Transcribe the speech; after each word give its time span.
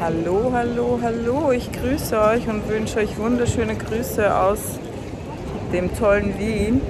Hallo, 0.00 0.52
hallo, 0.54 1.00
hallo. 1.02 1.50
Ich 1.50 1.72
grüße 1.72 2.20
euch 2.20 2.46
und 2.48 2.68
wünsche 2.68 3.00
euch 3.00 3.18
wunderschöne 3.18 3.74
Grüße 3.74 4.32
aus 4.32 4.78
dem 5.72 5.92
tollen 5.98 6.38
Wien. 6.38 6.80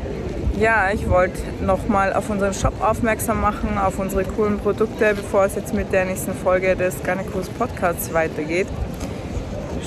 Ja, 0.59 0.91
ich 0.93 1.09
wollte 1.09 1.41
nochmal 1.63 2.13
auf 2.13 2.29
unseren 2.29 2.53
Shop 2.53 2.75
aufmerksam 2.83 3.41
machen, 3.41 3.79
auf 3.79 3.99
unsere 3.99 4.25
coolen 4.25 4.59
Produkte, 4.59 5.15
bevor 5.15 5.47
es 5.47 5.55
jetzt 5.55 5.73
mit 5.73 5.91
der 5.91 6.05
nächsten 6.05 6.35
Folge 6.35 6.77
des 6.77 7.03
Garnicus 7.03 7.49
Podcasts 7.49 8.13
weitergeht. 8.13 8.67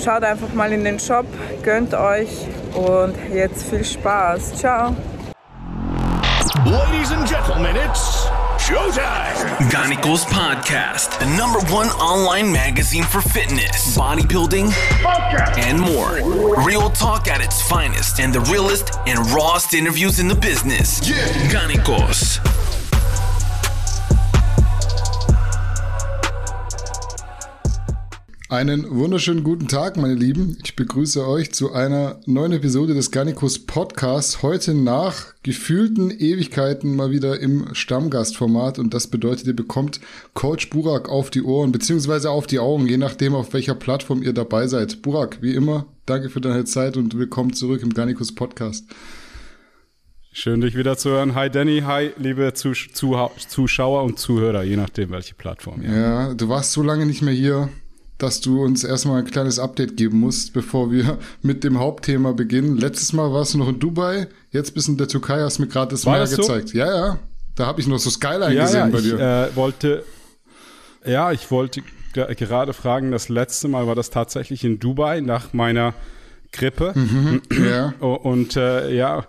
Schaut 0.03 0.23
einfach 0.23 0.51
mal 0.55 0.73
in 0.73 0.83
den 0.83 0.99
Shop, 0.99 1.27
gönnt 1.61 1.93
euch 1.93 2.47
und 2.73 3.13
jetzt 3.31 3.69
viel 3.69 3.85
Spaß. 3.85 4.55
Ciao. 4.55 4.95
Ladies 6.65 7.11
and 7.11 7.29
gentlemen, 7.29 7.75
it's 7.75 8.20
showtime. 8.71 9.57
Ganicos 9.69 10.23
Podcast, 10.23 11.19
the 11.19 11.25
number 11.37 11.59
one 11.73 11.87
online 11.99 12.51
magazine 12.51 13.03
for 13.03 13.21
fitness, 13.21 13.97
bodybuilding, 13.97 14.71
and 15.59 15.79
more. 15.79 16.63
Real 16.65 16.89
talk 16.89 17.27
at 17.27 17.41
its 17.41 17.61
finest 17.67 18.19
and 18.21 18.33
the 18.33 18.41
realest 18.41 18.97
and 19.07 19.19
rawest 19.31 19.73
interviews 19.73 20.19
in 20.19 20.27
the 20.27 20.35
business. 20.35 21.07
Yeah. 21.07 21.15
Ganicos. 21.51 22.80
Einen 28.51 28.93
wunderschönen 28.93 29.45
guten 29.45 29.69
Tag, 29.69 29.95
meine 29.95 30.13
Lieben. 30.13 30.57
Ich 30.61 30.75
begrüße 30.75 31.25
euch 31.25 31.53
zu 31.53 31.71
einer 31.71 32.19
neuen 32.25 32.51
Episode 32.51 32.93
des 32.93 33.09
Garnicus 33.09 33.65
Podcasts. 33.65 34.43
Heute 34.43 34.73
nach 34.73 35.35
gefühlten 35.41 36.11
Ewigkeiten 36.11 36.93
mal 36.97 37.11
wieder 37.11 37.39
im 37.39 37.73
Stammgastformat. 37.73 38.77
Und 38.77 38.93
das 38.93 39.07
bedeutet, 39.07 39.47
ihr 39.47 39.55
bekommt 39.55 40.01
Coach 40.33 40.69
Burak 40.69 41.07
auf 41.07 41.29
die 41.29 41.43
Ohren, 41.43 41.71
beziehungsweise 41.71 42.29
auf 42.29 42.45
die 42.45 42.59
Augen, 42.59 42.87
je 42.87 42.97
nachdem, 42.97 43.35
auf 43.35 43.53
welcher 43.53 43.73
Plattform 43.73 44.21
ihr 44.21 44.33
dabei 44.33 44.67
seid. 44.67 45.01
Burak, 45.01 45.41
wie 45.41 45.55
immer, 45.55 45.85
danke 46.05 46.29
für 46.29 46.41
deine 46.41 46.65
Zeit 46.65 46.97
und 46.97 47.17
willkommen 47.17 47.53
zurück 47.53 47.81
im 47.81 47.93
Garnicus 47.93 48.35
Podcast. 48.35 48.85
Schön, 50.33 50.59
dich 50.59 50.75
wieder 50.75 50.97
zu 50.97 51.11
hören. 51.11 51.35
Hi 51.35 51.49
Danny, 51.49 51.83
hi 51.85 52.11
liebe 52.17 52.53
Zus 52.53 52.89
Zuschauer 52.91 54.03
und 54.03 54.19
Zuhörer, 54.19 54.63
je 54.63 54.75
nachdem, 54.75 55.11
welche 55.11 55.35
Plattform. 55.35 55.81
Ja. 55.83 55.93
ja, 55.93 56.33
du 56.33 56.49
warst 56.49 56.73
so 56.73 56.83
lange 56.83 57.05
nicht 57.05 57.21
mehr 57.21 57.33
hier 57.33 57.69
dass 58.21 58.39
du 58.39 58.63
uns 58.63 58.83
erstmal 58.83 59.19
ein 59.19 59.25
kleines 59.25 59.57
Update 59.57 59.97
geben 59.97 60.19
musst, 60.19 60.53
bevor 60.53 60.91
wir 60.91 61.17
mit 61.41 61.63
dem 61.63 61.79
Hauptthema 61.79 62.33
beginnen. 62.33 62.77
Letztes 62.77 63.13
Mal 63.13 63.33
warst 63.33 63.55
du 63.55 63.57
noch 63.57 63.69
in 63.69 63.79
Dubai, 63.79 64.27
jetzt 64.51 64.73
bist 64.75 64.87
du 64.87 64.91
in 64.91 64.97
der 64.97 65.07
Türkei, 65.07 65.39
hast 65.41 65.57
mir 65.57 65.67
gerade 65.67 65.91
das 65.91 66.05
War 66.05 66.13
Meer 66.13 66.21
das 66.21 66.35
gezeigt. 66.35 66.69
So? 66.69 66.77
Ja, 66.77 66.95
ja. 66.95 67.19
Da 67.55 67.65
habe 67.65 67.81
ich 67.81 67.87
noch 67.87 67.97
so 67.97 68.09
Skyline 68.09 68.53
ja, 68.53 68.63
gesehen 68.63 68.79
ja, 68.79 68.85
bei 68.87 68.99
ich, 68.99 69.03
dir. 69.05 69.19
Äh, 69.19 69.55
wollte, 69.55 70.03
ja, 71.03 71.31
ich 71.31 71.49
wollte 71.49 71.81
gerade 72.13 72.73
fragen, 72.73 73.11
das 73.11 73.27
letzte 73.27 73.67
Mal 73.67 73.87
war 73.87 73.95
das 73.95 74.11
tatsächlich 74.11 74.63
in 74.63 74.79
Dubai 74.79 75.21
nach 75.21 75.53
meiner 75.53 75.93
Grippe. 76.51 76.93
Mhm, 76.93 77.41
ja. 77.69 77.93
Und 77.99 78.55
äh, 78.55 78.93
ja, 78.93 79.25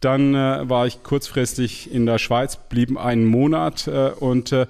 dann 0.00 0.34
äh, 0.34 0.68
war 0.68 0.86
ich 0.86 1.02
kurzfristig 1.02 1.92
in 1.92 2.06
der 2.06 2.18
Schweiz, 2.18 2.58
blieben 2.68 2.96
einen 2.96 3.24
Monat 3.24 3.88
äh, 3.88 4.10
und 4.10 4.52
äh, 4.52 4.66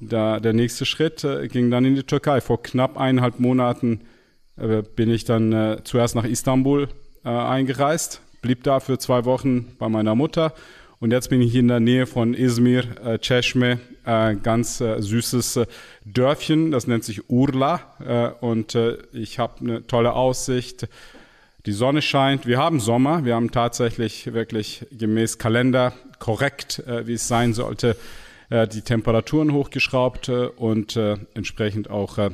da, 0.00 0.40
der 0.40 0.52
nächste 0.52 0.84
Schritt 0.84 1.24
äh, 1.24 1.48
ging 1.48 1.70
dann 1.70 1.84
in 1.84 1.94
die 1.94 2.02
Türkei. 2.02 2.40
Vor 2.40 2.62
knapp 2.62 2.96
eineinhalb 2.96 3.40
Monaten 3.40 4.00
äh, 4.56 4.82
bin 4.82 5.10
ich 5.10 5.24
dann 5.24 5.52
äh, 5.52 5.78
zuerst 5.84 6.14
nach 6.14 6.24
Istanbul 6.24 6.88
äh, 7.24 7.28
eingereist, 7.28 8.20
blieb 8.42 8.62
da 8.64 8.80
für 8.80 8.98
zwei 8.98 9.24
Wochen 9.24 9.76
bei 9.78 9.88
meiner 9.88 10.14
Mutter 10.14 10.54
und 11.04 11.10
jetzt 11.10 11.28
bin 11.28 11.42
ich 11.42 11.54
in 11.54 11.68
der 11.68 11.80
Nähe 11.80 12.06
von 12.06 12.32
Izmir, 12.32 12.84
äh, 13.04 13.18
Çeşme, 13.18 13.78
äh, 14.06 14.36
ganz 14.36 14.80
äh, 14.80 15.02
süßes 15.02 15.60
Dörfchen, 16.06 16.70
das 16.70 16.86
nennt 16.86 17.04
sich 17.04 17.28
Urla 17.28 17.80
und 18.40 18.74
ich 19.12 19.38
habe 19.38 19.60
eine 19.60 19.86
tolle 19.86 20.14
Aussicht. 20.14 20.88
Die 21.66 21.72
Sonne 21.72 22.00
scheint, 22.00 22.46
wir 22.46 22.56
haben 22.56 22.80
Sommer, 22.80 23.26
wir 23.26 23.34
haben 23.34 23.50
tatsächlich 23.50 24.32
wirklich 24.32 24.86
gemäß 24.92 25.36
Kalender 25.36 25.92
korrekt, 26.18 26.82
wie 27.04 27.14
es 27.14 27.28
sein 27.28 27.52
sollte, 27.52 27.96
äh, 28.54 28.68
die 28.68 28.82
Temperaturen 28.82 29.52
hochgeschraubt 29.52 30.28
äh, 30.28 30.46
und 30.46 30.96
äh, 30.96 31.16
entsprechend 31.34 31.90
auch 31.90 32.18
äh, 32.18 32.30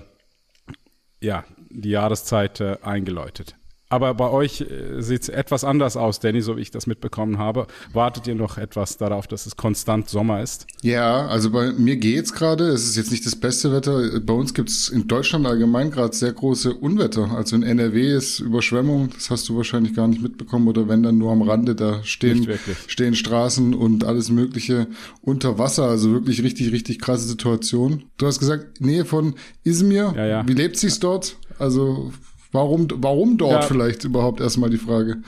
ja, 1.21 1.45
die 1.71 1.91
Jahreszeit 1.91 2.61
äh, 2.61 2.77
eingeläutet. 2.83 3.57
Aber 3.91 4.15
bei 4.15 4.31
euch 4.31 4.61
äh, 4.61 5.03
sieht 5.03 5.23
es 5.23 5.29
etwas 5.29 5.65
anders 5.65 5.97
aus, 5.97 6.21
Danny, 6.21 6.41
so 6.41 6.57
wie 6.57 6.61
ich 6.61 6.71
das 6.71 6.87
mitbekommen 6.87 7.39
habe. 7.39 7.67
Wartet 7.93 8.29
ihr 8.29 8.37
noch 8.37 8.57
etwas 8.57 8.97
darauf, 8.99 9.27
dass 9.27 9.47
es 9.47 9.57
konstant 9.57 10.09
Sommer 10.09 10.43
ist? 10.43 10.69
Ja, 10.83 11.27
also 11.27 11.51
bei 11.51 11.73
mir 11.73 11.97
geht's 11.97 12.33
gerade. 12.33 12.69
Es 12.69 12.85
ist 12.85 12.97
jetzt 12.97 13.11
nicht 13.11 13.27
das 13.27 13.35
beste 13.35 13.73
Wetter. 13.73 14.21
Bei 14.21 14.33
uns 14.33 14.55
gibt's 14.55 14.89
in 14.89 15.09
Deutschland 15.09 15.45
allgemein 15.45 15.91
gerade 15.91 16.15
sehr 16.15 16.33
große 16.33 16.73
Unwetter. 16.73 17.33
Also 17.33 17.57
in 17.57 17.65
NRW 17.65 18.15
ist 18.15 18.39
Überschwemmung. 18.39 19.11
Das 19.13 19.29
hast 19.29 19.49
du 19.49 19.57
wahrscheinlich 19.57 19.95
gar 19.95 20.07
nicht 20.07 20.23
mitbekommen 20.23 20.69
oder 20.69 20.89
wenn 20.89 21.03
dann 21.03 21.19
nur 21.19 21.33
am 21.33 21.43
Rande. 21.43 21.75
Da 21.75 22.05
stehen, 22.05 22.49
stehen 22.87 23.17
Straßen 23.17 23.75
und 23.75 24.05
alles 24.05 24.31
Mögliche 24.31 24.87
unter 25.21 25.59
Wasser. 25.59 25.89
Also 25.89 26.13
wirklich 26.13 26.45
richtig, 26.45 26.71
richtig 26.71 27.01
krasse 27.01 27.27
Situation. 27.27 28.05
Du 28.19 28.27
hast 28.29 28.39
gesagt, 28.39 28.81
Nähe 28.81 29.05
von 29.05 29.35
Izmir. 29.65 30.15
Ja, 30.17 30.27
ja. 30.27 30.49
Wie 30.49 30.55
lebt 30.55 30.77
sich's 30.77 31.01
dort? 31.01 31.37
Also 31.59 32.13
Warum, 32.53 32.89
warum 32.97 33.39
dort 33.39 33.53
ja. 33.53 33.63
vielleicht 33.63 34.05
überhaupt 34.05 34.41
erstmal 34.41 34.71
die 34.71 34.79
Frage? 34.79 35.19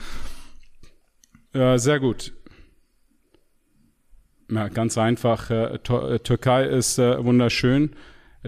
Ja, 1.53 1.77
sehr 1.77 1.99
gut. 1.99 2.33
Ja, 4.51 4.67
ganz 4.67 4.97
einfach. 4.97 5.49
Äh, 5.49 5.75
äh, 5.75 6.19
Türkei 6.19 6.65
ist 6.65 6.99
äh, 6.99 7.23
wunderschön. 7.23 7.91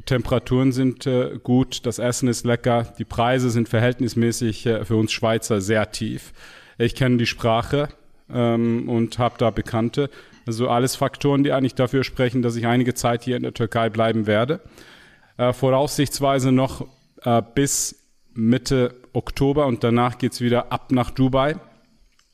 Temperaturen 0.06 0.74
sind 0.74 1.08
gut, 1.44 1.86
das 1.86 2.00
Essen 2.00 2.28
ist 2.28 2.46
lecker, 2.46 2.94
die 3.00 3.06
Preise 3.06 3.50
sind 3.50 3.70
verhältnismäßig 3.70 4.68
für 4.84 4.98
uns 4.98 5.14
Schweizer 5.14 5.62
sehr 5.62 5.90
tief. 5.90 6.34
Ich 6.78 6.96
kenne 6.96 7.16
die 7.16 7.26
Sprache 7.26 7.88
ähm, 8.30 8.90
und 8.90 9.18
habe 9.20 9.36
da 9.38 9.52
Bekannte. 9.52 10.10
Also 10.46 10.68
alles 10.68 10.98
Faktoren, 10.98 11.46
die 11.46 11.54
eigentlich 11.54 11.76
dafür 11.76 12.04
sprechen, 12.04 12.42
dass 12.42 12.58
ich 12.58 12.68
einige 12.68 12.94
Zeit 12.94 13.24
hier 13.24 13.38
in 13.38 13.44
der 13.44 13.54
Türkei 13.54 13.90
bleiben 13.90 14.28
werde. 14.28 14.60
Voraussichtsweise 15.38 16.52
noch 16.52 16.86
bis 17.56 18.05
Mitte 18.36 18.96
Oktober 19.14 19.66
und 19.66 19.84
danach 19.84 20.18
geht's 20.18 20.42
wieder 20.42 20.72
ab 20.72 20.92
nach 20.92 21.10
Dubai. 21.10 21.56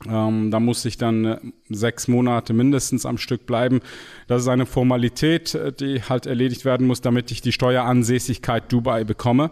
Ähm, 0.09 0.49
da 0.51 0.59
muss 0.59 0.83
ich 0.85 0.97
dann 0.97 1.25
äh, 1.25 1.37
sechs 1.69 2.07
Monate 2.07 2.53
mindestens 2.53 3.05
am 3.05 3.17
Stück 3.17 3.45
bleiben. 3.45 3.81
Das 4.27 4.41
ist 4.41 4.47
eine 4.47 4.65
Formalität, 4.65 5.53
äh, 5.53 5.71
die 5.71 6.01
halt 6.01 6.25
erledigt 6.25 6.65
werden 6.65 6.87
muss, 6.87 7.01
damit 7.01 7.31
ich 7.31 7.41
die 7.41 7.51
Steueransässigkeit 7.51 8.71
Dubai 8.71 9.03
bekomme. 9.03 9.51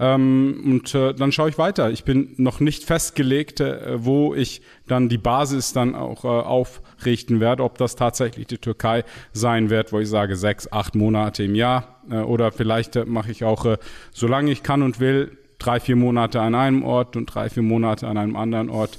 Ähm, 0.00 0.62
und 0.64 0.94
äh, 0.94 1.14
dann 1.14 1.30
schaue 1.32 1.50
ich 1.50 1.58
weiter. 1.58 1.90
Ich 1.90 2.04
bin 2.04 2.34
noch 2.36 2.60
nicht 2.60 2.84
festgelegt, 2.84 3.60
äh, 3.60 4.04
wo 4.04 4.34
ich 4.34 4.62
dann 4.88 5.08
die 5.08 5.18
Basis 5.18 5.72
dann 5.72 5.94
auch 5.94 6.24
äh, 6.24 6.28
aufrichten 6.28 7.38
werde, 7.40 7.62
ob 7.62 7.78
das 7.78 7.94
tatsächlich 7.94 8.46
die 8.46 8.58
Türkei 8.58 9.04
sein 9.32 9.70
wird, 9.70 9.92
wo 9.92 10.00
ich 10.00 10.08
sage 10.08 10.34
sechs, 10.34 10.70
acht 10.72 10.94
Monate 10.94 11.44
im 11.44 11.54
Jahr. 11.54 12.00
Äh, 12.10 12.16
oder 12.16 12.50
vielleicht 12.50 13.06
mache 13.06 13.30
ich 13.30 13.44
auch, 13.44 13.76
solange 14.12 14.50
ich 14.50 14.62
kann 14.62 14.82
und 14.82 14.98
will, 14.98 15.38
drei, 15.58 15.80
vier 15.80 15.96
Monate 15.96 16.40
an 16.40 16.54
einem 16.54 16.82
Ort 16.82 17.16
und 17.16 17.26
drei, 17.26 17.48
vier 17.50 17.62
Monate 17.62 18.06
an 18.06 18.18
einem 18.18 18.36
anderen 18.36 18.68
Ort. 18.68 18.98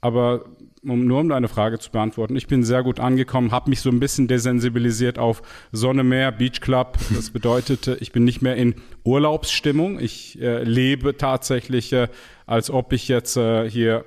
Aber 0.00 0.44
um, 0.82 1.06
nur 1.06 1.20
um 1.20 1.28
deine 1.28 1.48
Frage 1.48 1.78
zu 1.78 1.90
beantworten, 1.90 2.36
ich 2.36 2.46
bin 2.46 2.64
sehr 2.64 2.82
gut 2.82 3.00
angekommen, 3.00 3.52
habe 3.52 3.68
mich 3.68 3.80
so 3.80 3.90
ein 3.90 4.00
bisschen 4.00 4.28
desensibilisiert 4.28 5.18
auf 5.18 5.42
Sonne, 5.72 6.04
Meer, 6.04 6.32
Beach 6.32 6.60
Club. 6.60 6.98
Das 7.14 7.30
bedeutete, 7.30 7.98
ich 8.00 8.12
bin 8.12 8.24
nicht 8.24 8.40
mehr 8.40 8.56
in 8.56 8.76
Urlaubsstimmung. 9.04 10.00
Ich 10.00 10.40
äh, 10.40 10.62
lebe 10.62 11.16
tatsächlich, 11.16 11.92
äh, 11.92 12.08
als 12.46 12.70
ob 12.70 12.92
ich 12.92 13.08
jetzt 13.08 13.36
äh, 13.36 13.68
hier 13.68 14.04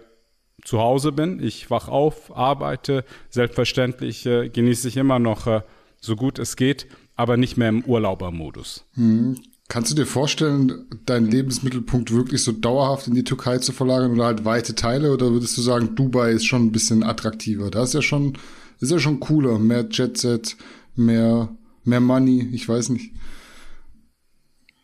zu 0.63 0.79
Hause 0.79 1.11
bin. 1.11 1.43
Ich 1.43 1.69
wach 1.69 1.89
auf, 1.89 2.35
arbeite. 2.35 3.03
Selbstverständlich 3.29 4.25
äh, 4.25 4.49
genieße 4.49 4.87
ich 4.87 4.97
immer 4.97 5.19
noch 5.19 5.45
äh, 5.45 5.61
so 5.99 6.15
gut 6.15 6.39
es 6.39 6.55
geht, 6.55 6.87
aber 7.15 7.37
nicht 7.37 7.57
mehr 7.57 7.69
im 7.69 7.83
Urlaubermodus. 7.83 8.85
Hm. 8.95 9.35
Kannst 9.69 9.91
du 9.91 9.95
dir 9.95 10.05
vorstellen, 10.05 10.85
deinen 11.05 11.31
Lebensmittelpunkt 11.31 12.11
wirklich 12.11 12.43
so 12.43 12.51
dauerhaft 12.51 13.07
in 13.07 13.15
die 13.15 13.23
Türkei 13.23 13.57
zu 13.57 13.71
verlagern 13.71 14.11
oder 14.11 14.25
halt 14.25 14.45
weite 14.45 14.75
Teile? 14.75 15.11
Oder 15.13 15.31
würdest 15.31 15.57
du 15.57 15.61
sagen, 15.61 15.95
Dubai 15.95 16.31
ist 16.31 16.45
schon 16.45 16.65
ein 16.65 16.71
bisschen 16.71 17.03
attraktiver? 17.03 17.71
Da 17.71 17.83
ist 17.83 17.93
ja 17.93 18.01
schon, 18.01 18.37
ist 18.79 18.91
ja 18.91 18.99
schon 18.99 19.19
cooler. 19.19 19.57
Mehr 19.57 19.87
Jetset, 19.89 20.57
mehr, 20.95 21.49
mehr 21.85 22.01
Money, 22.01 22.49
ich 22.51 22.67
weiß 22.67 22.89
nicht. 22.89 23.13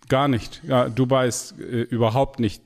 Gar 0.07 0.27
nicht. 0.27 0.61
Ja, 0.65 0.89
Dubai 0.89 1.27
ist 1.27 1.59
äh, 1.59 1.81
überhaupt 1.81 2.39
nicht 2.39 2.63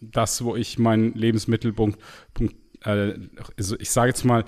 das, 0.00 0.42
wo 0.44 0.56
ich 0.56 0.78
meinen 0.78 1.12
Lebensmittelpunkt, 1.14 1.98
Punkt, 2.34 2.54
äh, 2.84 3.14
also 3.58 3.76
ich 3.78 3.90
sage 3.90 4.08
jetzt 4.08 4.24
mal, 4.24 4.44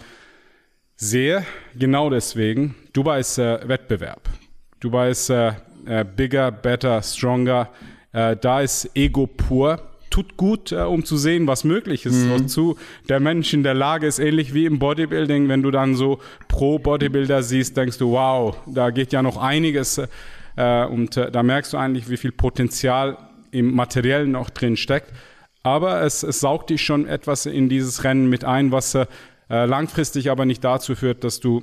sehe. 0.97 1.45
Genau 1.77 2.09
deswegen. 2.09 2.77
Dubai 2.93 3.21
ist 3.21 3.39
äh, 3.39 3.69
Wettbewerb. 3.69 4.29
Dubai 4.81 5.11
ist 5.11 5.31
äh, 5.87 6.05
bigger, 6.05 6.51
better, 6.51 7.03
stronger. 7.03 7.71
Äh, 8.13 8.37
da 8.37 8.61
ist 8.61 8.91
Ego 8.95 9.27
pur. 9.27 9.81
Tut 10.11 10.37
gut, 10.37 10.71
äh, 10.71 10.77
um 10.77 11.05
zu 11.05 11.17
sehen, 11.17 11.47
was 11.47 11.65
möglich 11.65 12.07
ist. 12.07 12.25
Mhm. 12.25 12.31
Wozu 12.31 12.77
der 13.09 13.19
Mensch 13.19 13.53
in 13.53 13.63
der 13.63 13.75
Lage 13.75 14.07
ist, 14.07 14.21
ähnlich 14.21 14.55
wie 14.55 14.67
im 14.67 14.79
Bodybuilding, 14.79 15.49
wenn 15.49 15.63
du 15.63 15.71
dann 15.71 15.97
so 15.97 16.21
Pro-Bodybuilder 16.49 17.43
siehst, 17.43 17.77
denkst 17.77 17.99
du, 17.99 18.13
wow, 18.13 18.57
da 18.67 18.91
geht 18.91 19.13
ja 19.13 19.23
noch 19.23 19.37
einiges. 19.37 20.01
Äh, 20.57 20.87
und 20.87 21.17
äh, 21.17 21.31
da 21.31 21.43
merkst 21.43 21.73
du 21.73 21.79
eigentlich, 21.79 22.09
wie 22.09 22.17
viel 22.17 22.33
Potenzial 22.33 23.17
im 23.51 23.75
Materiellen 23.75 24.31
noch 24.31 24.51
drin 24.51 24.77
steckt. 24.77 25.13
Aber 25.65 26.03
es, 26.03 26.23
es 26.23 26.41
saugt 26.41 26.71
dich 26.71 26.83
schon 26.83 27.07
etwas 27.07 27.47
in 27.47 27.69
dieses 27.69 28.05
Rennen 28.05 28.29
mit 28.29 28.45
ein, 28.45 28.71
was 28.71 28.95
äh, 28.95 29.07
langfristig 29.49 30.31
aber 30.31 30.45
nicht 30.45 30.63
dazu 30.63 30.95
führt, 30.95 31.25
dass 31.25 31.41
du 31.41 31.63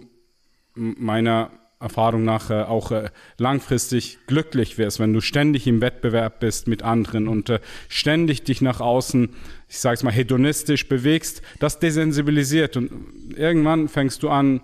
meiner 0.75 1.51
Erfahrung 1.81 2.23
nach 2.23 2.49
äh, 2.49 2.63
auch 2.63 2.91
äh, 2.91 3.09
langfristig 3.37 4.19
glücklich 4.27 4.77
wirst, 4.77 4.99
wenn 4.99 5.13
du 5.13 5.21
ständig 5.21 5.67
im 5.67 5.81
Wettbewerb 5.81 6.39
bist 6.39 6.67
mit 6.67 6.83
anderen 6.83 7.27
und 7.27 7.49
äh, 7.49 7.59
ständig 7.89 8.43
dich 8.43 8.61
nach 8.61 8.79
außen, 8.79 9.29
ich 9.67 9.79
sage 9.79 9.95
es 9.95 10.03
mal, 10.03 10.11
hedonistisch 10.11 10.87
bewegst, 10.87 11.41
das 11.59 11.79
desensibilisiert 11.79 12.77
und 12.77 12.91
irgendwann 13.35 13.87
fängst 13.87 14.23
du 14.23 14.29
an, 14.29 14.61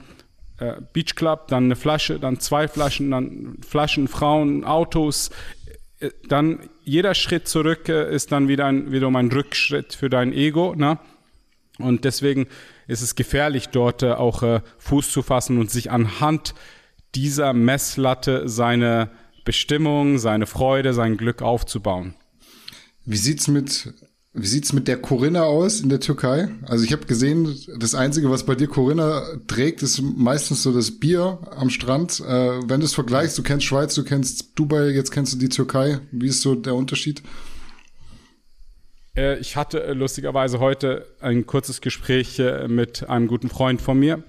äh, 0.59 0.73
Beach 0.93 1.15
Club, 1.15 1.47
dann 1.47 1.65
eine 1.65 1.75
Flasche, 1.75 2.19
dann 2.19 2.39
zwei 2.39 2.67
Flaschen, 2.67 3.11
dann 3.11 3.57
Flaschen, 3.67 4.07
Frauen, 4.07 4.63
Autos, 4.63 5.29
äh, 5.99 6.09
dann 6.27 6.69
jeder 6.83 7.13
Schritt 7.15 7.47
zurück 7.47 7.89
äh, 7.89 8.13
ist 8.13 8.31
dann 8.31 8.47
wieder 8.47 8.65
ein, 8.65 8.91
wiederum 8.91 9.15
ein 9.15 9.31
Rückschritt 9.31 9.93
für 9.93 10.09
dein 10.09 10.33
Ego, 10.33 10.75
ne? 10.75 10.99
Und 11.79 12.05
deswegen 12.05 12.47
ist 12.87 13.03
es 13.03 13.13
gefährlich, 13.13 13.69
dort 13.69 14.01
äh, 14.01 14.13
auch 14.13 14.61
Fuß 14.79 15.11
zu 15.11 15.21
fassen 15.21 15.59
und 15.59 15.69
sich 15.69 15.91
anhand 15.91 16.55
dieser 17.15 17.53
Messlatte 17.53 18.47
seine 18.47 19.09
Bestimmung, 19.45 20.19
seine 20.19 20.45
Freude, 20.45 20.93
sein 20.93 21.17
Glück 21.17 21.41
aufzubauen. 21.41 22.15
Wie 23.05 23.17
sieht's 23.17 23.47
mit 23.47 23.93
wie 24.39 24.45
sieht's 24.45 24.71
mit 24.71 24.87
der 24.87 24.97
Corinna 24.97 25.43
aus 25.43 25.81
in 25.81 25.89
der 25.89 25.99
Türkei? 25.99 26.49
Also 26.67 26.83
ich 26.83 26.91
habe 26.91 27.07
gesehen, 27.07 27.57
das 27.79 27.95
Einzige, 27.95 28.29
was 28.29 28.45
bei 28.45 28.53
dir 28.53 28.67
Corinna 28.67 29.23
trägt, 29.47 29.81
ist 29.81 29.99
meistens 29.99 30.61
so 30.61 30.71
das 30.71 30.99
Bier 30.99 31.39
am 31.55 31.71
Strand. 31.71 32.19
Äh, 32.19 32.59
wenn 32.69 32.79
du 32.79 32.85
es 32.85 32.93
vergleichst, 32.93 33.35
du 33.35 33.41
kennst 33.41 33.65
Schweiz, 33.65 33.95
du 33.95 34.03
kennst 34.03 34.51
Dubai, 34.53 34.89
jetzt 34.89 35.09
kennst 35.09 35.33
du 35.33 35.37
die 35.39 35.49
Türkei. 35.49 36.01
Wie 36.11 36.27
ist 36.27 36.41
so 36.41 36.53
der 36.53 36.75
Unterschied? 36.75 37.23
Äh, 39.15 39.39
ich 39.39 39.55
hatte 39.55 39.93
lustigerweise 39.93 40.59
heute 40.59 41.07
ein 41.19 41.47
kurzes 41.47 41.81
Gespräch 41.81 42.37
äh, 42.37 42.67
mit 42.67 43.09
einem 43.09 43.27
guten 43.27 43.49
Freund 43.49 43.81
von 43.81 43.97
mir. 43.97 44.23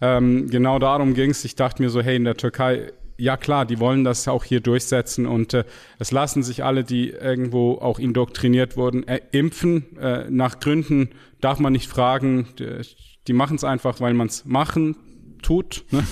Ähm, 0.00 0.48
genau 0.50 0.78
darum 0.78 1.14
ging 1.14 1.30
es. 1.30 1.44
Ich 1.44 1.56
dachte 1.56 1.82
mir 1.82 1.90
so, 1.90 2.02
hey, 2.02 2.16
in 2.16 2.24
der 2.24 2.36
Türkei, 2.36 2.92
ja 3.18 3.36
klar, 3.36 3.64
die 3.64 3.80
wollen 3.80 4.04
das 4.04 4.28
auch 4.28 4.44
hier 4.44 4.60
durchsetzen 4.60 5.26
und 5.26 5.54
äh, 5.54 5.64
es 5.98 6.12
lassen 6.12 6.42
sich 6.42 6.64
alle, 6.64 6.84
die 6.84 7.10
irgendwo 7.10 7.74
auch 7.74 7.98
indoktriniert 7.98 8.76
wurden, 8.76 9.06
äh, 9.08 9.20
impfen. 9.32 9.96
Äh, 9.98 10.26
nach 10.30 10.60
Gründen 10.60 11.10
darf 11.40 11.58
man 11.58 11.72
nicht 11.72 11.88
fragen. 11.88 12.48
Die, 12.58 12.82
die 13.26 13.32
machen 13.32 13.56
es 13.56 13.64
einfach, 13.64 14.00
weil 14.00 14.14
man 14.14 14.28
es 14.28 14.44
machen 14.44 14.96
tut. 15.42 15.84
Ne? 15.90 16.04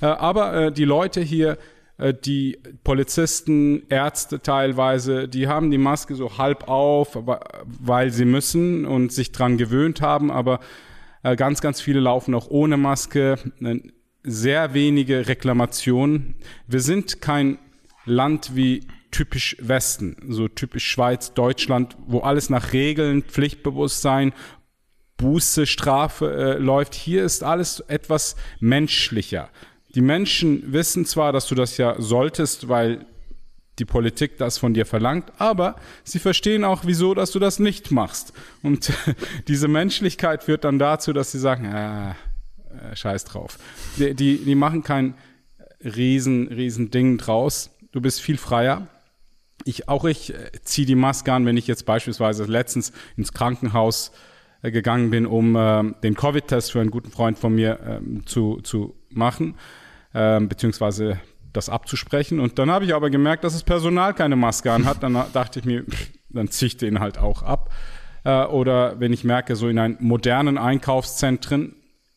Äh, 0.00 0.06
aber 0.06 0.54
äh, 0.54 0.72
die 0.72 0.84
Leute 0.84 1.20
hier, 1.20 1.56
äh, 1.98 2.12
die 2.12 2.58
Polizisten, 2.82 3.84
Ärzte 3.88 4.40
teilweise, 4.40 5.28
die 5.28 5.48
haben 5.48 5.70
die 5.70 5.78
Maske 5.78 6.14
so 6.14 6.36
halb 6.36 6.68
auf, 6.68 7.16
weil 7.64 8.10
sie 8.10 8.24
müssen 8.24 8.86
und 8.86 9.12
sich 9.12 9.32
dran 9.32 9.56
gewöhnt 9.56 10.00
haben, 10.00 10.30
aber 10.30 10.60
ganz, 11.32 11.62
ganz 11.62 11.80
viele 11.80 12.00
laufen 12.00 12.34
auch 12.34 12.48
ohne 12.50 12.76
Maske. 12.76 13.38
Äh, 13.62 13.80
sehr 14.22 14.74
wenige 14.74 15.26
Reklamationen. 15.28 16.34
Wir 16.66 16.80
sind 16.80 17.20
kein 17.20 17.58
Land 18.04 18.54
wie 18.54 18.86
typisch 19.10 19.56
Westen, 19.60 20.16
so 20.28 20.48
typisch 20.48 20.86
Schweiz, 20.86 21.34
Deutschland, 21.34 21.96
wo 22.06 22.20
alles 22.20 22.50
nach 22.50 22.72
Regeln, 22.72 23.22
Pflichtbewusstsein, 23.22 24.32
Buße, 25.16 25.66
Strafe 25.66 26.32
äh, 26.32 26.58
läuft. 26.58 26.94
Hier 26.94 27.24
ist 27.24 27.42
alles 27.42 27.80
etwas 27.80 28.36
menschlicher. 28.60 29.50
Die 29.94 30.00
Menschen 30.00 30.72
wissen 30.72 31.06
zwar, 31.06 31.32
dass 31.32 31.46
du 31.46 31.54
das 31.54 31.76
ja 31.76 31.94
solltest, 32.00 32.68
weil 32.68 33.06
die 33.78 33.84
Politik 33.84 34.38
das 34.38 34.58
von 34.58 34.74
dir 34.74 34.86
verlangt, 34.86 35.32
aber 35.38 35.76
sie 36.04 36.18
verstehen 36.18 36.64
auch, 36.64 36.82
wieso, 36.84 37.14
dass 37.14 37.32
du 37.32 37.38
das 37.38 37.58
nicht 37.58 37.90
machst. 37.90 38.32
Und 38.62 38.92
diese 39.48 39.68
Menschlichkeit 39.68 40.44
führt 40.44 40.64
dann 40.64 40.78
dazu, 40.78 41.12
dass 41.12 41.32
sie 41.32 41.38
sagen, 41.38 41.66
ah, 41.66 42.16
äh, 42.70 42.94
scheiß 42.94 43.24
drauf. 43.24 43.58
Die, 43.98 44.14
die, 44.14 44.38
die 44.38 44.54
machen 44.54 44.82
kein 44.82 45.14
riesen, 45.84 46.48
riesen 46.48 46.90
Ding 46.90 47.18
draus. 47.18 47.70
Du 47.92 48.00
bist 48.00 48.20
viel 48.20 48.38
freier. 48.38 48.88
Ich, 49.64 49.88
auch 49.88 50.04
ich 50.04 50.34
äh, 50.34 50.50
ziehe 50.62 50.86
die 50.86 50.94
Maske 50.94 51.32
an, 51.32 51.46
wenn 51.46 51.56
ich 51.56 51.66
jetzt 51.66 51.86
beispielsweise 51.86 52.44
letztens 52.44 52.92
ins 53.16 53.32
Krankenhaus 53.32 54.12
äh, 54.62 54.70
gegangen 54.70 55.10
bin, 55.10 55.26
um 55.26 55.56
äh, 55.56 55.82
den 56.02 56.14
Covid-Test 56.14 56.72
für 56.72 56.80
einen 56.80 56.90
guten 56.90 57.10
Freund 57.10 57.38
von 57.38 57.54
mir 57.54 57.78
ähm, 57.86 58.26
zu, 58.26 58.60
zu 58.62 58.94
machen, 59.10 59.56
ähm, 60.14 60.48
beziehungsweise 60.48 61.20
das 61.54 61.70
abzusprechen. 61.70 62.40
Und 62.40 62.58
dann 62.58 62.70
habe 62.70 62.84
ich 62.84 62.94
aber 62.94 63.08
gemerkt, 63.08 63.44
dass 63.44 63.54
das 63.54 63.62
Personal 63.62 64.12
keine 64.12 64.36
Maske 64.36 64.70
anhat. 64.70 65.02
Dann 65.02 65.14
dachte 65.32 65.60
ich 65.60 65.64
mir, 65.64 65.84
dann 66.28 66.48
ziehe 66.48 66.66
ich 66.66 66.76
den 66.76 67.00
halt 67.00 67.18
auch 67.18 67.42
ab. 67.42 67.70
Äh, 68.24 68.44
oder 68.44 69.00
wenn 69.00 69.12
ich 69.12 69.24
merke, 69.24 69.56
so 69.56 69.68
in 69.68 69.78
einen 69.78 69.96
modernen 70.00 70.58
Einkaufszentren, 70.58 71.76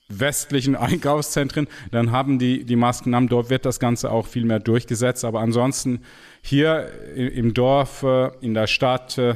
westlichen 0.09 0.75
Einkaufszentren, 0.75 1.67
dann 1.91 2.11
haben 2.11 2.39
die 2.39 2.65
die 2.65 2.75
Masken 2.75 3.13
am 3.13 3.29
Dort 3.29 3.49
wird 3.49 3.65
das 3.65 3.79
Ganze 3.79 4.11
auch 4.11 4.25
viel 4.25 4.45
mehr 4.45 4.59
durchgesetzt. 4.59 5.23
Aber 5.23 5.39
ansonsten 5.39 6.01
hier 6.41 6.89
im 7.15 7.53
Dorf, 7.53 8.03
äh, 8.03 8.31
in 8.41 8.53
der 8.53 8.67
Stadt, 8.67 9.17
äh, 9.17 9.35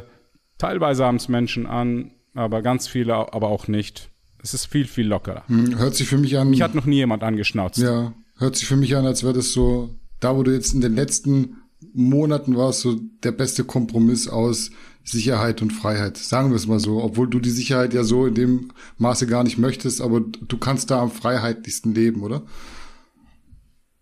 teilweise 0.57 1.05
haben 1.05 1.17
es 1.17 1.29
Menschen 1.29 1.67
an, 1.67 2.11
aber 2.33 2.61
ganz 2.61 2.87
viele 2.87 3.13
aber 3.15 3.49
auch 3.49 3.67
nicht. 3.67 4.09
Es 4.43 4.55
ist 4.55 4.65
viel, 4.65 4.85
viel 4.85 5.07
lockerer. 5.07 5.43
Hm, 5.47 5.77
hört 5.77 5.93
sich 5.93 6.07
für 6.07 6.17
mich 6.17 6.37
an. 6.39 6.49
Mich 6.49 6.63
hat 6.63 6.73
noch 6.73 6.85
nie 6.85 6.95
jemand 6.95 7.21
angeschnauzt. 7.21 7.77
Ja, 7.77 8.13
Hört 8.41 8.55
sich 8.55 8.67
für 8.67 8.75
mich 8.75 8.95
an, 8.95 9.05
als 9.05 9.21
wäre 9.21 9.33
das 9.33 9.53
so, 9.53 9.91
da 10.19 10.35
wo 10.35 10.41
du 10.41 10.51
jetzt 10.51 10.73
in 10.73 10.81
den 10.81 10.95
letzten 10.95 11.57
Monaten 11.93 12.57
warst, 12.57 12.79
so 12.79 12.99
der 13.23 13.31
beste 13.31 13.63
Kompromiss 13.63 14.27
aus 14.27 14.71
Sicherheit 15.03 15.61
und 15.61 15.69
Freiheit. 15.69 16.17
Sagen 16.17 16.49
wir 16.49 16.55
es 16.55 16.65
mal 16.65 16.79
so, 16.79 17.03
obwohl 17.03 17.29
du 17.29 17.39
die 17.39 17.51
Sicherheit 17.51 17.93
ja 17.93 18.03
so 18.03 18.25
in 18.25 18.33
dem 18.33 18.71
Maße 18.97 19.27
gar 19.27 19.43
nicht 19.43 19.59
möchtest, 19.59 20.01
aber 20.01 20.21
du 20.21 20.57
kannst 20.57 20.89
da 20.89 21.03
am 21.03 21.11
freiheitlichsten 21.11 21.93
leben, 21.93 22.23
oder? 22.23 22.41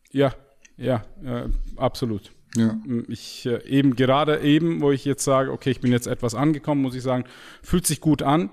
Ja, 0.10 0.34
ja, 0.78 1.04
äh, 1.22 1.50
absolut. 1.76 2.32
Ja. 2.56 2.80
Ich 3.10 3.46
äh, 3.46 3.62
eben 3.68 3.98
gerade 3.98 4.40
eben, 4.40 4.80
wo 4.80 4.92
ich 4.92 5.04
jetzt 5.04 5.26
sage, 5.26 5.52
okay, 5.52 5.72
ich 5.72 5.82
bin 5.82 5.92
jetzt 5.92 6.08
etwas 6.08 6.34
angekommen, 6.34 6.82
muss 6.82 6.96
ich 6.96 7.04
sagen, 7.04 7.26
fühlt 7.62 7.86
sich 7.86 8.00
gut 8.00 8.22
an, 8.22 8.52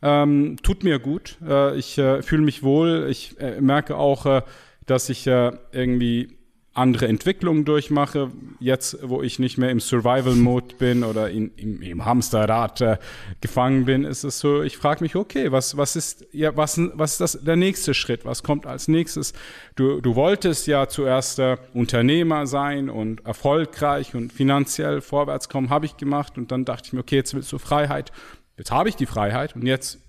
ähm, 0.00 0.58
tut 0.62 0.84
mir 0.84 1.00
gut. 1.00 1.38
Äh, 1.44 1.76
ich 1.76 1.98
äh, 1.98 2.22
fühle 2.22 2.42
mich 2.42 2.62
wohl. 2.62 3.08
Ich 3.10 3.40
äh, 3.40 3.60
merke 3.60 3.96
auch, 3.96 4.26
äh, 4.26 4.42
dass 4.86 5.08
ich 5.08 5.24
ja 5.24 5.54
irgendwie 5.72 6.36
andere 6.74 7.06
Entwicklungen 7.06 7.64
durchmache. 7.64 8.30
Jetzt, 8.58 8.98
wo 9.02 9.22
ich 9.22 9.38
nicht 9.38 9.58
mehr 9.58 9.70
im 9.70 9.78
Survival-Mode 9.78 10.74
bin 10.76 11.04
oder 11.04 11.30
in, 11.30 11.52
im, 11.56 11.80
im 11.80 12.04
Hamsterrad 12.04 12.80
äh, 12.80 12.98
gefangen 13.40 13.84
bin, 13.84 14.04
ist 14.04 14.24
es 14.24 14.40
so, 14.40 14.62
ich 14.62 14.76
frage 14.76 15.02
mich, 15.02 15.14
okay, 15.14 15.52
was, 15.52 15.76
was 15.76 15.94
ist, 15.94 16.26
ja, 16.32 16.56
was, 16.56 16.80
was 16.94 17.12
ist 17.12 17.20
das, 17.20 17.44
der 17.44 17.56
nächste 17.56 17.94
Schritt? 17.94 18.24
Was 18.24 18.42
kommt 18.42 18.66
als 18.66 18.88
nächstes? 18.88 19.34
Du, 19.76 20.00
du 20.00 20.16
wolltest 20.16 20.66
ja 20.66 20.88
zuerst 20.88 21.38
äh, 21.38 21.56
Unternehmer 21.72 22.46
sein 22.46 22.90
und 22.90 23.24
erfolgreich 23.24 24.16
und 24.16 24.32
finanziell 24.32 25.00
vorwärts 25.00 25.48
kommen, 25.48 25.70
habe 25.70 25.86
ich 25.86 25.96
gemacht. 25.96 26.36
Und 26.36 26.50
dann 26.50 26.64
dachte 26.64 26.88
ich 26.88 26.92
mir, 26.92 27.00
okay, 27.00 27.16
jetzt 27.16 27.34
willst 27.34 27.52
du 27.52 27.58
Freiheit. 27.58 28.10
Jetzt 28.58 28.72
habe 28.72 28.88
ich 28.88 28.96
die 28.96 29.06
Freiheit 29.06 29.54
und 29.54 29.64
jetzt 29.64 30.00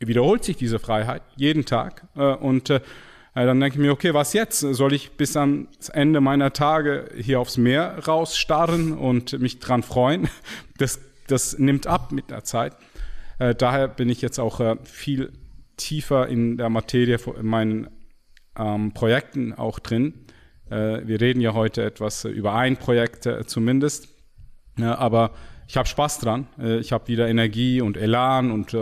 wiederholt 0.00 0.42
sich 0.42 0.56
diese 0.56 0.80
Freiheit 0.80 1.22
jeden 1.36 1.64
Tag. 1.64 2.08
Äh, 2.16 2.34
und 2.34 2.70
äh, 2.70 2.76
äh, 2.76 2.80
dann 3.34 3.60
denke 3.60 3.76
ich 3.76 3.80
mir, 3.80 3.92
okay, 3.92 4.14
was 4.14 4.32
jetzt? 4.32 4.60
Soll 4.60 4.92
ich 4.92 5.12
bis 5.12 5.36
ans 5.36 5.88
Ende 5.90 6.20
meiner 6.20 6.52
Tage 6.52 7.10
hier 7.16 7.40
aufs 7.40 7.56
Meer 7.56 7.98
rausstarren 8.06 8.92
und 8.96 9.38
mich 9.38 9.58
dran 9.58 9.82
freuen? 9.82 10.28
Das, 10.78 11.00
das 11.26 11.58
nimmt 11.58 11.88
ab 11.88 12.12
mit 12.12 12.30
der 12.30 12.44
Zeit. 12.44 12.76
Äh, 13.40 13.56
daher 13.56 13.88
bin 13.88 14.08
ich 14.08 14.22
jetzt 14.22 14.38
auch 14.38 14.60
äh, 14.60 14.76
viel 14.84 15.32
tiefer 15.76 16.28
in 16.28 16.56
der 16.56 16.68
Materie 16.68 17.18
in 17.36 17.46
meinen 17.46 17.88
ähm, 18.56 18.92
Projekten 18.92 19.54
auch 19.54 19.78
drin. 19.78 20.26
Äh, 20.70 21.06
wir 21.06 21.20
reden 21.20 21.40
ja 21.40 21.54
heute 21.54 21.82
etwas 21.84 22.24
über 22.24 22.54
ein 22.54 22.76
Projekt 22.76 23.26
äh, 23.26 23.46
zumindest, 23.46 24.08
aber 24.80 25.32
ich 25.66 25.76
habe 25.76 25.88
Spaß 25.88 26.20
dran. 26.20 26.46
Äh, 26.58 26.78
ich 26.78 26.92
habe 26.92 27.08
wieder 27.08 27.28
Energie 27.28 27.80
und 27.80 27.96
Elan 27.96 28.50
und 28.50 28.76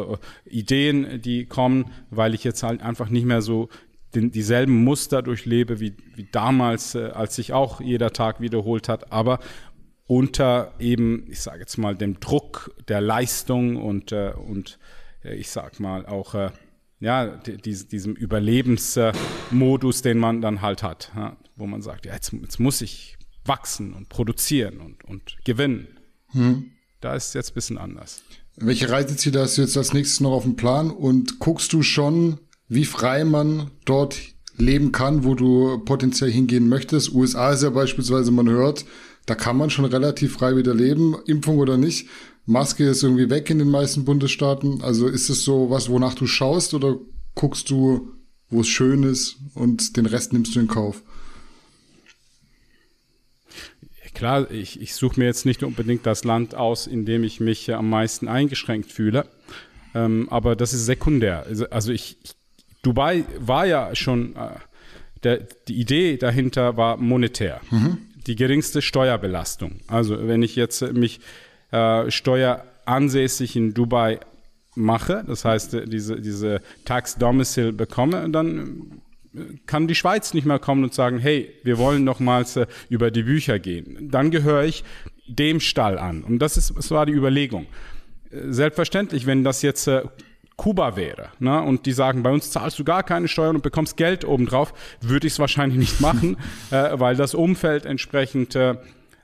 Ideen, 0.44 1.20
die 1.22 1.46
kommen, 1.46 1.92
weil 2.10 2.34
ich 2.34 2.44
jetzt 2.44 2.62
halt 2.62 2.82
einfach 2.82 3.08
nicht 3.08 3.26
mehr 3.26 3.42
so 3.42 3.68
den, 4.16 4.30
dieselben 4.32 4.82
Muster 4.82 5.23
durchlebe 5.23 5.78
wie, 5.78 5.94
wie 6.14 6.26
damals, 6.32 6.94
äh, 6.94 7.11
als 7.11 7.37
sich 7.37 7.52
auch 7.52 7.80
jeder 7.80 8.12
Tag 8.12 8.40
wiederholt 8.40 8.88
hat, 8.88 9.12
aber 9.12 9.38
unter 10.06 10.75
eben, 10.78 11.26
ich 11.30 11.40
sage 11.40 11.61
jetzt 11.61 11.76
mal, 11.78 11.94
dem 11.94 12.20
Druck 12.20 12.75
der 12.88 13.00
Leistung 13.00 13.76
und, 13.76 14.12
äh, 14.12 14.32
und 14.32 14.78
äh, 15.25 15.35
ich 15.35 15.50
sag 15.50 15.80
mal 15.80 16.06
auch 16.06 16.35
äh, 16.35 16.50
ja, 17.00 17.26
die, 17.26 17.58
diesem 17.58 18.14
Überlebensmodus, 18.14 20.02
den 20.02 20.18
man 20.18 20.40
dann 20.40 20.62
halt 20.62 20.82
hat, 20.82 21.12
ja, 21.14 21.37
wo 21.56 21.66
man 21.66 21.82
sagt, 21.82 22.06
ja, 22.06 22.14
jetzt, 22.14 22.32
jetzt 22.32 22.58
muss 22.58 22.80
ich 22.80 23.16
wachsen 23.44 23.92
und 23.92 24.08
produzieren 24.08 24.80
und, 24.80 25.04
und 25.04 25.37
gewinnen. 25.44 25.99
Hm. 26.28 26.73
Da 27.00 27.14
ist 27.14 27.28
es 27.28 27.35
jetzt 27.35 27.50
ein 27.50 27.54
bisschen 27.54 27.78
anders. 27.78 28.23
Welche 28.56 28.88
Reiseziele 28.88 29.40
hast 29.40 29.58
du 29.58 29.62
jetzt 29.62 29.76
als 29.76 29.92
nächstes 29.92 30.20
noch 30.20 30.32
auf 30.32 30.44
dem 30.44 30.56
Plan 30.56 30.90
und 30.90 31.38
guckst 31.38 31.73
du 31.73 31.82
schon 31.82 32.40
wie 32.68 32.85
frei 32.85 33.25
man 33.25 33.70
dort 33.85 34.18
leben 34.56 34.92
kann, 34.92 35.25
wo 35.25 35.35
du 35.35 35.78
potenziell 35.85 36.30
hingehen 36.30 36.68
möchtest. 36.68 37.12
USA 37.12 37.52
ist 37.52 37.62
ja 37.62 37.70
beispielsweise, 37.70 38.30
man 38.30 38.49
hört, 38.49 38.85
da 39.26 39.35
kann 39.35 39.56
man 39.56 39.70
schon 39.70 39.85
relativ 39.85 40.35
frei 40.35 40.56
wieder 40.56 40.75
leben, 40.75 41.16
Impfung 41.26 41.58
oder 41.58 41.76
nicht. 41.76 42.08
Maske 42.46 42.85
ist 42.85 43.02
irgendwie 43.02 43.28
weg 43.28 43.50
in 43.50 43.58
den 43.58 43.70
meisten 43.70 44.04
Bundesstaaten. 44.04 44.82
Also 44.82 45.08
ist 45.08 45.28
es 45.28 45.44
so 45.44 45.68
was, 45.68 45.88
wonach 45.88 46.14
du 46.14 46.26
schaust 46.26 46.75
oder 46.75 46.96
guckst 47.35 47.70
du, 47.70 48.12
wo 48.49 48.61
es 48.61 48.68
schön 48.68 49.02
ist 49.02 49.37
und 49.54 49.96
den 49.96 50.06
Rest 50.06 50.32
nimmst 50.32 50.54
du 50.54 50.61
in 50.61 50.68
Kauf? 50.68 51.02
Klar, 54.14 54.50
ich, 54.50 54.80
ich 54.80 54.94
suche 54.94 55.20
mir 55.20 55.26
jetzt 55.26 55.44
nicht 55.44 55.62
unbedingt 55.62 56.06
das 56.06 56.25
Land 56.25 56.54
aus, 56.54 56.87
in 56.87 57.04
dem 57.04 57.23
ich 57.23 57.38
mich 57.38 57.75
am 57.75 57.90
meisten 57.90 58.28
eingeschränkt 58.28 58.90
fühle. 58.90 59.28
Ähm, 59.94 60.28
aber 60.30 60.56
das 60.56 60.73
ist 60.73 60.87
sekundär. 60.87 61.44
Also, 61.46 61.68
also 61.68 61.92
ich, 61.92 62.16
ich 62.23 62.35
Dubai 62.86 63.24
war 63.38 63.66
ja 63.66 63.94
schon, 63.94 64.36
äh, 64.36 64.50
der, 65.24 65.40
die 65.66 65.80
Idee 65.80 66.16
dahinter 66.16 66.76
war 66.76 66.96
monetär. 66.96 67.60
Mhm. 67.70 67.98
Die 68.26 68.36
geringste 68.36 68.80
Steuerbelastung. 68.80 69.80
Also 69.88 70.26
wenn 70.28 70.42
ich 70.42 70.54
jetzt 70.56 70.92
mich 70.92 71.20
äh, 71.72 72.10
steueransässig 72.10 73.56
in 73.56 73.74
Dubai 73.74 74.20
mache, 74.76 75.24
das 75.26 75.44
heißt 75.44 75.74
äh, 75.74 75.86
diese, 75.86 76.20
diese 76.20 76.60
Tax 76.84 77.16
Domicile 77.16 77.72
bekomme, 77.72 78.30
dann 78.30 79.00
kann 79.66 79.86
die 79.88 79.94
Schweiz 79.94 80.34
nicht 80.34 80.46
mehr 80.46 80.58
kommen 80.58 80.84
und 80.84 80.94
sagen, 80.94 81.18
hey, 81.18 81.52
wir 81.62 81.78
wollen 81.78 82.04
nochmals 82.04 82.56
äh, 82.56 82.66
über 82.88 83.10
die 83.10 83.22
Bücher 83.22 83.58
gehen. 83.58 84.08
Dann 84.10 84.30
gehöre 84.30 84.64
ich 84.64 84.84
dem 85.26 85.60
Stall 85.60 85.98
an. 85.98 86.22
Und 86.22 86.38
das, 86.38 86.56
ist, 86.56 86.74
das 86.76 86.90
war 86.90 87.06
die 87.06 87.12
Überlegung. 87.12 87.66
Äh, 88.30 88.52
selbstverständlich, 88.52 89.26
wenn 89.26 89.44
das 89.44 89.62
jetzt 89.62 89.86
äh, 89.88 90.02
Kuba 90.56 90.96
wäre 90.96 91.28
ne, 91.38 91.62
und 91.62 91.86
die 91.86 91.92
sagen, 91.92 92.22
bei 92.22 92.30
uns 92.30 92.50
zahlst 92.50 92.78
du 92.78 92.84
gar 92.84 93.02
keine 93.02 93.28
Steuern 93.28 93.56
und 93.56 93.62
bekommst 93.62 93.96
Geld 93.96 94.25
obendrauf, 94.25 94.72
würde 95.00 95.26
ich 95.26 95.34
es 95.34 95.38
wahrscheinlich 95.38 95.78
nicht 95.78 96.00
machen, 96.00 96.36
äh, 96.70 96.98
weil 96.98 97.16
das 97.16 97.34
Umfeld 97.34 97.84
entsprechend 97.84 98.54
äh, 98.54 98.76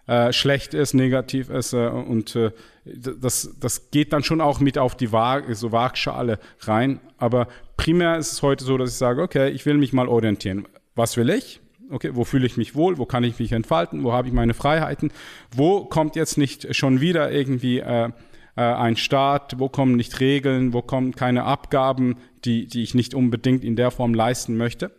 äh, 0.06 0.32
schlecht 0.32 0.74
ist, 0.74 0.94
negativ 0.94 1.48
ist 1.48 1.72
äh, 1.72 1.86
und 1.86 2.36
äh, 2.36 2.50
das, 2.84 3.54
das 3.60 3.90
geht 3.90 4.12
dann 4.12 4.24
schon 4.24 4.40
auch 4.40 4.60
mit 4.60 4.76
auf 4.76 4.96
die 4.96 5.12
Waage, 5.12 5.54
so 5.54 5.72
Waagschale 5.72 6.38
rein. 6.60 7.00
Aber 7.16 7.46
primär 7.76 8.18
ist 8.18 8.32
es 8.32 8.42
heute 8.42 8.64
so, 8.64 8.76
dass 8.76 8.90
ich 8.90 8.96
sage, 8.96 9.22
okay, 9.22 9.50
ich 9.50 9.64
will 9.64 9.78
mich 9.78 9.92
mal 9.92 10.08
orientieren. 10.08 10.66
Was 10.96 11.16
will 11.16 11.30
ich? 11.30 11.60
Okay, 11.90 12.10
wo 12.14 12.24
fühle 12.24 12.46
ich 12.46 12.56
mich 12.56 12.74
wohl? 12.74 12.98
Wo 12.98 13.06
kann 13.06 13.22
ich 13.22 13.38
mich 13.38 13.52
entfalten? 13.52 14.02
Wo 14.02 14.12
habe 14.12 14.26
ich 14.26 14.34
meine 14.34 14.54
Freiheiten? 14.54 15.12
Wo 15.54 15.84
kommt 15.84 16.16
jetzt 16.16 16.38
nicht 16.38 16.74
schon 16.74 17.00
wieder 17.00 17.30
irgendwie 17.30 17.78
äh, 17.78 18.10
äh, 18.56 18.62
ein 18.62 18.96
Staat? 18.96 19.58
Wo 19.58 19.68
kommen 19.68 19.96
nicht 19.96 20.20
Regeln? 20.20 20.72
Wo 20.72 20.82
kommen 20.82 21.14
keine 21.14 21.44
Abgaben, 21.44 22.16
die, 22.44 22.66
die 22.66 22.82
ich 22.82 22.94
nicht 22.94 23.14
unbedingt 23.14 23.64
in 23.64 23.76
der 23.76 23.90
Form 23.90 24.14
leisten 24.14 24.56
möchte? 24.56 24.92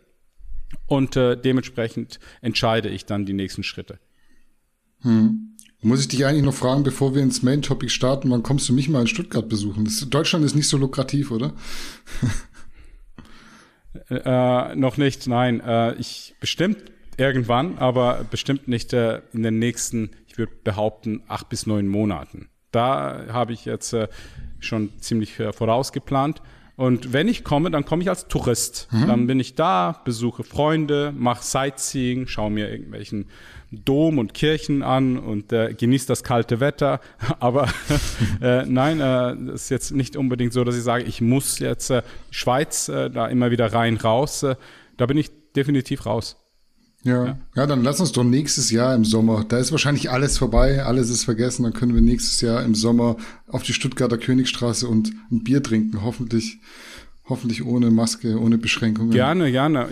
Und 0.86 1.16
äh, 1.16 1.36
dementsprechend 1.36 2.18
entscheide 2.40 2.88
ich 2.88 3.06
dann 3.06 3.26
die 3.26 3.32
nächsten 3.32 3.62
Schritte. 3.62 3.98
Hm. 5.00 5.54
Muss 5.82 6.00
ich 6.00 6.08
dich 6.08 6.24
eigentlich 6.24 6.44
noch 6.44 6.54
fragen, 6.54 6.82
bevor 6.82 7.14
wir 7.14 7.22
ins 7.22 7.42
Main-Topic 7.42 7.90
starten, 7.90 8.30
wann 8.30 8.42
kommst 8.42 8.68
du 8.68 8.72
mich 8.72 8.88
mal 8.88 9.02
in 9.02 9.06
Stuttgart 9.06 9.48
besuchen? 9.48 9.84
Das, 9.84 10.08
Deutschland 10.08 10.44
ist 10.44 10.54
nicht 10.54 10.68
so 10.68 10.78
lukrativ, 10.78 11.30
oder? 11.30 11.52
äh, 14.08 14.74
noch 14.76 14.96
nicht, 14.96 15.26
nein. 15.26 15.60
Äh, 15.60 15.94
ich 15.96 16.34
bestimmt 16.40 16.78
irgendwann, 17.18 17.76
aber 17.76 18.24
bestimmt 18.30 18.66
nicht 18.66 18.94
äh, 18.94 19.20
in 19.34 19.42
den 19.42 19.58
nächsten, 19.58 20.10
ich 20.26 20.38
würde 20.38 20.52
behaupten, 20.64 21.22
acht 21.28 21.50
bis 21.50 21.66
neun 21.66 21.86
Monaten. 21.86 22.48
Da 22.74 23.26
habe 23.32 23.52
ich 23.52 23.64
jetzt 23.64 23.92
äh, 23.92 24.08
schon 24.60 24.90
ziemlich 25.00 25.38
äh, 25.38 25.52
vorausgeplant. 25.52 26.42
Und 26.76 27.12
wenn 27.12 27.28
ich 27.28 27.44
komme, 27.44 27.70
dann 27.70 27.84
komme 27.84 28.02
ich 28.02 28.08
als 28.08 28.26
Tourist. 28.26 28.88
Mhm. 28.90 29.06
Dann 29.06 29.26
bin 29.28 29.38
ich 29.38 29.54
da, 29.54 30.00
besuche 30.04 30.42
Freunde, 30.42 31.12
mache 31.16 31.44
Sightseeing, 31.44 32.26
schaue 32.26 32.50
mir 32.50 32.68
irgendwelchen 32.68 33.26
Dom 33.70 34.18
und 34.18 34.34
Kirchen 34.34 34.82
an 34.82 35.16
und 35.18 35.52
äh, 35.52 35.72
genießt 35.72 36.10
das 36.10 36.24
kalte 36.24 36.58
Wetter. 36.58 37.00
Aber 37.38 37.68
äh, 38.40 38.64
nein, 38.66 39.00
äh, 39.00 39.54
ist 39.54 39.68
jetzt 39.68 39.92
nicht 39.92 40.16
unbedingt 40.16 40.52
so, 40.52 40.64
dass 40.64 40.76
ich 40.76 40.82
sage, 40.82 41.04
ich 41.04 41.20
muss 41.20 41.60
jetzt 41.60 41.90
äh, 41.90 42.02
Schweiz 42.30 42.86
da 42.86 43.26
immer 43.28 43.50
wieder 43.52 43.72
rein, 43.72 43.96
raus. 43.96 44.44
Da 44.96 45.06
bin 45.06 45.16
ich 45.16 45.30
definitiv 45.54 46.06
raus. 46.06 46.43
Ja. 47.04 47.26
ja. 47.26 47.38
ja, 47.54 47.66
dann 47.66 47.84
lass 47.84 48.00
uns 48.00 48.12
doch 48.12 48.24
nächstes 48.24 48.70
Jahr 48.70 48.94
im 48.94 49.04
Sommer. 49.04 49.44
Da 49.46 49.58
ist 49.58 49.70
wahrscheinlich 49.70 50.10
alles 50.10 50.38
vorbei, 50.38 50.82
alles 50.84 51.10
ist 51.10 51.24
vergessen. 51.24 51.62
Dann 51.62 51.74
können 51.74 51.94
wir 51.94 52.00
nächstes 52.00 52.40
Jahr 52.40 52.62
im 52.64 52.74
Sommer 52.74 53.16
auf 53.46 53.62
die 53.62 53.74
Stuttgarter 53.74 54.18
Königstraße 54.18 54.88
und 54.88 55.12
ein 55.30 55.44
Bier 55.44 55.62
trinken. 55.62 56.02
Hoffentlich, 56.02 56.58
hoffentlich 57.26 57.64
ohne 57.64 57.90
Maske, 57.90 58.40
ohne 58.40 58.58
Beschränkungen. 58.58 59.10
Gerne, 59.10 59.52
gerne. 59.52 59.88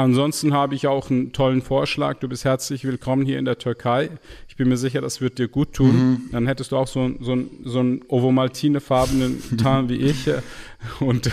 Ansonsten 0.00 0.54
habe 0.54 0.74
ich 0.74 0.86
auch 0.86 1.10
einen 1.10 1.32
tollen 1.32 1.60
Vorschlag. 1.60 2.20
Du 2.20 2.28
bist 2.28 2.46
herzlich 2.46 2.84
willkommen 2.84 3.26
hier 3.26 3.38
in 3.38 3.44
der 3.44 3.58
Türkei. 3.58 4.08
Ich 4.48 4.56
bin 4.56 4.70
mir 4.70 4.78
sicher, 4.78 5.02
das 5.02 5.20
wird 5.20 5.38
dir 5.38 5.46
gut 5.46 5.74
tun. 5.74 5.92
Mhm. 5.94 6.20
Dann 6.32 6.46
hättest 6.46 6.72
du 6.72 6.78
auch 6.78 6.86
so, 6.86 7.10
so, 7.20 7.36
so 7.64 7.80
einen 7.80 8.00
ovomaltinefarbenen 8.08 9.58
Tarn 9.58 9.90
wie 9.90 9.96
ich. 9.96 10.30
Und, 11.00 11.30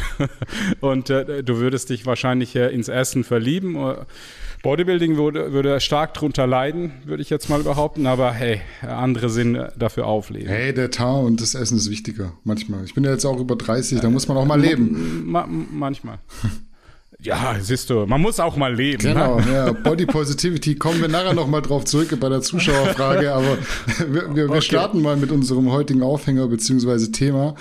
und 0.82 1.10
äh, 1.10 1.42
du 1.42 1.56
würdest 1.56 1.90
dich 1.90 2.06
wahrscheinlich 2.06 2.54
äh, 2.58 2.68
ins 2.68 2.90
Essen 2.90 3.24
verlieben. 3.24 3.78
Bodybuilding 4.62 5.16
würde, 5.16 5.54
würde 5.54 5.80
stark 5.80 6.14
drunter 6.16 6.46
leiden, 6.46 6.92
würde 7.06 7.24
ich 7.24 7.30
jetzt 7.30 7.48
mal 7.48 7.64
behaupten. 7.64 8.08
Aber 8.08 8.34
hey, 8.34 8.60
andere 8.82 9.30
sind 9.30 9.58
dafür 9.80 10.06
aufleben. 10.06 10.50
Hey, 10.50 10.74
der 10.74 10.92
Tarn 10.92 11.24
und 11.24 11.40
das 11.40 11.56
Essen 11.56 11.78
ist 11.78 11.90
wichtiger. 11.90 12.34
Manchmal. 12.44 12.84
Ich 12.84 12.94
bin 12.94 13.06
ja 13.06 13.12
jetzt 13.12 13.24
auch 13.24 13.40
über 13.40 13.56
30, 13.56 14.02
da 14.02 14.10
muss 14.10 14.28
man 14.28 14.36
auch 14.36 14.46
mal 14.46 14.60
leben. 14.60 15.24
Ma 15.26 15.48
manchmal. 15.48 16.20
Ja, 17.20 17.58
siehst 17.60 17.90
du, 17.90 18.06
man 18.06 18.22
muss 18.22 18.40
auch 18.40 18.56
mal 18.58 18.76
leben. 18.76 19.04
Ne? 19.04 19.14
Genau, 19.14 19.40
ne? 19.40 19.52
ja. 19.52 19.72
Body 19.72 20.06
Positivity 20.06 20.76
kommen 20.76 21.02
wir 21.02 21.08
nachher 21.08 21.34
nochmal 21.34 21.64
drauf 21.64 21.86
zurück 21.86 22.16
bei 22.20 22.30
der 22.30 22.42
Zuschauerfrage, 22.42 23.34
aber 23.34 23.58
wir, 24.08 24.36
wir, 24.36 24.50
wir 24.50 24.62
starten 24.62 25.02
mal 25.02 25.18
mit 25.18 25.32
unserem 25.32 25.72
heutigen 25.72 26.04
Aufhänger 26.04 26.48
beziehungsweise 26.48 27.12
Thema. 27.12 27.56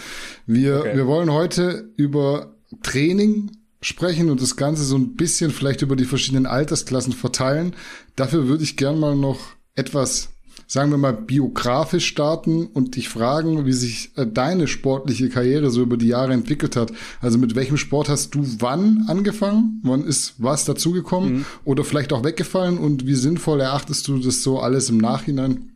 Wir, 0.47 0.81
okay. 0.81 0.97
wir 0.97 1.07
wollen 1.07 1.33
heute 1.33 1.91
über 1.97 2.55
Training 2.83 3.51
sprechen 3.81 4.31
und 4.31 4.43
das 4.43 4.57
Ganze 4.57 4.85
so 4.85 4.97
ein 4.97 5.15
bisschen 5.15 5.51
vielleicht 5.51 5.81
über 5.81 5.97
die 5.97 6.05
verschiedenen 6.05 6.47
Altersklassen 6.47 7.13
verteilen. 7.13 7.75
Dafür 8.15 8.49
würde 8.49 8.65
ich 8.65 8.77
gern 8.77 9.01
mal 9.01 9.17
noch 9.17 9.39
etwas 9.75 10.36
sagen 10.67 10.91
wir 10.91 10.99
mal, 10.99 11.13
biografisch 11.13 12.07
starten 12.07 12.67
und 12.67 12.97
dich 12.97 13.09
fragen, 13.09 13.67
wie 13.67 13.73
sich 13.73 14.11
äh, 14.17 14.27
deine 14.27 14.67
sportliche 14.67 15.29
Karriere 15.29 15.71
so 15.71 15.83
über 15.83 15.97
die 15.97 16.09
Jahre 16.09 16.33
entwickelt 16.33 16.77
hat. 16.77 16.93
Also 17.21 17.39
mit 17.39 17.55
welchem 17.55 17.77
Sport 17.77 18.09
hast 18.09 18.35
du 18.35 18.45
wann 18.59 19.05
angefangen? 19.09 19.81
Wann 19.85 20.05
ist 20.05 20.35
was 20.39 20.65
dazugekommen? 20.65 21.39
Mhm. 21.39 21.45
Oder 21.65 21.85
vielleicht 21.85 22.13
auch 22.13 22.25
weggefallen? 22.25 22.79
Und 22.79 23.07
wie 23.07 23.15
sinnvoll 23.15 23.61
erachtest 23.61 24.09
du 24.09 24.19
das 24.19 24.43
so 24.43 24.59
alles 24.59 24.91
im 24.91 24.99
Nachhinein? 24.99 25.71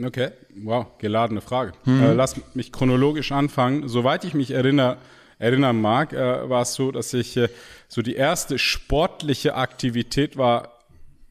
Okay, 0.00 0.30
wow, 0.62 0.86
geladene 0.98 1.40
Frage. 1.40 1.72
Mhm. 1.84 2.02
Äh, 2.02 2.12
lass 2.12 2.36
mich 2.54 2.70
chronologisch 2.70 3.32
anfangen. 3.32 3.88
Soweit 3.88 4.24
ich 4.24 4.34
mich 4.34 4.52
erinnere, 4.52 4.98
erinnern 5.40 5.80
mag, 5.80 6.12
äh, 6.12 6.48
war 6.48 6.62
es 6.62 6.74
so, 6.74 6.92
dass 6.92 7.12
ich 7.12 7.36
äh, 7.36 7.48
so 7.88 8.02
die 8.02 8.14
erste 8.14 8.58
sportliche 8.58 9.56
Aktivität 9.56 10.36
war 10.36 10.77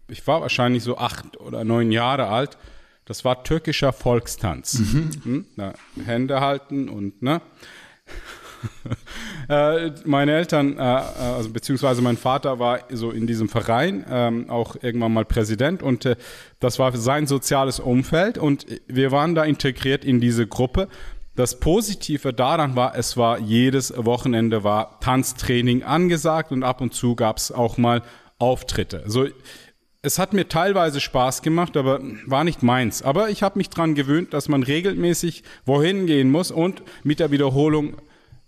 ich 0.08 0.26
war 0.28 0.42
wahrscheinlich 0.42 0.84
so 0.84 0.98
acht 0.98 1.38
oder 1.38 1.64
neun 1.64 1.92
Jahre 1.92 2.28
alt. 2.28 2.58
Das 3.06 3.24
war 3.24 3.44
türkischer 3.44 3.94
Volkstanz. 3.94 4.80
Mhm. 4.80 5.10
Hm? 5.24 5.46
Na, 5.56 5.74
Hände 6.06 6.42
halten 6.42 6.90
und 6.90 7.22
ne. 7.22 7.42
äh, 9.50 9.92
meine 10.06 10.34
Eltern, 10.34 10.78
äh, 10.78 10.82
also 10.82 11.50
beziehungsweise 11.50 12.02
mein 12.02 12.18
Vater 12.18 12.60
war 12.60 12.82
so 12.92 13.12
in 13.12 13.28
diesem 13.28 13.50
Verein 13.50 14.06
ähm, 14.10 14.50
auch 14.50 14.76
irgendwann 14.82 15.14
mal 15.14 15.26
Präsident 15.26 15.84
und 15.84 16.06
äh, 16.06 16.16
das 16.60 16.80
war 16.80 16.96
sein 16.98 17.28
soziales 17.28 17.80
Umfeld 17.80 18.38
und 18.38 18.66
wir 18.88 19.12
waren 19.12 19.36
da 19.36 19.44
integriert 19.44 20.04
in 20.04 20.20
diese 20.20 20.48
Gruppe. 20.48 20.88
Das 21.36 21.60
Positive 21.60 22.34
daran 22.34 22.76
war, 22.76 22.98
es 22.98 23.16
war 23.16 23.40
jedes 23.40 23.94
Wochenende 23.96 24.64
war 24.64 25.00
Tanztraining 25.02 25.84
angesagt 25.84 26.52
und 26.52 26.64
ab 26.64 26.82
und 26.82 26.94
zu 26.94 27.16
gab 27.16 27.38
es 27.38 27.52
auch 27.52 27.78
mal 27.78 28.02
Auftritte. 28.40 29.04
So 29.06 29.28
es 30.08 30.18
hat 30.18 30.34
mir 30.34 30.48
teilweise 30.48 31.00
Spaß 31.02 31.42
gemacht, 31.42 31.78
aber 31.78 32.00
war 32.26 32.44
nicht 32.44 32.64
meins. 32.64 33.04
Aber 33.04 33.30
ich 33.30 33.44
habe 33.44 33.60
mich 33.60 33.70
daran 33.70 33.94
gewöhnt, 33.94 34.34
dass 34.34 34.48
man 34.48 34.64
regelmäßig 34.64 35.44
wohin 35.66 36.08
gehen 36.08 36.32
muss 36.32 36.50
und 36.50 36.82
mit 37.04 37.20
der 37.20 37.30
Wiederholung 37.30 37.98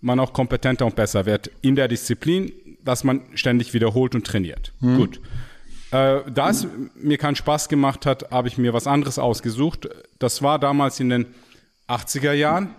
man 0.00 0.18
auch 0.18 0.32
kompetenter 0.32 0.86
und 0.86 0.96
besser 0.96 1.26
wird 1.26 1.50
in 1.60 1.76
der 1.76 1.86
Disziplin, 1.86 2.50
dass 2.82 3.04
man 3.04 3.20
ständig 3.34 3.74
wiederholt 3.74 4.14
und 4.14 4.26
trainiert. 4.26 4.72
Hm. 4.80 4.96
Gut. 4.96 5.20
Äh, 5.90 6.20
da 6.32 6.48
es 6.48 6.66
mir 6.94 7.18
keinen 7.18 7.36
Spaß 7.36 7.68
gemacht 7.68 8.06
hat, 8.06 8.30
habe 8.30 8.48
ich 8.48 8.56
mir 8.56 8.72
was 8.72 8.86
anderes 8.86 9.18
ausgesucht. 9.18 9.88
Das 10.18 10.42
war 10.42 10.58
damals 10.58 10.98
in 10.98 11.10
den 11.10 11.26
80er 11.88 12.32
Jahren. 12.32 12.70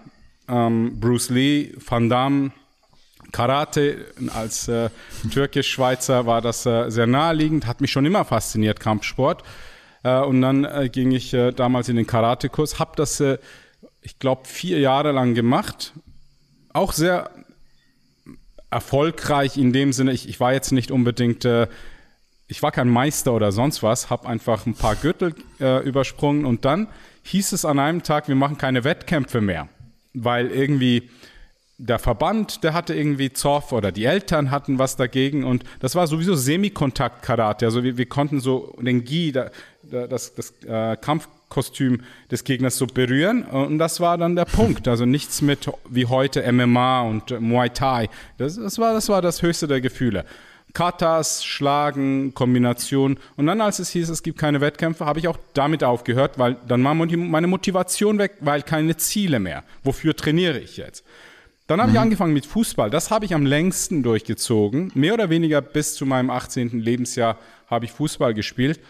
Ähm, 0.47 0.99
Bruce 0.99 1.29
Lee, 1.29 1.73
Van 1.77 2.09
Damme, 2.09 2.51
Karate 3.31 4.05
als 4.33 4.67
äh, 4.67 4.89
Türkisch-Schweizer 5.31 6.25
war 6.25 6.41
das 6.41 6.65
äh, 6.65 6.89
sehr 6.89 7.07
naheliegend, 7.07 7.65
hat 7.65 7.81
mich 7.81 7.91
schon 7.91 8.05
immer 8.05 8.25
fasziniert, 8.25 8.79
Kampfsport. 8.79 9.43
Äh, 10.03 10.19
und 10.19 10.41
dann 10.41 10.65
äh, 10.65 10.89
ging 10.89 11.11
ich 11.11 11.33
äh, 11.33 11.51
damals 11.51 11.89
in 11.89 11.95
den 11.95 12.07
Karate-Kurs, 12.07 12.79
habe 12.79 12.91
das, 12.95 13.19
äh, 13.19 13.37
ich 14.01 14.19
glaube, 14.19 14.47
vier 14.47 14.79
Jahre 14.79 15.11
lang 15.11 15.33
gemacht. 15.33 15.93
Auch 16.73 16.93
sehr 16.93 17.29
erfolgreich 18.69 19.57
in 19.57 19.73
dem 19.73 19.91
Sinne, 19.93 20.13
ich, 20.13 20.29
ich 20.29 20.39
war 20.39 20.53
jetzt 20.53 20.71
nicht 20.71 20.91
unbedingt, 20.91 21.45
ich 22.51 22.63
war 22.63 22.71
kein 22.71 22.89
Meister 22.89 23.33
oder 23.33 23.51
sonst 23.51 23.83
was, 23.83 24.09
habe 24.09 24.27
einfach 24.27 24.65
ein 24.65 24.75
paar 24.75 24.95
Gürtel 24.95 25.35
äh, 25.59 25.83
übersprungen 25.85 26.45
und 26.45 26.65
dann 26.65 26.87
hieß 27.23 27.53
es 27.53 27.65
an 27.65 27.79
einem 27.79 28.03
Tag, 28.03 28.27
wir 28.27 28.35
machen 28.35 28.57
keine 28.57 28.83
Wettkämpfe 28.83 29.41
mehr, 29.41 29.69
weil 30.13 30.51
irgendwie 30.51 31.09
der 31.81 31.97
Verband, 31.97 32.63
der 32.63 32.73
hatte 32.73 32.93
irgendwie 32.93 33.33
Zoff 33.33 33.71
oder 33.71 33.91
die 33.91 34.05
Eltern 34.05 34.51
hatten 34.51 34.77
was 34.77 34.97
dagegen 34.97 35.43
und 35.43 35.63
das 35.79 35.95
war 35.95 36.05
sowieso 36.05 36.35
Semikontakt-Karate. 36.35 37.65
Also 37.65 37.83
wir, 37.83 37.97
wir 37.97 38.05
konnten 38.05 38.39
so 38.39 38.77
den 38.79 39.03
Gi, 39.03 39.31
da, 39.31 39.49
da, 39.81 40.05
das, 40.05 40.35
das 40.35 40.53
äh, 40.67 40.95
Kampfkostüm 40.97 42.03
des 42.29 42.43
Gegners 42.43 42.77
so 42.77 42.85
berühren 42.85 43.43
und 43.43 43.79
das 43.79 43.99
war 43.99 44.19
dann 44.19 44.35
der 44.35 44.45
Punkt. 44.45 44.87
Also 44.87 45.05
nichts 45.05 45.41
mit 45.41 45.71
wie 45.89 46.05
heute 46.05 46.49
MMA 46.51 47.01
und 47.01 47.39
Muay 47.41 47.69
Thai. 47.69 48.09
Das, 48.37 48.57
das, 48.57 48.77
war, 48.77 48.93
das 48.93 49.09
war 49.09 49.23
das 49.23 49.41
höchste 49.41 49.67
der 49.67 49.81
Gefühle. 49.81 50.25
Katas, 50.73 51.43
Schlagen, 51.43 52.33
Kombination. 52.35 53.17
Und 53.35 53.47
dann, 53.47 53.59
als 53.59 53.79
es 53.79 53.89
hieß, 53.89 54.07
es 54.07 54.23
gibt 54.23 54.37
keine 54.37 54.61
Wettkämpfe, 54.61 55.05
habe 55.05 55.19
ich 55.19 55.27
auch 55.27 55.37
damit 55.53 55.83
aufgehört, 55.83 56.37
weil 56.37 56.55
dann 56.67 56.83
war 56.83 56.93
meine 56.93 57.47
Motivation 57.47 58.19
weg, 58.19 58.37
weil 58.39 58.61
keine 58.61 58.95
Ziele 58.95 59.39
mehr. 59.39 59.63
Wofür 59.83 60.15
trainiere 60.15 60.59
ich 60.59 60.77
jetzt? 60.77 61.03
Dann 61.71 61.79
habe 61.79 61.91
mhm. 61.91 61.95
ich 61.95 62.01
angefangen 62.01 62.33
mit 62.33 62.45
Fußball. 62.45 62.89
Das 62.89 63.11
habe 63.11 63.23
ich 63.23 63.33
am 63.33 63.45
längsten 63.45 64.03
durchgezogen. 64.03 64.91
Mehr 64.93 65.13
oder 65.13 65.29
weniger 65.29 65.61
bis 65.61 65.95
zu 65.95 66.05
meinem 66.05 66.29
18. 66.29 66.81
Lebensjahr 66.81 67.37
habe 67.65 67.85
ich 67.85 67.93
Fußball 67.93 68.33
gespielt. 68.33 68.81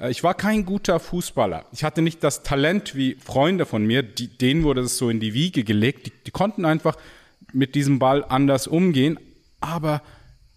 Äh, 0.00 0.10
ich 0.10 0.24
war 0.24 0.34
kein 0.34 0.64
guter 0.64 0.98
Fußballer. 0.98 1.64
Ich 1.70 1.84
hatte 1.84 2.02
nicht 2.02 2.24
das 2.24 2.42
Talent 2.42 2.96
wie 2.96 3.14
Freunde 3.24 3.66
von 3.66 3.86
mir, 3.86 4.02
die, 4.02 4.26
denen 4.26 4.64
wurde 4.64 4.80
es 4.80 4.98
so 4.98 5.10
in 5.10 5.20
die 5.20 5.32
Wiege 5.32 5.62
gelegt. 5.62 6.06
Die, 6.06 6.12
die 6.26 6.32
konnten 6.32 6.64
einfach 6.64 6.96
mit 7.52 7.76
diesem 7.76 8.00
Ball 8.00 8.24
anders 8.28 8.66
umgehen. 8.66 9.16
Aber 9.60 10.02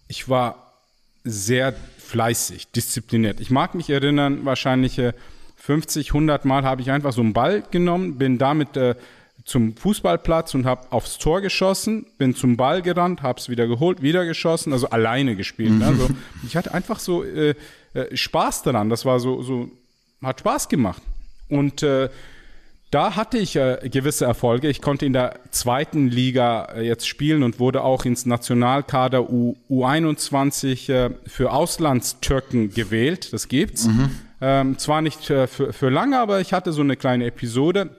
ich 0.08 0.28
war 0.28 0.82
sehr 1.22 1.74
fleißig, 1.98 2.72
diszipliniert. 2.72 3.38
Ich 3.38 3.52
mag 3.52 3.76
mich 3.76 3.88
erinnern, 3.88 4.44
wahrscheinlich 4.44 5.00
50, 5.54 6.08
äh, 6.08 6.10
100 6.10 6.44
Mal 6.44 6.64
habe 6.64 6.82
ich 6.82 6.90
einfach 6.90 7.12
so 7.12 7.20
einen 7.20 7.34
Ball 7.34 7.62
genommen, 7.70 8.18
bin 8.18 8.36
damit 8.36 8.76
äh, 8.76 8.96
zum 9.48 9.74
Fußballplatz 9.76 10.54
und 10.54 10.66
habe 10.66 10.92
aufs 10.92 11.16
Tor 11.16 11.40
geschossen, 11.40 12.06
bin 12.18 12.34
zum 12.34 12.58
Ball 12.58 12.82
gerannt, 12.82 13.22
habe 13.22 13.40
es 13.40 13.48
wieder 13.48 13.66
geholt, 13.66 14.02
wieder 14.02 14.26
geschossen, 14.26 14.74
also 14.74 14.90
alleine 14.90 15.36
gespielt. 15.36 15.72
Ne? 15.72 15.86
Also 15.86 16.08
ich 16.46 16.54
hatte 16.54 16.74
einfach 16.74 17.00
so 17.00 17.24
äh, 17.24 17.54
äh, 17.94 18.14
Spaß 18.14 18.62
daran. 18.62 18.90
Das 18.90 19.06
war 19.06 19.20
so, 19.20 19.40
so 19.42 19.70
hat 20.22 20.40
Spaß 20.40 20.68
gemacht. 20.68 21.02
Und 21.48 21.82
äh, 21.82 22.10
da 22.90 23.16
hatte 23.16 23.38
ich 23.38 23.56
äh, 23.56 23.88
gewisse 23.90 24.26
Erfolge. 24.26 24.68
Ich 24.68 24.82
konnte 24.82 25.06
in 25.06 25.14
der 25.14 25.40
zweiten 25.50 26.08
Liga 26.08 26.66
äh, 26.74 26.86
jetzt 26.86 27.08
spielen 27.08 27.42
und 27.42 27.58
wurde 27.58 27.82
auch 27.82 28.04
ins 28.04 28.26
Nationalkader 28.26 29.30
U, 29.30 29.56
U21 29.70 30.92
äh, 30.92 31.10
für 31.26 31.52
Auslandstürken 31.52 32.74
gewählt. 32.74 33.32
Das 33.32 33.48
gibt's. 33.48 33.86
Mhm. 33.86 34.10
Ähm, 34.40 34.78
zwar 34.78 35.00
nicht 35.00 35.30
äh, 35.30 35.46
für, 35.46 35.72
für 35.72 35.88
lange, 35.88 36.18
aber 36.18 36.40
ich 36.40 36.52
hatte 36.52 36.72
so 36.72 36.82
eine 36.82 36.96
kleine 36.96 37.24
Episode 37.24 37.97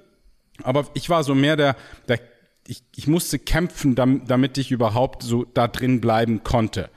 aber 0.64 0.88
ich 0.94 1.10
war 1.10 1.24
so 1.24 1.36
mehr 1.36 1.56
der, 1.56 1.76
der 2.08 2.20
ich, 2.70 2.84
ich 2.96 3.08
musste 3.08 3.40
kämpfen, 3.40 3.96
damit, 3.96 4.58
ich 4.60 4.72
überhaupt 4.72 5.24
so 5.24 5.44
da 5.44 5.68
drin 5.68 6.02
bleiben 6.02 6.44
konnte. 6.44 6.90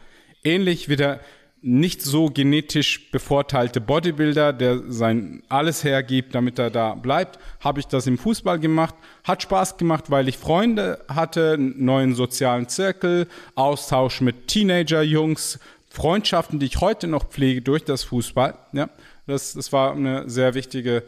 Ähnlich 0.44 0.90
wie 0.90 0.96
der 0.96 1.20
nicht 1.62 2.02
so 2.02 2.26
genetisch 2.26 3.10
bevorteilte 3.12 3.80
Bodybuilder, 3.80 4.52
der 4.52 4.82
sein 4.88 5.44
alles 5.48 5.84
hergibt, 5.84 6.34
damit 6.34 6.58
er 6.58 6.70
da 6.70 6.94
bleibt, 6.94 7.38
habe 7.60 7.80
ich 7.80 7.86
das 7.86 8.06
im 8.08 8.18
Fußball 8.18 8.58
gemacht. 8.58 8.96
Hat 9.22 9.42
Spaß 9.42 9.78
gemacht, 9.78 10.10
weil 10.10 10.28
ich 10.28 10.36
Freunde 10.36 11.04
hatte, 11.08 11.52
einen 11.52 11.84
neuen 11.84 12.14
sozialen 12.14 12.68
Zirkel, 12.68 13.28
Austausch 13.54 14.20
mit 14.20 14.48
Teenager-Jungs, 14.48 15.60
Freundschaften, 15.88 16.58
die 16.58 16.66
ich 16.66 16.80
heute 16.80 17.06
noch 17.06 17.28
pflege 17.28 17.62
durch 17.62 17.84
das 17.84 18.02
Fußball. 18.02 18.58
Ja, 18.72 18.90
das, 19.26 19.54
das 19.54 19.72
war 19.72 19.92
eine 19.92 20.28
sehr 20.28 20.54
wichtige, 20.54 21.04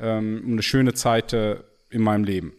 ähm, 0.00 0.42
eine 0.46 0.62
schöne 0.62 0.94
Zeit 0.94 1.34
äh, 1.34 1.56
in 1.90 2.02
meinem 2.02 2.24
Leben. 2.24 2.52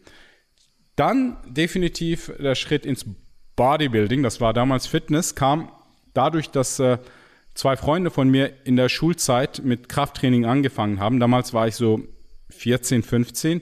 Dann 0.96 1.38
definitiv 1.48 2.32
der 2.39 2.56
Schritt 2.56 2.86
ins 2.86 3.06
Bodybuilding, 3.56 4.24
das 4.24 4.42
war 4.42 4.54
damals 4.54 4.88
Fitness, 4.88 5.36
kam 5.36 5.72
dadurch, 6.13 6.50
dass 6.50 6.80
äh, 6.80 6.98
zwei 7.54 7.78
Freunde 7.78 8.10
von 8.10 8.30
mir 8.30 8.52
in 8.63 8.76
der 8.76 8.89
Schulzeit 8.89 9.62
mit 9.63 9.89
Krafttraining 9.89 10.46
angefangen 10.46 11.00
haben. 11.00 11.20
Damals 11.20 11.54
war 11.54 11.68
ich 11.68 11.76
so 11.76 12.02
14, 12.50 13.04
15 13.04 13.62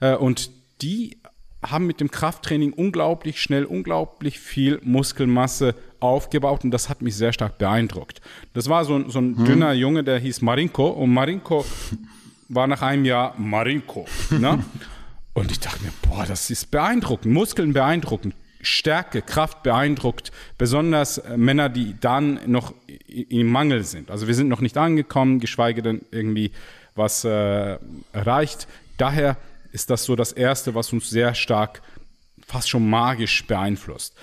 äh, 0.00 0.14
und 0.14 0.50
die 0.82 1.18
haben 1.62 1.86
mit 1.86 2.00
dem 2.00 2.10
Krafttraining 2.10 2.72
unglaublich 2.72 3.42
schnell, 3.42 3.64
unglaublich 3.64 4.38
viel 4.38 4.80
Muskelmasse 4.84 5.74
aufgebaut 5.98 6.62
und 6.62 6.70
das 6.70 6.88
hat 6.88 7.02
mich 7.02 7.16
sehr 7.16 7.32
stark 7.32 7.58
beeindruckt. 7.58 8.20
Das 8.54 8.68
war 8.68 8.84
so, 8.84 9.08
so 9.08 9.18
ein 9.18 9.36
hm. 9.36 9.44
dünner 9.44 9.72
Junge, 9.72 10.04
der 10.04 10.18
hieß 10.18 10.40
Marinko 10.42 10.88
und 10.88 11.12
Marinko 11.12 11.64
war 12.48 12.66
nach 12.66 12.82
einem 12.82 13.04
Jahr 13.04 13.34
Marinko. 13.38 14.06
Ne? 14.30 14.64
Und 15.38 15.52
ich 15.52 15.60
dachte 15.60 15.84
mir, 15.84 15.92
boah, 16.02 16.26
das 16.26 16.50
ist 16.50 16.72
beeindruckend, 16.72 17.32
Muskeln 17.32 17.72
beeindruckend, 17.72 18.34
Stärke, 18.60 19.22
Kraft 19.22 19.62
beeindruckt, 19.62 20.32
besonders 20.58 21.18
äh, 21.18 21.36
Männer, 21.36 21.68
die 21.68 21.94
dann 22.00 22.40
noch 22.46 22.74
im 23.06 23.46
Mangel 23.46 23.84
sind. 23.84 24.10
Also 24.10 24.26
wir 24.26 24.34
sind 24.34 24.48
noch 24.48 24.60
nicht 24.60 24.76
angekommen, 24.76 25.38
geschweige 25.38 25.80
denn 25.80 26.00
irgendwie 26.10 26.50
was 26.96 27.22
äh, 27.24 27.78
erreicht. 28.12 28.66
Daher 28.96 29.36
ist 29.70 29.90
das 29.90 30.02
so 30.02 30.16
das 30.16 30.32
Erste, 30.32 30.74
was 30.74 30.92
uns 30.92 31.08
sehr 31.08 31.36
stark, 31.36 31.82
fast 32.44 32.68
schon 32.68 32.90
magisch 32.90 33.46
beeinflusst. 33.46 34.16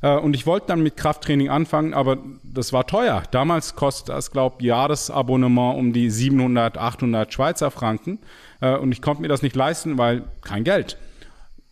Äh, 0.00 0.16
und 0.16 0.34
ich 0.34 0.46
wollte 0.46 0.68
dann 0.68 0.82
mit 0.82 0.96
Krafttraining 0.96 1.50
anfangen, 1.50 1.92
aber 1.92 2.16
das 2.42 2.72
war 2.72 2.86
teuer. 2.86 3.24
Damals 3.30 3.76
kostet 3.76 4.08
das, 4.08 4.30
glaube 4.30 4.56
ich, 4.60 4.64
Jahresabonnement 4.68 5.76
um 5.76 5.92
die 5.92 6.08
700, 6.08 6.78
800 6.78 7.30
Schweizer 7.30 7.70
Franken. 7.70 8.20
Äh, 8.62 8.76
und 8.76 8.92
ich 8.92 9.02
konnte 9.02 9.20
mir 9.20 9.28
das 9.28 9.42
nicht 9.42 9.54
leisten, 9.54 9.98
weil 9.98 10.24
kein 10.40 10.64
Geld. 10.64 10.96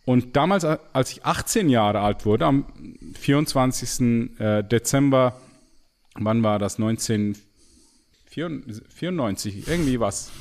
Und 0.05 0.35
damals, 0.35 0.63
äh, 0.63 0.77
als 0.93 1.11
ich 1.11 1.25
18 1.25 1.69
Jahre 1.69 2.01
alt 2.01 2.27
wurde, 2.27 2.45
am 2.45 2.67
24. 3.19 4.37
Dezember, 4.69 5.41
wann 6.15 6.43
war 6.43 6.59
das? 6.59 6.77
1994, 6.77 9.67
irgendwie 9.67 9.99
was. 9.99 10.31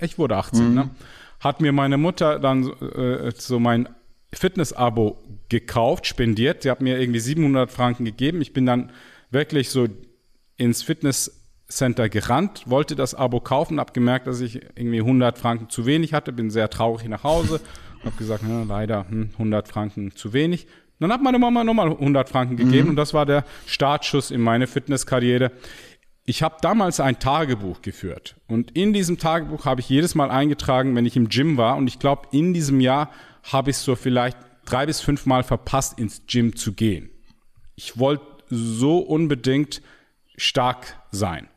Ich 0.00 0.18
wurde 0.18 0.36
18, 0.36 0.68
mhm. 0.68 0.74
ne? 0.74 0.90
Hat 1.40 1.60
mir 1.60 1.72
meine 1.72 1.98
Mutter 1.98 2.38
dann 2.38 2.70
äh, 2.80 3.32
so 3.36 3.58
mein 3.58 3.88
Fitness-Abo 4.32 5.18
gekauft, 5.48 6.06
spendiert. 6.06 6.62
Sie 6.62 6.70
hat 6.70 6.80
mir 6.80 7.00
irgendwie 7.00 7.20
700 7.20 7.70
Franken 7.70 8.04
gegeben. 8.04 8.40
Ich 8.40 8.52
bin 8.52 8.64
dann 8.64 8.92
wirklich 9.30 9.70
so 9.70 9.88
ins 10.56 10.82
Fitnesscenter 11.72 12.08
gerannt, 12.10 12.64
wollte 12.66 12.96
das 12.96 13.14
Abo 13.14 13.40
kaufen, 13.40 13.80
habe 13.80 13.92
gemerkt, 13.92 14.26
dass 14.26 14.40
ich 14.40 14.60
irgendwie 14.74 15.00
100 15.00 15.38
Franken 15.38 15.70
zu 15.70 15.86
wenig 15.86 16.12
hatte, 16.12 16.32
bin 16.32 16.50
sehr 16.50 16.68
traurig 16.68 17.08
nach 17.08 17.24
Hause, 17.24 17.60
habe 18.04 18.16
gesagt, 18.16 18.44
na, 18.46 18.64
leider 18.64 19.08
hm, 19.08 19.30
100 19.32 19.68
Franken 19.68 20.14
zu 20.14 20.32
wenig. 20.34 20.66
Dann 21.00 21.10
hat 21.10 21.22
meine 21.22 21.38
Mama 21.38 21.64
nochmal 21.64 21.90
100 21.90 22.28
Franken 22.28 22.56
gegeben 22.56 22.84
mhm. 22.84 22.90
und 22.90 22.96
das 22.96 23.14
war 23.14 23.26
der 23.26 23.44
Startschuss 23.66 24.30
in 24.30 24.40
meine 24.40 24.66
Fitnesskarriere. 24.66 25.50
Ich 26.24 26.42
habe 26.42 26.56
damals 26.60 27.00
ein 27.00 27.18
Tagebuch 27.18 27.80
geführt 27.80 28.36
und 28.46 28.70
in 28.72 28.92
diesem 28.92 29.18
Tagebuch 29.18 29.64
habe 29.64 29.80
ich 29.80 29.88
jedes 29.88 30.14
Mal 30.14 30.30
eingetragen, 30.30 30.94
wenn 30.94 31.06
ich 31.06 31.16
im 31.16 31.28
Gym 31.28 31.56
war 31.56 31.76
und 31.76 31.88
ich 31.88 31.98
glaube, 31.98 32.28
in 32.32 32.52
diesem 32.52 32.80
Jahr 32.80 33.10
habe 33.50 33.70
ich 33.70 33.78
so 33.78 33.96
vielleicht 33.96 34.36
drei 34.66 34.86
bis 34.86 35.00
fünf 35.00 35.26
Mal 35.26 35.42
verpasst, 35.42 35.98
ins 35.98 36.22
Gym 36.26 36.54
zu 36.54 36.74
gehen. 36.74 37.10
Ich 37.74 37.98
wollte 37.98 38.24
so 38.48 38.98
unbedingt 38.98 39.82
stark 40.36 40.96
sein. 41.10 41.48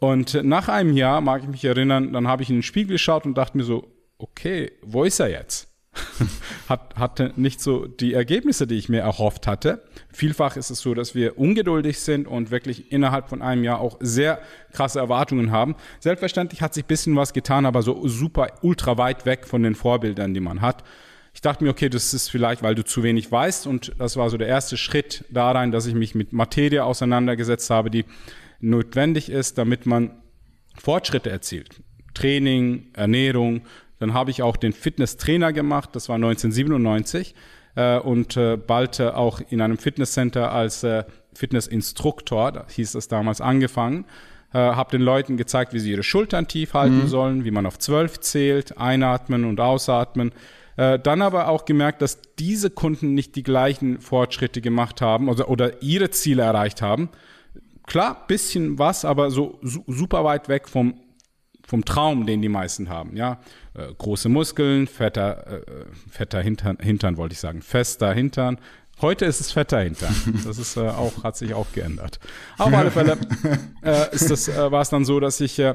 Und 0.00 0.42
nach 0.42 0.68
einem 0.68 0.96
Jahr, 0.96 1.20
mag 1.20 1.42
ich 1.42 1.48
mich 1.48 1.64
erinnern, 1.64 2.12
dann 2.12 2.26
habe 2.26 2.42
ich 2.42 2.48
in 2.48 2.56
den 2.56 2.62
Spiegel 2.62 2.92
geschaut 2.92 3.26
und 3.26 3.36
dachte 3.36 3.56
mir 3.56 3.64
so, 3.64 3.86
okay, 4.18 4.72
wo 4.82 5.04
ist 5.04 5.20
er 5.20 5.28
jetzt? 5.28 5.68
Hat, 6.68 6.94
hatte 6.96 7.32
nicht 7.36 7.60
so 7.60 7.86
die 7.86 8.14
Ergebnisse, 8.14 8.66
die 8.66 8.76
ich 8.76 8.88
mir 8.88 9.00
erhofft 9.00 9.48
hatte. 9.48 9.82
Vielfach 10.12 10.56
ist 10.56 10.70
es 10.70 10.80
so, 10.80 10.94
dass 10.94 11.16
wir 11.16 11.36
ungeduldig 11.36 11.98
sind 11.98 12.28
und 12.28 12.52
wirklich 12.52 12.92
innerhalb 12.92 13.28
von 13.28 13.42
einem 13.42 13.64
Jahr 13.64 13.80
auch 13.80 13.98
sehr 14.00 14.40
krasse 14.72 15.00
Erwartungen 15.00 15.50
haben. 15.50 15.74
Selbstverständlich 15.98 16.62
hat 16.62 16.74
sich 16.74 16.84
ein 16.84 16.86
bisschen 16.88 17.16
was 17.16 17.32
getan, 17.32 17.66
aber 17.66 17.82
so 17.82 18.06
super 18.06 18.46
ultra 18.62 18.98
weit 18.98 19.26
weg 19.26 19.46
von 19.46 19.64
den 19.64 19.74
Vorbildern, 19.74 20.32
die 20.32 20.40
man 20.40 20.60
hat. 20.60 20.84
Ich 21.34 21.40
dachte 21.40 21.64
mir, 21.64 21.70
okay, 21.70 21.88
das 21.88 22.14
ist 22.14 22.28
vielleicht, 22.28 22.62
weil 22.62 22.76
du 22.76 22.84
zu 22.84 23.02
wenig 23.02 23.30
weißt 23.30 23.66
und 23.66 23.92
das 23.98 24.16
war 24.16 24.30
so 24.30 24.36
der 24.36 24.48
erste 24.48 24.76
Schritt 24.76 25.24
da 25.30 25.50
rein, 25.50 25.72
dass 25.72 25.86
ich 25.86 25.94
mich 25.94 26.14
mit 26.14 26.32
Materie 26.32 26.84
auseinandergesetzt 26.84 27.68
habe, 27.70 27.90
die 27.90 28.04
notwendig 28.60 29.30
ist, 29.30 29.58
damit 29.58 29.86
man 29.86 30.10
Fortschritte 30.76 31.30
erzielt. 31.30 31.82
Training, 32.14 32.88
Ernährung, 32.94 33.62
dann 33.98 34.14
habe 34.14 34.30
ich 34.30 34.42
auch 34.42 34.56
den 34.56 34.72
Fitnesstrainer 34.72 35.52
gemacht, 35.52 35.90
das 35.92 36.08
war 36.08 36.16
1997 36.16 37.34
äh, 37.76 37.98
und 37.98 38.36
äh, 38.36 38.56
bald 38.56 39.00
äh, 39.00 39.08
auch 39.08 39.40
in 39.50 39.60
einem 39.60 39.78
Fitnesscenter 39.78 40.52
als 40.52 40.86
Fitnessinstruktor, 41.34 42.52
da 42.52 42.66
hieß 42.68 42.94
es 42.94 43.08
damals, 43.08 43.40
angefangen. 43.40 44.04
Äh, 44.52 44.58
habe 44.58 44.90
den 44.90 45.02
Leuten 45.02 45.36
gezeigt, 45.36 45.72
wie 45.72 45.78
sie 45.78 45.92
ihre 45.92 46.02
Schultern 46.02 46.48
tief 46.48 46.74
halten 46.74 47.02
mhm. 47.02 47.06
sollen, 47.06 47.44
wie 47.44 47.52
man 47.52 47.66
auf 47.66 47.78
zwölf 47.78 48.18
zählt, 48.18 48.78
einatmen 48.78 49.44
und 49.44 49.60
ausatmen. 49.60 50.32
Äh, 50.76 50.98
dann 50.98 51.22
aber 51.22 51.48
auch 51.48 51.66
gemerkt, 51.66 52.02
dass 52.02 52.20
diese 52.38 52.68
Kunden 52.68 53.14
nicht 53.14 53.36
die 53.36 53.44
gleichen 53.44 54.00
Fortschritte 54.00 54.60
gemacht 54.60 55.00
haben 55.00 55.28
oder, 55.28 55.48
oder 55.48 55.82
ihre 55.82 56.10
Ziele 56.10 56.42
erreicht 56.42 56.82
haben. 56.82 57.10
Klar, 57.90 58.24
bisschen 58.28 58.78
was, 58.78 59.04
aber 59.04 59.32
so 59.32 59.58
su 59.62 59.82
super 59.88 60.22
weit 60.22 60.48
weg 60.48 60.68
vom 60.68 60.94
vom 61.66 61.84
Traum, 61.84 62.24
den 62.24 62.40
die 62.40 62.48
meisten 62.48 62.88
haben. 62.88 63.16
Ja, 63.16 63.40
äh, 63.74 63.92
große 63.98 64.28
Muskeln, 64.28 64.86
fetter, 64.86 65.64
äh, 65.66 65.86
fetter 66.08 66.40
Hintern, 66.40 66.78
Hintern 66.80 67.16
wollte 67.16 67.32
ich 67.32 67.40
sagen, 67.40 67.62
fester 67.62 68.12
Hintern. 68.14 68.60
Heute 69.00 69.24
ist 69.24 69.40
es 69.40 69.50
fetter 69.50 69.80
Hintern. 69.80 70.14
Das 70.44 70.58
ist 70.58 70.76
äh, 70.76 70.82
auch 70.88 71.24
hat 71.24 71.36
sich 71.36 71.52
auch 71.52 71.66
geändert. 71.72 72.20
Auf 72.58 72.72
alle 72.72 72.92
Fälle 72.92 73.18
äh, 73.82 74.14
ist 74.14 74.30
das 74.30 74.46
äh, 74.46 74.70
war 74.70 74.82
es 74.82 74.90
dann 74.90 75.04
so, 75.04 75.18
dass 75.18 75.40
ich 75.40 75.58
äh, 75.58 75.74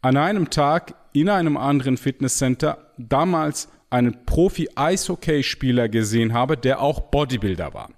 an 0.00 0.16
einem 0.16 0.50
Tag 0.50 0.94
in 1.12 1.28
einem 1.28 1.56
anderen 1.56 1.96
Fitnesscenter 1.96 2.92
damals 2.98 3.68
einen 3.90 4.24
Profi-Eishockey-Spieler 4.26 5.88
gesehen 5.88 6.32
habe, 6.34 6.56
der 6.56 6.80
auch 6.80 7.00
Bodybuilder 7.00 7.74
war. 7.74 7.90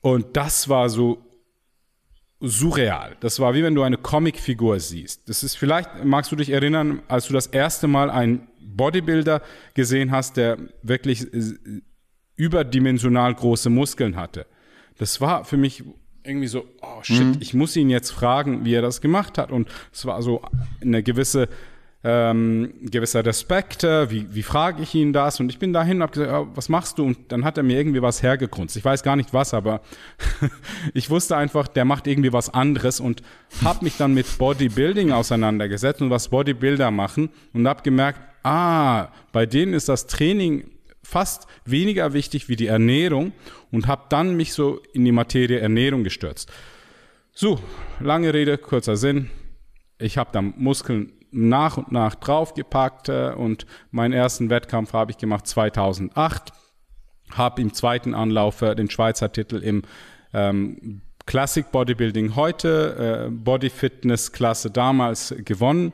Und 0.00 0.34
das 0.38 0.70
war 0.70 0.88
so 0.88 1.29
surreal. 2.40 3.16
Das 3.20 3.38
war 3.38 3.54
wie 3.54 3.62
wenn 3.62 3.74
du 3.74 3.82
eine 3.82 3.98
Comicfigur 3.98 4.80
siehst. 4.80 5.28
Das 5.28 5.42
ist 5.42 5.56
vielleicht, 5.56 6.04
magst 6.04 6.32
du 6.32 6.36
dich 6.36 6.50
erinnern, 6.50 7.02
als 7.08 7.26
du 7.26 7.34
das 7.34 7.46
erste 7.46 7.86
Mal 7.86 8.10
einen 8.10 8.48
Bodybuilder 8.60 9.42
gesehen 9.74 10.10
hast, 10.10 10.36
der 10.36 10.58
wirklich 10.82 11.26
überdimensional 12.36 13.34
große 13.34 13.68
Muskeln 13.68 14.16
hatte. 14.16 14.46
Das 14.98 15.20
war 15.20 15.44
für 15.44 15.56
mich 15.56 15.84
irgendwie 16.22 16.46
so, 16.46 16.64
oh 16.82 17.02
shit, 17.02 17.26
mhm. 17.26 17.36
ich 17.40 17.54
muss 17.54 17.76
ihn 17.76 17.90
jetzt 17.90 18.10
fragen, 18.10 18.64
wie 18.64 18.74
er 18.74 18.82
das 18.82 19.00
gemacht 19.00 19.38
hat. 19.38 19.50
Und 19.50 19.68
es 19.92 20.06
war 20.06 20.22
so 20.22 20.42
eine 20.80 21.02
gewisse 21.02 21.48
ähm, 22.02 22.72
gewisser 22.80 23.24
Respekt, 23.24 23.82
wie, 23.82 24.34
wie 24.34 24.42
frage 24.42 24.82
ich 24.82 24.94
ihn 24.94 25.12
das? 25.12 25.38
Und 25.38 25.50
ich 25.50 25.58
bin 25.58 25.72
dahin 25.72 25.96
und 25.96 26.02
habe 26.02 26.12
gesagt, 26.12 26.32
oh, 26.32 26.48
was 26.54 26.70
machst 26.70 26.98
du? 26.98 27.04
Und 27.04 27.30
dann 27.30 27.44
hat 27.44 27.58
er 27.58 27.62
mir 27.62 27.76
irgendwie 27.76 28.00
was 28.00 28.22
hergekrunzt. 28.22 28.76
Ich 28.76 28.84
weiß 28.84 29.02
gar 29.02 29.16
nicht 29.16 29.34
was, 29.34 29.52
aber 29.52 29.82
ich 30.94 31.10
wusste 31.10 31.36
einfach, 31.36 31.68
der 31.68 31.84
macht 31.84 32.06
irgendwie 32.06 32.32
was 32.32 32.52
anderes 32.52 33.00
und 33.00 33.22
habe 33.62 33.84
mich 33.84 33.98
dann 33.98 34.14
mit 34.14 34.38
Bodybuilding 34.38 35.12
auseinandergesetzt 35.12 36.00
und 36.00 36.10
was 36.10 36.28
Bodybuilder 36.28 36.90
machen 36.90 37.28
und 37.52 37.68
habe 37.68 37.82
gemerkt, 37.82 38.20
ah, 38.44 39.08
bei 39.32 39.44
denen 39.44 39.74
ist 39.74 39.90
das 39.90 40.06
Training 40.06 40.70
fast 41.02 41.46
weniger 41.66 42.14
wichtig 42.14 42.48
wie 42.48 42.56
die 42.56 42.68
Ernährung 42.68 43.32
und 43.70 43.88
habe 43.88 44.04
dann 44.08 44.36
mich 44.36 44.54
so 44.54 44.80
in 44.94 45.04
die 45.04 45.12
Materie 45.12 45.58
Ernährung 45.58 46.04
gestürzt. 46.04 46.50
So, 47.32 47.60
lange 48.00 48.32
Rede, 48.32 48.56
kurzer 48.58 48.96
Sinn. 48.96 49.30
Ich 49.98 50.16
habe 50.16 50.30
dann 50.32 50.54
Muskeln 50.56 51.12
nach 51.32 51.76
und 51.76 51.92
nach 51.92 52.14
draufgepackt 52.14 53.08
äh, 53.08 53.32
und 53.36 53.66
meinen 53.90 54.12
ersten 54.12 54.50
Wettkampf 54.50 54.92
habe 54.92 55.12
ich 55.12 55.18
gemacht 55.18 55.46
2008. 55.46 56.52
Habe 57.32 57.62
im 57.62 57.72
zweiten 57.72 58.14
Anlauf 58.14 58.62
äh, 58.62 58.74
den 58.74 58.90
Schweizer 58.90 59.32
Titel 59.32 59.56
im 59.56 59.82
ähm, 60.32 61.02
Classic 61.26 61.70
Bodybuilding 61.70 62.34
heute, 62.34 63.28
äh, 63.28 63.30
Body 63.30 63.70
Fitness 63.70 64.32
Klasse 64.32 64.70
damals 64.70 65.34
gewonnen. 65.44 65.92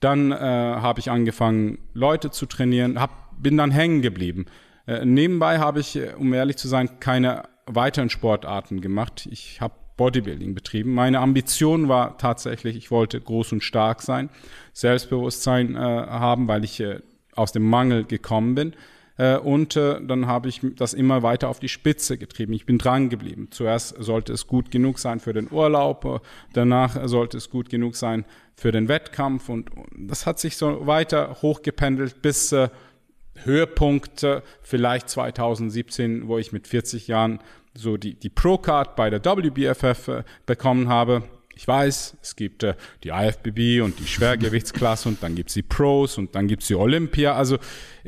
Dann 0.00 0.32
äh, 0.32 0.36
habe 0.36 1.00
ich 1.00 1.10
angefangen, 1.10 1.78
Leute 1.92 2.30
zu 2.30 2.46
trainieren, 2.46 3.00
hab, 3.00 3.40
bin 3.40 3.56
dann 3.56 3.70
hängen 3.70 4.02
geblieben. 4.02 4.46
Äh, 4.86 5.04
nebenbei 5.04 5.58
habe 5.58 5.80
ich, 5.80 5.96
äh, 5.96 6.14
um 6.18 6.32
ehrlich 6.32 6.56
zu 6.56 6.68
sein, 6.68 7.00
keine 7.00 7.44
weiteren 7.66 8.10
Sportarten 8.10 8.80
gemacht. 8.80 9.28
Ich 9.30 9.60
habe 9.60 9.74
Bodybuilding 9.96 10.54
betrieben. 10.54 10.94
Meine 10.94 11.20
Ambition 11.20 11.88
war 11.88 12.18
tatsächlich, 12.18 12.76
ich 12.76 12.90
wollte 12.90 13.20
groß 13.20 13.52
und 13.52 13.62
stark 13.62 14.02
sein, 14.02 14.30
Selbstbewusstsein 14.72 15.76
äh, 15.76 15.78
haben, 15.78 16.48
weil 16.48 16.64
ich 16.64 16.80
äh, 16.80 17.00
aus 17.34 17.52
dem 17.52 17.68
Mangel 17.68 18.04
gekommen 18.04 18.54
bin. 18.54 18.74
Äh, 19.16 19.36
und 19.36 19.76
äh, 19.76 20.00
dann 20.04 20.26
habe 20.26 20.48
ich 20.48 20.60
das 20.76 20.94
immer 20.94 21.22
weiter 21.22 21.48
auf 21.48 21.60
die 21.60 21.68
Spitze 21.68 22.18
getrieben. 22.18 22.52
Ich 22.52 22.66
bin 22.66 22.78
dran 22.78 23.10
geblieben. 23.10 23.48
Zuerst 23.50 23.94
sollte 24.02 24.32
es 24.32 24.46
gut 24.46 24.70
genug 24.70 24.98
sein 24.98 25.20
für 25.20 25.32
den 25.32 25.50
Urlaub, 25.50 26.04
äh, 26.04 26.18
danach 26.52 27.06
sollte 27.06 27.36
es 27.36 27.50
gut 27.50 27.68
genug 27.68 27.96
sein 27.96 28.24
für 28.56 28.72
den 28.72 28.88
Wettkampf 28.88 29.48
und, 29.48 29.70
und 29.76 30.08
das 30.08 30.26
hat 30.26 30.38
sich 30.38 30.56
so 30.56 30.86
weiter 30.86 31.36
hochgependelt 31.42 32.22
bis 32.22 32.52
äh, 32.52 32.68
Höhepunkt 33.42 34.24
vielleicht 34.62 35.08
2017, 35.08 36.28
wo 36.28 36.38
ich 36.38 36.52
mit 36.52 36.68
40 36.68 37.08
Jahren 37.08 37.40
so 37.76 37.96
die, 37.96 38.14
die 38.14 38.30
Pro-Card 38.30 38.96
bei 38.96 39.10
der 39.10 39.24
WBFF 39.24 40.08
äh, 40.08 40.24
bekommen 40.46 40.88
habe. 40.88 41.22
Ich 41.56 41.68
weiß, 41.68 42.16
es 42.20 42.36
gibt 42.36 42.62
äh, 42.62 42.74
die 43.04 43.10
IFBB 43.10 43.82
und 43.82 43.98
die 43.98 44.06
Schwergewichtsklasse 44.06 45.08
und 45.08 45.22
dann 45.22 45.34
gibt's 45.34 45.54
die 45.54 45.62
Pros 45.62 46.18
und 46.18 46.34
dann 46.34 46.48
gibt's 46.48 46.66
die 46.66 46.74
Olympia. 46.74 47.34
Also 47.34 47.58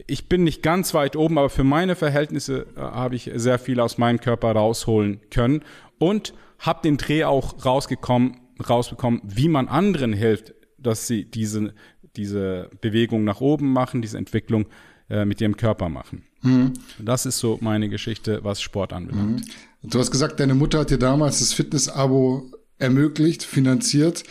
ich 0.06 0.28
bin 0.28 0.44
nicht 0.44 0.62
ganz 0.62 0.94
weit 0.94 1.16
oben, 1.16 1.38
aber 1.38 1.50
für 1.50 1.64
meine 1.64 1.94
Verhältnisse 1.94 2.66
äh, 2.76 2.80
habe 2.80 3.14
ich 3.14 3.30
sehr 3.34 3.58
viel 3.58 3.80
aus 3.80 3.98
meinem 3.98 4.20
Körper 4.20 4.52
rausholen 4.52 5.20
können 5.30 5.62
und 5.98 6.34
habe 6.58 6.80
den 6.82 6.96
Dreh 6.96 7.24
auch 7.24 7.64
rausgekommen, 7.64 8.40
rausbekommen, 8.68 9.20
wie 9.24 9.48
man 9.48 9.68
anderen 9.68 10.12
hilft, 10.12 10.54
dass 10.78 11.06
sie 11.06 11.24
diese, 11.24 11.74
diese 12.16 12.70
Bewegung 12.80 13.24
nach 13.24 13.40
oben 13.40 13.72
machen, 13.72 14.02
diese 14.02 14.18
Entwicklung 14.18 14.66
äh, 15.08 15.24
mit 15.24 15.40
ihrem 15.40 15.56
Körper 15.56 15.88
machen. 15.88 16.24
Mhm. 16.42 16.72
Das 16.98 17.26
ist 17.26 17.38
so 17.38 17.58
meine 17.60 17.88
Geschichte, 17.88 18.40
was 18.42 18.60
Sport 18.60 18.92
anbelangt. 18.92 19.46
Mhm. 19.82 19.90
Du 19.90 19.98
hast 19.98 20.10
gesagt, 20.10 20.40
deine 20.40 20.54
Mutter 20.54 20.80
hat 20.80 20.90
dir 20.90 20.98
damals 20.98 21.38
das 21.38 21.52
Fitness-Abo 21.52 22.50
ermöglicht, 22.78 23.42
finanziert. 23.42 24.24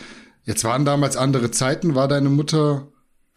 Jetzt 0.44 0.64
waren 0.64 0.84
damals 0.84 1.16
andere 1.16 1.50
Zeiten. 1.50 1.94
War 1.94 2.08
deine 2.08 2.28
Mutter 2.28 2.88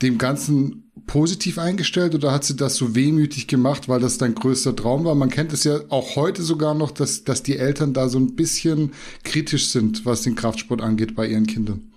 dem 0.01 0.17
Ganzen 0.17 0.91
positiv 1.07 1.57
eingestellt 1.57 2.13
oder 2.13 2.31
hat 2.31 2.43
sie 2.43 2.55
das 2.55 2.75
so 2.75 2.93
wehmütig 2.95 3.47
gemacht, 3.47 3.89
weil 3.89 3.99
das 3.99 4.17
dein 4.17 4.35
größter 4.35 4.75
Traum 4.75 5.05
war? 5.05 5.15
Man 5.15 5.29
kennt 5.29 5.51
es 5.53 5.63
ja 5.63 5.79
auch 5.89 6.15
heute 6.15 6.43
sogar 6.43 6.73
noch, 6.73 6.91
dass, 6.91 7.23
dass 7.23 7.41
die 7.41 7.57
Eltern 7.57 7.93
da 7.93 8.09
so 8.09 8.19
ein 8.19 8.35
bisschen 8.35 8.91
kritisch 9.23 9.69
sind, 9.69 10.05
was 10.05 10.21
den 10.21 10.35
Kraftsport 10.35 10.81
angeht 10.81 11.15
bei 11.15 11.25
ihren 11.27 11.47
Kindern. 11.47 11.91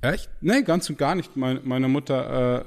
Echt? 0.00 0.28
Nee, 0.40 0.62
ganz 0.62 0.88
und 0.90 0.98
gar 0.98 1.14
nicht. 1.14 1.36
Meine, 1.36 1.60
meine 1.64 1.88
Mutter 1.88 2.60
äh, 2.60 2.64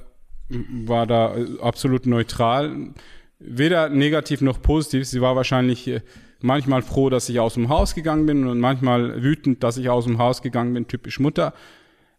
war 0.50 1.08
da 1.08 1.36
absolut 1.62 2.06
neutral. 2.06 2.94
Weder 3.40 3.90
negativ 3.90 4.42
noch 4.42 4.62
positiv. 4.62 5.06
Sie 5.06 5.22
war 5.22 5.36
wahrscheinlich 5.36 5.88
äh, 5.88 6.02
manchmal 6.42 6.82
froh, 6.82 7.10
dass 7.10 7.30
ich 7.30 7.40
aus 7.40 7.56
dem 7.56 7.70
Haus 7.70 7.96
gegangen 7.96 8.26
bin 8.26 8.48
und 8.48 8.60
manchmal 8.60 9.22
wütend, 9.22 9.64
dass 9.64 9.78
ich 9.78 9.90
aus 9.90 10.06
dem 10.06 10.18
Haus 10.18 10.42
gegangen 10.42 10.74
bin, 10.74 10.88
typisch 10.88 11.20
Mutter. 11.20 11.54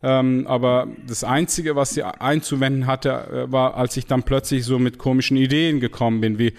Ähm, 0.02 0.46
aber 0.46 0.88
das 1.06 1.24
Einzige, 1.24 1.74
was 1.74 1.94
sie 1.94 2.02
einzuwenden 2.02 2.86
hatte, 2.86 3.10
äh, 3.48 3.52
war, 3.52 3.76
als 3.76 3.96
ich 3.96 4.06
dann 4.06 4.24
plötzlich 4.24 4.64
so 4.64 4.78
mit 4.78 4.98
komischen 4.98 5.36
Ideen 5.36 5.80
gekommen 5.80 6.20
bin, 6.20 6.38
wie, 6.38 6.52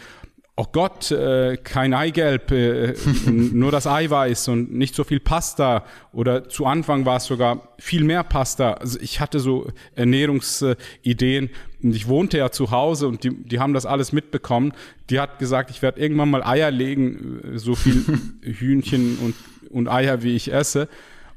oh 0.60 0.66
Gott, 0.72 1.12
äh, 1.12 1.56
kein 1.58 1.94
Eigelb, 1.94 2.52
äh, 2.52 2.96
nur 3.28 3.72
das 3.72 3.86
Eiweiß 3.86 4.48
und 4.48 4.74
nicht 4.74 4.96
so 4.96 5.04
viel 5.04 5.20
Pasta. 5.20 5.86
Oder 6.12 6.50
zu 6.50 6.66
Anfang 6.66 7.06
war 7.06 7.18
es 7.18 7.26
sogar 7.26 7.70
viel 7.78 8.04
mehr 8.04 8.24
Pasta. 8.24 8.74
Also 8.74 9.00
ich 9.00 9.20
hatte 9.20 9.40
so 9.40 9.72
Ernährungsideen 9.96 11.52
und 11.84 11.96
ich 11.96 12.08
wohnte 12.08 12.40
ja 12.40 12.52
zu 12.52 12.72
Hause 12.72 13.08
und 13.08 13.24
die, 13.24 13.30
die 13.30 13.60
haben 13.60 13.76
das 13.76 13.86
alles 13.86 14.12
mitbekommen. 14.12 14.74
Die 15.12 15.20
hat 15.20 15.38
gesagt, 15.38 15.70
ich 15.70 15.84
werde 15.84 16.02
irgendwann 16.02 16.32
mal 16.32 16.44
Eier 16.44 16.72
legen, 16.72 17.40
äh, 17.54 17.60
so 17.60 17.76
viel 17.76 18.04
Hühnchen 18.42 19.20
und, 19.20 19.36
und 19.70 19.88
Eier, 19.88 20.24
wie 20.24 20.36
ich 20.36 20.52
esse. 20.52 20.90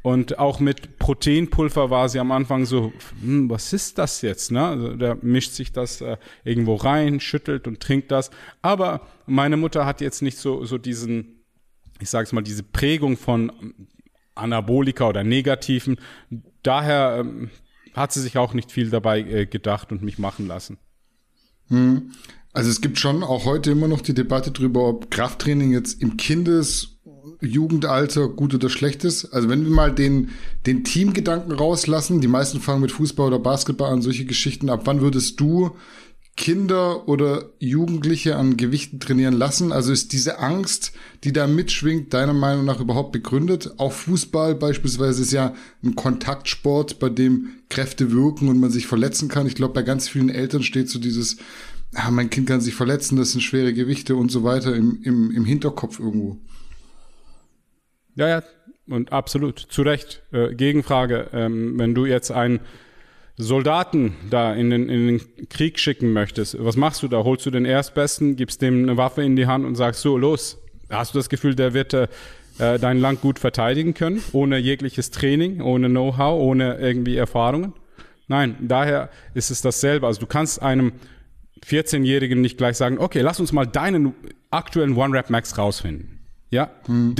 Und 0.03 0.39
auch 0.39 0.61
mit 0.61 0.99
Proteinpulver 0.99 1.91
war 1.91 2.09
sie 2.09 2.21
am 2.21 2.33
Anfang 2.33 2.65
so, 2.65 2.93
hm, 3.21 3.51
was 3.51 3.73
ist 3.73 3.99
das 3.99 4.23
jetzt? 4.23 4.51
Ne? 4.51 4.65
Also 4.65 4.97
der 4.97 5.19
mischt 5.21 5.53
sich 5.53 5.73
das 5.73 6.01
äh, 6.01 6.17
irgendwo 6.43 6.77
rein, 6.77 7.21
schüttelt 7.21 7.67
und 7.67 7.81
trinkt 7.81 8.11
das. 8.11 8.31
Aber 8.63 9.07
meine 9.27 9.59
Mutter 9.59 9.85
hat 9.85 10.01
jetzt 10.01 10.23
nicht 10.23 10.39
so, 10.39 10.65
so 10.65 10.79
diesen, 10.79 11.45
ich 12.01 12.09
sage 12.09 12.25
es 12.25 12.33
mal, 12.33 12.41
diese 12.41 12.63
Prägung 12.63 13.19
von 13.19 13.53
Anabolika 14.35 15.07
oder 15.07 15.23
Negativen. 15.23 15.99
Daher 16.63 17.19
ähm, 17.21 17.51
hat 17.93 18.13
sie 18.13 18.21
sich 18.21 18.39
auch 18.39 18.55
nicht 18.55 18.73
viel 18.73 18.89
dabei 18.89 19.21
äh, 19.21 19.47
gedacht 19.47 19.93
und 19.93 20.03
mich 20.03 20.19
machen 20.19 20.47
lassen. 20.47 20.79
Hm. 21.69 22.13
Also 22.53 22.71
es 22.71 22.81
gibt 22.81 22.99
schon 22.99 23.23
auch 23.23 23.45
heute 23.45 23.71
immer 23.71 23.87
noch 23.87 24.01
die 24.01 24.15
Debatte 24.15 24.51
darüber, 24.51 24.89
ob 24.89 25.11
Krafttraining 25.11 25.73
jetzt 25.73 26.03
im 26.03 26.17
Kindes- 26.17 27.00
Jugendalter 27.41 28.29
gut 28.29 28.55
oder 28.55 28.69
schlecht 28.69 29.05
ist. 29.05 29.27
Also 29.27 29.49
wenn 29.49 29.65
wir 29.65 29.71
mal 29.71 29.93
den, 29.93 30.31
den 30.67 30.85
Teamgedanken 30.85 31.53
rauslassen, 31.53 32.21
die 32.21 32.29
meisten 32.29 32.61
fangen 32.61 32.83
mit 32.83 32.93
Fußball 32.93 33.29
oder 33.29 33.39
Basketball 33.39 33.93
an, 33.93 34.03
solche 34.03 34.25
Geschichten. 34.25 34.71
Ab 34.71 34.83
wann 34.85 35.01
würdest 35.01 35.41
du 35.41 35.73
Kinder 36.37 37.07
oder 37.09 37.51
Jugendliche 37.59 38.37
an 38.37 38.57
Gewichten 38.57 39.01
trainieren 39.01 39.35
lassen? 39.35 39.73
Also 39.73 39.93
ist 39.93 40.13
diese 40.13 40.39
Angst, 40.39 40.93
die 41.25 41.33
da 41.33 41.47
mitschwingt, 41.47 42.15
deiner 42.15 42.33
Meinung 42.33 42.65
nach 42.65 42.81
überhaupt 42.81 43.13
begründet? 43.13 43.75
Auch 43.79 43.93
Fußball 43.93 44.55
beispielsweise 44.55 45.23
ist 45.23 45.33
ja 45.33 45.55
ein 45.83 45.97
Kontaktsport, 45.97 46.99
bei 46.99 47.11
dem 47.11 47.49
Kräfte 47.69 48.13
wirken 48.13 48.49
und 48.49 48.59
man 48.59 48.71
sich 48.71 48.87
verletzen 48.87 49.29
kann. 49.29 49.47
Ich 49.47 49.55
glaube, 49.55 49.75
bei 49.75 49.83
ganz 49.83 50.09
vielen 50.09 50.31
Eltern 50.31 50.63
steht 50.63 50.89
so 50.89 50.99
dieses, 50.99 51.37
ah, 51.95 52.11
mein 52.11 52.31
Kind 52.31 52.47
kann 52.47 52.61
sich 52.61 52.75
verletzen, 52.75 53.17
das 53.17 53.33
sind 53.33 53.43
schwere 53.43 53.75
Gewichte 53.75 54.17
und 54.17 54.31
so 54.31 54.43
weiter 54.43 54.75
im, 54.75 55.03
im, 55.03 55.31
im 55.33 55.45
Hinterkopf 55.45 55.99
irgendwo. 55.99 56.39
Ja, 58.17 58.29
ja, 58.29 58.43
und 58.89 59.13
absolut, 59.13 59.59
zu 59.59 59.83
Recht. 59.83 60.23
Äh, 60.33 60.55
Gegenfrage, 60.55 61.29
ähm, 61.33 61.79
wenn 61.79 61.95
du 61.95 62.07
jetzt 62.07 62.31
ein 62.31 62.61
Soldaten 63.37 64.15
da 64.29 64.53
in 64.53 64.71
den, 64.71 64.89
in 64.89 65.07
den 65.07 65.49
Krieg 65.49 65.79
schicken 65.79 66.13
möchtest, 66.13 66.63
was 66.63 66.77
machst 66.77 67.03
du 67.03 67.09
da? 67.09 67.25
Holst 67.25 67.47
du 67.47 67.51
den 67.51 67.65
Erstbesten, 67.65 68.37
gibst 68.37 68.61
dem 68.61 68.83
eine 68.83 68.97
Waffe 68.97 69.23
in 69.23 69.37
die 69.37 69.47
Hand 69.47 69.65
und 69.65 69.77
sagst 69.77 70.03
so, 70.03 70.19
los. 70.19 70.59
Hast 70.91 71.15
du 71.15 71.19
das 71.19 71.29
Gefühl, 71.29 71.55
der 71.55 71.73
wird 71.73 71.95
äh, 71.95 72.09
dein 72.59 72.99
Land 72.99 73.21
gut 73.21 73.39
verteidigen 73.39 73.95
können, 73.95 74.23
ohne 74.33 74.59
jegliches 74.59 75.11
Training, 75.11 75.63
ohne 75.63 75.89
Know-how, 75.89 76.41
ohne 76.41 76.79
irgendwie 76.79 77.17
Erfahrungen? 77.17 77.73
Nein, 78.29 78.57
daher 78.61 79.09
ist 79.35 79.51
es 79.51 79.63
dasselbe. 79.63 80.07
Also 80.07 80.21
du 80.21 80.27
kannst 80.27 80.61
einem 80.61 80.93
14-Jährigen 81.65 82.41
nicht 82.41 82.59
gleich 82.59 82.77
sagen, 82.77 82.99
okay, 82.99 83.21
lass 83.21 83.41
uns 83.41 83.53
mal 83.53 83.67
deinen 83.67 84.15
aktuellen 84.51 84.97
One-Rap-Max 84.97 85.57
rausfinden. 85.57 86.20
Ja, 86.51 86.71
hm. 86.87 87.15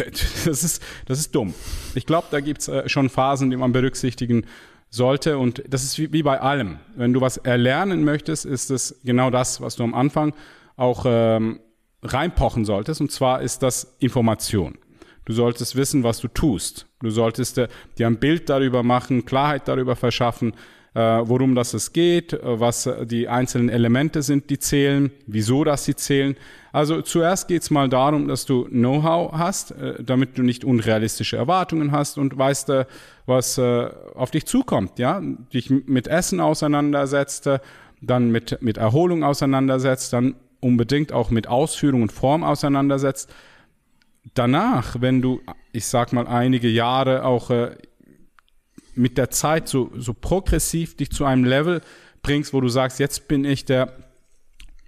das, 0.45 0.65
ist, 0.65 0.83
das 1.07 1.19
ist 1.19 1.35
dumm. 1.35 1.55
Ich 1.95 2.07
glaube, 2.07 2.27
da 2.31 2.41
gibt's 2.41 2.69
äh, 2.69 2.89
schon 2.89 3.09
Phasen, 3.09 3.51
die 3.51 3.57
man 3.57 3.73
berücksichtigen 3.73 4.45
sollte. 4.91 5.39
Und 5.39 5.63
das 5.69 5.85
ist 5.85 5.99
wie, 5.99 6.13
wie 6.13 6.23
bei 6.23 6.41
allem. 6.41 6.79
Wenn 6.97 7.13
du 7.13 7.21
was 7.21 7.37
erlernen 7.37 8.05
möchtest, 8.05 8.45
ist 8.45 8.71
es 8.71 9.01
genau 9.05 9.31
das, 9.31 9.61
was 9.61 9.77
du 9.77 9.85
am 9.85 9.95
Anfang 9.95 10.35
auch 10.77 11.05
ähm, 11.07 11.61
reinpochen 12.03 12.65
solltest. 12.65 13.01
Und 13.01 13.13
zwar 13.13 13.41
ist 13.41 13.63
das 13.63 13.97
Information. 14.01 14.79
Du 15.25 15.33
solltest 15.33 15.77
wissen, 15.77 16.03
was 16.03 16.19
du 16.19 16.29
tust. 16.29 16.87
Du 17.01 17.11
solltest 17.11 17.59
äh, 17.59 17.69
dir 17.99 18.09
ein 18.09 18.19
Bild 18.19 18.49
darüber 18.49 18.83
machen, 18.83 19.25
Klarheit 19.25 19.69
darüber 19.69 19.95
verschaffen, 19.95 20.55
worum 20.95 21.55
das 21.55 21.73
es 21.73 21.93
geht, 21.93 22.33
äh, 22.33 22.39
was 22.43 22.89
die 23.05 23.29
einzelnen 23.29 23.69
Elemente 23.69 24.23
sind, 24.23 24.51
die 24.51 24.59
zählen, 24.59 25.11
wieso 25.27 25.65
das 25.65 25.85
sie 25.85 25.95
zählen. 25.95 26.37
Also 26.73 27.03
zuerst 27.03 27.49
geht 27.49 27.63
es 27.63 27.71
mal 27.71 27.89
darum, 27.89 28.29
dass 28.29 28.45
du 28.47 28.65
Know-how 28.65 29.33
hast, 29.33 29.73
äh, 29.73 30.03
damit 30.03 30.39
du 30.39 30.43
nicht 30.43 30.65
unrealistische 30.65 31.37
Erwartungen 31.37 31.93
hast 31.93 32.19
und 32.19 32.37
weißt, 32.37 32.71
äh, 32.71 32.85
was 33.27 33.59
äh, 33.59 33.91
auf 34.15 34.31
dich 34.31 34.47
zukommt. 34.47 34.99
Ja, 34.99 35.21
dich 35.53 35.71
mit 35.71 36.09
Essen 36.09 36.41
auseinandersetzt, 36.41 37.49
dann 38.01 38.31
mit 38.31 38.63
mit 38.63 38.79
Erholung 38.79 39.25
auseinandersetzt, 39.25 40.13
dann 40.13 40.35
unbedingt 40.61 41.13
auch 41.13 41.31
mit 41.31 41.47
Ausführung 41.47 42.03
und 42.03 42.13
Form 42.13 42.45
auseinandersetzt. 42.45 43.33
Danach, 44.35 45.01
wenn 45.01 45.23
du, 45.23 45.41
ich 45.73 45.87
sag 45.87 46.13
mal, 46.13 46.27
einige 46.27 46.69
Jahre 46.69 47.25
auch 47.25 47.51
äh, 47.51 47.77
mit 49.01 49.19
der 49.19 49.31
Zeit 49.31 49.69
so, 49.69 49.91
so 49.97 50.13
progressiv 50.15 50.97
dich 50.97 51.11
zu 51.11 51.25
einem 51.25 51.45
Level 51.45 51.81
bringst, 52.23 52.53
wo 52.53 52.61
du 52.61 52.69
sagst, 52.69 53.01
jetzt 53.01 53.29
bin 53.29 53.45
ich 53.45 53.65
der, 53.65 53.95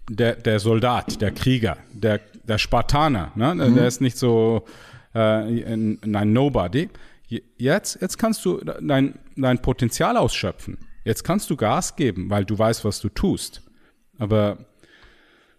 der, 0.09 0.37
der 0.37 0.61
Soldat, 0.61 1.21
der 1.21 1.31
Krieger, 1.31 1.79
der, 1.93 2.21
der 2.47 2.59
Spartaner, 2.59 3.33
ne? 3.35 3.55
Mhm. 3.55 3.75
der 3.75 3.87
ist 3.87 4.01
nicht 4.01 4.19
so 4.19 4.65
äh, 5.15 5.19
ein, 5.19 5.99
Nobody. 6.33 6.91
Jetzt, 7.57 7.99
jetzt 8.03 8.19
kannst 8.19 8.45
du 8.45 8.59
dein, 8.59 9.19
dein 9.37 9.63
Potenzial 9.63 10.19
ausschöpfen. 10.19 10.77
Jetzt 11.05 11.25
kannst 11.25 11.49
du 11.49 11.57
Gas 11.57 11.97
geben, 11.97 12.29
weil 12.29 12.45
du 12.45 12.59
weißt, 12.59 12.85
was 12.85 13.01
du 13.01 13.09
tust. 13.09 13.63
Aber 14.19 14.59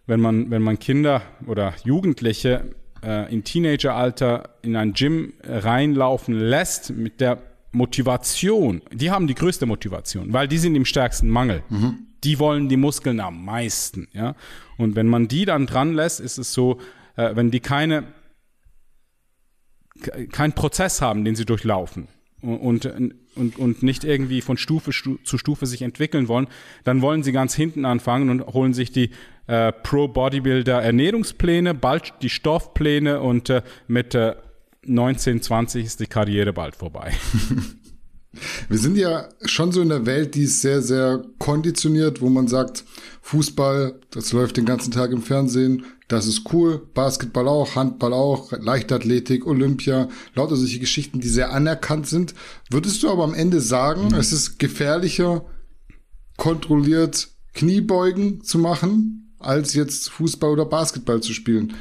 wenn 0.06 0.20
man, 0.20 0.50
wenn 0.50 0.62
man 0.62 0.78
Kinder 0.78 1.22
oder 1.48 1.74
Jugendliche 1.82 2.70
äh, 3.02 3.32
in 3.32 3.42
Teenageralter 3.42 4.50
in 4.62 4.76
ein 4.76 4.92
Gym 4.92 5.32
reinlaufen 5.42 6.38
lässt 6.38 6.90
mit 6.90 7.20
der 7.20 7.42
Motivation, 7.74 8.82
die 8.92 9.10
haben 9.10 9.26
die 9.26 9.34
größte 9.34 9.66
Motivation, 9.66 10.32
weil 10.32 10.48
die 10.48 10.58
sind 10.58 10.74
im 10.74 10.84
stärksten 10.84 11.28
Mangel. 11.28 11.62
Mhm. 11.68 12.06
Die 12.22 12.38
wollen 12.38 12.68
die 12.68 12.78
Muskeln 12.78 13.20
am 13.20 13.44
meisten, 13.44 14.08
ja. 14.12 14.34
Und 14.78 14.96
wenn 14.96 15.08
man 15.08 15.28
die 15.28 15.44
dann 15.44 15.66
dran 15.66 15.92
lässt, 15.92 16.20
ist 16.20 16.38
es 16.38 16.52
so, 16.52 16.78
äh, 17.16 17.36
wenn 17.36 17.50
die 17.50 17.60
keine 17.60 18.04
keinen 20.32 20.52
Prozess 20.52 21.00
haben, 21.00 21.24
den 21.24 21.36
sie 21.36 21.44
durchlaufen 21.44 22.08
und, 22.40 22.86
und, 23.36 23.58
und 23.58 23.82
nicht 23.82 24.04
irgendwie 24.04 24.40
von 24.40 24.56
Stufe 24.56 24.90
zu 24.90 25.38
Stufe 25.38 25.66
sich 25.66 25.82
entwickeln 25.82 26.28
wollen, 26.28 26.48
dann 26.84 27.00
wollen 27.00 27.22
sie 27.22 27.32
ganz 27.32 27.54
hinten 27.54 27.84
anfangen 27.84 28.28
und 28.28 28.46
holen 28.52 28.74
sich 28.74 28.92
die 28.92 29.10
äh, 29.46 29.72
Pro-Bodybuilder 29.72 30.82
Ernährungspläne, 30.82 31.74
bald 31.74 32.14
die 32.22 32.30
Stoffpläne 32.30 33.20
und 33.20 33.50
äh, 33.50 33.62
mit 33.86 34.14
äh, 34.14 34.34
19, 34.86 35.42
20 35.42 35.84
ist 35.84 36.00
die 36.00 36.06
Karriere 36.06 36.52
bald 36.52 36.76
vorbei. 36.76 37.12
Wir 38.68 38.78
sind 38.78 38.96
ja 38.96 39.28
schon 39.44 39.72
so 39.72 39.80
in 39.80 39.88
der 39.88 40.06
Welt, 40.06 40.34
die 40.34 40.42
ist 40.42 40.60
sehr, 40.60 40.82
sehr 40.82 41.22
konditioniert, 41.38 42.20
wo 42.20 42.28
man 42.28 42.48
sagt, 42.48 42.84
Fußball, 43.22 44.00
das 44.10 44.32
läuft 44.32 44.56
den 44.56 44.64
ganzen 44.64 44.90
Tag 44.90 45.12
im 45.12 45.22
Fernsehen, 45.22 45.84
das 46.08 46.26
ist 46.26 46.52
cool, 46.52 46.86
Basketball 46.94 47.48
auch, 47.48 47.76
Handball 47.76 48.12
auch, 48.12 48.52
Leichtathletik, 48.52 49.46
Olympia, 49.46 50.08
lauter 50.34 50.56
solche 50.56 50.78
Geschichten, 50.78 51.20
die 51.20 51.28
sehr 51.28 51.52
anerkannt 51.52 52.06
sind. 52.06 52.34
Würdest 52.70 53.02
du 53.02 53.10
aber 53.10 53.24
am 53.24 53.34
Ende 53.34 53.60
sagen, 53.60 54.08
mhm. 54.08 54.14
es 54.14 54.32
ist 54.32 54.58
gefährlicher, 54.58 55.44
kontrolliert 56.36 57.28
Kniebeugen 57.54 58.42
zu 58.42 58.58
machen, 58.58 59.34
als 59.38 59.74
jetzt 59.74 60.10
Fußball 60.10 60.50
oder 60.50 60.66
Basketball 60.66 61.22
zu 61.22 61.32
spielen? 61.32 61.74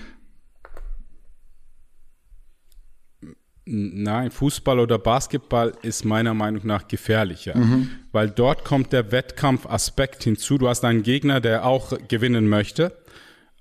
Nein, 3.65 4.30
Fußball 4.30 4.80
oder 4.80 4.99
Basketball 4.99 5.71
ist 5.84 6.04
meiner 6.04 6.34
Meinung 6.34 6.67
nach 6.67 6.88
gefährlicher, 6.88 7.58
mhm. 7.58 7.89
weil 8.12 8.30
dort 8.30 8.65
kommt 8.65 8.91
der 8.91 9.13
Wettkampfaspekt 9.13 10.23
hinzu. 10.23 10.58
Du 10.58 10.67
hast 10.67 10.84
einen 10.84 11.02
Gegner, 11.02 11.39
der 11.39 11.65
auch 11.65 11.97
gewinnen 12.10 12.49
möchte 12.49 12.97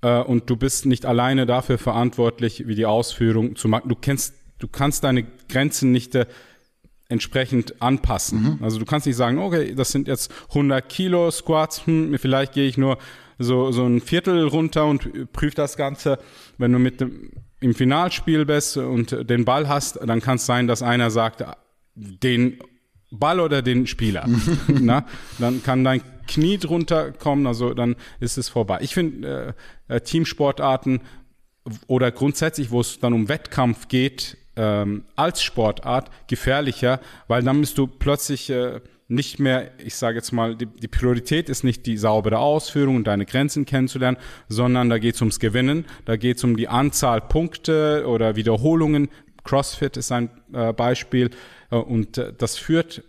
äh, 0.01 0.19
und 0.19 0.49
du 0.49 0.57
bist 0.57 0.85
nicht 0.85 1.05
alleine 1.05 1.45
dafür 1.45 1.77
verantwortlich, 1.77 2.67
wie 2.67 2.75
die 2.75 2.85
Ausführung 2.85 3.55
zu 3.55 3.69
machen. 3.69 3.87
Du 3.87 3.95
kennst, 3.95 4.35
du 4.59 4.67
kannst 4.67 5.05
deine 5.05 5.25
Grenzen 5.47 5.93
nicht 5.93 6.15
äh, 6.15 6.25
entsprechend 7.07 7.81
anpassen. 7.81 8.43
Mhm. 8.43 8.59
Also 8.61 8.79
du 8.79 8.85
kannst 8.85 9.07
nicht 9.07 9.15
sagen, 9.15 9.37
okay, 9.37 9.73
das 9.73 9.91
sind 9.91 10.09
jetzt 10.09 10.33
100 10.49 10.87
Kilo 10.89 11.31
Squats, 11.31 11.85
hm, 11.85 12.17
vielleicht 12.17 12.53
gehe 12.53 12.67
ich 12.67 12.77
nur 12.77 12.97
so, 13.39 13.71
so 13.71 13.85
ein 13.85 14.01
Viertel 14.01 14.47
runter 14.47 14.85
und 14.85 15.31
prüfe 15.31 15.55
das 15.55 15.77
Ganze. 15.77 16.19
Wenn 16.57 16.71
du 16.73 16.79
mit 16.79 17.01
dem 17.01 17.31
im 17.63 17.73
Finalspiel 17.73 18.45
bist 18.45 18.77
und 18.77 19.29
den 19.29 19.45
Ball 19.45 19.67
hast, 19.69 19.97
dann 20.05 20.21
kann 20.21 20.35
es 20.35 20.45
sein, 20.45 20.67
dass 20.67 20.83
einer 20.83 21.09
sagt, 21.11 21.43
den 21.95 22.59
Ball 23.09 23.39
oder 23.39 23.61
den 23.61 23.87
Spieler. 23.87 24.27
Na, 24.67 25.05
dann 25.39 25.63
kann 25.63 25.83
dein 25.83 26.01
Knie 26.27 26.57
drunter 26.57 27.11
kommen, 27.11 27.47
also 27.47 27.73
dann 27.73 27.95
ist 28.19 28.37
es 28.37 28.49
vorbei. 28.49 28.79
Ich 28.81 28.93
finde 28.93 29.55
äh, 29.87 29.95
äh, 29.95 30.01
Teamsportarten 30.01 31.01
oder 31.87 32.11
grundsätzlich, 32.11 32.71
wo 32.71 32.81
es 32.81 32.99
dann 32.99 33.13
um 33.13 33.29
Wettkampf 33.29 33.87
geht, 33.87 34.37
ähm, 34.55 35.05
als 35.15 35.41
Sportart 35.41 36.11
gefährlicher, 36.27 36.99
weil 37.27 37.43
dann 37.43 37.61
bist 37.61 37.77
du 37.77 37.87
plötzlich 37.87 38.49
äh, 38.49 38.81
nicht 39.13 39.39
mehr, 39.39 39.71
ich 39.79 39.95
sage 39.95 40.17
jetzt 40.17 40.31
mal, 40.31 40.55
die, 40.55 40.65
die, 40.65 40.87
Priorität 40.87 41.49
ist 41.49 41.63
nicht 41.63 41.85
die 41.85 41.97
saubere 41.97 42.39
Ausführung 42.39 42.95
und 42.95 43.05
deine 43.05 43.25
Grenzen 43.25 43.65
kennenzulernen, 43.65 44.17
sondern 44.49 44.89
da 44.89 44.97
geht 44.97 45.15
es 45.15 45.21
ums 45.21 45.39
Gewinnen, 45.39 45.85
da 46.05 46.15
geht 46.15 46.37
es 46.37 46.43
um 46.43 46.57
die 46.57 46.67
Anzahl 46.67 47.21
Punkte 47.21 48.05
oder 48.07 48.35
Wiederholungen. 48.35 49.09
CrossFit 49.43 49.97
ist 49.97 50.11
ein 50.11 50.29
äh, 50.53 50.73
Beispiel 50.73 51.29
äh, 51.69 51.75
und 51.75 52.17
äh, 52.17 52.33
das 52.37 52.57
führt 52.57 53.03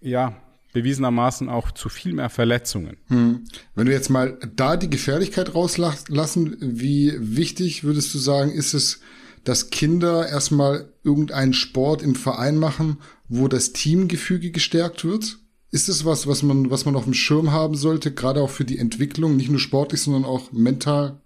ja 0.00 0.36
bewiesenermaßen 0.72 1.48
auch 1.48 1.70
zu 1.70 1.88
viel 1.88 2.12
mehr 2.12 2.28
Verletzungen. 2.28 2.98
Hm. 3.06 3.44
Wenn 3.74 3.86
du 3.86 3.92
jetzt 3.92 4.10
mal 4.10 4.38
da 4.56 4.76
die 4.76 4.90
Gefährlichkeit 4.90 5.54
rauslassen, 5.54 6.56
wie 6.60 7.14
wichtig 7.18 7.82
würdest 7.82 8.12
du 8.12 8.18
sagen, 8.18 8.50
ist 8.50 8.74
es, 8.74 9.00
dass 9.44 9.70
Kinder 9.70 10.28
erstmal 10.28 10.92
irgendeinen 11.02 11.54
Sport 11.54 12.02
im 12.02 12.14
Verein 12.14 12.56
machen, 12.58 12.98
wo 13.28 13.48
das 13.48 13.72
Teamgefüge 13.72 14.50
gestärkt 14.50 15.04
wird? 15.04 15.38
Ist 15.76 15.90
es 15.90 16.06
was, 16.06 16.26
was 16.26 16.42
man, 16.42 16.70
was 16.70 16.86
man 16.86 16.96
auf 16.96 17.04
dem 17.04 17.12
Schirm 17.12 17.52
haben 17.52 17.74
sollte, 17.74 18.10
gerade 18.10 18.40
auch 18.40 18.48
für 18.48 18.64
die 18.64 18.78
Entwicklung, 18.78 19.36
nicht 19.36 19.50
nur 19.50 19.58
sportlich, 19.58 20.00
sondern 20.00 20.24
auch 20.24 20.50
mental? 20.50 21.20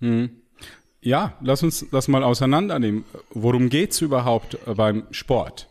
Hm. 0.00 0.30
Ja, 1.02 1.34
lass 1.42 1.62
uns 1.62 1.84
das 1.92 2.08
mal 2.08 2.24
auseinandernehmen. 2.24 3.04
Worum 3.34 3.68
geht's 3.68 4.00
überhaupt 4.00 4.56
beim 4.64 5.02
Sport? 5.10 5.68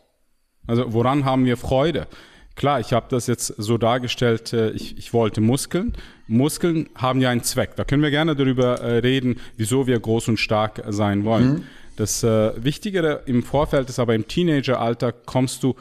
Also 0.68 0.92
woran 0.92 1.24
haben 1.24 1.46
wir 1.46 1.56
Freude? 1.56 2.06
Klar, 2.54 2.78
ich 2.78 2.92
habe 2.92 3.06
das 3.10 3.26
jetzt 3.26 3.48
so 3.58 3.76
dargestellt, 3.76 4.52
äh, 4.52 4.70
ich, 4.70 4.96
ich 4.96 5.12
wollte 5.12 5.40
Muskeln. 5.40 5.94
Muskeln 6.28 6.88
haben 6.94 7.20
ja 7.20 7.30
einen 7.30 7.42
Zweck. 7.42 7.74
Da 7.74 7.82
können 7.82 8.04
wir 8.04 8.12
gerne 8.12 8.36
darüber 8.36 8.80
äh, 8.82 8.98
reden, 8.98 9.40
wieso 9.56 9.88
wir 9.88 9.98
groß 9.98 10.28
und 10.28 10.36
stark 10.38 10.84
sein 10.90 11.24
wollen. 11.24 11.54
Mhm. 11.54 11.62
Das 11.96 12.22
äh, 12.22 12.52
Wichtigere 12.62 13.24
im 13.26 13.42
Vorfeld 13.42 13.88
ist 13.88 13.98
aber 13.98 14.14
im 14.14 14.28
Teenageralter 14.28 15.10
kommst 15.10 15.64
du 15.64 15.74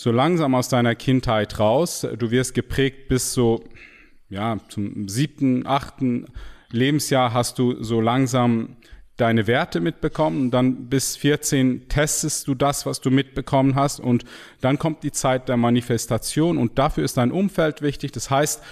so 0.00 0.10
langsam 0.10 0.54
aus 0.54 0.70
deiner 0.70 0.94
Kindheit 0.94 1.58
raus. 1.58 2.06
Du 2.18 2.30
wirst 2.30 2.54
geprägt 2.54 3.08
bis 3.08 3.34
so, 3.34 3.62
ja, 4.30 4.56
zum 4.70 5.08
siebten, 5.08 5.66
achten 5.66 6.24
Lebensjahr 6.70 7.34
hast 7.34 7.58
du 7.58 7.82
so 7.82 8.00
langsam 8.00 8.76
deine 9.20 9.46
Werte 9.46 9.80
mitbekommen 9.80 10.40
und 10.42 10.50
dann 10.50 10.88
bis 10.88 11.16
14 11.16 11.88
testest 11.88 12.48
du 12.48 12.54
das, 12.54 12.86
was 12.86 13.00
du 13.00 13.10
mitbekommen 13.10 13.74
hast 13.74 14.00
und 14.00 14.24
dann 14.60 14.78
kommt 14.78 15.02
die 15.02 15.12
Zeit 15.12 15.48
der 15.48 15.56
Manifestation 15.56 16.58
und 16.58 16.78
dafür 16.78 17.04
ist 17.04 17.16
dein 17.16 17.32
Umfeld 17.32 17.82
wichtig. 17.82 18.12
Das 18.12 18.30
heißt, 18.30 18.62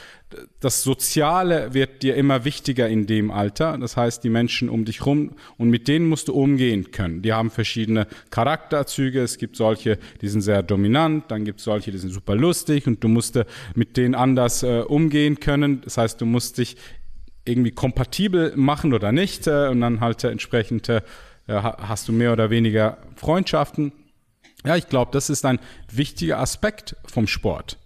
das 0.60 0.82
Soziale 0.82 1.72
wird 1.72 2.02
dir 2.02 2.14
immer 2.14 2.44
wichtiger 2.44 2.88
in 2.88 3.06
dem 3.06 3.30
Alter. 3.30 3.78
Das 3.78 3.96
heißt, 3.96 4.22
die 4.22 4.28
Menschen 4.28 4.68
um 4.68 4.84
dich 4.84 5.06
rum 5.06 5.32
und 5.56 5.70
mit 5.70 5.88
denen 5.88 6.06
musst 6.06 6.28
du 6.28 6.34
umgehen 6.34 6.90
können. 6.90 7.22
Die 7.22 7.32
haben 7.32 7.50
verschiedene 7.50 8.06
Charakterzüge. 8.30 9.22
Es 9.22 9.38
gibt 9.38 9.56
solche, 9.56 9.98
die 10.20 10.28
sind 10.28 10.42
sehr 10.42 10.62
dominant. 10.62 11.24
Dann 11.28 11.44
gibt 11.44 11.60
es 11.60 11.64
solche, 11.64 11.92
die 11.92 11.98
sind 11.98 12.10
super 12.10 12.34
lustig 12.34 12.86
und 12.86 13.02
du 13.02 13.08
musst 13.08 13.38
mit 13.74 13.96
denen 13.96 14.14
anders 14.14 14.62
äh, 14.62 14.80
umgehen 14.80 15.40
können. 15.40 15.80
Das 15.82 15.96
heißt, 15.96 16.20
du 16.20 16.26
musst 16.26 16.58
dich 16.58 16.76
irgendwie 17.48 17.70
kompatibel 17.70 18.52
machen 18.56 18.94
oder 18.94 19.12
nicht 19.12 19.46
äh, 19.46 19.68
und 19.68 19.80
dann 19.80 20.00
halt 20.00 20.22
äh, 20.24 20.30
entsprechend 20.30 20.88
äh, 20.88 21.00
hast 21.48 22.08
du 22.08 22.12
mehr 22.12 22.32
oder 22.32 22.50
weniger 22.50 22.98
Freundschaften. 23.16 23.92
Ja, 24.64 24.76
ich 24.76 24.88
glaube, 24.88 25.10
das 25.12 25.30
ist 25.30 25.44
ein 25.44 25.58
wichtiger 25.90 26.38
Aspekt 26.40 26.96
vom 27.06 27.26
Sport. 27.26 27.78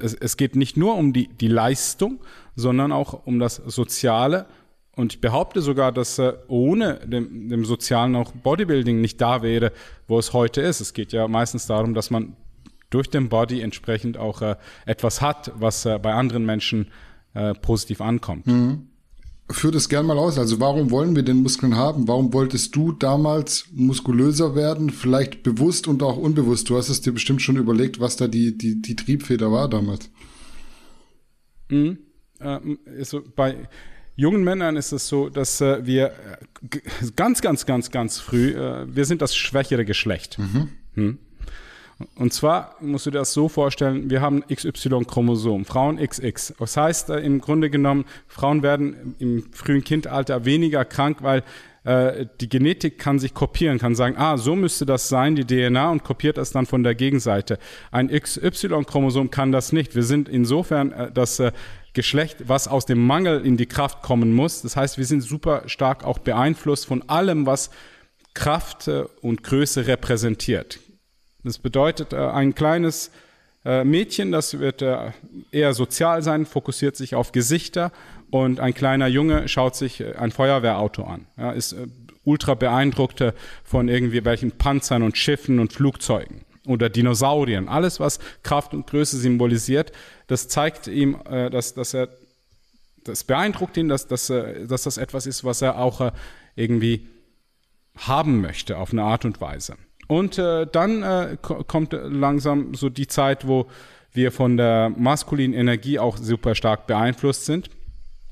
Es, 0.00 0.14
es 0.14 0.36
geht 0.36 0.56
nicht 0.56 0.76
nur 0.76 0.94
um 0.94 1.12
die, 1.12 1.28
die 1.28 1.48
Leistung, 1.48 2.20
sondern 2.56 2.92
auch 2.92 3.26
um 3.26 3.38
das 3.38 3.56
Soziale. 3.56 4.46
Und 4.94 5.14
ich 5.14 5.20
behaupte 5.20 5.62
sogar, 5.62 5.92
dass 5.92 6.18
äh, 6.18 6.34
ohne 6.48 7.00
dem, 7.04 7.48
dem 7.48 7.64
Sozialen 7.64 8.14
auch 8.16 8.32
Bodybuilding 8.32 9.00
nicht 9.00 9.20
da 9.20 9.42
wäre, 9.42 9.72
wo 10.06 10.18
es 10.18 10.32
heute 10.32 10.60
ist. 10.60 10.80
Es 10.80 10.94
geht 10.94 11.12
ja 11.12 11.28
meistens 11.28 11.66
darum, 11.66 11.94
dass 11.94 12.10
man 12.10 12.36
durch 12.90 13.08
den 13.08 13.28
Body 13.28 13.62
entsprechend 13.62 14.16
auch 14.16 14.42
äh, 14.42 14.56
etwas 14.86 15.20
hat, 15.20 15.52
was 15.56 15.86
äh, 15.86 15.98
bei 15.98 16.12
anderen 16.12 16.44
Menschen 16.44 16.88
äh, 17.34 17.54
positiv 17.54 18.00
ankommt. 18.00 18.46
Mhm 18.46 18.91
führ 19.50 19.72
das 19.72 19.88
gern 19.88 20.06
mal 20.06 20.18
aus. 20.18 20.38
Also 20.38 20.60
warum 20.60 20.90
wollen 20.90 21.14
wir 21.16 21.22
den 21.22 21.42
Muskeln 21.42 21.76
haben? 21.76 22.08
Warum 22.08 22.32
wolltest 22.32 22.74
du 22.74 22.92
damals 22.92 23.66
muskulöser 23.72 24.54
werden? 24.54 24.90
Vielleicht 24.90 25.42
bewusst 25.42 25.88
und 25.88 26.02
auch 26.02 26.16
unbewusst. 26.16 26.70
Du 26.70 26.76
hast 26.76 26.88
es 26.88 27.00
dir 27.00 27.12
bestimmt 27.12 27.42
schon 27.42 27.56
überlegt, 27.56 28.00
was 28.00 28.16
da 28.16 28.28
die, 28.28 28.56
die, 28.56 28.80
die 28.80 28.96
Triebfeder 28.96 29.52
war 29.52 29.68
damals. 29.68 30.10
Mhm. 31.68 31.98
Ähm, 32.40 32.78
also 32.98 33.22
bei 33.34 33.68
jungen 34.16 34.44
Männern 34.44 34.76
ist 34.76 34.92
es 34.92 35.08
so, 35.08 35.28
dass 35.28 35.60
äh, 35.60 35.84
wir 35.86 36.08
äh, 36.08 36.80
ganz, 37.16 37.40
ganz, 37.40 37.66
ganz, 37.66 37.90
ganz 37.90 38.18
früh, 38.18 38.50
äh, 38.50 38.86
wir 38.94 39.04
sind 39.04 39.22
das 39.22 39.34
schwächere 39.34 39.84
Geschlecht. 39.84 40.38
Mhm. 40.38 40.68
Hm? 40.94 41.18
Und 42.16 42.32
zwar 42.32 42.76
musst 42.80 43.06
du 43.06 43.10
dir 43.10 43.18
das 43.18 43.32
so 43.32 43.48
vorstellen, 43.48 44.10
wir 44.10 44.20
haben 44.20 44.42
XY-Chromosom, 44.52 45.64
Frauen 45.64 45.98
XX. 45.98 46.54
Das 46.58 46.76
heißt 46.76 47.10
im 47.10 47.40
Grunde 47.40 47.70
genommen, 47.70 48.04
Frauen 48.28 48.62
werden 48.62 49.14
im 49.18 49.52
frühen 49.52 49.84
Kindalter 49.84 50.44
weniger 50.44 50.84
krank, 50.84 51.18
weil 51.22 51.42
äh, 51.84 52.26
die 52.40 52.48
Genetik 52.48 52.98
kann 52.98 53.18
sich 53.18 53.34
kopieren, 53.34 53.78
kann 53.78 53.94
sagen, 53.94 54.16
ah, 54.16 54.36
so 54.36 54.54
müsste 54.54 54.86
das 54.86 55.08
sein, 55.08 55.34
die 55.34 55.44
DNA, 55.44 55.90
und 55.90 56.04
kopiert 56.04 56.38
das 56.38 56.52
dann 56.52 56.66
von 56.66 56.82
der 56.82 56.94
Gegenseite. 56.94 57.58
Ein 57.90 58.08
XY-Chromosom 58.08 59.30
kann 59.30 59.52
das 59.52 59.72
nicht. 59.72 59.94
Wir 59.94 60.04
sind 60.04 60.28
insofern 60.28 60.92
äh, 60.92 61.10
das 61.12 61.40
äh, 61.40 61.52
Geschlecht, 61.92 62.48
was 62.48 62.68
aus 62.68 62.86
dem 62.86 63.04
Mangel 63.04 63.44
in 63.44 63.56
die 63.56 63.66
Kraft 63.66 64.02
kommen 64.02 64.32
muss. 64.32 64.62
Das 64.62 64.76
heißt, 64.76 64.96
wir 64.96 65.04
sind 65.04 65.22
super 65.22 65.64
stark 65.66 66.04
auch 66.04 66.18
beeinflusst 66.18 66.86
von 66.86 67.08
allem, 67.08 67.46
was 67.46 67.70
Kraft 68.34 68.88
äh, 68.88 69.04
und 69.20 69.42
Größe 69.42 69.86
repräsentiert. 69.86 70.78
Das 71.44 71.58
bedeutet, 71.58 72.12
äh, 72.12 72.16
ein 72.16 72.54
kleines 72.54 73.10
äh, 73.64 73.84
Mädchen, 73.84 74.32
das 74.32 74.58
wird 74.58 74.82
äh, 74.82 75.12
eher 75.50 75.74
sozial 75.74 76.22
sein, 76.22 76.46
fokussiert 76.46 76.96
sich 76.96 77.14
auf 77.14 77.32
Gesichter 77.32 77.92
und 78.30 78.60
ein 78.60 78.74
kleiner 78.74 79.08
Junge 79.08 79.48
schaut 79.48 79.76
sich 79.76 80.02
ein 80.16 80.30
Feuerwehrauto 80.30 81.04
an, 81.04 81.26
ist 81.54 81.76
ultra 82.24 82.54
beeindruckt 82.54 83.22
von 83.62 83.88
irgendwie 83.88 84.24
welchen 84.24 84.52
Panzern 84.52 85.02
und 85.02 85.18
Schiffen 85.18 85.58
und 85.58 85.74
Flugzeugen 85.74 86.40
oder 86.66 86.88
Dinosauriern. 86.88 87.68
Alles, 87.68 88.00
was 88.00 88.20
Kraft 88.42 88.72
und 88.72 88.86
Größe 88.86 89.18
symbolisiert, 89.18 89.92
das 90.28 90.48
zeigt 90.48 90.86
ihm, 90.86 91.18
dass, 91.24 91.74
dass 91.74 91.92
er, 91.92 92.08
das 93.04 93.24
beeindruckt 93.24 93.76
ihn, 93.76 93.88
dass, 93.88 94.06
dass, 94.06 94.28
dass 94.28 94.84
das 94.84 94.96
etwas 94.96 95.26
ist, 95.26 95.44
was 95.44 95.60
er 95.60 95.78
auch 95.78 96.10
irgendwie 96.56 97.06
haben 97.98 98.40
möchte 98.40 98.78
auf 98.78 98.92
eine 98.92 99.02
Art 99.02 99.26
und 99.26 99.42
Weise. 99.42 99.76
Und 100.12 100.36
äh, 100.36 100.66
dann 100.70 101.02
äh, 101.02 101.38
kommt 101.40 101.94
langsam 101.94 102.74
so 102.74 102.90
die 102.90 103.06
Zeit, 103.06 103.48
wo 103.48 103.66
wir 104.12 104.30
von 104.30 104.58
der 104.58 104.90
maskulinen 104.90 105.58
Energie 105.58 105.98
auch 105.98 106.18
super 106.18 106.54
stark 106.54 106.86
beeinflusst 106.86 107.46
sind. 107.46 107.70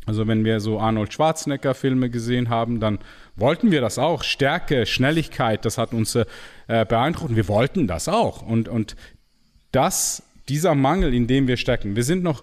Also 0.05 0.29
wenn 0.29 0.45
wir 0.45 0.61
so 0.61 0.79
Arnold 0.79 1.11
Schwarzenegger 1.11 1.73
Filme 1.73 2.11
gesehen 2.11 2.51
haben, 2.51 2.81
dann 2.81 2.99
wollten 3.35 3.71
wir 3.71 3.81
das 3.81 3.99
auch. 3.99 4.25
Stärke, 4.25 4.85
Schnelligkeit, 4.85 5.65
das 5.65 5.79
hat 5.79 5.95
uns 5.95 6.15
äh, 6.17 6.27
beeindruckt. 6.67 7.35
Wir 7.35 7.49
wollten 7.49 7.87
das 7.87 8.09
auch. 8.09 8.43
Und, 8.43 8.69
und 8.69 8.95
das, 9.73 10.23
dieser 10.51 10.75
Mangel, 10.75 11.15
in 11.15 11.29
dem 11.29 11.49
wir 11.49 11.57
stecken, 11.57 11.97
wir 11.97 12.05
sind 12.05 12.23
noch 12.23 12.43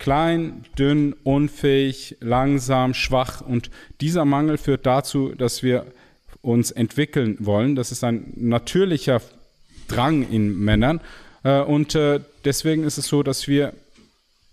klein, 0.00 0.64
dünn, 0.76 1.14
unfähig, 1.22 2.16
langsam, 2.18 2.92
schwach. 2.92 3.40
Und 3.40 3.70
dieser 4.00 4.24
Mangel 4.24 4.58
führt 4.58 4.84
dazu, 4.84 5.32
dass 5.36 5.62
wir 5.62 5.86
uns 6.42 6.70
entwickeln 6.70 7.36
wollen. 7.40 7.74
Das 7.74 7.92
ist 7.92 8.04
ein 8.04 8.32
natürlicher 8.36 9.20
Drang 9.88 10.28
in 10.28 10.58
Männern. 10.58 11.00
Äh, 11.42 11.60
und 11.60 11.94
äh, 11.94 12.20
deswegen 12.44 12.84
ist 12.84 12.98
es 12.98 13.06
so, 13.06 13.22
dass 13.22 13.48
wir 13.48 13.72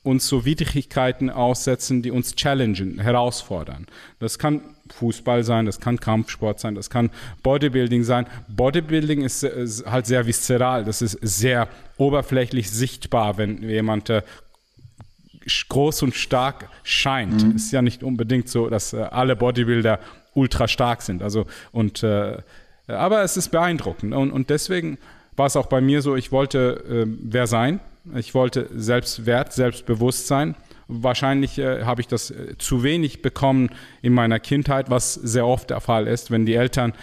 uns 0.04 0.28
so 0.28 0.46
Widrigkeiten 0.46 1.30
aussetzen, 1.30 2.02
die 2.02 2.10
uns 2.10 2.36
challengen, 2.36 3.00
herausfordern. 3.00 3.86
Das 4.20 4.40
kann 4.40 4.62
Fußball 4.90 5.44
sein, 5.44 5.68
das 5.68 5.80
kann 5.80 6.00
Kampfsport 6.00 6.60
sein, 6.60 6.74
das 6.74 6.90
kann 6.90 7.12
Bodybuilding 7.44 8.04
sein. 8.04 8.26
Bodybuilding 8.48 9.22
ist, 9.22 9.44
ist 9.44 9.86
halt 9.86 10.08
sehr 10.08 10.26
viszeral, 10.26 10.86
das 10.86 11.04
ist 11.04 11.20
sehr 11.22 11.68
oberflächlich 11.98 12.72
sichtbar, 12.72 13.38
wenn 13.38 13.62
jemand 13.62 14.10
äh, 14.10 14.24
groß 15.70 16.02
und 16.04 16.16
stark 16.16 16.68
scheint. 16.84 17.44
Mhm. 17.44 17.56
Ist 17.56 17.72
ja 17.72 17.82
nicht 17.82 18.04
unbedingt 18.04 18.50
so, 18.50 18.70
dass 18.70 18.94
äh, 18.94 19.02
alle 19.02 19.36
Bodybuilder 19.36 20.00
ultra 20.34 20.68
stark 20.68 21.02
sind. 21.02 21.22
Also 21.22 21.46
und 21.72 22.04
äh, 22.04 22.38
aber 22.88 23.24
es 23.24 23.38
ist 23.38 23.50
beeindruckend 23.50 24.14
und, 24.14 24.32
und 24.32 24.50
deswegen 24.50 24.98
war 25.36 25.46
es 25.46 25.56
auch 25.56 25.68
bei 25.68 25.82
mir 25.82 26.02
so, 26.02 26.16
ich 26.16 26.32
wollte 26.32 26.84
äh, 26.90 27.06
wer 27.08 27.48
sein, 27.48 27.80
ich 28.16 28.34
wollte 28.34 28.68
Selbstwert, 28.76 29.54
Selbstbewusstsein. 29.54 30.56
Wahrscheinlich 30.88 31.58
äh, 31.58 31.84
habe 31.84 32.02
ich 32.02 32.08
das 32.08 32.32
äh, 32.32 32.58
zu 32.58 32.84
wenig 32.84 33.22
bekommen 33.22 33.70
in 34.02 34.14
meiner 34.14 34.40
Kindheit, 34.40 34.90
was 34.90 35.14
sehr 35.14 35.46
oft 35.46 35.70
der 35.70 35.80
Fall 35.80 36.08
ist, 36.08 36.32
wenn 36.32 36.46
die 36.46 36.56
Eltern 36.56 36.94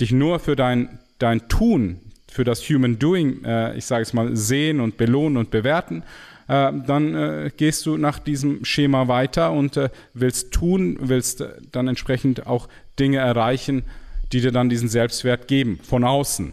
dich 0.00 0.12
nur 0.12 0.38
für 0.38 0.56
dein, 0.56 0.98
dein 1.18 1.48
Tun, 1.48 2.00
für 2.30 2.44
das 2.44 2.60
Human 2.68 2.98
Doing, 2.98 3.44
äh, 3.44 3.76
ich 3.76 3.86
sage 3.86 4.02
es 4.02 4.12
mal, 4.12 4.36
sehen 4.36 4.80
und 4.80 4.96
belohnen 4.96 5.38
und 5.38 5.50
bewerten 5.50 6.02
äh, 6.48 6.72
dann 6.86 7.14
äh, 7.14 7.50
gehst 7.56 7.86
du 7.86 7.96
nach 7.96 8.18
diesem 8.18 8.64
Schema 8.64 9.08
weiter 9.08 9.52
und 9.52 9.76
äh, 9.76 9.90
willst 10.14 10.52
tun, 10.52 10.98
willst 11.00 11.42
äh, 11.42 11.52
dann 11.70 11.88
entsprechend 11.88 12.46
auch 12.46 12.68
Dinge 12.98 13.18
erreichen, 13.18 13.84
die 14.32 14.40
dir 14.40 14.52
dann 14.52 14.68
diesen 14.68 14.88
Selbstwert 14.88 15.48
geben, 15.48 15.78
von 15.82 16.04
außen. 16.04 16.52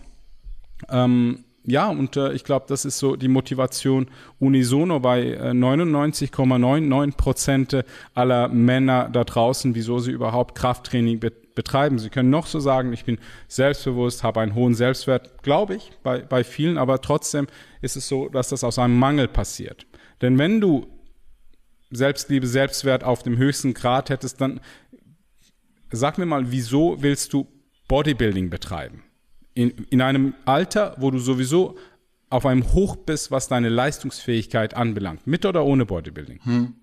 Ähm, 0.90 1.46
ja, 1.68 1.90
und 1.90 2.16
äh, 2.16 2.34
ich 2.34 2.44
glaube, 2.44 2.66
das 2.70 2.86
ist 2.86 3.00
so 3.00 3.16
die 3.16 3.28
Motivation 3.28 4.08
unisono 4.40 5.00
bei 5.00 5.24
äh, 5.24 5.52
99,99 5.52 7.18
Prozent 7.18 7.84
aller 8.14 8.50
Männer 8.50 9.10
da 9.12 9.24
draußen, 9.24 9.74
wieso 9.74 10.00
sie 10.00 10.12
überhaupt 10.12 10.56
Krafttraining 10.56 11.20
be 11.20 11.32
betreiben. 11.56 11.98
Sie 11.98 12.10
können 12.10 12.30
noch 12.30 12.46
so 12.46 12.60
sagen, 12.60 12.94
ich 12.94 13.06
bin 13.06 13.18
selbstbewusst, 13.48 14.24
habe 14.24 14.42
einen 14.42 14.54
hohen 14.54 14.76
Selbstwert, 14.76 15.42
glaube 15.42 15.76
ich, 15.76 15.92
bei, 16.04 16.20
bei 16.20 16.44
vielen, 16.44 16.78
aber 16.78 17.02
trotzdem 17.02 17.48
ist 17.82 17.96
es 17.96 18.08
so, 18.08 18.30
dass 18.30 18.50
das 18.50 18.64
aus 18.64 18.78
einem 18.78 19.00
Mangel 19.00 19.28
passiert. 19.28 19.88
Denn 20.22 20.38
wenn 20.38 20.62
du 20.62 20.88
Selbstliebe, 21.92 22.48
Selbstwert 22.48 23.04
auf 23.04 23.24
dem 23.24 23.38
höchsten 23.38 23.74
Grad 23.74 24.10
hättest, 24.10 24.42
dann 24.42 24.60
sag 25.92 26.18
mir 26.18 26.26
mal, 26.26 26.52
wieso 26.52 27.02
willst 27.02 27.34
du 27.34 27.48
Bodybuilding 27.88 28.50
betreiben? 28.50 29.04
In, 29.54 29.70
in 29.90 30.02
einem 30.02 30.34
Alter, 30.46 30.96
wo 31.00 31.12
du 31.12 31.20
sowieso 31.20 31.78
auf 32.30 32.46
einem 32.46 32.74
Hoch 32.74 32.98
bist, 32.98 33.32
was 33.32 33.48
deine 33.48 33.70
Leistungsfähigkeit 33.70 34.74
anbelangt, 34.74 35.26
mit 35.26 35.46
oder 35.46 35.64
ohne 35.64 35.86
Bodybuilding. 35.86 36.40
Hm. 36.44 36.74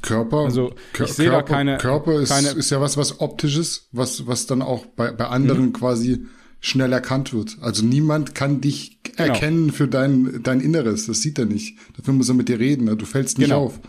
Körper, 0.00 0.38
also 0.38 0.74
ich 0.98 1.12
sehe 1.12 1.30
da 1.30 1.42
keine 1.42 1.76
Körper 1.76 2.20
ist, 2.20 2.30
keine, 2.30 2.48
ist 2.48 2.70
ja 2.70 2.80
was 2.80 2.96
was 2.96 3.20
optisches, 3.20 3.88
was 3.92 4.26
was 4.26 4.46
dann 4.46 4.62
auch 4.62 4.86
bei, 4.86 5.12
bei 5.12 5.26
anderen 5.26 5.66
mhm. 5.66 5.72
quasi 5.74 6.26
schnell 6.60 6.92
erkannt 6.92 7.34
wird. 7.34 7.58
Also 7.60 7.84
niemand 7.84 8.34
kann 8.34 8.62
dich 8.62 9.02
genau. 9.02 9.34
erkennen 9.34 9.72
für 9.72 9.86
dein 9.86 10.42
dein 10.42 10.60
Inneres, 10.60 11.06
das 11.06 11.20
sieht 11.20 11.38
er 11.38 11.44
nicht. 11.44 11.78
Dafür 11.96 12.14
muss 12.14 12.28
er 12.28 12.34
mit 12.34 12.48
dir 12.48 12.58
reden, 12.58 12.86
du 12.96 13.04
fällst 13.04 13.38
nicht 13.38 13.48
genau. 13.48 13.64
auf. 13.64 13.80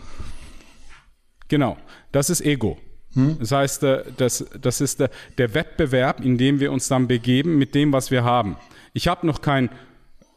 Genau, 1.48 1.78
das 2.12 2.28
ist 2.28 2.42
Ego. 2.42 2.78
Hm? 3.14 3.38
Das 3.40 3.52
heißt, 3.52 3.82
äh, 3.84 4.04
das, 4.16 4.44
das 4.60 4.80
ist 4.80 5.00
der, 5.00 5.10
der 5.38 5.54
Wettbewerb, 5.54 6.22
in 6.22 6.36
dem 6.36 6.60
wir 6.60 6.70
uns 6.72 6.88
dann 6.88 7.08
begeben 7.08 7.56
mit 7.56 7.74
dem, 7.74 7.92
was 7.92 8.10
wir 8.10 8.22
haben. 8.24 8.56
Ich 8.92 9.08
habe 9.08 9.26
noch 9.26 9.40
kein 9.40 9.70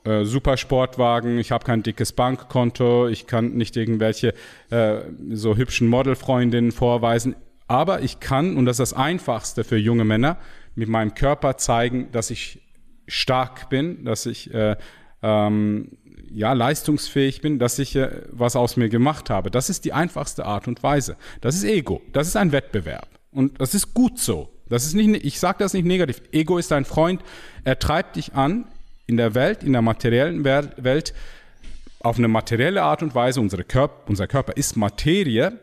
äh, 0.04 0.26
Supersportwagen, 0.26 1.38
ich 1.38 1.52
habe 1.52 1.66
kein 1.66 1.84
dickes 1.84 2.14
Bankkonto, 2.14 3.08
ich 3.08 3.28
kann 3.28 3.54
nicht 3.54 3.78
irgendwelche 3.78 4.34
äh, 4.70 5.02
so 5.32 5.56
hübschen 5.56 5.88
Modelfreundinnen 5.88 6.72
vorweisen. 6.72 7.36
Aber 7.68 8.02
ich 8.02 8.20
kann, 8.20 8.58
und 8.58 8.66
das 8.66 8.80
ist 8.80 8.92
das 8.92 8.94
Einfachste 8.94 9.64
für 9.64 9.78
junge 9.78 10.04
Männer, 10.04 10.38
mit 10.76 10.90
meinem 10.90 11.14
Körper 11.14 11.58
zeigen, 11.58 12.12
dass 12.12 12.30
ich 12.30 12.62
stark 13.08 13.70
bin, 13.70 14.06
dass 14.06 14.26
ich 14.26 14.54
äh, 14.54 14.76
ähm, 15.22 15.98
ja, 16.34 16.54
leistungsfähig 16.54 17.42
bin, 17.42 17.60
dass 17.60 17.78
ich 17.80 17.96
äh, 17.96 18.24
was 18.32 18.56
aus 18.56 18.78
mir 18.78 18.90
gemacht 18.90 19.30
habe. 19.30 19.52
Das 19.52 19.70
ist 19.70 19.86
die 19.86 19.94
einfachste 19.94 20.46
Art 20.46 20.68
und 20.68 20.82
Weise. 20.84 21.18
Das 21.42 21.56
ist 21.56 21.64
Ego. 21.64 22.02
Das 22.14 22.28
ist 22.28 22.38
ein 22.38 22.52
Wettbewerb. 22.52 23.08
Und 23.32 23.60
das 23.62 23.76
ist 23.76 23.94
gut 23.94 24.20
so. 24.20 24.50
Das 24.70 24.86
ist 24.86 24.94
nicht, 24.94 25.26
ich 25.26 25.40
sage 25.40 25.58
das 25.60 25.74
nicht 25.74 25.86
negativ. 25.86 26.22
Ego 26.32 26.58
ist 26.58 26.72
ein 26.72 26.86
Freund. 26.86 27.22
Er 27.64 27.78
treibt 27.80 28.16
dich 28.16 28.34
an, 28.34 28.66
in 29.12 29.18
der 29.18 29.36
Welt, 29.36 29.62
in 29.62 29.74
der 29.74 29.82
materiellen 29.82 30.44
Welt, 30.46 31.14
auf 32.00 32.18
eine 32.18 32.30
materielle 32.30 32.82
Art 32.82 33.04
und 33.04 33.14
Weise, 33.14 33.42
unsere 33.42 33.64
Körper, 33.64 34.10
unser 34.10 34.26
Körper 34.26 34.56
ist 34.56 34.78
Materie, 34.78 35.60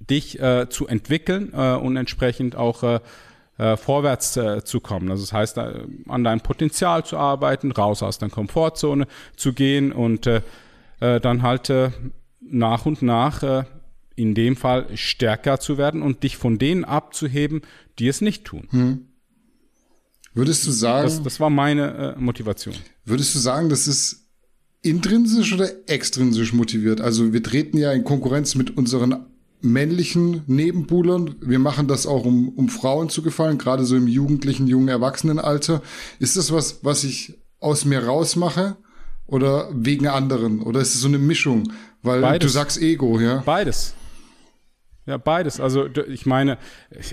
dich 0.00 0.40
äh, 0.40 0.68
zu 0.68 0.88
entwickeln 0.88 1.52
äh, 1.52 1.74
und 1.74 1.96
entsprechend 1.96 2.56
auch 2.56 2.82
äh, 2.82 3.00
äh, 3.58 3.76
vorwärts 3.76 4.36
äh, 4.36 4.64
zu 4.64 4.80
kommen. 4.80 5.10
Also 5.10 5.24
das 5.24 5.32
heißt, 5.32 5.58
an 5.58 6.24
deinem 6.24 6.40
Potenzial 6.40 7.04
zu 7.04 7.18
arbeiten, 7.18 7.70
raus 7.70 8.02
aus 8.02 8.18
der 8.18 8.30
Komfortzone 8.30 9.06
zu 9.36 9.52
gehen 9.52 9.92
und 9.92 10.26
äh, 10.26 10.40
dann 11.00 11.42
halt 11.42 11.72
nach 12.40 12.86
und 12.86 13.02
nach 13.02 13.64
in 14.16 14.34
dem 14.34 14.56
Fall 14.56 14.86
stärker 14.96 15.60
zu 15.60 15.78
werden 15.78 16.02
und 16.02 16.24
dich 16.24 16.36
von 16.36 16.58
denen 16.58 16.84
abzuheben, 16.84 17.62
die 18.00 18.08
es 18.08 18.20
nicht 18.20 18.44
tun. 18.44 18.66
Hm. 18.70 19.07
Würdest 20.38 20.64
du 20.68 20.70
sagen, 20.70 21.08
das, 21.08 21.20
das 21.20 21.40
war 21.40 21.50
meine 21.50 22.14
äh, 22.16 22.20
Motivation. 22.20 22.72
Würdest 23.04 23.34
du 23.34 23.40
sagen, 23.40 23.68
das 23.68 23.88
ist 23.88 24.28
intrinsisch 24.82 25.52
oder 25.52 25.68
extrinsisch 25.88 26.52
motiviert? 26.52 27.00
Also 27.00 27.32
wir 27.32 27.42
treten 27.42 27.76
ja 27.76 27.92
in 27.92 28.04
Konkurrenz 28.04 28.54
mit 28.54 28.76
unseren 28.76 29.26
männlichen 29.62 30.42
Nebenbuhlern. 30.46 31.34
Wir 31.40 31.58
machen 31.58 31.88
das 31.88 32.06
auch, 32.06 32.24
um, 32.24 32.50
um 32.50 32.68
Frauen 32.68 33.08
zu 33.08 33.22
gefallen, 33.22 33.58
gerade 33.58 33.84
so 33.84 33.96
im 33.96 34.06
jugendlichen, 34.06 34.68
jungen 34.68 34.86
Erwachsenenalter. 34.86 35.82
Ist 36.20 36.36
das 36.36 36.52
was, 36.52 36.84
was 36.84 37.02
ich 37.02 37.36
aus 37.58 37.84
mir 37.84 38.04
rausmache 38.04 38.76
oder 39.26 39.68
wegen 39.72 40.06
anderen? 40.06 40.62
Oder 40.62 40.80
ist 40.80 40.94
es 40.94 41.00
so 41.00 41.08
eine 41.08 41.18
Mischung? 41.18 41.72
Weil 42.02 42.20
beides. 42.20 42.46
du 42.46 42.52
sagst 42.52 42.80
Ego, 42.80 43.18
ja? 43.18 43.42
Beides. 43.44 43.92
Ja, 45.04 45.16
beides. 45.16 45.58
Also 45.58 45.88
ich 46.06 46.26
meine, 46.26 46.58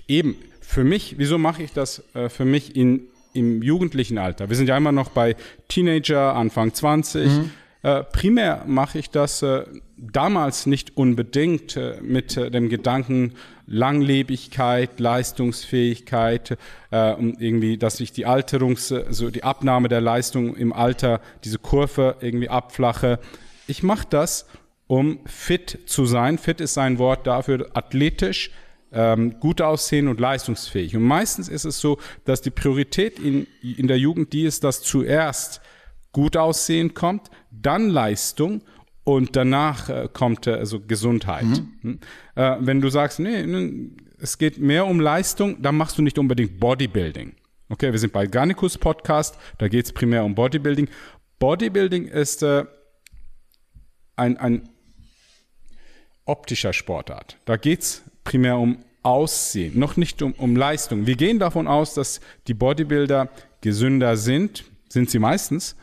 eben, 0.07 0.35
für 0.61 0.83
mich, 0.83 1.15
wieso 1.17 1.39
mache 1.39 1.63
ich 1.63 1.73
das 1.73 2.03
äh, 2.13 2.29
für 2.29 2.45
mich 2.45 2.75
in, 2.75 3.07
im 3.35 3.61
jugendlichen 3.61 4.17
Alter? 4.17 4.49
Wir 4.49 4.55
sind 4.55 4.67
ja 4.67 4.77
immer 4.77 4.91
noch 4.91 5.09
bei 5.09 5.35
Teenager, 5.67 6.35
Anfang 6.35 6.73
20. 6.73 7.25
Mhm. 7.27 7.51
Äh, 7.83 8.03
primär 8.03 8.63
mache 8.65 8.97
ich 8.97 9.11
das 9.11 9.43
äh, 9.43 9.63
damals 9.95 10.65
nicht 10.65 10.97
unbedingt 10.97 11.77
äh, 11.77 11.99
mit 12.01 12.35
äh, 12.35 12.49
dem 12.49 12.69
Gedanken 12.69 13.33
Langlebigkeit, 13.67 14.99
Leistungsfähigkeit, 14.99 16.57
äh, 16.89 17.11
um 17.13 17.35
irgendwie, 17.37 17.77
dass 17.77 17.99
ich 17.99 18.11
die 18.11 18.25
Alterungs, 18.25 18.89
äh, 18.89 19.05
so 19.09 19.29
die 19.29 19.43
Abnahme 19.43 19.87
der 19.87 20.01
Leistung 20.01 20.55
im 20.55 20.73
Alter, 20.73 21.21
diese 21.43 21.59
Kurve 21.59 22.15
irgendwie 22.21 22.49
abflache. 22.49 23.19
Ich 23.67 23.83
mache 23.83 24.07
das, 24.09 24.47
um 24.87 25.19
fit 25.25 25.79
zu 25.85 26.05
sein. 26.05 26.37
Fit 26.37 26.61
ist 26.61 26.77
ein 26.77 26.97
Wort 26.97 27.27
dafür, 27.27 27.69
athletisch, 27.73 28.51
ähm, 28.95 29.39
gut 29.39 29.61
aussehen 29.61 30.07
und 30.07 30.19
leistungsfähig. 30.19 30.95
Und 30.95 31.03
meistens 31.03 31.49
ist 31.49 31.65
es 31.65 31.79
so, 31.79 31.99
dass 32.23 32.41
die 32.41 32.49
Priorität 32.49 33.19
in, 33.19 33.45
in 33.61 33.87
der 33.87 33.99
Jugend 33.99 34.33
die 34.33 34.45
ist, 34.45 34.63
dass 34.63 34.81
zuerst 34.81 35.61
gut 36.13 36.37
aussehen 36.37 36.93
kommt, 36.93 37.29
dann 37.51 37.89
Leistung 37.89 38.61
und 39.03 39.35
danach 39.35 39.89
äh, 39.89 40.07
kommt 40.11 40.47
äh, 40.47 40.53
also 40.53 40.79
Gesundheit. 40.79 41.43
Mhm. 41.43 41.73
Hm? 41.81 41.99
Äh, 42.35 42.55
wenn 42.61 42.79
du 42.79 42.89
sagst, 42.89 43.19
nee, 43.19 43.45
nee, 43.45 43.89
es 44.17 44.37
geht 44.37 44.57
mehr 44.57 44.85
um 44.87 45.01
Leistung, 45.01 45.61
dann 45.61 45.75
machst 45.75 45.97
du 45.97 46.01
nicht 46.01 46.17
unbedingt 46.17 46.57
Bodybuilding. 46.59 47.33
Okay, 47.67 47.91
wir 47.91 47.99
sind 47.99 48.13
bei 48.13 48.27
Garnicus 48.27 48.77
Podcast, 48.77 49.37
da 49.57 49.67
geht 49.67 49.85
es 49.85 49.91
primär 49.91 50.23
um 50.23 50.35
Bodybuilding. 50.35 50.87
Bodybuilding 51.39 52.07
ist 52.07 52.43
äh, 52.43 52.63
ein, 54.15 54.37
ein 54.37 54.69
optischer 56.23 56.71
Sportart. 56.71 57.37
Da 57.43 57.57
geht 57.57 57.81
es 57.81 58.03
primär 58.23 58.57
um 58.57 58.84
Aussehen, 59.05 59.77
noch 59.77 59.97
nicht 59.97 60.21
um, 60.21 60.33
um 60.33 60.55
Leistung. 60.55 61.05
Wir 61.05 61.15
gehen 61.15 61.39
davon 61.39 61.67
aus, 61.67 61.93
dass 61.93 62.21
die 62.47 62.53
Bodybuilder 62.53 63.29
gesünder 63.61 64.17
sind, 64.17 64.63
sind 64.89 65.09
sie 65.09 65.19
meistens, 65.19 65.75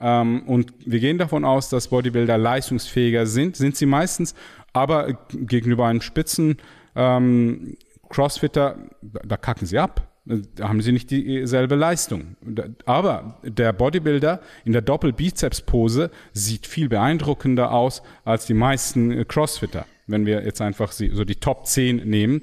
ähm, 0.00 0.42
und 0.46 0.72
wir 0.86 1.00
gehen 1.00 1.18
davon 1.18 1.44
aus, 1.44 1.68
dass 1.68 1.88
Bodybuilder 1.88 2.38
leistungsfähiger 2.38 3.26
sind, 3.26 3.56
sind 3.56 3.76
sie 3.76 3.86
meistens, 3.86 4.34
aber 4.72 5.18
gegenüber 5.32 5.86
einem 5.86 6.00
Spitzen 6.00 6.58
ähm, 6.94 7.76
Crossfitter, 8.08 8.76
da 9.02 9.36
kacken 9.36 9.66
sie 9.66 9.78
ab. 9.78 10.04
Da 10.24 10.68
haben 10.68 10.82
sie 10.82 10.92
nicht 10.92 11.10
dieselbe 11.10 11.74
Leistung. 11.74 12.36
Aber 12.84 13.40
der 13.42 13.72
Bodybuilder 13.72 14.40
in 14.66 14.72
der 14.72 14.82
Doppelbizeps-Pose 14.82 16.10
sieht 16.34 16.66
viel 16.66 16.90
beeindruckender 16.90 17.72
aus 17.72 18.02
als 18.24 18.44
die 18.44 18.52
meisten 18.52 19.26
Crossfitter. 19.26 19.86
Wenn 20.06 20.26
wir 20.26 20.44
jetzt 20.44 20.60
einfach 20.60 20.92
so 20.92 21.24
die 21.24 21.36
Top 21.36 21.66
10 21.66 22.08
nehmen, 22.08 22.42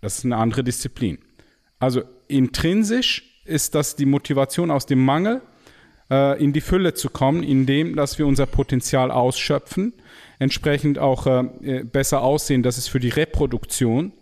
das 0.00 0.18
ist 0.18 0.24
eine 0.24 0.36
andere 0.36 0.64
Disziplin. 0.64 1.18
Also 1.78 2.02
intrinsisch 2.28 3.40
ist 3.44 3.74
das 3.74 3.96
die 3.96 4.06
Motivation 4.06 4.70
aus 4.70 4.86
dem 4.86 5.04
Mangel 5.04 5.42
äh, 6.10 6.42
in 6.42 6.52
die 6.52 6.60
Fülle 6.60 6.94
zu 6.94 7.10
kommen, 7.10 7.42
indem 7.42 7.96
dass 7.96 8.18
wir 8.18 8.26
unser 8.26 8.46
Potenzial 8.46 9.10
ausschöpfen, 9.10 9.92
entsprechend 10.38 10.98
auch 10.98 11.26
äh, 11.26 11.84
besser 11.84 12.22
aussehen, 12.22 12.62
das 12.62 12.78
ist 12.78 12.88
für 12.88 13.00
die 13.00 13.08
Reproduktion 13.08 14.12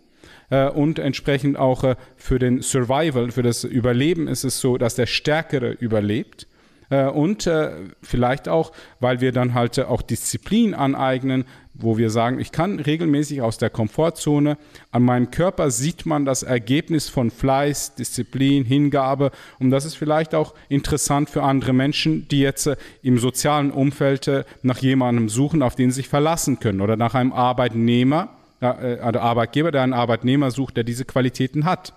äh, 0.49 0.69
und 0.69 0.99
entsprechend 0.99 1.57
auch 1.57 1.83
äh, 1.83 1.95
für 2.15 2.39
den 2.39 2.61
Survival, 2.61 3.31
für 3.31 3.43
das 3.43 3.63
Überleben 3.63 4.27
ist 4.27 4.43
es 4.43 4.59
so, 4.59 4.77
dass 4.77 4.95
der 4.95 5.07
Stärkere 5.07 5.71
überlebt 5.71 6.47
äh, 6.89 7.05
und 7.05 7.47
äh, 7.47 7.71
vielleicht 8.01 8.47
auch, 8.47 8.71
weil 8.99 9.21
wir 9.21 9.31
dann 9.31 9.53
halt 9.53 9.79
auch 9.79 10.01
Disziplin 10.01 10.73
aneignen, 10.73 11.45
wo 11.77 11.97
wir 11.97 12.09
sagen, 12.09 12.39
ich 12.39 12.51
kann 12.51 12.79
regelmäßig 12.79 13.41
aus 13.41 13.57
der 13.57 13.69
Komfortzone, 13.69 14.57
an 14.91 15.03
meinem 15.03 15.31
Körper 15.31 15.71
sieht 15.71 16.05
man 16.05 16.25
das 16.25 16.43
Ergebnis 16.43 17.09
von 17.09 17.31
Fleiß, 17.31 17.95
Disziplin, 17.95 18.65
Hingabe 18.65 19.31
und 19.59 19.71
das 19.71 19.85
ist 19.85 19.95
vielleicht 19.95 20.33
auch 20.33 20.53
interessant 20.69 21.29
für 21.29 21.43
andere 21.43 21.73
Menschen, 21.73 22.27
die 22.29 22.39
jetzt 22.39 22.67
äh, 22.67 22.75
im 23.01 23.17
sozialen 23.17 23.71
Umfeld 23.71 24.29
nach 24.61 24.77
jemandem 24.77 25.29
suchen, 25.29 25.61
auf 25.61 25.75
den 25.75 25.91
sie 25.91 25.95
sich 25.95 26.09
verlassen 26.09 26.59
können 26.59 26.81
oder 26.81 26.95
nach 26.95 27.15
einem 27.15 27.33
Arbeitnehmer, 27.33 28.29
äh, 28.61 28.99
Arbeitgeber, 28.99 29.71
der 29.71 29.81
einen 29.81 29.93
Arbeitnehmer 29.93 30.51
sucht, 30.51 30.77
der 30.77 30.83
diese 30.83 31.05
Qualitäten 31.05 31.65
hat. 31.65 31.93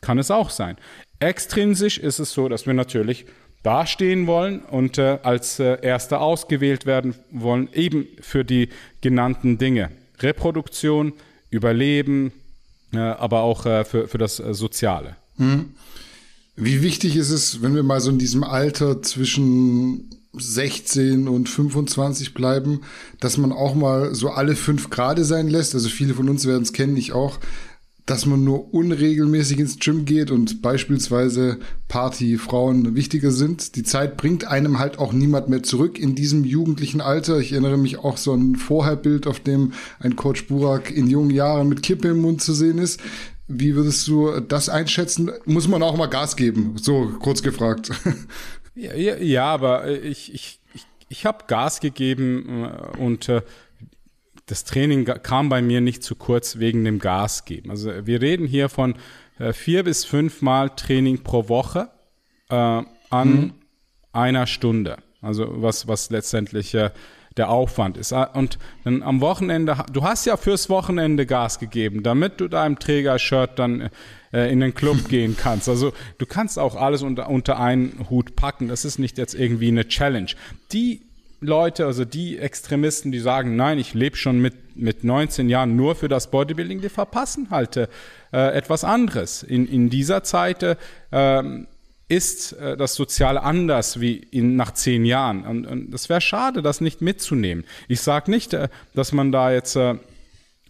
Kann 0.00 0.18
es 0.18 0.30
auch 0.30 0.50
sein. 0.50 0.76
Extrinsisch 1.18 1.98
ist 1.98 2.18
es 2.18 2.32
so, 2.32 2.48
dass 2.48 2.66
wir 2.66 2.74
natürlich 2.74 3.26
dastehen 3.62 4.26
wollen 4.26 4.60
und 4.60 4.98
äh, 4.98 5.18
als 5.22 5.58
äh, 5.58 5.78
Erster 5.82 6.20
ausgewählt 6.20 6.86
werden 6.86 7.14
wollen, 7.30 7.68
eben 7.72 8.06
für 8.20 8.44
die 8.44 8.68
genannten 9.00 9.58
Dinge. 9.58 9.90
Reproduktion, 10.20 11.12
Überleben, 11.50 12.32
äh, 12.92 12.98
aber 12.98 13.42
auch 13.42 13.66
äh, 13.66 13.84
für, 13.84 14.08
für 14.08 14.18
das 14.18 14.38
äh, 14.40 14.54
Soziale. 14.54 15.16
Hm. 15.36 15.74
Wie 16.56 16.82
wichtig 16.82 17.16
ist 17.16 17.30
es, 17.30 17.62
wenn 17.62 17.74
wir 17.74 17.82
mal 17.82 18.00
so 18.00 18.10
in 18.10 18.18
diesem 18.18 18.42
Alter 18.42 19.00
zwischen 19.02 20.10
16 20.32 21.28
und 21.28 21.48
25 21.48 22.34
bleiben, 22.34 22.80
dass 23.20 23.38
man 23.38 23.52
auch 23.52 23.74
mal 23.74 24.14
so 24.14 24.30
alle 24.30 24.56
fünf 24.56 24.90
Grade 24.90 25.24
sein 25.24 25.48
lässt. 25.48 25.74
Also 25.74 25.88
viele 25.88 26.14
von 26.14 26.28
uns 26.28 26.46
werden 26.46 26.62
es 26.62 26.72
kennen, 26.72 26.96
ich 26.96 27.12
auch, 27.12 27.38
dass 28.08 28.24
man 28.24 28.42
nur 28.42 28.72
unregelmäßig 28.72 29.58
ins 29.58 29.78
Gym 29.78 30.06
geht 30.06 30.30
und 30.30 30.62
beispielsweise 30.62 31.58
Partyfrauen 31.88 32.96
wichtiger 32.96 33.30
sind. 33.30 33.76
Die 33.76 33.82
Zeit 33.82 34.16
bringt 34.16 34.46
einem 34.46 34.78
halt 34.78 34.98
auch 34.98 35.12
niemand 35.12 35.50
mehr 35.50 35.62
zurück 35.62 35.98
in 35.98 36.14
diesem 36.14 36.44
jugendlichen 36.44 37.02
Alter. 37.02 37.38
Ich 37.38 37.52
erinnere 37.52 37.76
mich 37.76 37.98
auch 37.98 38.16
so 38.16 38.32
ein 38.32 38.56
Vorherbild, 38.56 39.26
auf 39.26 39.40
dem 39.40 39.74
ein 40.00 40.16
Coach 40.16 40.46
Burak 40.46 40.90
in 40.90 41.06
jungen 41.06 41.28
Jahren 41.30 41.68
mit 41.68 41.82
Kippe 41.82 42.08
im 42.08 42.22
Mund 42.22 42.40
zu 42.40 42.54
sehen 42.54 42.78
ist. 42.78 42.98
Wie 43.46 43.76
würdest 43.76 44.08
du 44.08 44.40
das 44.40 44.70
einschätzen? 44.70 45.30
Muss 45.44 45.68
man 45.68 45.82
auch 45.82 45.96
mal 45.98 46.06
Gas 46.06 46.36
geben? 46.36 46.76
So 46.80 47.12
kurz 47.20 47.42
gefragt. 47.42 47.90
Ja, 48.74 48.94
ja, 48.94 49.16
ja 49.16 49.44
aber 49.44 49.88
ich, 49.90 50.32
ich, 50.32 50.60
ich, 50.72 50.86
ich 51.08 51.26
habe 51.26 51.46
Gas 51.48 51.80
gegeben 51.80 52.64
äh, 52.64 52.96
und 52.98 53.28
äh, 53.28 53.42
das 54.48 54.64
Training 54.64 55.04
kam 55.04 55.48
bei 55.48 55.62
mir 55.62 55.80
nicht 55.80 56.02
zu 56.02 56.16
kurz 56.16 56.58
wegen 56.58 56.84
dem 56.84 56.98
Gas 56.98 57.44
geben. 57.44 57.70
Also 57.70 58.06
wir 58.06 58.20
reden 58.20 58.46
hier 58.46 58.68
von 58.68 58.94
äh, 59.38 59.52
vier 59.52 59.84
bis 59.84 60.04
fünf 60.04 60.42
Mal 60.42 60.70
Training 60.70 61.22
pro 61.22 61.48
Woche 61.48 61.90
äh, 62.50 62.54
an 62.54 62.86
mhm. 63.30 63.54
einer 64.12 64.46
Stunde. 64.46 64.96
Also 65.20 65.62
was, 65.62 65.86
was 65.88 66.10
letztendlich 66.10 66.74
äh, 66.74 66.90
der 67.36 67.50
Aufwand 67.50 67.96
ist. 67.96 68.12
Ah, 68.12 68.24
und 68.24 68.58
dann 68.84 69.02
am 69.02 69.20
Wochenende, 69.20 69.84
du 69.92 70.02
hast 70.02 70.26
ja 70.26 70.36
fürs 70.36 70.68
Wochenende 70.68 71.24
Gas 71.24 71.58
gegeben, 71.58 72.02
damit 72.02 72.40
du 72.40 72.48
deinem 72.48 72.78
Träger-Shirt 72.78 73.58
dann 73.58 73.90
äh, 74.32 74.52
in 74.52 74.60
den 74.60 74.74
Club 74.74 75.04
gehen 75.08 75.36
kannst. 75.36 75.68
Also 75.68 75.92
du 76.18 76.26
kannst 76.26 76.58
auch 76.58 76.74
alles 76.74 77.02
unter, 77.02 77.28
unter 77.28 77.60
einen 77.60 78.06
Hut 78.10 78.34
packen. 78.36 78.68
Das 78.68 78.84
ist 78.84 78.98
nicht 78.98 79.18
jetzt 79.18 79.34
irgendwie 79.34 79.68
eine 79.68 79.86
Challenge. 79.86 80.30
Die 80.72 81.07
Leute, 81.40 81.86
also 81.86 82.04
die 82.04 82.38
Extremisten, 82.38 83.12
die 83.12 83.20
sagen, 83.20 83.54
nein, 83.54 83.78
ich 83.78 83.94
lebe 83.94 84.16
schon 84.16 84.40
mit, 84.40 84.76
mit 84.76 85.04
19 85.04 85.48
Jahren 85.48 85.76
nur 85.76 85.94
für 85.94 86.08
das 86.08 86.30
Bodybuilding, 86.30 86.80
die 86.80 86.88
verpassen 86.88 87.48
halt 87.50 87.76
äh, 87.76 87.86
etwas 88.32 88.84
anderes. 88.84 89.42
In, 89.44 89.66
in 89.66 89.88
dieser 89.88 90.24
Zeit 90.24 90.62
äh, 90.62 90.76
ist 92.08 92.52
äh, 92.54 92.76
das 92.76 92.94
Soziale 92.94 93.42
anders 93.42 94.00
wie 94.00 94.16
in, 94.16 94.56
nach 94.56 94.72
zehn 94.72 95.04
Jahren. 95.04 95.44
Und, 95.44 95.66
und 95.66 95.90
das 95.90 96.08
wäre 96.08 96.20
schade, 96.20 96.62
das 96.62 96.80
nicht 96.80 97.02
mitzunehmen. 97.02 97.64
Ich 97.86 98.00
sage 98.00 98.30
nicht, 98.30 98.54
äh, 98.54 98.68
dass 98.94 99.12
man 99.12 99.30
da 99.30 99.52
jetzt 99.52 99.76
äh, 99.76 99.94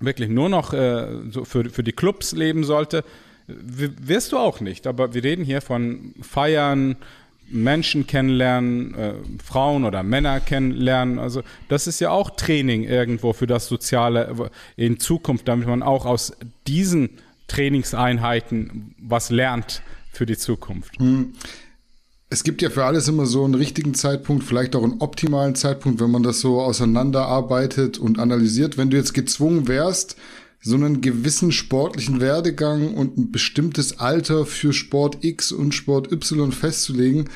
wirklich 0.01 0.29
nur 0.29 0.49
noch 0.49 0.73
äh, 0.73 1.07
so 1.31 1.45
für, 1.45 1.71
für 1.71 1.83
die 1.83 1.93
Clubs 1.93 2.33
leben 2.33 2.65
sollte. 2.65 3.05
W 3.47 3.89
wirst 4.01 4.33
du 4.33 4.39
auch 4.39 4.61
nicht. 4.61 4.87
Aber 4.87 5.15
wir 5.15 5.25
reden 5.25 5.45
hier 5.45 5.63
von 5.63 6.15
Feiern, 6.21 6.97
Menschen 7.51 8.07
kennenlernen, 8.07 8.95
äh, 8.95 9.15
Frauen 9.43 9.85
oder 9.85 10.03
Männer 10.03 10.41
kennenlernen. 10.41 11.19
Also 11.19 11.43
das 11.69 11.87
ist 11.87 12.01
ja 12.01 12.11
auch 12.11 12.31
Training 12.31 12.85
irgendwo 12.85 13.33
für 13.33 13.47
das 13.47 13.67
Soziale 13.67 14.51
in 14.77 14.99
Zukunft, 15.01 15.49
damit 15.49 15.67
man 15.67 15.83
auch 15.83 16.07
aus 16.07 16.33
diesen 16.67 17.11
Trainingseinheiten 17.49 18.95
was 18.99 19.31
lernt 19.31 19.83
für 20.13 20.27
die 20.27 20.37
Zukunft. 20.37 20.99
Hm. 20.99 21.33
Es 22.31 22.45
gibt 22.45 22.61
ja 22.61 22.69
für 22.69 22.85
alles 22.85 23.09
immer 23.09 23.25
so 23.25 23.45
einen 23.45 23.55
richtigen 23.55 23.95
Zeitpunkt, 23.95 24.45
vielleicht 24.45 24.77
auch 24.77 24.83
einen 24.83 25.01
optimalen 25.01 25.55
Zeitpunkt, 25.55 25.99
wenn 25.99 26.11
man 26.11 26.23
das 26.23 26.41
so 26.41 26.61
auseinanderarbeitet 26.61 27.97
und 27.97 28.19
analysiert. 28.19 28.77
Wenn 28.77 28.91
du 28.91 28.99
jetzt 28.99 29.15
gezwungen 29.15 29.67
wärst, 29.67 30.17
so 30.61 30.75
einen 30.75 31.01
gewissen 31.01 31.53
sportlichen 31.53 32.21
Werdegang 32.21 32.95
und 32.95 33.17
ein 33.17 33.31
bestimmtes 33.31 33.99
Alter 33.99 34.45
für 34.45 34.73
Sport 34.73 35.25
X 35.25 35.53
und 35.53 35.73
Sport 35.73 36.11
Y 36.13 36.53
festzulegen, 36.53 37.29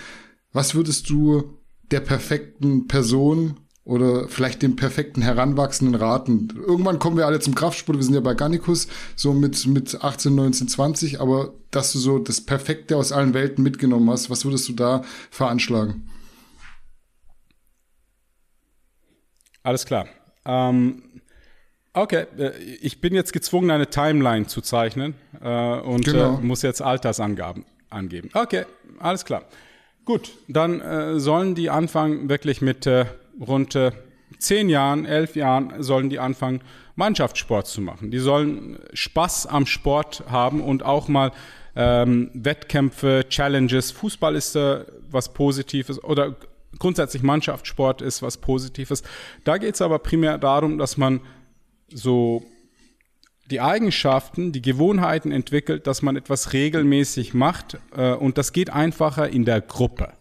was 0.53 0.75
würdest 0.75 1.09
du 1.09 1.59
der 1.91 2.01
perfekten 2.01 2.89
Person 2.89 3.61
oder 3.85 4.29
vielleicht 4.29 4.63
dem 4.63 4.77
perfekten 4.77 5.23
Heranwachsenden 5.23 5.95
raten? 5.95 6.49
Irgendwann 6.55 6.99
kommen 6.99 7.17
wir 7.17 7.27
alle 7.27 7.41
zum 7.41 7.55
Kraftsport, 7.55 7.99
wir 7.99 8.05
sind 8.05 8.15
ja 8.15 8.21
bei 8.21 8.35
Garnicus, 8.35 8.89
so 9.17 9.33
mit, 9.33 9.67
mit 9.67 10.03
18, 10.03 10.35
19, 10.35 10.69
20, 10.69 11.21
aber 11.21 11.55
dass 11.71 11.93
du 11.93 11.99
so 11.99 12.19
das 12.19 12.41
Perfekte 12.41 12.97
aus 12.97 13.13
allen 13.13 13.35
Welten 13.35 13.63
mitgenommen 13.63 14.11
hast, 14.11 14.31
was 14.31 14.45
würdest 14.45 14.69
du 14.69 14.73
da 14.73 15.03
veranschlagen? 15.31 16.09
Alles 19.63 19.87
klar. 19.87 20.07
Ähm, 20.45 21.03
Okay, 21.95 22.27
äh, 22.39 22.53
ich 22.81 23.01
bin 23.01 23.15
jetzt 23.15 23.33
gezwungen, 23.33 23.71
eine 23.71 23.89
Timeline 23.89 24.47
zu 24.47 24.61
zeichnen 24.61 25.15
äh, 25.43 25.79
und 25.81 26.05
genau. 26.05 26.39
äh, 26.39 26.41
muss 26.41 26.63
jetzt 26.63 26.81
Altersangaben 26.81 27.65
angeben. 27.91 28.31
Okay, 28.33 28.65
alles 28.99 29.25
klar. 29.25 29.45
Gut, 30.05 30.33
dann 30.49 30.81
äh, 30.81 31.21
sollen 31.21 31.55
die 31.55 31.71
anfangen, 31.71 32.29
wirklich 32.29 32.61
mit 32.61 32.87
äh, 32.87 33.07
rund 33.41 33.75
äh, 33.75 33.93
zehn 34.39 34.69
Jahren, 34.69 35.05
elf 35.05 35.37
Jahren, 35.37 35.83
sollen 35.83 36.11
die 36.11 36.19
anfangen, 36.19 36.63
Mannschaftssport 36.97 37.67
zu 37.67 37.81
machen. 37.81 38.11
Die 38.11 38.19
sollen 38.19 38.79
Spaß 38.93 39.47
am 39.47 39.67
Sport 39.67 40.25
haben 40.29 40.61
und 40.61 40.83
auch 40.85 41.09
mal 41.09 41.33
ähm, 41.77 42.31
Wettkämpfe, 42.35 43.27
Challenges. 43.29 43.93
Fußball 43.93 44.35
ist 44.35 44.57
äh, 44.57 44.85
was 45.11 45.33
Positives 45.33 46.03
oder 46.03 46.37
grundsätzlich 46.79 47.23
Mannschaftssport 47.23 48.03
ist 48.03 48.23
was 48.23 48.39
Positives. 48.39 49.03
Da 49.45 49.59
geht 49.59 49.75
es 49.75 49.83
aber 49.83 49.99
primär 49.99 50.39
darum, 50.39 50.79
dass 50.79 50.97
man 50.97 51.21
so 51.95 52.45
die 53.51 53.61
Eigenschaften, 53.61 54.53
die 54.53 54.63
Gewohnheiten 54.63 55.31
entwickelt, 55.31 55.87
dass 55.87 56.03
man 56.03 56.17
etwas 56.17 56.53
regelmäßig 56.53 57.35
macht 57.35 57.79
äh, 57.95 58.13
und 58.13 58.39
das 58.39 58.53
geht 58.53 58.71
einfacher 58.71 59.29
in 59.29 59.45
der 59.45 59.61
Gruppe. 59.61 60.13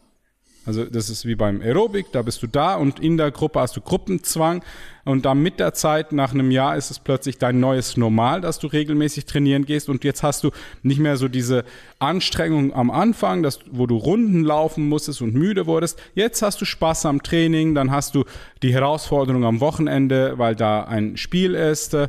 Also 0.65 0.85
das 0.85 1.09
ist 1.09 1.25
wie 1.25 1.35
beim 1.35 1.61
Aerobic, 1.61 2.11
da 2.11 2.21
bist 2.21 2.43
du 2.43 2.47
da 2.47 2.75
und 2.75 2.99
in 2.99 3.17
der 3.17 3.31
Gruppe 3.31 3.59
hast 3.59 3.75
du 3.75 3.81
Gruppenzwang. 3.81 4.63
Und 5.03 5.25
dann 5.25 5.41
mit 5.41 5.59
der 5.59 5.73
Zeit, 5.73 6.11
nach 6.11 6.31
einem 6.31 6.51
Jahr, 6.51 6.77
ist 6.77 6.91
es 6.91 6.99
plötzlich 6.99 7.39
dein 7.39 7.59
neues 7.59 7.97
Normal, 7.97 8.41
dass 8.41 8.59
du 8.59 8.67
regelmäßig 8.67 9.25
trainieren 9.25 9.65
gehst. 9.65 9.89
Und 9.89 10.03
jetzt 10.03 10.21
hast 10.21 10.43
du 10.43 10.51
nicht 10.83 10.99
mehr 10.99 11.17
so 11.17 11.27
diese 11.27 11.63
Anstrengung 11.97 12.73
am 12.73 12.91
Anfang, 12.91 13.41
dass, 13.41 13.59
wo 13.71 13.87
du 13.87 13.97
Runden 13.97 14.43
laufen 14.43 14.87
musstest 14.87 15.23
und 15.23 15.33
müde 15.33 15.65
wurdest. 15.65 15.99
Jetzt 16.13 16.43
hast 16.43 16.61
du 16.61 16.65
Spaß 16.65 17.07
am 17.07 17.23
Training, 17.23 17.73
dann 17.73 17.89
hast 17.89 18.13
du 18.13 18.25
die 18.61 18.73
Herausforderung 18.73 19.43
am 19.43 19.59
Wochenende, 19.59 20.37
weil 20.37 20.55
da 20.55 20.83
ein 20.83 21.17
Spiel 21.17 21.55
ist, 21.55 21.95
äh, 21.95 22.07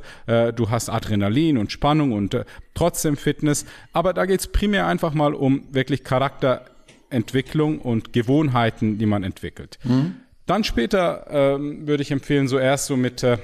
du 0.53 0.69
hast 0.69 0.91
Adrenalin 0.91 1.57
und 1.57 1.73
Spannung 1.73 2.13
und 2.13 2.35
äh, 2.35 2.45
trotzdem 2.75 3.17
Fitness, 3.17 3.65
aber 3.93 4.13
da 4.13 4.27
geht 4.27 4.41
es 4.41 4.47
primär 4.47 4.87
einfach 4.87 5.15
mal 5.15 5.35
um 5.35 5.63
wirklich 5.73 6.05
Charakter 6.05 6.65
Entwicklung 7.13 7.79
und 7.79 8.13
Gewohnheiten, 8.13 8.99
die 8.99 9.07
man 9.07 9.23
entwickelt. 9.23 9.79
Mhm. 9.85 10.17
Dann 10.47 10.65
später 10.65 11.27
ähm, 11.31 11.87
würde 11.87 12.03
ich 12.03 12.11
empfehlen, 12.11 12.49
so 12.49 12.59
erst 12.59 12.87
so 12.87 12.97
mit 12.97 13.23
äh, 13.23 13.39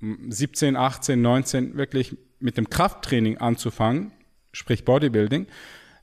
17, 0.00 0.76
18, 0.76 1.20
19 1.20 1.76
wirklich 1.76 2.16
mit 2.40 2.56
dem 2.56 2.70
Krafttraining 2.70 3.38
anzufangen, 3.38 4.12
sprich 4.52 4.84
Bodybuilding. 4.84 5.46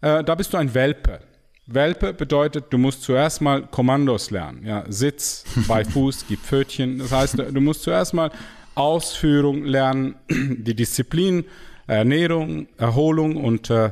Äh, 0.02 0.24
da 0.24 0.36
bist 0.36 0.54
du 0.54 0.58
ein 0.58 0.74
Welpe. 0.74 1.20
Welpe 1.68 2.14
bedeutet, 2.14 2.66
du 2.70 2.78
musst 2.78 3.02
zuerst 3.02 3.42
mal 3.42 3.66
Kommandos 3.66 4.30
lernen. 4.30 4.64
Ja, 4.66 4.84
Sitz, 4.88 5.46
bei 5.68 5.84
Fuß, 5.86 6.26
gib 6.28 6.42
Pfötchen. 6.42 7.00
Das 7.00 7.12
heißt, 7.12 7.40
du 7.40 7.62
musst 7.62 7.84
zuerst 7.84 8.14
mal 8.14 8.32
Ausführung 8.76 9.64
lernen, 9.64 10.16
die 10.30 10.76
Disziplin, 10.76 11.46
Ernährung, 11.88 12.68
Erholung 12.78 13.38
und 13.38 13.70
äh, 13.70 13.92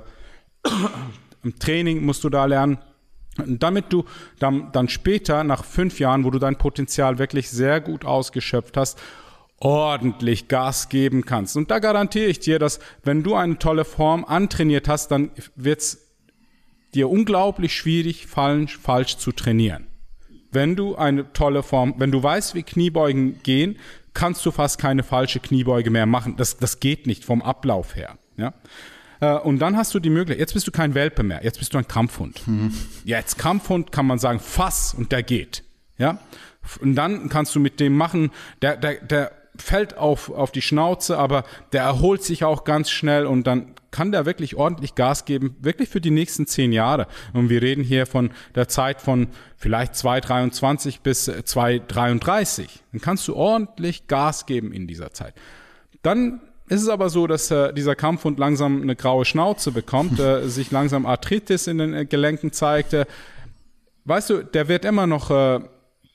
Training 1.59 2.05
musst 2.05 2.23
du 2.23 2.29
da 2.29 2.45
lernen 2.45 2.77
damit 3.37 3.91
du 3.91 4.05
dann, 4.39 4.71
dann 4.71 4.89
später, 4.89 5.43
nach 5.43 5.63
fünf 5.63 5.99
Jahren, 5.99 6.23
wo 6.23 6.29
du 6.29 6.39
dein 6.39 6.57
Potenzial 6.57 7.19
wirklich 7.19 7.49
sehr 7.49 7.81
gut 7.81 8.05
ausgeschöpft 8.05 8.77
hast, 8.77 8.99
ordentlich 9.59 10.47
Gas 10.47 10.89
geben 10.89 11.25
kannst. 11.25 11.55
Und 11.55 11.71
da 11.71 11.79
garantiere 11.79 12.27
ich 12.27 12.39
dir, 12.39 12.59
dass 12.59 12.79
wenn 13.03 13.23
du 13.23 13.35
eine 13.35 13.57
tolle 13.57 13.85
Form 13.85 14.25
antrainiert 14.25 14.87
hast, 14.87 15.09
dann 15.09 15.31
wird 15.55 15.79
es 15.79 16.11
dir 16.93 17.09
unglaublich 17.09 17.75
schwierig 17.75 18.27
fallen, 18.27 18.67
falsch 18.67 19.17
zu 19.17 19.31
trainieren. 19.31 19.87
Wenn 20.51 20.75
du 20.75 20.95
eine 20.95 21.33
tolle 21.33 21.63
Form, 21.63 21.95
wenn 21.97 22.11
du 22.11 22.21
weißt, 22.21 22.53
wie 22.53 22.63
Kniebeugen 22.63 23.41
gehen, 23.41 23.77
kannst 24.13 24.45
du 24.45 24.51
fast 24.51 24.79
keine 24.79 25.01
falsche 25.01 25.39
Kniebeuge 25.39 25.89
mehr 25.89 26.05
machen. 26.05 26.35
Das, 26.37 26.57
das 26.57 26.79
geht 26.79 27.07
nicht 27.07 27.25
vom 27.25 27.41
Ablauf 27.41 27.95
her. 27.95 28.19
Ja? 28.37 28.53
Äh, 29.23 29.37
und 29.37 29.59
dann 29.59 29.77
hast 29.77 29.93
du 29.93 29.99
die 29.99 30.09
Möglichkeit, 30.09 30.39
jetzt 30.39 30.53
bist 30.53 30.67
du 30.67 30.71
kein 30.71 30.93
Welpe 30.95 31.23
mehr, 31.23 31.43
jetzt 31.43 31.59
bist 31.59 31.73
du 31.73 31.77
ein 31.77 31.87
Kampfhund. 31.87 32.45
Mhm. 32.45 32.73
Jetzt 33.05 33.37
Kampfhund 33.37 33.91
kann 33.91 34.05
man 34.05 34.19
sagen, 34.19 34.39
fass 34.39 34.93
und 34.93 35.11
der 35.11 35.23
geht. 35.23 35.63
Ja? 35.97 36.17
Und 36.81 36.95
dann 36.95 37.29
kannst 37.29 37.55
du 37.55 37.59
mit 37.59 37.79
dem 37.79 37.95
machen, 37.95 38.31
der, 38.61 38.75
der, 38.75 38.95
der 38.95 39.31
fällt 39.55 39.97
auf, 39.97 40.29
auf 40.29 40.51
die 40.51 40.61
Schnauze, 40.61 41.17
aber 41.17 41.43
der 41.71 41.83
erholt 41.83 42.23
sich 42.23 42.43
auch 42.43 42.63
ganz 42.63 42.89
schnell 42.89 43.25
und 43.25 43.45
dann 43.45 43.75
kann 43.91 44.11
der 44.11 44.25
wirklich 44.25 44.55
ordentlich 44.55 44.95
Gas 44.95 45.25
geben, 45.25 45.55
wirklich 45.61 45.87
für 45.87 46.01
die 46.01 46.09
nächsten 46.09 46.47
zehn 46.47 46.73
Jahre. 46.73 47.05
Und 47.33 47.49
wir 47.49 47.61
reden 47.61 47.83
hier 47.83 48.07
von 48.07 48.31
der 48.55 48.67
Zeit 48.67 48.99
von 48.99 49.27
vielleicht 49.55 49.93
2,23 49.93 51.01
bis 51.03 51.29
2,33. 51.29 52.65
Dann 52.91 53.01
kannst 53.01 53.27
du 53.27 53.35
ordentlich 53.35 54.07
Gas 54.07 54.47
geben 54.47 54.73
in 54.73 54.87
dieser 54.87 55.13
Zeit. 55.13 55.35
Dann 56.01 56.41
ist 56.67 56.81
es 56.81 56.89
aber 56.89 57.09
so, 57.09 57.27
dass 57.27 57.51
äh, 57.51 57.73
dieser 57.73 57.95
Kampfhund 57.95 58.39
langsam 58.39 58.81
eine 58.81 58.95
graue 58.95 59.25
Schnauze 59.25 59.71
bekommt, 59.71 60.19
äh, 60.19 60.47
sich 60.47 60.71
langsam 60.71 61.05
Arthritis 61.05 61.67
in 61.67 61.77
den 61.77 61.93
äh, 61.93 62.05
Gelenken 62.05 62.51
zeigt. 62.51 62.93
Äh, 62.93 63.05
weißt 64.05 64.29
du, 64.29 64.43
der 64.43 64.67
wird 64.67 64.85
immer 64.85 65.07
noch 65.07 65.29
äh, 65.29 65.59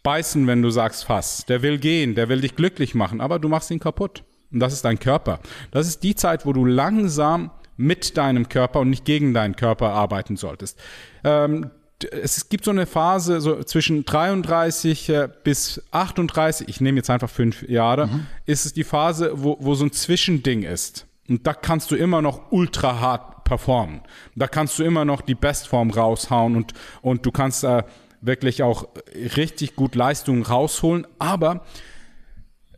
beißen, 0.03 0.47
wenn 0.47 0.63
du 0.63 0.71
sagst 0.71 1.05
Fass. 1.05 1.45
Der 1.47 1.63
will 1.63 1.79
gehen, 1.79 2.15
der 2.15 2.29
will 2.29 2.41
dich 2.41 2.57
glücklich 2.57 2.95
machen, 2.95 3.21
aber 3.21 3.39
du 3.39 3.49
machst 3.49 3.71
ihn 3.71 3.81
kaputt. 3.81 4.25
Und 4.51 4.61
das 4.61 4.73
ist 4.73 4.85
dein 4.85 4.99
Körper. 4.99 5.41
Das 5.71 5.87
ist 5.87 6.03
die 6.03 6.15
Zeit, 6.15 6.47
wo 6.47 6.55
du 6.55 6.65
langsam 6.65 7.51
mit 7.77 8.17
deinem 8.17 8.49
Körper 8.49 8.81
und 8.81 8.91
nicht 8.91 9.05
gegen 9.05 9.35
deinen 9.35 9.55
Körper 9.55 9.91
arbeiten 9.91 10.37
solltest. 10.37 10.79
Ähm, 11.25 11.71
es 12.05 12.49
gibt 12.49 12.65
so 12.65 12.71
eine 12.71 12.87
Phase 12.87 13.41
so 13.41 13.63
zwischen 13.65 14.05
33 14.05 15.09
äh, 15.09 15.29
bis 15.43 15.83
38, 15.91 16.69
ich 16.69 16.81
nehme 16.81 16.99
jetzt 16.99 17.11
einfach 17.11 17.31
fünf 17.31 17.69
Jahre, 17.69 18.07
mhm. 18.07 18.27
ist 18.47 18.67
es 18.67 18.73
die 18.73 18.85
Phase, 18.85 19.33
wo, 19.35 19.57
wo 19.61 19.75
so 19.75 19.85
ein 19.85 19.93
Zwischending 19.93 20.63
ist. 20.63 21.07
Und 21.29 21.47
da 21.47 21.55
kannst 21.55 21.91
du 21.91 21.97
immer 21.97 22.23
noch 22.23 22.53
ultra 22.53 23.01
hart 23.01 23.45
performen. 23.45 24.01
Da 24.35 24.47
kannst 24.47 24.79
du 24.79 24.85
immer 24.85 25.05
noch 25.05 25.21
die 25.21 25.35
Bestform 25.35 25.91
raushauen 25.91 26.57
und, 26.57 26.73
und 27.03 27.27
du 27.27 27.33
kannst 27.33 27.65
äh, 27.65 27.83
wirklich 28.21 28.63
auch 28.63 28.89
richtig 29.37 29.77
gut 29.77 29.95
Leistungen 29.95 30.43
rausholen. 30.43 31.07
Aber 31.19 31.65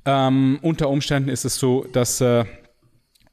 ähm, 0.05 0.59
unter 0.63 0.89
Umständen 0.89 1.29
ist 1.29 1.45
es 1.45 1.59
so, 1.59 1.85
dass 1.93 2.21
äh, 2.21 2.45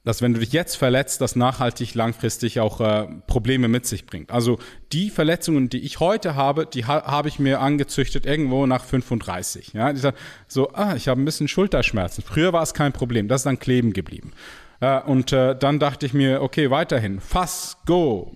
dass 0.04 0.22
wenn 0.22 0.32
du 0.32 0.40
dich 0.40 0.52
jetzt 0.52 0.76
verletzt, 0.76 1.20
das 1.20 1.36
nachhaltig 1.36 1.94
langfristig 1.94 2.60
auch 2.60 2.80
äh, 2.80 3.06
Probleme 3.26 3.68
mit 3.68 3.86
sich 3.86 4.06
bringt. 4.06 4.30
Also 4.30 4.58
die 4.92 5.10
Verletzungen, 5.10 5.68
die 5.68 5.80
ich 5.80 6.00
heute 6.00 6.34
habe, 6.34 6.66
die 6.66 6.86
ha 6.86 7.04
habe 7.04 7.28
ich 7.28 7.38
mir 7.38 7.60
angezüchtet 7.60 8.24
irgendwo 8.24 8.66
nach 8.66 8.84
35. 8.84 9.72
Ja, 9.74 9.90
ich 9.90 10.00
sag, 10.00 10.14
so, 10.46 10.72
ah, 10.72 10.94
ich 10.96 11.08
habe 11.08 11.20
ein 11.20 11.24
bisschen 11.24 11.48
Schulterschmerzen. 11.48 12.24
Früher 12.24 12.52
war 12.52 12.62
es 12.62 12.74
kein 12.74 12.92
Problem, 12.92 13.28
das 13.28 13.40
ist 13.40 13.46
dann 13.46 13.58
kleben 13.58 13.92
geblieben. 13.92 14.32
Äh, 14.80 15.00
und 15.00 15.32
äh, 15.32 15.56
dann 15.56 15.78
dachte 15.78 16.06
ich 16.06 16.14
mir, 16.14 16.42
okay, 16.42 16.70
weiterhin, 16.70 17.20
Fass, 17.20 17.76
Go, 17.84 18.34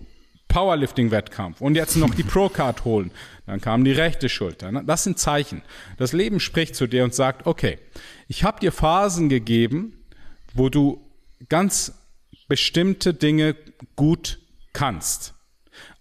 Powerlifting-Wettkampf 0.49 1.61
und 1.61 1.75
jetzt 1.75 1.97
noch 1.97 2.15
die 2.15 2.23
Pro-Card 2.23 2.85
holen. 2.85 3.11
Dann 3.47 3.61
kam 3.61 3.85
die 3.85 3.93
rechte 3.93 4.29
Schulter. 4.29 4.71
Ne? 4.71 4.85
Das 4.87 5.05
sind 5.05 5.19
Zeichen. 5.19 5.63
Das 5.97 6.13
Leben 6.13 6.41
spricht 6.41 6.77
zu 6.77 6.87
dir 6.87 7.05
und 7.05 7.15
sagt, 7.15 7.47
okay, 7.47 7.79
ich 8.29 8.45
habe 8.45 8.61
dir 8.61 8.73
Phasen 8.73 9.29
gegeben, 9.29 10.05
wo 10.55 10.69
du 10.69 11.02
ganz 11.49 11.93
bestimmte 12.49 13.15
Dinge 13.15 13.57
gut 13.97 14.39
kannst. 14.73 15.35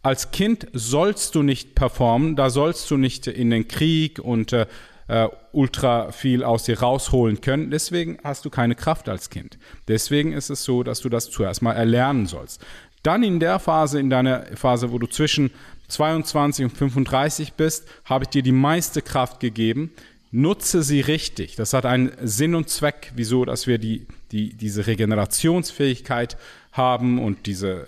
Als 0.04 0.32
Kind 0.32 0.68
sollst 0.74 1.36
du 1.36 1.44
nicht 1.44 1.76
performen, 1.76 2.36
da 2.36 2.50
sollst 2.50 2.90
du 2.90 2.98
nicht 2.98 3.28
in 3.28 3.50
den 3.50 3.68
Krieg 3.68 4.20
und 4.20 4.52
äh, 4.54 4.66
äh, 5.08 5.28
ultra 5.52 6.12
viel 6.12 6.44
aus 6.44 6.64
dir 6.64 6.80
rausholen 6.80 7.42
können. 7.42 7.70
Deswegen 7.70 8.18
hast 8.24 8.46
du 8.46 8.50
keine 8.50 8.76
Kraft 8.76 9.10
als 9.10 9.30
Kind. 9.30 9.58
Deswegen 9.88 10.34
ist 10.34 10.50
es 10.50 10.64
so, 10.64 10.84
dass 10.84 11.02
du 11.02 11.10
das 11.10 11.30
zuerst 11.30 11.62
mal 11.62 11.74
erlernen 11.74 12.26
sollst. 12.26 12.66
Dann 13.04 13.24
in 13.24 13.40
der 13.40 13.60
Phase, 13.60 14.00
in 14.00 14.10
deiner 14.10 14.46
Phase, 14.56 14.92
wo 14.92 15.00
du 15.00 15.08
zwischen 15.08 15.52
22 15.90 16.66
und 16.66 16.78
35 16.78 17.54
bist, 17.54 17.88
habe 18.06 18.24
ich 18.24 18.30
dir 18.30 18.44
die 18.44 18.52
meiste 18.52 19.02
Kraft 19.02 19.40
gegeben. 19.40 19.92
Nutze 20.32 20.82
sie 20.82 21.02
richtig. 21.02 21.56
Das 21.56 21.74
hat 21.74 21.86
einen 21.86 22.12
Sinn 22.22 22.56
und 22.56 22.70
Zweck, 22.70 23.12
wieso, 23.16 23.44
dass 23.44 23.68
wir 23.68 23.80
die, 23.80 24.08
die, 24.32 24.56
diese 24.56 24.88
Regenerationsfähigkeit 24.88 26.38
haben 26.72 27.20
und 27.20 27.46
diese 27.46 27.88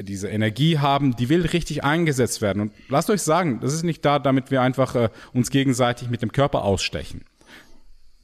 diese 0.00 0.28
Energie 0.28 0.78
haben, 0.78 1.16
die 1.16 1.28
will 1.28 1.44
richtig 1.44 1.84
eingesetzt 1.84 2.40
werden. 2.40 2.62
Und 2.62 2.72
lasst 2.88 3.10
euch 3.10 3.22
sagen, 3.22 3.58
das 3.60 3.72
ist 3.72 3.82
nicht 3.82 4.04
da, 4.04 4.18
damit 4.18 4.50
wir 4.50 4.62
einfach 4.62 4.94
äh, 4.94 5.08
uns 5.32 5.50
gegenseitig 5.50 6.08
mit 6.08 6.22
dem 6.22 6.32
Körper 6.32 6.62
ausstechen. 6.64 7.22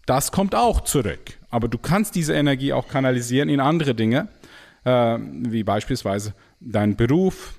Das 0.07 0.33
kommt 0.33 0.55
auch 0.55 0.83
zurück. 0.83 1.39
Aber 1.51 1.69
du 1.69 1.79
kannst 1.79 2.15
diese 2.15 2.35
Energie 2.35 2.73
auch 2.73 2.89
kanalisieren 2.89 3.49
in 3.49 3.61
andere 3.61 3.95
Dinge, 3.95 4.29
äh, 4.85 5.19
wie 5.19 5.65
beispielsweise 5.65 6.35
deinen 6.61 6.97
Beruf, 6.97 7.55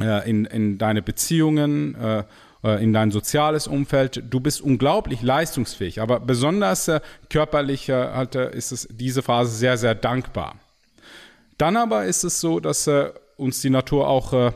äh, 0.00 0.28
in, 0.28 0.44
in 0.44 0.78
deine 0.78 1.02
Beziehungen, 1.02 1.94
äh, 1.94 2.24
in 2.62 2.92
dein 2.92 3.10
soziales 3.10 3.66
Umfeld. 3.66 4.22
Du 4.30 4.40
bist 4.40 4.60
unglaublich 4.60 5.22
leistungsfähig, 5.22 6.00
aber 6.00 6.20
besonders 6.20 6.88
äh, 6.88 7.00
körperlich 7.28 7.90
halt, 7.90 8.34
ist 8.34 8.72
es 8.72 8.88
diese 8.90 9.22
Phase 9.22 9.50
sehr, 9.50 9.76
sehr 9.76 9.94
dankbar. 9.94 10.56
Dann 11.58 11.76
aber 11.76 12.04
ist 12.04 12.24
es 12.24 12.40
so, 12.40 12.60
dass 12.60 12.88
uns 13.36 13.60
die 13.60 13.70
Natur 13.70 14.08
auch 14.08 14.32
äh, 14.32 14.52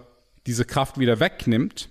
diese 0.47 0.65
Kraft 0.65 0.99
wieder 0.99 1.21
wegnimmt, 1.21 1.89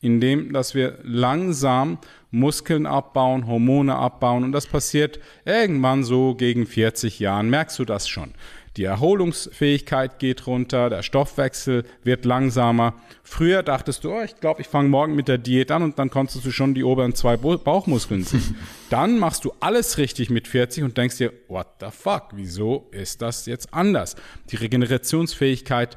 indem 0.00 0.52
dass 0.52 0.74
wir 0.74 0.98
langsam 1.02 1.98
Muskeln 2.30 2.86
abbauen, 2.86 3.46
Hormone 3.46 3.94
abbauen 3.94 4.44
und 4.44 4.52
das 4.52 4.66
passiert 4.66 5.18
irgendwann 5.44 6.04
so 6.04 6.34
gegen 6.34 6.66
40 6.66 7.18
Jahren. 7.18 7.48
Merkst 7.48 7.78
du 7.78 7.84
das 7.84 8.08
schon? 8.08 8.34
Die 8.76 8.84
Erholungsfähigkeit 8.84 10.18
geht 10.18 10.48
runter, 10.48 10.90
der 10.90 11.02
Stoffwechsel 11.02 11.84
wird 12.02 12.24
langsamer. 12.24 12.94
Früher 13.22 13.62
dachtest 13.62 14.02
du, 14.02 14.12
oh, 14.12 14.22
ich 14.22 14.34
glaube, 14.40 14.62
ich 14.62 14.66
fange 14.66 14.88
morgen 14.88 15.14
mit 15.14 15.28
der 15.28 15.38
Diät 15.38 15.70
an 15.70 15.84
und 15.84 15.98
dann 16.00 16.10
konntest 16.10 16.44
du 16.44 16.50
schon 16.50 16.74
die 16.74 16.82
oberen 16.82 17.14
zwei 17.14 17.36
Bauchmuskeln 17.36 18.24
sehen. 18.24 18.56
dann 18.90 19.20
machst 19.20 19.44
du 19.44 19.52
alles 19.60 19.96
richtig 19.98 20.28
mit 20.28 20.48
40 20.48 20.82
und 20.82 20.98
denkst 20.98 21.18
dir, 21.18 21.32
what 21.46 21.68
the 21.78 21.86
fuck, 21.90 22.30
wieso 22.32 22.88
ist 22.90 23.22
das 23.22 23.46
jetzt 23.46 23.72
anders? 23.72 24.16
Die 24.50 24.56
Regenerationsfähigkeit 24.56 25.96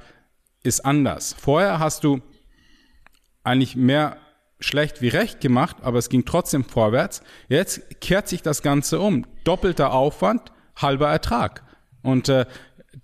ist 0.62 0.86
anders. 0.86 1.36
Vorher 1.40 1.80
hast 1.80 2.04
du 2.04 2.22
eigentlich 3.44 3.76
mehr 3.76 4.18
schlecht 4.60 5.02
wie 5.02 5.08
recht 5.08 5.42
gemacht, 5.42 5.78
aber 5.82 5.98
es 5.98 6.10
ging 6.10 6.26
trotzdem 6.26 6.64
vorwärts. 6.64 7.22
Jetzt 7.48 8.02
kehrt 8.02 8.28
sich 8.28 8.44
das 8.44 8.62
Ganze 8.62 9.00
um. 9.00 9.26
Doppelter 9.44 9.94
Aufwand, 9.94 10.52
halber 10.76 11.10
Ertrag. 11.10 11.64
Und 12.02 12.30
äh, 12.30 12.46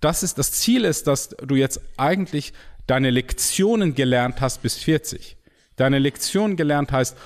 das 0.00 0.22
ist 0.22 0.38
das 0.38 0.52
Ziel 0.52 0.84
ist, 0.84 1.06
dass 1.06 1.30
du 1.30 1.54
jetzt 1.54 1.80
eigentlich 1.96 2.52
deine 2.86 3.10
Lektionen 3.10 3.94
gelernt 3.94 4.40
hast 4.40 4.62
bis 4.62 4.76
40. 4.76 5.36
Deine 5.76 5.98
Lektion 5.98 6.56
gelernt 6.56 6.92
heißt, 6.92 7.16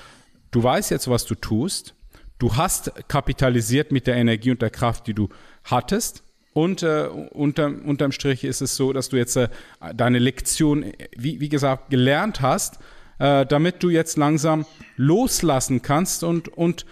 du 0.51 0.63
weißt 0.63 0.91
jetzt, 0.91 1.09
was 1.09 1.25
du 1.25 1.35
tust. 1.35 1.95
Du 2.37 2.55
hast 2.55 2.91
kapitalisiert 3.07 3.91
mit 3.91 4.07
der 4.07 4.15
Energie 4.15 4.51
und 4.51 4.61
der 4.61 4.69
Kraft, 4.69 5.07
die 5.07 5.13
du 5.13 5.29
hattest. 5.65 6.23
Und 6.53 6.83
äh, 6.83 7.07
unterm, 7.31 7.81
unterm 7.85 8.11
Strich 8.11 8.43
ist 8.43 8.61
es 8.61 8.75
so, 8.75 8.91
dass 8.91 9.09
du 9.09 9.17
jetzt 9.17 9.35
äh, 9.35 9.49
deine 9.93 10.19
Lektion, 10.19 10.93
wie, 11.15 11.39
wie 11.39 11.49
gesagt, 11.49 11.89
gelernt 11.89 12.41
hast, 12.41 12.79
äh, 13.19 13.45
damit 13.45 13.83
du 13.83 13.89
jetzt 13.89 14.17
langsam 14.17 14.65
loslassen 14.95 15.81
kannst 15.81 16.23
und, 16.23 16.47
und 16.47 16.85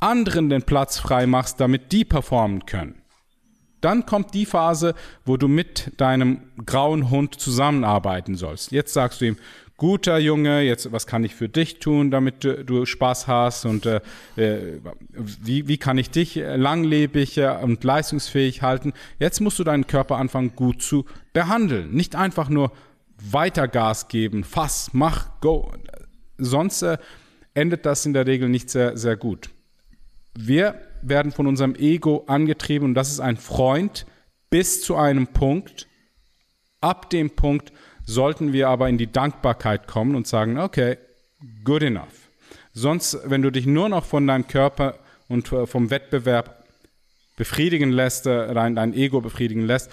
anderen 0.00 0.48
den 0.50 0.62
Platz 0.62 0.98
frei 0.98 1.26
machst, 1.26 1.60
damit 1.60 1.92
die 1.92 2.04
performen 2.04 2.66
können. 2.66 3.03
Dann 3.84 4.06
kommt 4.06 4.32
die 4.32 4.46
Phase, 4.46 4.94
wo 5.26 5.36
du 5.36 5.46
mit 5.46 5.92
deinem 5.98 6.40
grauen 6.64 7.10
Hund 7.10 7.34
zusammenarbeiten 7.34 8.34
sollst. 8.34 8.72
Jetzt 8.72 8.94
sagst 8.94 9.20
du 9.20 9.26
ihm, 9.26 9.36
guter 9.76 10.18
Junge, 10.18 10.62
jetzt 10.62 10.90
was 10.92 11.06
kann 11.06 11.24
ich 11.24 11.34
für 11.34 11.48
dich 11.48 11.80
tun, 11.80 12.10
damit 12.10 12.44
du, 12.44 12.64
du 12.64 12.86
Spaß 12.86 13.26
hast 13.26 13.66
und 13.66 13.86
äh, 13.86 14.00
äh 14.36 14.80
wie, 15.10 15.68
wie 15.68 15.76
kann 15.76 15.98
ich 15.98 16.10
dich 16.10 16.36
langlebig 16.36 17.38
und 17.62 17.84
leistungsfähig 17.84 18.62
halten. 18.62 18.92
Jetzt 19.18 19.40
musst 19.40 19.58
du 19.58 19.64
deinen 19.64 19.86
Körper 19.86 20.16
anfangen 20.16 20.54
gut 20.56 20.80
zu 20.80 21.04
behandeln. 21.32 21.90
Nicht 21.90 22.16
einfach 22.16 22.48
nur 22.48 22.72
weiter 23.18 23.68
Gas 23.68 24.08
geben, 24.08 24.44
fass, 24.44 24.90
mach, 24.92 25.40
go. 25.40 25.72
Sonst 26.38 26.82
äh, 26.82 26.98
endet 27.54 27.86
das 27.86 28.06
in 28.06 28.12
der 28.12 28.26
Regel 28.26 28.48
nicht 28.48 28.70
sehr, 28.70 28.96
sehr 28.96 29.16
gut. 29.16 29.50
Wir 30.36 30.74
werden 31.08 31.32
von 31.32 31.46
unserem 31.46 31.74
Ego 31.74 32.24
angetrieben 32.26 32.88
und 32.88 32.94
das 32.94 33.10
ist 33.10 33.20
ein 33.20 33.36
Freund 33.36 34.06
bis 34.50 34.82
zu 34.82 34.96
einem 34.96 35.28
Punkt. 35.28 35.86
Ab 36.80 37.10
dem 37.10 37.30
Punkt 37.30 37.72
sollten 38.04 38.52
wir 38.52 38.68
aber 38.68 38.88
in 38.88 38.98
die 38.98 39.10
Dankbarkeit 39.10 39.86
kommen 39.86 40.14
und 40.14 40.26
sagen, 40.26 40.58
okay, 40.58 40.98
good 41.64 41.82
enough. 41.82 42.30
Sonst, 42.72 43.18
wenn 43.24 43.42
du 43.42 43.50
dich 43.50 43.66
nur 43.66 43.88
noch 43.88 44.04
von 44.04 44.26
deinem 44.26 44.46
Körper 44.46 44.98
und 45.28 45.50
äh, 45.52 45.66
vom 45.66 45.90
Wettbewerb 45.90 46.64
befriedigen 47.36 47.90
lässt, 47.90 48.26
äh, 48.26 48.52
dein, 48.52 48.74
dein 48.74 48.94
Ego 48.94 49.20
befriedigen 49.20 49.64
lässt, 49.64 49.90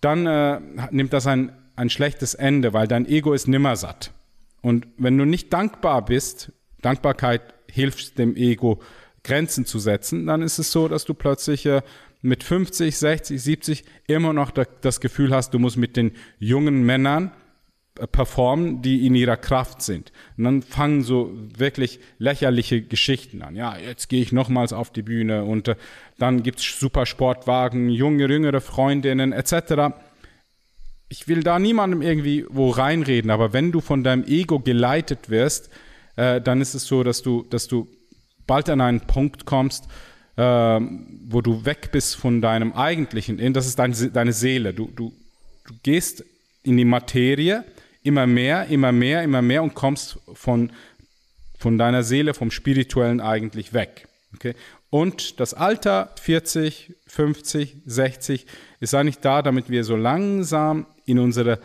dann 0.00 0.26
äh, 0.26 0.60
nimmt 0.90 1.12
das 1.12 1.26
ein, 1.26 1.52
ein 1.74 1.90
schlechtes 1.90 2.34
Ende, 2.34 2.72
weil 2.72 2.86
dein 2.86 3.06
Ego 3.06 3.32
ist 3.32 3.48
nimmersatt. 3.48 4.12
Und 4.60 4.86
wenn 4.96 5.16
du 5.16 5.24
nicht 5.24 5.52
dankbar 5.52 6.04
bist, 6.04 6.52
Dankbarkeit 6.82 7.42
hilft 7.70 8.18
dem 8.18 8.36
Ego, 8.36 8.80
Grenzen 9.28 9.66
zu 9.66 9.78
setzen, 9.78 10.26
dann 10.26 10.42
ist 10.42 10.58
es 10.58 10.72
so, 10.72 10.88
dass 10.88 11.04
du 11.04 11.12
plötzlich 11.12 11.66
äh, 11.66 11.82
mit 12.22 12.42
50, 12.42 12.96
60, 12.96 13.40
70 13.40 13.84
immer 14.06 14.32
noch 14.32 14.50
das 14.50 15.00
Gefühl 15.00 15.34
hast, 15.34 15.52
du 15.54 15.58
musst 15.58 15.76
mit 15.76 15.96
den 15.96 16.12
jungen 16.38 16.84
Männern 16.84 17.30
performen, 18.12 18.80
die 18.80 19.06
in 19.06 19.14
ihrer 19.14 19.36
Kraft 19.36 19.82
sind. 19.82 20.12
Und 20.36 20.44
dann 20.44 20.62
fangen 20.62 21.02
so 21.02 21.32
wirklich 21.56 21.98
lächerliche 22.18 22.80
Geschichten 22.80 23.42
an. 23.42 23.56
Ja, 23.56 23.76
jetzt 23.76 24.08
gehe 24.08 24.22
ich 24.22 24.32
nochmals 24.32 24.72
auf 24.72 24.90
die 24.92 25.02
Bühne 25.02 25.44
und 25.44 25.68
äh, 25.68 25.76
dann 26.18 26.42
gibt's 26.42 26.78
super 26.78 27.06
Sportwagen, 27.06 27.90
junge, 27.90 28.26
jüngere 28.26 28.60
Freundinnen 28.60 29.32
etc. 29.32 29.94
Ich 31.08 31.28
will 31.28 31.42
da 31.42 31.58
niemandem 31.58 32.02
irgendwie 32.02 32.46
wo 32.48 32.70
reinreden, 32.70 33.30
aber 33.30 33.52
wenn 33.52 33.72
du 33.72 33.80
von 33.80 34.04
deinem 34.04 34.24
Ego 34.24 34.60
geleitet 34.60 35.28
wirst, 35.28 35.70
äh, 36.16 36.40
dann 36.40 36.60
ist 36.60 36.74
es 36.74 36.86
so, 36.86 37.02
dass 37.02 37.22
du, 37.22 37.44
dass 37.50 37.68
du 37.68 37.88
bald 38.48 38.68
an 38.68 38.80
einen 38.80 39.02
Punkt 39.02 39.46
kommst, 39.46 39.86
äh, 40.36 40.42
wo 40.42 41.40
du 41.40 41.64
weg 41.64 41.90
bist 41.92 42.16
von 42.16 42.42
deinem 42.42 42.72
eigentlichen, 42.72 43.52
das 43.52 43.66
ist 43.66 43.78
deine, 43.78 43.94
deine 43.94 44.32
Seele. 44.32 44.74
Du, 44.74 44.88
du, 44.88 45.12
du 45.64 45.74
gehst 45.84 46.24
in 46.64 46.76
die 46.76 46.84
Materie 46.84 47.64
immer 48.02 48.26
mehr, 48.26 48.66
immer 48.66 48.90
mehr, 48.90 49.22
immer 49.22 49.42
mehr 49.42 49.62
und 49.62 49.74
kommst 49.74 50.18
von, 50.32 50.72
von 51.58 51.78
deiner 51.78 52.02
Seele, 52.02 52.34
vom 52.34 52.50
Spirituellen 52.50 53.20
eigentlich 53.20 53.72
weg. 53.72 54.08
Okay? 54.34 54.54
Und 54.90 55.38
das 55.40 55.54
Alter 55.54 56.10
40, 56.20 56.94
50, 57.06 57.76
60 57.84 58.46
ist 58.80 58.94
eigentlich 58.94 59.18
da, 59.18 59.42
damit 59.42 59.68
wir 59.68 59.84
so 59.84 59.96
langsam 59.96 60.86
in 61.04 61.18
unsere 61.18 61.58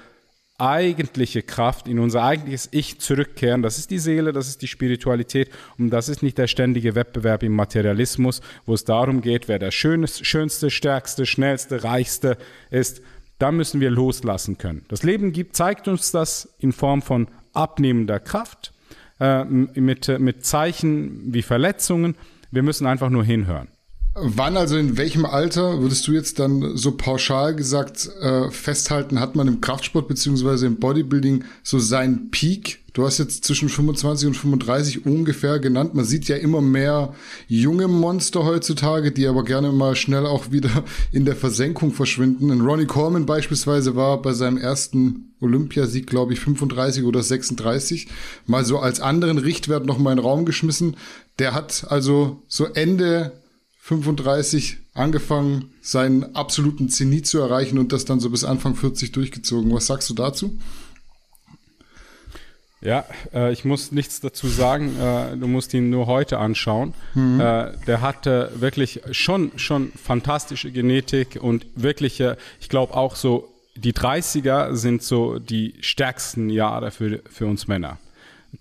eigentliche 0.58 1.42
Kraft, 1.42 1.88
in 1.88 2.00
unser 2.00 2.24
eigentliches 2.24 2.70
Ich 2.72 3.00
zurückkehren. 3.00 3.62
Das 3.62 3.78
ist 3.78 3.90
die 3.92 4.00
Seele, 4.00 4.34
das 4.34 4.48
ist 4.48 4.62
die 4.62 4.68
Spiritualität 4.68 5.50
und 5.78 5.90
das 5.90 6.10
ist 6.10 6.22
nicht 6.22 6.38
der 6.38 6.48
ständige 6.48 6.96
Wettbewerb 6.96 7.44
im 7.44 7.54
Materialismus, 7.54 8.42
wo 8.66 8.74
es 8.74 8.86
darum 8.86 9.22
geht, 9.22 9.48
wer 9.48 9.60
der 9.60 9.72
schönste, 9.72 10.70
stärkste, 10.70 11.26
schnellste, 11.26 11.84
reichste 11.84 12.38
ist, 12.70 13.02
da 13.40 13.52
müssen 13.52 13.82
wir 13.82 13.90
loslassen 13.90 14.58
können. 14.58 14.86
Das 14.88 15.04
Leben 15.04 15.34
gibt, 15.34 15.56
zeigt 15.56 15.88
uns 15.88 16.12
das 16.12 16.56
in 16.60 16.72
Form 16.72 17.02
von 17.02 17.28
abnehmender 17.54 18.20
Kraft, 18.20 18.74
äh, 19.20 19.44
mit, 19.44 20.08
mit 20.20 20.46
Zeichen 20.46 21.34
wie 21.34 21.42
Verletzungen. 21.42 22.16
Wir 22.52 22.64
müssen 22.64 22.86
einfach 22.86 23.10
nur 23.10 23.24
hinhören. 23.24 23.68
Wann, 24.16 24.58
also 24.58 24.78
in 24.78 24.96
welchem 24.98 25.26
Alter 25.26 25.82
würdest 25.82 26.08
du 26.08 26.12
jetzt 26.12 26.38
dann 26.38 26.78
so 26.78 26.92
pauschal 26.92 27.56
gesagt 27.56 28.12
äh, 28.22 28.52
festhalten, 28.52 29.20
hat 29.20 29.36
man 29.36 29.48
im 29.48 29.60
Kraftsport 29.60 30.08
beziehungsweise 30.08 30.68
im 30.68 30.76
Bodybuilding 30.76 31.46
so 31.64 31.80
seinen 31.80 32.30
Peak? 32.30 32.84
Du 32.94 33.06
hast 33.06 33.18
jetzt 33.18 33.44
zwischen 33.44 33.70
25 33.70 34.28
und 34.28 34.36
35 34.36 35.08
ungefähr 35.08 35.58
genannt. 35.58 35.96
Man 35.96 36.06
sieht 36.06 36.28
ja 36.28 36.36
immer 36.36 36.62
mehr 36.62 37.16
junge 37.48 37.88
Monster 37.88 38.46
heutzutage, 38.46 39.12
die 39.12 39.26
aber 39.26 39.44
gerne 39.44 39.72
mal 39.72 39.96
schnell 39.96 40.28
auch 40.28 40.52
wieder 40.52 40.84
in 41.12 41.26
der 41.26 41.36
Versenkung 41.36 41.92
verschwinden. 41.92 42.52
Und 42.52 42.62
Ronnie 42.62 42.86
Coleman 42.86 43.26
beispielsweise 43.26 43.96
war 43.96 44.22
bei 44.22 44.34
seinem 44.34 44.58
ersten 44.58 45.34
Olympiasieg, 45.42 46.06
glaube 46.06 46.34
ich, 46.34 46.40
35 46.40 47.04
oder 47.04 47.24
36. 47.24 48.10
Mal 48.46 48.64
so 48.64 48.78
als 48.78 49.00
anderen 49.00 49.40
Richtwert 49.40 49.88
noch 49.88 49.98
mal 49.98 50.12
in 50.12 50.18
den 50.18 50.26
Raum 50.26 50.46
geschmissen. 50.46 50.98
Der 51.40 51.56
hat 51.56 51.88
also 51.90 52.44
so 52.48 52.66
Ende 52.66 53.32
35 53.84 54.78
angefangen, 54.94 55.74
seinen 55.82 56.38
absoluten 56.38 56.88
Zenit 56.88 57.28
zu 57.28 57.40
erreichen 57.40 57.78
und 57.78 57.92
das 57.92 58.06
dann 58.06 58.22
so 58.22 58.30
bis 58.30 58.46
Anfang 58.46 58.76
40 58.76 59.12
durchgezogen. 59.12 59.74
Was 59.74 59.88
sagst 59.88 60.10
du 60.10 60.14
dazu? 60.14 60.58
Ja, 62.80 63.04
äh, 63.34 63.52
ich 63.52 63.66
muss 63.66 63.92
nichts 63.92 64.22
dazu 64.22 64.48
sagen. 64.48 64.98
Äh, 64.98 65.36
du 65.36 65.48
musst 65.48 65.74
ihn 65.74 65.90
nur 65.90 66.08
heute 66.08 66.38
anschauen. 66.38 66.94
Mhm. 67.14 67.42
Äh, 67.42 67.72
der 67.86 68.00
hatte 68.00 68.54
wirklich 68.56 69.02
schon, 69.12 69.52
schon 69.58 69.92
fantastische 70.02 70.72
Genetik 70.72 71.38
und 71.42 71.66
wirklich, 71.76 72.22
äh, 72.22 72.38
ich 72.62 72.70
glaube 72.70 72.94
auch 72.94 73.18
so, 73.18 73.54
die 73.76 73.92
30er 73.92 74.76
sind 74.76 75.04
so 75.04 75.40
die 75.40 75.76
stärksten 75.82 76.50
Jahre 76.50 76.92
für, 76.92 77.22
für 77.30 77.48
uns 77.48 77.68
Männer. 77.68 77.98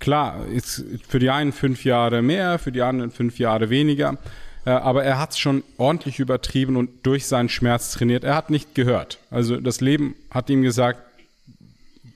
Klar, 0.00 0.46
ist 0.46 0.84
für 1.06 1.20
die 1.20 1.30
einen 1.30 1.52
fünf 1.52 1.84
Jahre 1.84 2.22
mehr, 2.22 2.58
für 2.58 2.72
die 2.72 2.82
anderen 2.82 3.12
fünf 3.12 3.38
Jahre 3.38 3.70
weniger. 3.70 4.18
Äh, 4.64 4.70
aber 4.70 5.04
er 5.04 5.18
hat 5.18 5.32
es 5.32 5.38
schon 5.38 5.64
ordentlich 5.76 6.18
übertrieben 6.18 6.76
und 6.76 6.90
durch 7.02 7.26
seinen 7.26 7.48
Schmerz 7.48 7.92
trainiert. 7.92 8.24
Er 8.24 8.34
hat 8.34 8.50
nicht 8.50 8.74
gehört. 8.74 9.18
Also 9.30 9.56
das 9.56 9.80
Leben 9.80 10.14
hat 10.30 10.50
ihm 10.50 10.62
gesagt, 10.62 11.00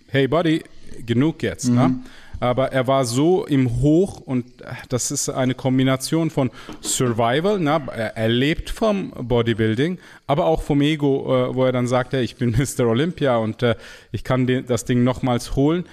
hey 0.08 0.28
Buddy, 0.28 0.62
genug 1.04 1.42
jetzt. 1.42 1.68
Ne? 1.68 1.88
Mhm. 1.88 1.94
Ne? 1.94 2.00
Aber 2.38 2.70
er 2.70 2.86
war 2.86 3.06
so 3.06 3.46
im 3.46 3.80
Hoch 3.80 4.20
und 4.20 4.60
äh, 4.60 4.66
das 4.90 5.10
ist 5.10 5.30
eine 5.30 5.54
Kombination 5.54 6.30
von 6.30 6.50
Survival, 6.82 7.58
ne? 7.58 7.80
er 8.14 8.28
lebt 8.28 8.68
vom 8.68 9.10
Bodybuilding, 9.10 9.98
aber 10.26 10.44
auch 10.44 10.62
vom 10.62 10.82
Ego, 10.82 11.24
äh, 11.24 11.54
wo 11.54 11.64
er 11.64 11.72
dann 11.72 11.86
sagt, 11.86 12.12
hey, 12.12 12.22
ich 12.22 12.36
bin 12.36 12.50
Mr. 12.78 12.86
Olympia 12.86 13.38
und 13.38 13.64
ich 14.12 14.22
kann 14.22 14.46
das 14.66 14.84
Ding 14.84 15.02
nochmals 15.02 15.56
holen. 15.56 15.86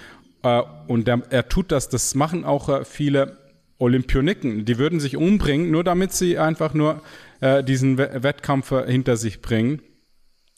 und 0.86 1.08
er, 1.08 1.22
er, 1.30 1.48
tut 1.48 1.72
das, 1.72 1.88
das 1.88 2.14
machen 2.14 2.44
auch 2.44 2.84
viele 2.84 3.38
Olympioniken. 3.78 4.64
Die 4.64 4.78
würden 4.78 5.00
sich 5.00 5.16
umbringen, 5.16 5.70
nur 5.70 5.84
damit 5.84 6.12
sie 6.12 6.38
einfach 6.38 6.74
nur 6.74 7.02
äh, 7.40 7.64
diesen 7.64 7.98
Wettkampf 7.98 8.72
hinter 8.86 9.16
sich 9.16 9.42
bringen. 9.42 9.80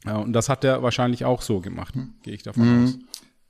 Ja, 0.04 0.18
und 0.18 0.32
das 0.32 0.48
hat 0.48 0.64
er 0.64 0.82
wahrscheinlich 0.82 1.24
auch 1.24 1.42
so 1.42 1.60
gemacht, 1.60 1.94
hm. 1.94 2.14
gehe 2.22 2.34
ich 2.34 2.42
davon 2.42 2.80
mhm. 2.80 2.84
aus. 2.84 2.98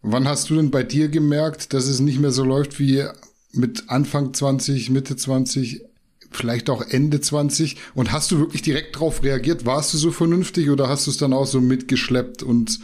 Wann 0.02 0.28
hast 0.28 0.48
du 0.50 0.56
denn 0.56 0.70
bei 0.70 0.82
dir 0.82 1.08
gemerkt, 1.08 1.72
dass 1.72 1.86
es 1.86 2.00
nicht 2.00 2.20
mehr 2.20 2.30
so 2.30 2.44
läuft 2.44 2.78
wie 2.78 3.04
mit 3.52 3.84
Anfang 3.88 4.32
20, 4.32 4.90
Mitte 4.90 5.16
20, 5.16 5.82
vielleicht 6.30 6.70
auch 6.70 6.82
Ende 6.82 7.20
20? 7.20 7.76
Und 7.94 8.12
hast 8.12 8.30
du 8.30 8.38
wirklich 8.38 8.62
direkt 8.62 8.96
darauf 8.96 9.22
reagiert? 9.22 9.66
Warst 9.66 9.92
du 9.92 9.98
so 9.98 10.12
vernünftig 10.12 10.70
oder 10.70 10.88
hast 10.88 11.06
du 11.06 11.10
es 11.10 11.16
dann 11.16 11.32
auch 11.32 11.46
so 11.46 11.60
mitgeschleppt 11.60 12.42
und 12.42 12.78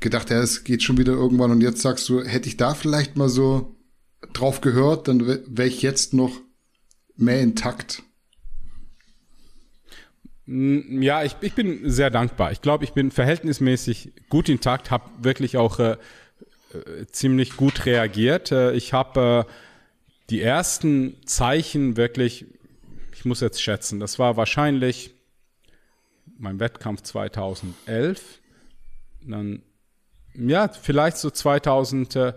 gedacht, 0.00 0.30
ja, 0.30 0.40
es 0.40 0.64
geht 0.64 0.82
schon 0.82 0.98
wieder 0.98 1.12
irgendwann 1.12 1.52
und 1.52 1.60
jetzt 1.60 1.80
sagst 1.80 2.08
du, 2.08 2.22
hätte 2.22 2.48
ich 2.48 2.56
da 2.56 2.74
vielleicht 2.74 3.16
mal 3.16 3.28
so 3.28 3.74
drauf 4.32 4.60
gehört, 4.60 5.08
dann 5.08 5.26
wäre 5.26 5.68
ich 5.68 5.82
jetzt 5.82 6.14
noch 6.14 6.40
mehr 7.16 7.40
intakt. 7.40 8.02
Mm, 10.46 11.02
ja, 11.02 11.22
ich, 11.24 11.36
ich 11.40 11.54
bin 11.54 11.88
sehr 11.90 12.10
dankbar. 12.10 12.52
Ich 12.52 12.60
glaube, 12.60 12.84
ich 12.84 12.92
bin 12.92 13.10
verhältnismäßig 13.10 14.12
gut 14.28 14.48
intakt, 14.48 14.90
habe 14.90 15.10
wirklich 15.22 15.56
auch 15.56 15.78
äh, 15.78 15.92
äh, 16.72 17.06
ziemlich 17.10 17.56
gut 17.56 17.86
reagiert. 17.86 18.52
Äh, 18.52 18.72
ich 18.72 18.92
habe 18.92 19.46
äh, 19.46 19.52
die 20.30 20.42
ersten 20.42 21.16
Zeichen 21.26 21.96
wirklich, 21.96 22.46
ich 23.12 23.24
muss 23.24 23.40
jetzt 23.40 23.62
schätzen, 23.62 24.00
das 24.00 24.18
war 24.18 24.36
wahrscheinlich 24.36 25.14
mein 26.38 26.60
Wettkampf 26.60 27.02
2011. 27.02 28.40
Dann, 29.22 29.62
ja, 30.34 30.68
vielleicht 30.68 31.16
so 31.16 31.30
2000. 31.30 32.34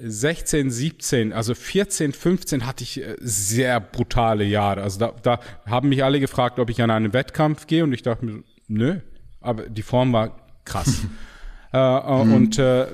16, 0.00 0.70
17, 0.70 1.32
also 1.32 1.54
14, 1.54 2.12
15 2.12 2.66
hatte 2.66 2.84
ich 2.84 3.02
äh, 3.02 3.16
sehr 3.20 3.80
brutale 3.80 4.44
Jahre. 4.44 4.82
Also 4.82 4.98
da, 5.00 5.14
da 5.22 5.40
haben 5.66 5.88
mich 5.88 6.04
alle 6.04 6.20
gefragt, 6.20 6.58
ob 6.58 6.70
ich 6.70 6.82
an 6.82 6.90
einen 6.90 7.12
Wettkampf 7.12 7.66
gehe 7.66 7.84
und 7.84 7.92
ich 7.92 8.02
dachte 8.02 8.24
mir, 8.24 8.42
nö, 8.68 9.00
aber 9.40 9.68
die 9.68 9.82
Form 9.82 10.12
war 10.12 10.36
krass. 10.64 11.02
äh, 11.72 11.78
äh, 11.78 12.24
mhm. 12.24 12.34
Und 12.34 12.58
äh, 12.58 12.86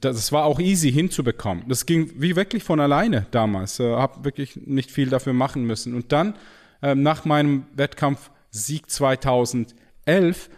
das 0.00 0.32
war 0.32 0.44
auch 0.44 0.60
easy 0.60 0.92
hinzubekommen. 0.92 1.64
Das 1.68 1.86
ging 1.86 2.12
wie 2.16 2.36
wirklich 2.36 2.64
von 2.64 2.80
alleine 2.80 3.26
damals. 3.30 3.80
Äh, 3.80 3.94
habe 3.94 4.24
wirklich 4.24 4.56
nicht 4.56 4.90
viel 4.90 5.08
dafür 5.08 5.32
machen 5.32 5.64
müssen. 5.64 5.94
Und 5.94 6.12
dann 6.12 6.34
äh, 6.82 6.94
nach 6.94 7.24
meinem 7.24 7.66
Wettkampf 7.74 8.30
Sieg 8.50 8.90
2011 8.90 10.50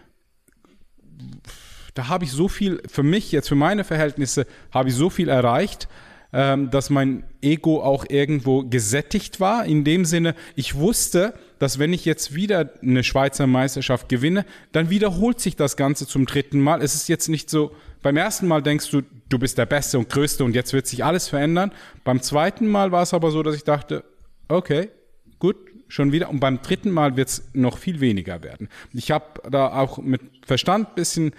da 1.94 2.08
habe 2.08 2.24
ich 2.24 2.32
so 2.32 2.48
viel, 2.48 2.82
für 2.86 3.02
mich 3.02 3.32
jetzt, 3.32 3.48
für 3.48 3.54
meine 3.54 3.84
Verhältnisse, 3.84 4.46
habe 4.72 4.88
ich 4.88 4.94
so 4.94 5.10
viel 5.10 5.28
erreicht, 5.28 5.88
ähm, 6.32 6.70
dass 6.70 6.90
mein 6.90 7.24
Ego 7.42 7.82
auch 7.82 8.04
irgendwo 8.08 8.62
gesättigt 8.62 9.40
war. 9.40 9.64
In 9.64 9.84
dem 9.84 10.04
Sinne, 10.04 10.34
ich 10.54 10.76
wusste, 10.76 11.34
dass 11.58 11.78
wenn 11.78 11.92
ich 11.92 12.04
jetzt 12.04 12.34
wieder 12.34 12.70
eine 12.82 13.02
Schweizer 13.02 13.46
Meisterschaft 13.46 14.08
gewinne, 14.08 14.46
dann 14.72 14.90
wiederholt 14.90 15.40
sich 15.40 15.56
das 15.56 15.76
Ganze 15.76 16.06
zum 16.06 16.26
dritten 16.26 16.60
Mal. 16.60 16.82
Es 16.82 16.94
ist 16.94 17.08
jetzt 17.08 17.28
nicht 17.28 17.50
so, 17.50 17.72
beim 18.02 18.16
ersten 18.16 18.46
Mal 18.46 18.62
denkst 18.62 18.90
du, 18.90 19.02
du 19.28 19.38
bist 19.38 19.58
der 19.58 19.66
Beste 19.66 19.98
und 19.98 20.08
Größte 20.08 20.44
und 20.44 20.54
jetzt 20.54 20.72
wird 20.72 20.86
sich 20.86 21.04
alles 21.04 21.28
verändern. 21.28 21.72
Beim 22.04 22.22
zweiten 22.22 22.68
Mal 22.68 22.92
war 22.92 23.02
es 23.02 23.12
aber 23.12 23.30
so, 23.30 23.42
dass 23.42 23.56
ich 23.56 23.64
dachte, 23.64 24.04
okay, 24.48 24.88
gut, 25.38 25.56
schon 25.88 26.12
wieder. 26.12 26.30
Und 26.30 26.40
beim 26.40 26.62
dritten 26.62 26.90
Mal 26.90 27.16
wird 27.16 27.28
es 27.28 27.42
noch 27.52 27.76
viel 27.76 28.00
weniger 28.00 28.42
werden. 28.42 28.68
Ich 28.92 29.10
habe 29.10 29.42
da 29.50 29.72
auch 29.72 29.98
mit 29.98 30.20
Verstand 30.46 30.94
bisschen 30.94 31.32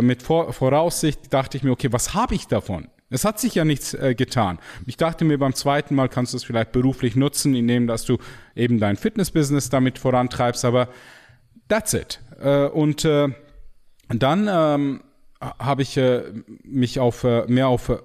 mit 0.00 0.22
Vor 0.22 0.52
Voraussicht 0.52 1.32
dachte 1.32 1.56
ich 1.56 1.62
mir, 1.62 1.70
okay, 1.70 1.92
was 1.92 2.14
habe 2.14 2.34
ich 2.34 2.46
davon? 2.46 2.88
Es 3.08 3.24
hat 3.24 3.38
sich 3.38 3.54
ja 3.54 3.64
nichts 3.64 3.94
äh, 3.94 4.14
getan. 4.16 4.58
Ich 4.84 4.96
dachte 4.96 5.24
mir, 5.24 5.38
beim 5.38 5.54
zweiten 5.54 5.94
Mal 5.94 6.08
kannst 6.08 6.32
du 6.32 6.38
es 6.38 6.44
vielleicht 6.44 6.72
beruflich 6.72 7.14
nutzen, 7.14 7.54
indem 7.54 7.86
dass 7.86 8.04
du 8.04 8.18
eben 8.56 8.80
dein 8.80 8.96
Fitnessbusiness 8.96 9.70
damit 9.70 9.98
vorantreibst, 9.98 10.64
aber 10.64 10.88
that's 11.68 11.94
it. 11.94 12.20
Äh, 12.40 12.66
und 12.66 13.04
äh, 13.04 13.28
dann 14.08 14.48
ähm, 14.50 15.02
habe 15.40 15.82
ich 15.82 15.96
äh, 15.96 16.22
mich 16.64 16.98
auf 16.98 17.22
äh, 17.24 17.46
mehr 17.46 17.68
auf 17.68 17.88
äh, 17.90 17.98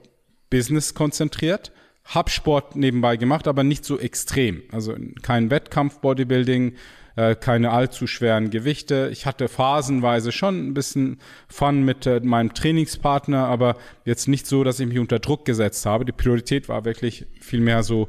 Business 0.49 0.93
konzentriert, 0.93 1.71
hab 2.05 2.29
Sport 2.29 2.75
nebenbei 2.75 3.17
gemacht, 3.17 3.47
aber 3.47 3.63
nicht 3.63 3.85
so 3.85 3.97
extrem. 3.97 4.63
Also 4.71 4.95
kein 5.23 5.49
Wettkampf 5.49 5.99
Bodybuilding, 5.99 6.75
äh, 7.15 7.35
keine 7.35 7.71
allzu 7.71 8.07
schweren 8.07 8.49
Gewichte. 8.49 9.09
Ich 9.11 9.25
hatte 9.25 9.47
phasenweise 9.47 10.31
schon 10.31 10.67
ein 10.67 10.73
bisschen 10.73 11.19
Fun 11.47 11.83
mit 11.83 12.05
äh, 12.05 12.19
meinem 12.21 12.53
Trainingspartner, 12.53 13.45
aber 13.45 13.75
jetzt 14.05 14.27
nicht 14.27 14.47
so, 14.47 14.63
dass 14.63 14.79
ich 14.79 14.87
mich 14.87 14.99
unter 14.99 15.19
Druck 15.19 15.45
gesetzt 15.45 15.85
habe. 15.85 16.05
Die 16.05 16.11
Priorität 16.11 16.69
war 16.69 16.85
wirklich 16.85 17.25
viel 17.39 17.59
mehr 17.59 17.83
so 17.83 18.07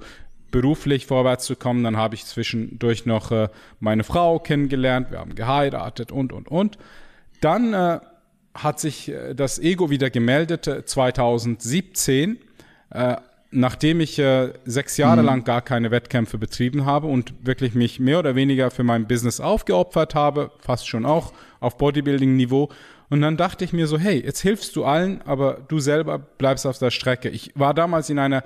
beruflich 0.50 1.07
vorwärts 1.07 1.46
zu 1.46 1.57
kommen. 1.57 1.82
Dann 1.82 1.96
habe 1.96 2.14
ich 2.14 2.24
zwischendurch 2.26 3.07
noch 3.07 3.32
äh, 3.32 3.48
meine 3.80 4.05
Frau 4.05 4.38
kennengelernt, 4.38 5.11
wir 5.11 5.18
haben 5.18 5.34
geheiratet 5.34 6.12
und, 6.12 6.32
und, 6.32 6.48
und. 6.48 6.78
Dann 7.40 7.74
äh, 7.74 7.98
hat 8.55 8.78
sich 8.78 9.09
äh, 9.09 9.34
das 9.34 9.59
Ego 9.59 9.90
wieder 9.90 10.11
gemeldet 10.11 10.64
2017. 10.88 12.38
Äh, 12.90 13.16
nachdem 13.53 14.00
ich 14.00 14.18
äh, 14.18 14.53
sechs 14.64 14.96
Jahre 14.96 15.20
mhm. 15.20 15.26
lang 15.26 15.44
gar 15.44 15.62
keine 15.62 15.90
Wettkämpfe 15.90 16.38
betrieben 16.38 16.86
habe 16.86 17.07
und 17.07 17.34
wirklich 17.46 17.74
mich 17.74 18.00
mehr 18.00 18.18
oder 18.18 18.34
weniger 18.34 18.70
für 18.70 18.82
mein 18.82 19.07
Business 19.07 19.40
aufgeopfert 19.40 20.14
habe, 20.14 20.50
fast 20.59 20.88
schon 20.88 21.07
auch 21.07 21.32
auf 21.61 21.76
Bodybuilding-Niveau. 21.78 22.70
Und 23.11 23.20
dann 23.20 23.36
dachte 23.36 23.64
ich 23.64 23.74
mir 23.74 23.86
so, 23.86 23.98
hey, 23.98 24.24
jetzt 24.24 24.40
hilfst 24.40 24.74
du 24.74 24.84
allen, 24.84 25.20
aber 25.22 25.59
du 25.68 25.78
selber 25.78 26.18
bleibst 26.18 26.66
auf 26.66 26.78
der 26.78 26.90
Strecke. 26.90 27.28
Ich 27.28 27.53
war 27.55 27.74
damals 27.74 28.09
in 28.09 28.18
einer 28.18 28.42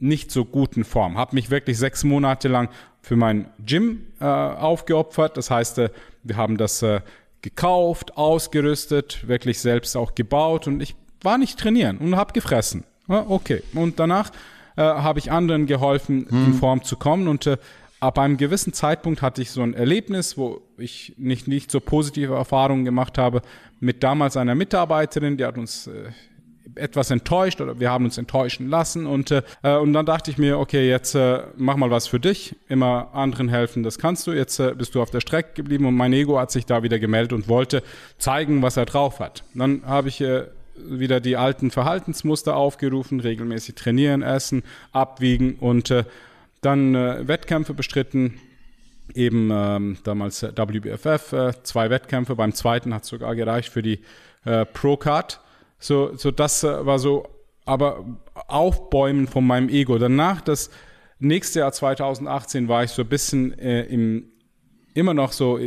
nicht 0.00 0.30
so 0.30 0.44
guten 0.44 0.84
Form, 0.84 1.16
habe 1.16 1.34
mich 1.34 1.50
wirklich 1.50 1.78
sechs 1.78 2.04
Monate 2.04 2.48
lang 2.48 2.68
für 3.00 3.16
mein 3.16 3.48
Gym 3.64 4.06
äh, 4.20 4.24
aufgeopfert. 4.24 5.36
Das 5.36 5.50
heißt, 5.50 5.78
äh, 5.78 5.90
wir 6.24 6.36
haben 6.36 6.56
das 6.56 6.82
äh, 6.82 7.00
gekauft, 7.42 8.16
ausgerüstet, 8.16 9.26
wirklich 9.28 9.60
selbst 9.60 9.96
auch 9.96 10.14
gebaut 10.14 10.66
und 10.66 10.82
ich 10.82 10.96
war 11.22 11.38
nicht 11.38 11.58
trainieren 11.58 11.98
und 11.98 12.16
habe 12.16 12.32
gefressen. 12.32 12.84
Ja, 13.08 13.24
okay. 13.28 13.62
Und 13.74 13.98
danach 13.98 14.30
äh, 14.76 14.82
habe 14.82 15.18
ich 15.18 15.32
anderen 15.32 15.66
geholfen, 15.66 16.26
hm. 16.28 16.46
in 16.46 16.54
Form 16.54 16.82
zu 16.84 16.96
kommen. 16.96 17.28
Und 17.28 17.46
äh, 17.46 17.56
ab 18.00 18.18
einem 18.18 18.36
gewissen 18.36 18.72
Zeitpunkt 18.72 19.22
hatte 19.22 19.42
ich 19.42 19.50
so 19.50 19.62
ein 19.62 19.74
Erlebnis, 19.74 20.38
wo 20.38 20.60
ich 20.76 21.14
nicht, 21.16 21.48
nicht 21.48 21.70
so 21.70 21.80
positive 21.80 22.34
Erfahrungen 22.34 22.84
gemacht 22.84 23.18
habe 23.18 23.42
mit 23.80 24.02
damals 24.02 24.36
einer 24.36 24.54
Mitarbeiterin, 24.54 25.36
die 25.36 25.44
hat 25.44 25.58
uns 25.58 25.86
äh, 25.86 26.10
etwas 26.74 27.10
enttäuscht 27.10 27.60
oder 27.60 27.80
wir 27.80 27.90
haben 27.90 28.04
uns 28.04 28.18
enttäuschen 28.18 28.68
lassen 28.68 29.06
und, 29.06 29.30
äh, 29.30 29.42
und 29.62 29.92
dann 29.92 30.06
dachte 30.06 30.30
ich 30.30 30.38
mir, 30.38 30.58
okay, 30.58 30.88
jetzt 30.88 31.14
äh, 31.14 31.42
mach 31.56 31.76
mal 31.76 31.90
was 31.90 32.06
für 32.06 32.20
dich, 32.20 32.54
immer 32.68 33.08
anderen 33.14 33.48
helfen, 33.48 33.82
das 33.82 33.98
kannst 33.98 34.26
du, 34.26 34.32
jetzt 34.32 34.58
äh, 34.60 34.74
bist 34.76 34.94
du 34.94 35.02
auf 35.02 35.10
der 35.10 35.20
Strecke 35.20 35.54
geblieben 35.54 35.86
und 35.86 35.94
mein 35.94 36.12
Ego 36.12 36.38
hat 36.38 36.50
sich 36.50 36.66
da 36.66 36.82
wieder 36.82 36.98
gemeldet 36.98 37.32
und 37.32 37.48
wollte 37.48 37.82
zeigen, 38.18 38.62
was 38.62 38.76
er 38.76 38.86
drauf 38.86 39.20
hat. 39.20 39.44
Dann 39.54 39.82
habe 39.86 40.08
ich 40.08 40.20
äh, 40.20 40.44
wieder 40.84 41.20
die 41.20 41.36
alten 41.36 41.70
Verhaltensmuster 41.70 42.56
aufgerufen, 42.56 43.20
regelmäßig 43.20 43.74
trainieren, 43.74 44.22
essen, 44.22 44.62
abwiegen 44.92 45.54
und 45.56 45.90
äh, 45.90 46.04
dann 46.60 46.94
äh, 46.94 47.26
Wettkämpfe 47.26 47.74
bestritten, 47.74 48.40
eben 49.14 49.50
ähm, 49.52 49.98
damals 50.04 50.42
WBFF, 50.42 51.32
äh, 51.32 51.52
zwei 51.62 51.90
Wettkämpfe, 51.90 52.34
beim 52.36 52.52
zweiten 52.52 52.94
hat 52.94 53.04
es 53.04 53.08
sogar 53.08 53.34
gereicht 53.34 53.72
für 53.72 53.82
die 53.82 54.00
äh, 54.44 54.64
Pro-Card. 54.64 55.40
So, 55.78 56.14
so 56.16 56.30
das 56.30 56.64
äh, 56.64 56.86
war 56.86 56.98
so, 56.98 57.28
aber 57.64 58.04
Aufbäumen 58.34 59.28
von 59.28 59.46
meinem 59.46 59.68
Ego. 59.68 59.98
Danach, 59.98 60.40
das 60.40 60.70
nächste 61.18 61.60
Jahr 61.60 61.72
2018, 61.72 62.68
war 62.68 62.84
ich 62.84 62.90
so 62.90 63.02
ein 63.02 63.08
bisschen 63.08 63.58
äh, 63.58 63.82
im, 63.84 64.30
immer 64.94 65.14
noch 65.14 65.32
so, 65.32 65.58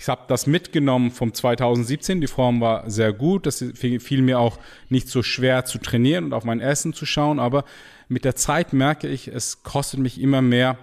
ich 0.00 0.08
habe 0.08 0.22
das 0.28 0.46
mitgenommen 0.46 1.10
vom 1.10 1.34
2017, 1.34 2.22
die 2.22 2.26
Form 2.26 2.62
war 2.62 2.88
sehr 2.88 3.12
gut, 3.12 3.44
das 3.44 3.62
fiel 3.74 4.22
mir 4.22 4.38
auch 4.38 4.58
nicht 4.88 5.08
so 5.08 5.22
schwer 5.22 5.66
zu 5.66 5.76
trainieren 5.76 6.24
und 6.24 6.32
auf 6.32 6.44
mein 6.44 6.60
Essen 6.60 6.94
zu 6.94 7.04
schauen, 7.04 7.38
aber 7.38 7.64
mit 8.08 8.24
der 8.24 8.34
Zeit 8.34 8.72
merke 8.72 9.08
ich, 9.08 9.28
es 9.28 9.62
kostet 9.62 10.00
mich 10.00 10.18
immer 10.18 10.40
mehr 10.40 10.78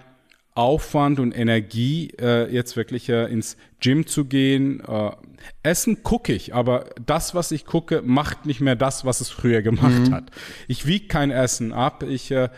Aufwand 0.53 1.20
und 1.20 1.32
Energie, 1.32 2.11
äh, 2.20 2.53
jetzt 2.53 2.76
wirklich 2.78 3.09
äh, 3.09 3.26
ins 3.26 3.57
Gym 3.80 4.05
zu 4.05 4.26
gehen. 4.26 4.84
Äh, 4.88 5.11
Essen 5.63 6.03
gucke 6.03 6.34
ich, 6.34 6.53
aber 6.53 6.89
das, 7.03 7.34
was 7.34 7.51
ich 7.51 7.65
gucke, 7.65 8.03
macht 8.03 8.45
nicht 8.45 8.61
mehr 8.61 8.76
das, 8.76 9.03
was 9.03 9.20
es 9.20 9.30
früher 9.30 9.63
gemacht 9.63 10.09
mhm. 10.09 10.13
hat. 10.13 10.32
Ich 10.68 10.86
wiege 10.86 11.07
kein 11.07 11.32
Essen 11.32 11.74
ab. 11.74 12.03
Ich, 12.03 12.30
äh, 12.30 12.49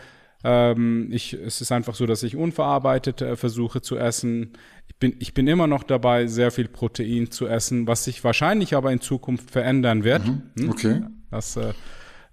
ähm, 0.42 1.08
ich, 1.12 1.34
es 1.34 1.60
ist 1.60 1.72
einfach 1.72 1.94
so, 1.94 2.06
dass 2.06 2.22
ich 2.22 2.36
unverarbeitet 2.36 3.20
äh, 3.20 3.36
versuche 3.36 3.82
zu 3.82 3.96
essen. 3.96 4.52
Ich 4.88 4.96
bin, 4.96 5.16
ich 5.18 5.34
bin 5.34 5.46
immer 5.46 5.66
noch 5.66 5.82
dabei, 5.82 6.26
sehr 6.26 6.50
viel 6.50 6.68
Protein 6.68 7.30
zu 7.30 7.46
essen, 7.46 7.86
was 7.86 8.04
sich 8.04 8.24
wahrscheinlich 8.24 8.74
aber 8.74 8.92
in 8.92 9.00
Zukunft 9.00 9.50
verändern 9.50 10.04
wird. 10.04 10.26
Mhm. 10.26 10.42
Hm? 10.58 10.70
Okay. 10.70 11.02
Das 11.30 11.56
äh, 11.56 11.74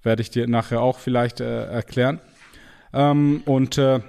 werde 0.04 0.22
ich 0.22 0.30
dir 0.30 0.48
nachher 0.48 0.82
auch 0.82 1.00
vielleicht 1.00 1.42
äh, 1.42 1.66
erklären. 1.66 2.22
Ähm, 2.94 3.42
und 3.46 3.78
äh, 3.78 4.00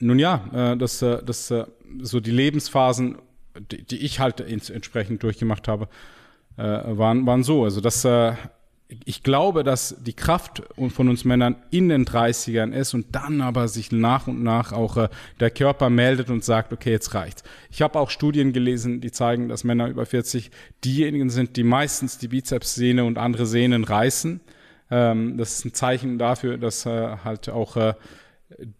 nun 0.00 0.18
ja, 0.18 0.72
äh, 0.72 0.76
das, 0.76 1.00
äh, 1.00 1.22
das, 1.24 1.52
so 2.02 2.20
die 2.20 2.30
Lebensphasen, 2.30 3.16
die, 3.70 3.84
die 3.84 3.98
ich 3.98 4.20
halt 4.20 4.40
ins, 4.40 4.68
entsprechend 4.68 5.22
durchgemacht 5.22 5.68
habe, 5.68 5.88
waren, 6.56 7.26
waren 7.26 7.42
so. 7.42 7.64
Also 7.64 7.80
das, 7.80 8.06
ich 9.04 9.22
glaube, 9.22 9.64
dass 9.64 9.96
die 10.00 10.12
Kraft 10.12 10.62
von 10.88 11.08
uns 11.08 11.24
Männern 11.24 11.56
in 11.70 11.88
den 11.88 12.04
30ern 12.04 12.72
ist 12.72 12.94
und 12.94 13.06
dann 13.14 13.40
aber 13.40 13.68
sich 13.68 13.92
nach 13.92 14.26
und 14.26 14.42
nach 14.42 14.72
auch 14.72 14.96
äh, 14.96 15.08
der 15.40 15.50
Körper 15.50 15.90
meldet 15.90 16.30
und 16.30 16.44
sagt, 16.44 16.72
okay, 16.72 16.90
jetzt 16.90 17.14
reicht's. 17.14 17.42
Ich 17.70 17.82
habe 17.82 17.98
auch 17.98 18.10
Studien 18.10 18.52
gelesen, 18.52 19.00
die 19.00 19.12
zeigen, 19.12 19.48
dass 19.48 19.64
Männer 19.64 19.88
über 19.88 20.06
40 20.06 20.50
diejenigen 20.84 21.30
sind, 21.30 21.56
die 21.56 21.64
meistens 21.64 22.18
die 22.18 22.28
Bizepssehne 22.28 23.04
und 23.04 23.18
andere 23.18 23.46
Sehnen 23.46 23.84
reißen. 23.84 24.40
Ähm, 24.90 25.38
das 25.38 25.58
ist 25.58 25.64
ein 25.64 25.74
Zeichen 25.74 26.18
dafür, 26.18 26.58
dass 26.58 26.86
äh, 26.86 27.16
halt 27.24 27.48
auch 27.48 27.76
äh, 27.76 27.94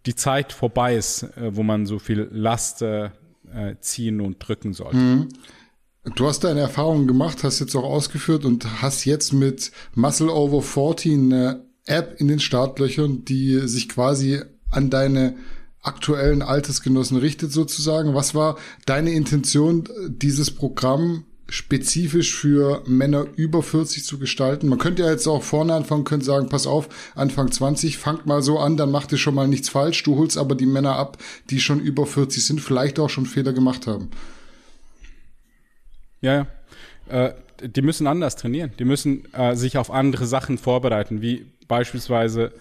die 0.07 0.15
Zeit 0.15 0.53
vorbei 0.53 0.97
ist, 0.97 1.23
äh, 1.37 1.57
wo 1.57 1.63
man 1.63 1.87
so 1.87 1.99
viel 1.99 2.29
Last 2.31 2.83
äh, 2.83 3.07
äh, 3.55 3.77
ziehen 3.81 4.21
und 4.21 4.39
drücken 4.39 4.73
sollte. 4.73 4.97
Mhm. 4.97 5.29
Du 6.05 6.27
hast 6.27 6.45
deine 6.45 6.61
Erfahrungen 6.61 7.07
gemacht, 7.07 7.45
hast 7.45 7.61
jetzt 7.61 7.75
auch 7.75 7.85
ausgeführt 7.85 8.45
und 8.45 8.83
hast 8.83 9.07
jetzt 9.07 9.33
mit 9.33 9.73
Muscle 9.95 10.31
Over 10.31 10.61
14 10.61 11.33
eine 11.33 11.65
App 11.87 12.21
in 12.21 12.29
den 12.29 12.41
Startlöchern, 12.41 13.25
die 13.25 13.67
sich 13.67 13.89
quasi 13.89 14.41
an 14.71 14.91
deine 14.91 15.37
aktuellen 15.81 16.43
Altersgenossen 16.43 17.17
richtet 17.17 17.53
sozusagen. 17.53 18.15
Was 18.15 18.35
war 18.35 18.59
deine 18.85 19.13
Intention, 19.13 19.89
dieses 20.09 20.51
Programm 20.51 21.25
spezifisch 21.49 22.35
für 22.35 22.83
Männer 22.87 23.27
über 23.37 23.63
40 23.63 24.05
zu 24.05 24.19
gestalten. 24.19 24.69
Man 24.69 24.79
könnte 24.79 25.03
ja 25.03 25.11
jetzt 25.11 25.27
auch 25.27 25.43
vorne 25.43 25.75
anfangen, 25.75 26.05
könnte 26.05 26.25
sagen, 26.25 26.49
pass 26.49 26.67
auf, 26.67 26.89
Anfang 27.15 27.53
20, 27.53 27.99
fangt 27.99 28.27
mal 28.27 28.43
so 28.43 28.59
an, 28.59 28.77
dann 28.77 28.91
macht 28.91 29.13
ihr 29.13 29.19
schon 29.19 29.35
mal 29.35 29.47
nichts 29.47 29.69
falsch. 29.69 30.03
Du 30.03 30.17
holst 30.17 30.39
aber 30.39 30.55
die 30.55 30.67
Männer 30.67 30.97
ab, 30.97 31.19
die 31.51 31.61
schon 31.61 31.81
über 31.81 32.07
40 32.07 32.45
sind, 32.45 32.61
vielleicht 32.61 32.99
auch 32.99 33.11
schon 33.11 33.27
Fehler 33.27 33.53
gemacht 33.53 33.87
haben. 33.87 34.09
Ja, 36.25 36.47
ja. 37.11 37.27
Äh, 37.27 37.35
die 37.63 37.83
müssen 37.83 38.07
anders 38.07 38.37
trainieren. 38.37 38.73
Die 38.79 38.85
müssen 38.85 39.33
äh, 39.35 39.55
sich 39.55 39.79
auf 39.79 39.91
andere 39.91 40.27
Sachen 40.27 40.59
vorbereiten, 40.59 41.23
wie 41.23 41.47
beispielsweise 41.69 42.53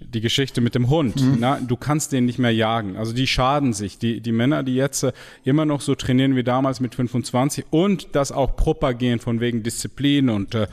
die 0.00 0.20
Geschichte 0.20 0.60
mit 0.60 0.74
dem 0.74 0.90
Hund. 0.90 1.22
Mhm. 1.22 1.36
Na, 1.38 1.58
du 1.60 1.76
kannst 1.76 2.12
den 2.12 2.26
nicht 2.26 2.38
mehr 2.38 2.52
jagen. 2.52 2.96
Also 2.96 3.12
die 3.12 3.26
schaden 3.26 3.72
sich. 3.72 3.98
Die, 3.98 4.20
die 4.20 4.32
Männer, 4.32 4.62
die 4.62 4.74
jetzt 4.74 5.04
äh, 5.04 5.12
immer 5.44 5.64
noch 5.64 5.80
so 5.80 5.94
trainieren 5.94 6.34
wie 6.36 6.42
damals 6.42 6.80
mit 6.80 6.94
25 6.94 7.66
und 7.70 8.08
das 8.12 8.32
auch 8.32 8.56
propagieren 8.56 9.20
von 9.20 9.40
wegen 9.40 9.62
Disziplin 9.62 10.28
und, 10.28 10.54
äh, 10.54 10.66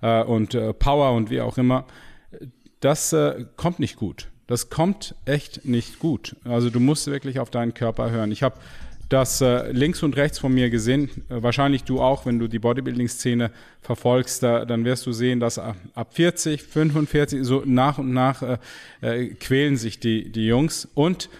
äh, 0.00 0.22
und 0.22 0.54
äh, 0.54 0.72
Power 0.72 1.12
und 1.12 1.30
wie 1.30 1.40
auch 1.40 1.58
immer, 1.58 1.84
das 2.80 3.12
äh, 3.12 3.44
kommt 3.56 3.80
nicht 3.80 3.96
gut. 3.96 4.28
Das 4.46 4.70
kommt 4.70 5.14
echt 5.26 5.66
nicht 5.66 5.98
gut. 5.98 6.36
Also 6.44 6.70
du 6.70 6.80
musst 6.80 7.06
wirklich 7.08 7.40
auf 7.40 7.50
deinen 7.50 7.74
Körper 7.74 8.10
hören. 8.10 8.32
Ich 8.32 8.42
habe 8.42 8.56
das 9.08 9.40
äh, 9.40 9.72
links 9.72 10.02
und 10.02 10.16
rechts 10.16 10.38
von 10.38 10.52
mir 10.52 10.68
gesehen, 10.70 11.10
äh, 11.30 11.42
wahrscheinlich 11.42 11.84
du 11.84 12.00
auch, 12.00 12.26
wenn 12.26 12.38
du 12.38 12.46
die 12.46 12.58
Bodybuilding-Szene 12.58 13.50
verfolgst, 13.80 14.42
da, 14.42 14.64
dann 14.64 14.84
wirst 14.84 15.06
du 15.06 15.12
sehen, 15.12 15.40
dass 15.40 15.58
ab 15.58 16.08
40, 16.10 16.62
45, 16.62 17.44
so 17.44 17.62
nach 17.64 17.98
und 17.98 18.12
nach 18.12 18.42
äh, 18.42 18.58
äh, 19.00 19.28
quälen 19.34 19.76
sich 19.76 19.98
die, 19.98 20.30
die 20.30 20.46
Jungs. 20.46 20.86
Und 20.94 21.30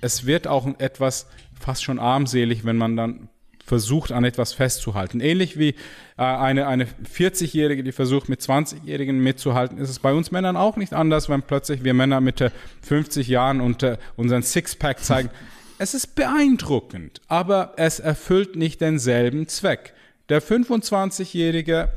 es 0.00 0.26
wird 0.26 0.46
auch 0.46 0.68
etwas 0.78 1.26
fast 1.58 1.82
schon 1.82 1.98
armselig, 1.98 2.64
wenn 2.64 2.76
man 2.76 2.96
dann 2.96 3.28
versucht, 3.64 4.12
an 4.12 4.24
etwas 4.24 4.52
festzuhalten. 4.52 5.20
Ähnlich 5.20 5.58
wie 5.58 5.70
äh, 6.18 6.22
eine, 6.22 6.66
eine 6.66 6.84
40-Jährige, 6.84 7.82
die 7.82 7.92
versucht, 7.92 8.28
mit 8.28 8.40
20-Jährigen 8.40 9.18
mitzuhalten, 9.18 9.78
ist 9.78 9.88
es 9.88 9.98
bei 9.98 10.12
uns 10.12 10.30
Männern 10.30 10.58
auch 10.58 10.76
nicht 10.76 10.92
anders, 10.92 11.30
wenn 11.30 11.40
plötzlich 11.40 11.82
wir 11.82 11.94
Männer 11.94 12.20
Mitte 12.20 12.52
50 12.82 13.28
Jahren 13.28 13.62
und 13.62 13.82
äh, 13.82 13.96
unseren 14.16 14.42
Sixpack 14.42 15.02
zeigen. 15.02 15.30
Es 15.76 15.92
ist 15.92 16.14
beeindruckend, 16.14 17.20
aber 17.26 17.72
es 17.76 17.98
erfüllt 17.98 18.54
nicht 18.54 18.80
denselben 18.80 19.48
Zweck. 19.48 19.92
Der 20.28 20.40
25-Jährige, 20.40 21.90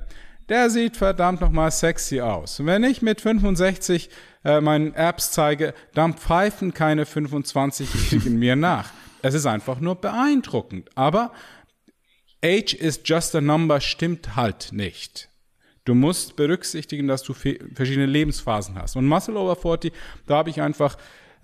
der 0.49 0.69
sieht 0.71 0.97
verdammt 0.97 1.41
nochmal 1.41 1.69
sexy 1.69 2.19
aus. 2.19 2.65
Wenn 2.65 2.83
ich 2.83 3.03
mit 3.03 3.21
65 3.21 4.09
äh, 4.43 4.61
meinen 4.61 4.95
Apps 4.95 5.31
zeige, 5.31 5.75
dann 5.93 6.15
pfeifen 6.15 6.73
keine 6.73 7.03
25-Jährigen 7.03 8.39
mir 8.39 8.55
nach. 8.55 8.89
Es 9.21 9.35
ist 9.35 9.45
einfach 9.45 9.79
nur 9.79 9.95
beeindruckend. 9.95 10.89
Aber 10.95 11.31
Age 12.43 12.73
is 12.73 13.01
just 13.05 13.35
a 13.35 13.41
number 13.41 13.79
stimmt 13.79 14.35
halt 14.35 14.69
nicht. 14.71 15.29
Du 15.85 15.93
musst 15.93 16.35
berücksichtigen, 16.35 17.07
dass 17.07 17.23
du 17.23 17.33
verschiedene 17.33 18.07
Lebensphasen 18.07 18.75
hast. 18.75 18.95
Und 18.95 19.05
Muscle 19.05 19.37
Over 19.37 19.55
40, 19.55 19.93
da 20.25 20.37
habe 20.37 20.49
ich 20.49 20.61
einfach 20.61 20.97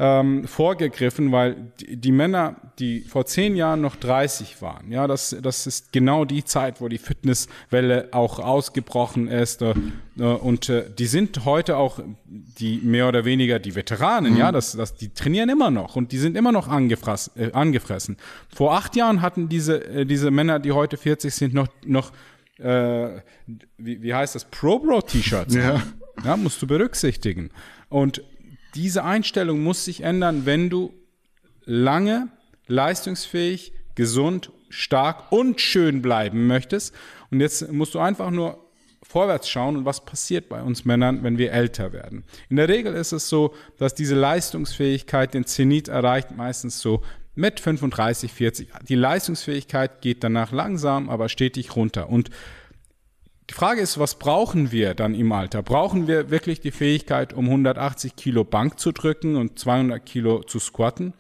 ähm, 0.04 0.46
vorgegriffen, 0.50 1.32
weil 1.32 1.56
die, 1.80 1.96
die, 1.96 2.12
Männer, 2.12 2.58
die 2.78 3.02
vor 3.02 3.26
zehn 3.26 3.56
Jahren 3.56 3.80
noch 3.80 3.96
30 3.96 4.62
waren, 4.62 4.92
ja, 4.92 5.08
das, 5.08 5.34
das 5.42 5.66
ist 5.66 5.94
genau 5.94 6.26
die 6.26 6.44
Zeit, 6.44 6.82
wo 6.82 6.90
die 6.90 6.98
Fitnesswelle 6.98 8.10
auch 8.12 8.40
ausgebrochen 8.40 9.30
ist. 9.30 9.62
Äh, 9.62 9.74
äh 10.20 10.24
und 10.24 10.68
äh, 10.68 10.84
die 11.00 11.06
sind 11.06 11.46
heute 11.46 11.78
auch 11.78 12.02
die 12.26 12.82
mehr 12.84 13.08
oder 13.08 13.24
weniger 13.24 13.60
die 13.60 13.76
Veteranen, 13.76 14.34
mhm. 14.34 14.40
ja, 14.40 14.52
das, 14.52 14.74
das, 14.74 14.94
die 14.96 15.14
trainieren 15.14 15.48
immer 15.48 15.72
noch 15.72 15.96
und 15.96 16.12
die 16.12 16.18
sind 16.18 16.36
immer 16.36 16.52
noch 16.52 16.68
angefressen. 16.68 17.32
Äh, 17.38 17.52
angefressen. 17.54 18.18
Vor 18.54 18.74
acht 18.74 18.98
Jahren 18.98 19.22
hatten 19.22 19.48
diese, 19.48 19.86
äh, 19.86 20.06
diese 20.06 20.32
Männer, 20.32 20.60
die 20.60 20.74
heute 20.74 20.98
40 20.98 21.34
sind, 21.34 21.54
noch, 21.54 21.70
noch 21.86 22.12
äh, 22.60 23.22
wie, 23.78 24.02
wie 24.02 24.14
heißt 24.14 24.36
das, 24.36 24.44
Pro-Bro-T-Shirts. 24.44 25.56
Ja. 25.56 25.82
ja, 26.26 26.36
musst 26.36 26.62
du 26.62 26.68
berücksichtigen. 26.68 27.52
Und 27.88 28.22
diese 28.76 29.04
Einstellung 29.04 29.62
muss 29.62 29.86
sich 29.86 30.02
ändern, 30.02 30.46
wenn 30.46 30.70
du 30.70 30.94
lange, 31.66 32.30
leistungsfähig, 32.68 33.74
gesund, 33.96 34.52
stark 34.70 35.32
und 35.32 35.62
schön 35.62 36.02
bleiben 36.02 36.48
möchtest. 36.48 36.94
Und 37.32 37.40
jetzt 37.40 37.72
musst 37.72 37.94
du 37.94 38.00
einfach 38.00 38.32
nur 38.32 38.60
vorwärts 39.04 39.50
schauen 39.50 39.78
und 39.78 39.86
was 39.86 40.06
passiert 40.06 40.50
bei 40.50 40.62
uns 40.62 40.86
Männern, 40.86 41.24
wenn 41.24 41.38
wir 41.38 41.52
älter 41.52 41.94
werden. 41.94 42.24
In 42.50 42.56
der 42.56 42.70
Regel 42.70 42.94
ist 42.94 43.12
es 43.12 43.30
so, 43.30 43.54
dass 43.78 43.94
diese 43.94 44.16
Leistungsfähigkeit 44.16 45.34
den 45.34 45.46
Zenit 45.46 45.88
erreicht, 45.88 46.32
meistens 46.36 46.80
so 46.80 47.04
mit 47.36 47.60
35, 47.60 48.32
40. 48.32 48.70
Die 48.88 48.96
Leistungsfähigkeit 48.96 50.02
geht 50.02 50.24
danach 50.24 50.52
langsam, 50.52 51.10
aber 51.10 51.30
stetig 51.30 51.76
runter. 51.76 52.10
Und 52.10 52.30
die 53.50 53.54
Frage 53.54 53.82
ist, 53.82 53.98
was 53.98 54.16
brauchen 54.16 54.72
wir 54.72 54.94
dann 54.94 55.16
im 55.16 55.32
Alter? 55.32 55.64
Brauchen 55.64 56.08
wir 56.08 56.30
wirklich 56.30 56.62
die 56.62 56.72
Fähigkeit, 56.72 57.34
um 57.34 57.46
180 57.46 58.16
Kilo 58.16 58.44
Bank 58.44 58.80
zu 58.80 58.92
drücken 58.92 59.36
und 59.36 59.60
200 59.60 60.06
Kilo 60.06 60.44
zu 60.44 60.60
squatten? 60.60 61.14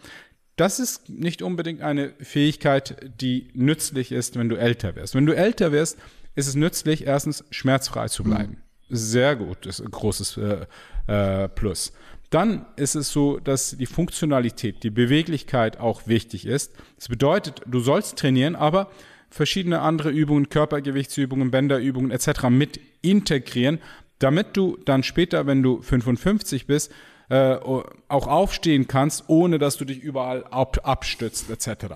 Das 0.55 0.79
ist 0.79 1.09
nicht 1.09 1.41
unbedingt 1.41 1.81
eine 1.81 2.13
Fähigkeit, 2.19 3.11
die 3.19 3.49
nützlich 3.53 4.11
ist, 4.11 4.37
wenn 4.37 4.49
du 4.49 4.55
älter 4.55 4.95
wirst. 4.95 5.15
Wenn 5.15 5.25
du 5.25 5.35
älter 5.35 5.71
wirst, 5.71 5.97
ist 6.35 6.47
es 6.47 6.55
nützlich, 6.55 7.05
erstens 7.05 7.43
schmerzfrei 7.49 8.07
zu 8.07 8.23
bleiben. 8.23 8.57
sehr 8.89 9.35
gut, 9.35 9.65
das 9.65 9.79
ist 9.79 9.85
ein 9.85 9.91
großes 9.91 10.37
äh, 10.37 10.65
äh, 11.07 11.49
Plus. 11.49 11.93
Dann 12.29 12.65
ist 12.77 12.95
es 12.95 13.11
so, 13.11 13.39
dass 13.39 13.77
die 13.77 13.85
Funktionalität, 13.85 14.83
die 14.83 14.89
Beweglichkeit 14.89 15.79
auch 15.79 16.07
wichtig 16.07 16.45
ist. 16.45 16.73
Das 16.95 17.07
bedeutet, 17.07 17.61
du 17.65 17.79
sollst 17.79 18.17
trainieren, 18.17 18.55
aber 18.55 18.89
verschiedene 19.33 19.81
andere 19.81 20.11
Übungen, 20.11 20.49
Körpergewichtsübungen, 20.49 21.49
Bänderübungen 21.49 22.11
etc. 22.11 22.49
mit 22.49 22.79
integrieren, 23.01 23.79
damit 24.19 24.55
du 24.55 24.77
dann 24.85 25.01
später, 25.01 25.47
wenn 25.47 25.63
du 25.63 25.81
55 25.81 26.67
bist, 26.67 26.91
äh, 27.29 27.55
auch 27.55 28.27
aufstehen 28.27 28.87
kannst, 28.87 29.23
ohne 29.27 29.57
dass 29.57 29.77
du 29.77 29.85
dich 29.85 29.99
überall 29.99 30.45
ab, 30.45 30.79
abstützt 30.83 31.49
etc. 31.49 31.95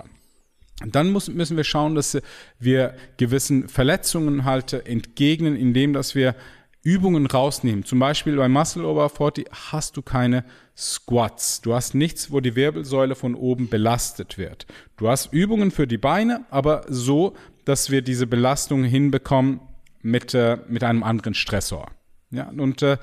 Dann 0.86 1.12
muss, 1.12 1.28
müssen 1.28 1.58
wir 1.58 1.64
schauen, 1.64 1.96
dass 1.96 2.18
wir 2.60 2.96
gewissen 3.18 3.68
Verletzungen 3.68 4.44
halt 4.44 4.74
entgegnen, 4.74 5.56
indem 5.56 5.94
dass 5.94 6.16
wir 6.16 6.36
Übungen 6.82 7.28
rausnehmen. 7.28 7.84
Zum 7.84 8.00
Beispiel 8.00 8.36
bei 8.36 8.48
Muscle 8.48 8.86
Over 8.86 9.10
40 9.10 9.48
hast 9.72 9.96
du 9.96 10.02
keine 10.02 10.44
Squats. 10.78 11.62
Du 11.62 11.74
hast 11.74 11.96
nichts, 11.96 12.32
wo 12.32 12.40
die 12.40 12.56
Wirbelsäule 12.56 13.16
von 13.16 13.34
oben 13.34 13.68
belastet 13.68 14.38
wird. 14.38 14.68
Du 14.96 15.10
hast 15.10 15.34
Übungen 15.34 15.72
für 15.72 15.88
die 15.88 15.98
Beine, 15.98 16.46
aber 16.52 16.86
so, 16.88 17.34
dass 17.66 17.90
wir 17.90 18.02
diese 18.02 18.28
Belastung 18.28 18.84
hinbekommen 18.84 19.60
mit, 20.04 20.34
äh, 20.34 20.58
mit 20.68 20.84
einem 20.84 21.04
anderen 21.04 21.34
Stressor. 21.34 21.88
Ja, 22.30 22.50
und 22.50 22.84
äh, 22.84 22.98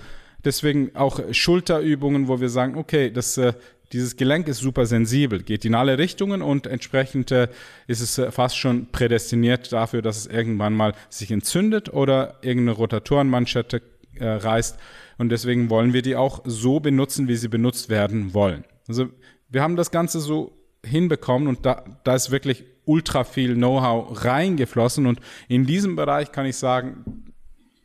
deswegen 0.45 0.95
auch 0.95 1.21
Schulterübungen, 1.33 2.29
wo 2.29 2.41
wir 2.41 2.49
sagen, 2.49 2.77
okay, 2.77 3.11
das, 3.11 3.37
äh, 3.39 3.55
dieses 3.93 4.17
Gelenk 4.17 4.49
ist 4.49 4.59
super 4.59 4.87
sensibel, 4.87 5.43
geht 5.43 5.65
in 5.65 5.75
alle 5.75 5.99
Richtungen 5.99 6.43
und 6.43 6.67
entsprechend 6.67 7.33
äh, 7.33 7.49
ist 7.87 8.01
es 8.01 8.19
äh, 8.19 8.31
fast 8.31 8.57
schon 8.57 8.87
prädestiniert 8.93 9.73
dafür, 9.73 10.03
dass 10.03 10.19
es 10.19 10.27
irgendwann 10.27 10.75
mal 10.75 10.95
sich 11.09 11.31
entzündet 11.31 11.93
oder 11.93 12.39
irgendeine 12.43 12.77
Rotatorenmanschette 12.77 13.83
äh, 14.19 14.27
reißt. 14.27 14.79
Und 15.19 15.29
deswegen 15.31 15.71
wollen 15.71 15.93
wir 15.93 16.03
die 16.03 16.17
auch 16.17 16.43
so 16.45 16.81
benutzen, 16.81 17.29
wie 17.29 17.37
sie 17.37 17.49
benutzt 17.49 17.89
werden 17.89 18.35
wollen. 18.35 18.65
Also 18.89 19.09
wir 19.49 19.63
haben 19.63 19.77
das 19.77 19.91
Ganze 19.91 20.21
so 20.21 20.53
hinbekommen 20.85 21.49
und 21.49 21.65
da, 21.65 21.85
da 22.05 22.15
ist 22.15 22.31
wirklich 22.31 22.65
ultra 22.85 23.25
viel 23.25 23.55
Know-how 23.55 24.25
reingeflossen 24.25 25.07
und 25.07 25.21
in 25.49 25.67
diesem 25.67 25.97
Bereich 25.97 26.33
kann 26.33 26.47
ich 26.47 26.57
sagen, 26.57 27.33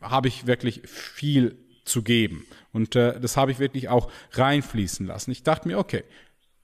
habe 0.01 0.27
ich 0.27 0.47
wirklich 0.47 0.81
viel 0.85 1.57
zu 1.85 2.03
geben. 2.03 2.45
Und 2.71 2.95
äh, 2.95 3.19
das 3.19 3.37
habe 3.37 3.51
ich 3.51 3.59
wirklich 3.59 3.89
auch 3.89 4.11
reinfließen 4.31 5.05
lassen. 5.05 5.31
Ich 5.31 5.43
dachte 5.43 5.67
mir, 5.67 5.77
okay, 5.77 6.03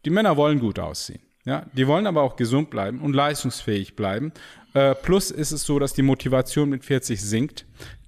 die 0.04 0.10
Männer 0.10 0.38
wollen 0.38 0.60
gut 0.60 0.80
aussehen. 0.80 1.22
Ja, 1.46 1.68
die 1.74 1.88
wollen 1.88 2.08
aber 2.08 2.24
auch 2.24 2.38
gesund 2.38 2.72
bleiben 2.72 3.02
und 3.02 3.14
leistungsfähig 3.14 3.96
bleiben. 3.96 4.34
Äh, 4.74 4.96
plus 4.96 5.30
ist 5.30 5.52
es 5.52 5.64
so, 5.64 5.78
dass 5.78 5.94
die 5.94 6.02
Motivation 6.02 6.70
mit 6.70 6.84
40 6.84 7.22
sinkt. 7.22 7.66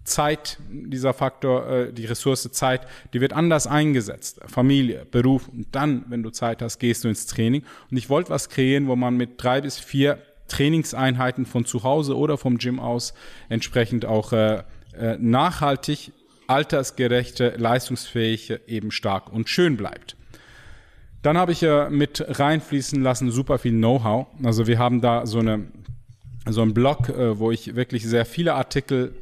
Zeit, 0.08 0.58
dieser 0.70 1.14
Faktor, 1.14 1.70
äh, 1.70 1.94
die 1.94 2.06
Ressource 2.06 2.50
Zeit, 2.52 2.88
die 3.14 3.22
wird 3.22 3.34
anders 3.34 3.68
eingesetzt. 3.68 4.40
Familie, 4.48 5.06
Beruf 5.10 5.48
und 5.48 5.68
dann, 5.74 6.06
wenn 6.10 6.24
du 6.24 6.30
Zeit 6.32 6.62
hast, 6.62 6.80
gehst 6.80 7.04
du 7.04 7.10
ins 7.10 7.28
Training. 7.28 7.64
Und 7.92 7.98
ich 7.98 8.10
wollte 8.10 8.30
was 8.30 8.50
kreieren, 8.50 8.88
wo 8.88 8.96
man 8.96 9.16
mit 9.18 9.42
drei 9.42 9.62
bis 9.62 9.78
vier 9.78 10.20
Trainingseinheiten 10.48 11.46
von 11.46 11.66
zu 11.66 11.84
Hause 11.84 12.18
oder 12.18 12.38
vom 12.38 12.58
Gym 12.58 12.80
aus 12.80 13.14
entsprechend 13.50 14.06
auch 14.06 14.32
äh, 14.34 14.64
äh, 14.98 15.18
nachhaltig 15.20 16.14
altersgerechte, 16.48 17.56
leistungsfähige 17.58 18.62
eben 18.68 18.92
stark 18.92 19.32
und 19.32 19.50
schön 19.50 19.76
bleibt. 19.76 20.16
Dann 21.22 21.38
habe 21.38 21.52
ich 21.52 21.62
ja 21.62 21.90
mit 21.90 22.24
reinfließen 22.26 23.02
lassen 23.02 23.32
super 23.32 23.58
viel 23.58 23.74
Know-how. 23.74 24.28
Also 24.44 24.66
wir 24.66 24.80
haben 24.80 25.02
da 25.02 25.26
so 25.26 25.40
eine 25.40 25.68
so 26.50 26.62
ein 26.62 26.74
Blog, 26.74 27.10
äh, 27.10 27.38
wo 27.40 27.52
ich 27.52 27.76
wirklich 27.76 28.06
sehr 28.08 28.26
viele 28.26 28.54
Artikel 28.54 29.14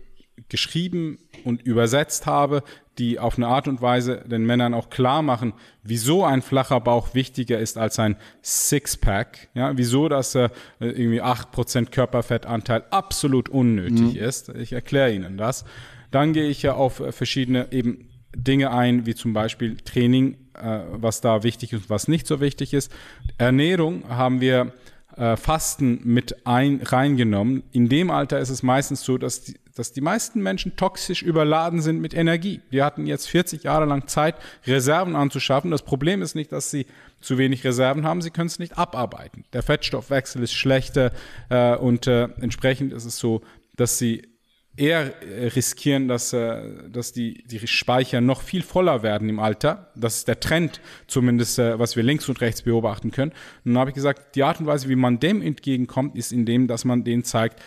geschrieben 0.49 1.19
und 1.43 1.61
übersetzt 1.61 2.25
habe, 2.25 2.63
die 2.97 3.19
auf 3.19 3.37
eine 3.37 3.47
Art 3.47 3.67
und 3.67 3.81
Weise 3.81 4.23
den 4.25 4.45
Männern 4.45 4.73
auch 4.73 4.89
klar 4.89 5.21
machen, 5.21 5.53
wieso 5.83 6.23
ein 6.23 6.41
flacher 6.41 6.79
Bauch 6.79 7.13
wichtiger 7.13 7.59
ist 7.59 7.77
als 7.77 7.99
ein 7.99 8.15
Sixpack, 8.43 9.49
ja, 9.53 9.77
wieso 9.77 10.07
das 10.07 10.35
äh, 10.35 10.49
irgendwie 10.79 11.21
acht 11.21 11.51
Prozent 11.51 11.91
Körperfettanteil 11.91 12.83
absolut 12.91 13.49
unnötig 13.49 14.15
mhm. 14.15 14.17
ist. 14.17 14.49
Ich 14.49 14.73
erkläre 14.73 15.13
Ihnen 15.13 15.37
das. 15.37 15.65
Dann 16.11 16.33
gehe 16.33 16.47
ich 16.47 16.61
ja 16.61 16.73
auf 16.73 16.99
äh, 16.99 17.11
verschiedene 17.11 17.71
eben 17.71 18.09
Dinge 18.35 18.71
ein, 18.71 19.05
wie 19.05 19.15
zum 19.15 19.33
Beispiel 19.33 19.77
Training, 19.77 20.37
äh, 20.53 20.81
was 20.91 21.21
da 21.21 21.43
wichtig 21.43 21.73
ist 21.73 21.83
und 21.83 21.89
was 21.89 22.07
nicht 22.07 22.27
so 22.27 22.39
wichtig 22.39 22.73
ist. 22.73 22.91
Ernährung 23.37 24.07
haben 24.09 24.41
wir 24.41 24.73
äh, 25.17 25.37
Fasten 25.37 26.01
mit 26.03 26.45
ein, 26.45 26.81
reingenommen. 26.83 27.63
In 27.71 27.89
dem 27.89 28.11
Alter 28.11 28.39
ist 28.39 28.49
es 28.49 28.63
meistens 28.63 29.03
so, 29.03 29.17
dass 29.17 29.43
die, 29.43 29.55
dass 29.75 29.91
die 29.91 30.01
meisten 30.01 30.41
Menschen 30.41 30.75
toxisch 30.77 31.21
überladen 31.21 31.81
sind 31.81 31.99
mit 31.99 32.13
Energie. 32.13 32.61
Die 32.71 32.81
hatten 32.81 33.05
jetzt 33.05 33.27
40 33.27 33.63
Jahre 33.63 33.85
lang 33.85 34.07
Zeit, 34.07 34.35
Reserven 34.65 35.15
anzuschaffen. 35.15 35.69
Das 35.69 35.83
Problem 35.83 36.21
ist 36.21 36.33
nicht, 36.33 36.51
dass 36.51 36.71
sie 36.71 36.87
zu 37.21 37.37
wenig 37.37 37.63
Reserven 37.63 38.05
haben, 38.05 38.21
sie 38.21 38.31
können 38.31 38.47
es 38.47 38.59
nicht 38.59 38.77
abarbeiten. 38.77 39.45
Der 39.53 39.63
Fettstoffwechsel 39.63 40.41
ist 40.43 40.53
schlechter 40.53 41.11
äh, 41.49 41.75
und 41.75 42.07
äh, 42.07 42.29
entsprechend 42.39 42.93
ist 42.93 43.05
es 43.05 43.17
so, 43.17 43.41
dass 43.75 43.97
sie 43.97 44.23
eher 44.77 45.21
äh, 45.23 45.47
riskieren, 45.47 46.07
dass, 46.07 46.33
äh, 46.33 46.89
dass 46.89 47.13
die, 47.13 47.43
die 47.45 47.65
Speicher 47.67 48.21
noch 48.21 48.41
viel 48.41 48.61
voller 48.61 49.03
werden 49.03 49.29
im 49.29 49.39
Alter. 49.39 49.91
Das 49.95 50.17
ist 50.17 50.27
der 50.27 50.39
Trend, 50.39 50.81
zumindest, 51.07 51.59
äh, 51.59 51.79
was 51.79 51.95
wir 51.95 52.03
links 52.03 52.27
und 52.29 52.41
rechts 52.41 52.61
beobachten 52.61 53.11
können. 53.11 53.31
Dann 53.63 53.77
habe 53.77 53.89
ich 53.89 53.95
gesagt, 53.95 54.35
die 54.35 54.43
Art 54.43 54.59
und 54.59 54.65
Weise, 54.65 54.89
wie 54.89 54.95
man 54.95 55.19
dem 55.19 55.41
entgegenkommt, 55.41 56.15
ist 56.15 56.31
indem, 56.31 56.67
dass 56.67 56.85
man 56.85 57.03
denen 57.03 57.23
zeigt, 57.23 57.61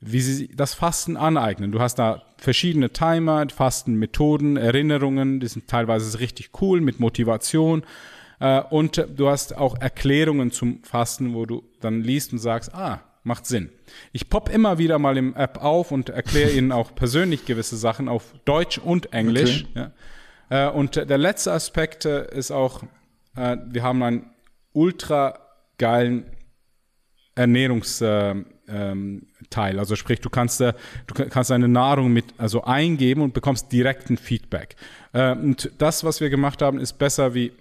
wie 0.00 0.20
sie 0.20 0.48
das 0.48 0.74
Fasten 0.74 1.16
aneignen. 1.16 1.72
Du 1.72 1.80
hast 1.80 1.96
da 1.96 2.22
verschiedene 2.38 2.90
Timer, 2.90 3.46
Fastenmethoden, 3.48 4.56
Erinnerungen, 4.56 5.40
die 5.40 5.48
sind 5.48 5.68
teilweise 5.68 6.18
richtig 6.20 6.50
cool 6.60 6.80
mit 6.80 7.00
Motivation. 7.00 7.82
Und 8.70 9.06
du 9.14 9.28
hast 9.28 9.54
auch 9.58 9.78
Erklärungen 9.78 10.50
zum 10.50 10.82
Fasten, 10.82 11.34
wo 11.34 11.44
du 11.44 11.62
dann 11.80 12.02
liest 12.02 12.32
und 12.32 12.38
sagst, 12.38 12.74
ah, 12.74 13.02
macht 13.22 13.46
Sinn. 13.46 13.70
Ich 14.12 14.30
pop 14.30 14.48
immer 14.48 14.78
wieder 14.78 14.98
mal 14.98 15.16
im 15.18 15.34
App 15.36 15.62
auf 15.62 15.92
und 15.92 16.08
erkläre 16.08 16.50
Ihnen 16.50 16.72
auch 16.72 16.94
persönlich 16.94 17.44
gewisse 17.44 17.76
Sachen 17.76 18.08
auf 18.08 18.32
Deutsch 18.44 18.78
und 18.78 19.12
Englisch. 19.12 19.66
Okay. 19.70 19.90
Ja. 20.50 20.68
Äh, 20.68 20.70
und 20.70 20.96
der 20.96 21.18
letzte 21.18 21.52
Aspekt 21.52 22.04
äh, 22.04 22.34
ist 22.34 22.50
auch, 22.50 22.82
äh, 23.36 23.56
wir 23.66 23.82
haben 23.82 24.02
einen 24.02 24.30
ultra 24.72 25.38
geilen 25.78 26.26
Ernährungsteil. 27.34 28.44
Ähm, 28.70 29.26
also 29.54 29.96
sprich, 29.96 30.20
du 30.20 30.30
kannst, 30.30 30.60
du 30.60 30.74
kannst 31.14 31.50
deine 31.50 31.68
Nahrung 31.68 32.12
mit 32.12 32.26
also 32.38 32.62
eingeben 32.64 33.22
und 33.22 33.34
bekommst 33.34 33.72
direkten 33.72 34.16
Feedback. 34.16 34.76
Und 35.12 35.72
das, 35.78 36.04
was 36.04 36.20
wir 36.20 36.30
gemacht 36.30 36.62
haben, 36.62 36.78
ist 36.78 36.92
besser 36.98 37.34
wie 37.34 37.52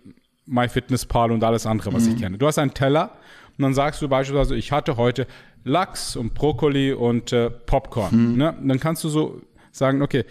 MyFitnessPal 0.45 1.32
und 1.32 1.43
alles 1.43 1.66
andere, 1.66 1.93
was 1.93 2.05
mhm. 2.05 2.14
ich 2.14 2.22
kenne. 2.22 2.38
Du 2.38 2.45
hast 2.45 2.60
einen 2.60 2.74
Teller 2.74 3.12
und 3.57 3.64
dann 3.64 3.74
sagst 3.74 4.01
du 4.01 4.07
beispielsweise, 4.07 4.55
ich 4.55 4.72
hatte 4.72 4.97
heute 4.97 5.28
Lachs 5.64 6.16
und 6.16 6.34
Brokkoli 6.34 6.93
und 6.93 7.34
äh, 7.34 7.49
Popcorn. 7.49 8.12
Hm. 8.12 8.38
Ne? 8.38 8.57
Dann 8.62 8.80
kannst 8.80 9.03
du 9.03 9.10
so 9.10 9.41
sagen, 9.72 10.01
okay, 10.01 10.26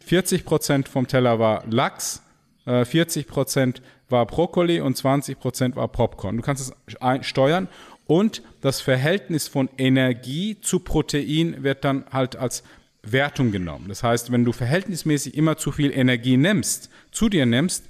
40 0.00 0.44
Prozent 0.44 0.88
vom 0.88 1.06
Teller 1.06 1.38
war 1.38 1.62
Lachs, 1.70 2.22
äh, 2.66 2.84
40 2.84 3.28
Prozent 3.28 3.82
war 4.08 4.26
Brokkoli 4.26 4.80
und 4.80 4.96
20 4.96 5.38
Prozent 5.38 5.76
war 5.76 5.88
Popcorn. 5.88 6.36
Du 6.36 6.42
kannst 6.42 6.72
es 6.88 7.26
steuern 7.26 7.68
und 8.06 8.42
das 8.60 8.80
Verhältnis 8.80 9.48
von 9.48 9.68
Energie 9.78 10.60
zu 10.60 10.80
Protein 10.80 11.62
wird 11.62 11.84
dann 11.84 12.04
halt 12.10 12.36
als 12.36 12.62
Wertung 13.02 13.50
genommen. 13.50 13.86
Das 13.88 14.02
heißt, 14.02 14.30
wenn 14.30 14.44
du 14.44 14.52
verhältnismäßig 14.52 15.36
immer 15.36 15.56
zu 15.56 15.72
viel 15.72 15.90
Energie 15.92 16.36
nimmst, 16.36 16.90
zu 17.10 17.28
dir 17.28 17.46
nimmst, 17.46 17.84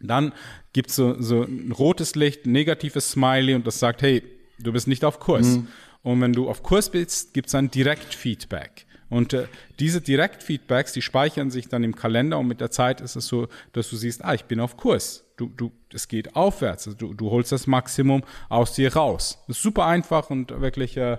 dann 0.00 0.32
gibt 0.72 0.90
es 0.90 0.96
so, 0.96 1.20
so 1.20 1.42
ein 1.42 1.72
rotes 1.72 2.14
Licht, 2.14 2.46
ein 2.46 2.52
negatives 2.52 3.12
Smiley 3.12 3.54
und 3.54 3.66
das 3.66 3.78
sagt, 3.78 4.02
hey, 4.02 4.22
du 4.58 4.72
bist 4.72 4.88
nicht 4.88 5.04
auf 5.04 5.20
Kurs. 5.20 5.46
Mhm. 5.46 5.68
Und 6.02 6.20
wenn 6.20 6.32
du 6.32 6.48
auf 6.48 6.62
Kurs 6.62 6.90
bist, 6.90 7.34
gibt 7.34 7.48
es 7.48 7.54
ein 7.54 7.70
Direktfeedback. 7.70 8.86
Und 9.12 9.34
äh, 9.34 9.46
diese 9.78 10.00
Direktfeedbacks, 10.00 10.94
die 10.94 11.02
speichern 11.02 11.50
sich 11.50 11.68
dann 11.68 11.84
im 11.84 11.94
Kalender 11.94 12.38
und 12.38 12.46
mit 12.46 12.62
der 12.62 12.70
Zeit 12.70 13.02
ist 13.02 13.14
es 13.14 13.26
so, 13.26 13.46
dass 13.74 13.90
du 13.90 13.96
siehst, 13.96 14.24
ah, 14.24 14.32
ich 14.32 14.46
bin 14.46 14.58
auf 14.58 14.78
Kurs. 14.78 15.26
Du, 15.36 15.50
du, 15.54 15.70
es 15.92 16.08
geht 16.08 16.34
aufwärts. 16.34 16.86
Also 16.86 16.96
du, 16.96 17.12
du 17.12 17.30
holst 17.30 17.52
das 17.52 17.66
Maximum 17.66 18.22
aus 18.48 18.72
dir 18.72 18.94
raus. 18.94 19.44
Das 19.46 19.58
ist 19.58 19.62
super 19.62 19.84
einfach 19.84 20.30
und 20.30 20.58
wirklich, 20.62 20.96
äh, 20.96 21.18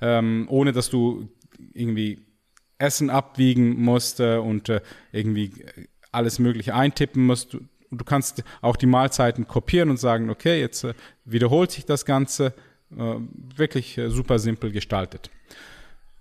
ähm, 0.00 0.48
ohne 0.50 0.72
dass 0.72 0.90
du 0.90 1.28
irgendwie 1.74 2.26
Essen 2.78 3.08
abwiegen 3.08 3.80
musst 3.84 4.18
äh, 4.18 4.38
und 4.38 4.68
äh, 4.68 4.80
irgendwie 5.12 5.64
alles 6.10 6.40
Mögliche 6.40 6.74
eintippen 6.74 7.24
musst. 7.24 7.54
Du, 7.54 7.60
du 7.92 8.04
kannst 8.04 8.42
auch 8.62 8.74
die 8.74 8.86
Mahlzeiten 8.86 9.46
kopieren 9.46 9.90
und 9.90 9.98
sagen, 9.98 10.28
okay, 10.28 10.60
jetzt 10.60 10.82
äh, 10.82 10.92
wiederholt 11.24 11.70
sich 11.70 11.86
das 11.86 12.04
Ganze 12.04 12.52
äh, 12.90 13.14
wirklich 13.54 13.96
äh, 13.96 14.10
super 14.10 14.40
simpel 14.40 14.72
gestaltet. 14.72 15.30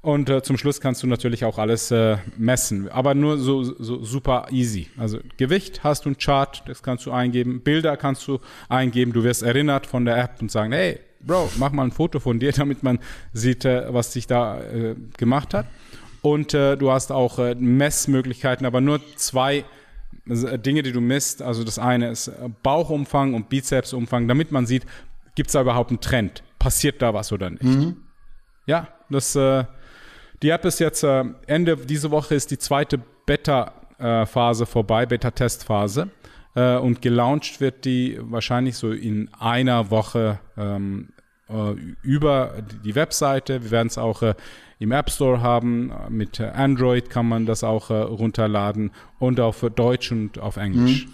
Und 0.08 0.30
äh, 0.30 0.42
zum 0.42 0.58
Schluss 0.58 0.80
kannst 0.80 1.04
du 1.04 1.08
natürlich 1.08 1.44
auch 1.44 1.58
alles 1.58 1.92
äh, 1.92 2.16
messen, 2.38 2.88
aber 2.88 3.14
nur 3.14 3.38
so, 3.38 3.62
so 3.64 4.02
super 4.06 4.48
easy. 4.52 4.88
Also 4.96 5.20
Gewicht 5.36 5.84
hast 5.84 6.06
du 6.06 6.10
ein 6.12 6.18
Chart, 6.18 6.64
das 6.66 6.82
kannst 6.82 7.06
du 7.06 7.12
eingeben, 7.12 7.60
Bilder 7.60 7.98
kannst 7.98 8.26
du 8.26 8.40
eingeben, 8.70 9.12
du 9.12 9.26
wirst 9.26 9.44
erinnert 9.44 9.86
von 9.86 10.06
der 10.06 10.18
App 10.18 10.42
und 10.42 10.50
sagen, 10.50 10.72
hey, 10.72 11.02
Bro, 11.20 11.50
mach 11.58 11.74
mal 11.74 11.84
ein 11.84 11.92
Foto 11.92 12.22
von 12.22 12.40
dir, 12.40 12.52
damit 12.56 12.84
man 12.84 13.00
sieht, 13.34 13.66
äh, 13.66 13.94
was 13.94 14.14
sich 14.14 14.28
da 14.28 14.62
äh, 14.62 14.96
gemacht 15.18 15.54
hat. 15.54 15.66
und 16.22 16.54
äh, 16.54 16.78
du 16.78 16.90
hast 16.90 17.12
auch 17.12 17.38
äh, 17.40 17.56
Messmöglichkeiten, 17.56 18.66
aber 18.66 18.80
nur 18.80 19.02
zwei 19.18 19.66
Dinge, 20.26 20.84
die 20.84 20.94
du 20.94 21.02
misst. 21.02 21.42
Also 21.42 21.66
das 21.66 21.80
eine 21.80 22.12
ist 22.12 22.32
Bauchumfang 22.64 23.34
und 23.34 23.50
Bizepsumfang, 23.50 24.30
damit 24.30 24.54
man 24.54 24.66
sieht, 24.66 24.86
gibt 25.36 25.50
es 25.50 25.52
da 25.54 25.60
überhaupt 25.60 25.90
einen 25.90 26.00
Trend? 26.00 26.44
Passiert 26.60 27.02
da 27.02 27.14
was 27.14 27.34
oder 27.34 27.50
nicht? 27.50 27.64
Mhm. 27.64 27.98
Ja, 28.68 28.88
das, 29.10 29.38
die 30.42 30.50
App 30.50 30.66
ist 30.66 30.80
jetzt, 30.80 31.04
äh, 31.04 31.24
Ende 31.48 31.78
diese 31.78 32.12
Woche 32.12 32.36
ist 32.36 32.52
die 32.52 32.58
zweite 32.58 33.00
Beta-Phase 33.26 34.66
vorbei, 34.66 35.06
Beta-Testphase. 35.06 36.10
Äh, 36.56 36.78
und 36.78 37.02
gelauncht 37.02 37.62
wird 37.62 37.86
die 37.86 38.18
wahrscheinlich 38.22 38.78
so 38.78 38.92
in 38.92 39.30
einer 39.40 39.92
Woche 39.92 40.40
ähm, 40.58 41.10
äh, 41.50 41.72
über 42.02 42.56
die 42.84 42.96
Webseite. 42.96 43.64
Wir 43.64 43.72
werden 43.72 43.88
es 43.88 43.98
auch 43.98 44.22
äh, 44.22 44.34
im 44.80 44.92
App 44.92 45.10
Store 45.10 45.42
haben. 45.42 45.92
Mit 46.10 46.40
Android 46.40 47.10
kann 47.10 47.28
man 47.28 47.46
das 47.46 47.64
auch 47.64 47.90
äh, 47.90 47.94
runterladen 47.94 48.92
und 49.20 49.40
auf 49.40 49.66
Deutsch 49.76 50.12
und 50.12 50.40
auf 50.40 50.58
Englisch. 50.58 51.06
Mhm. 51.06 51.12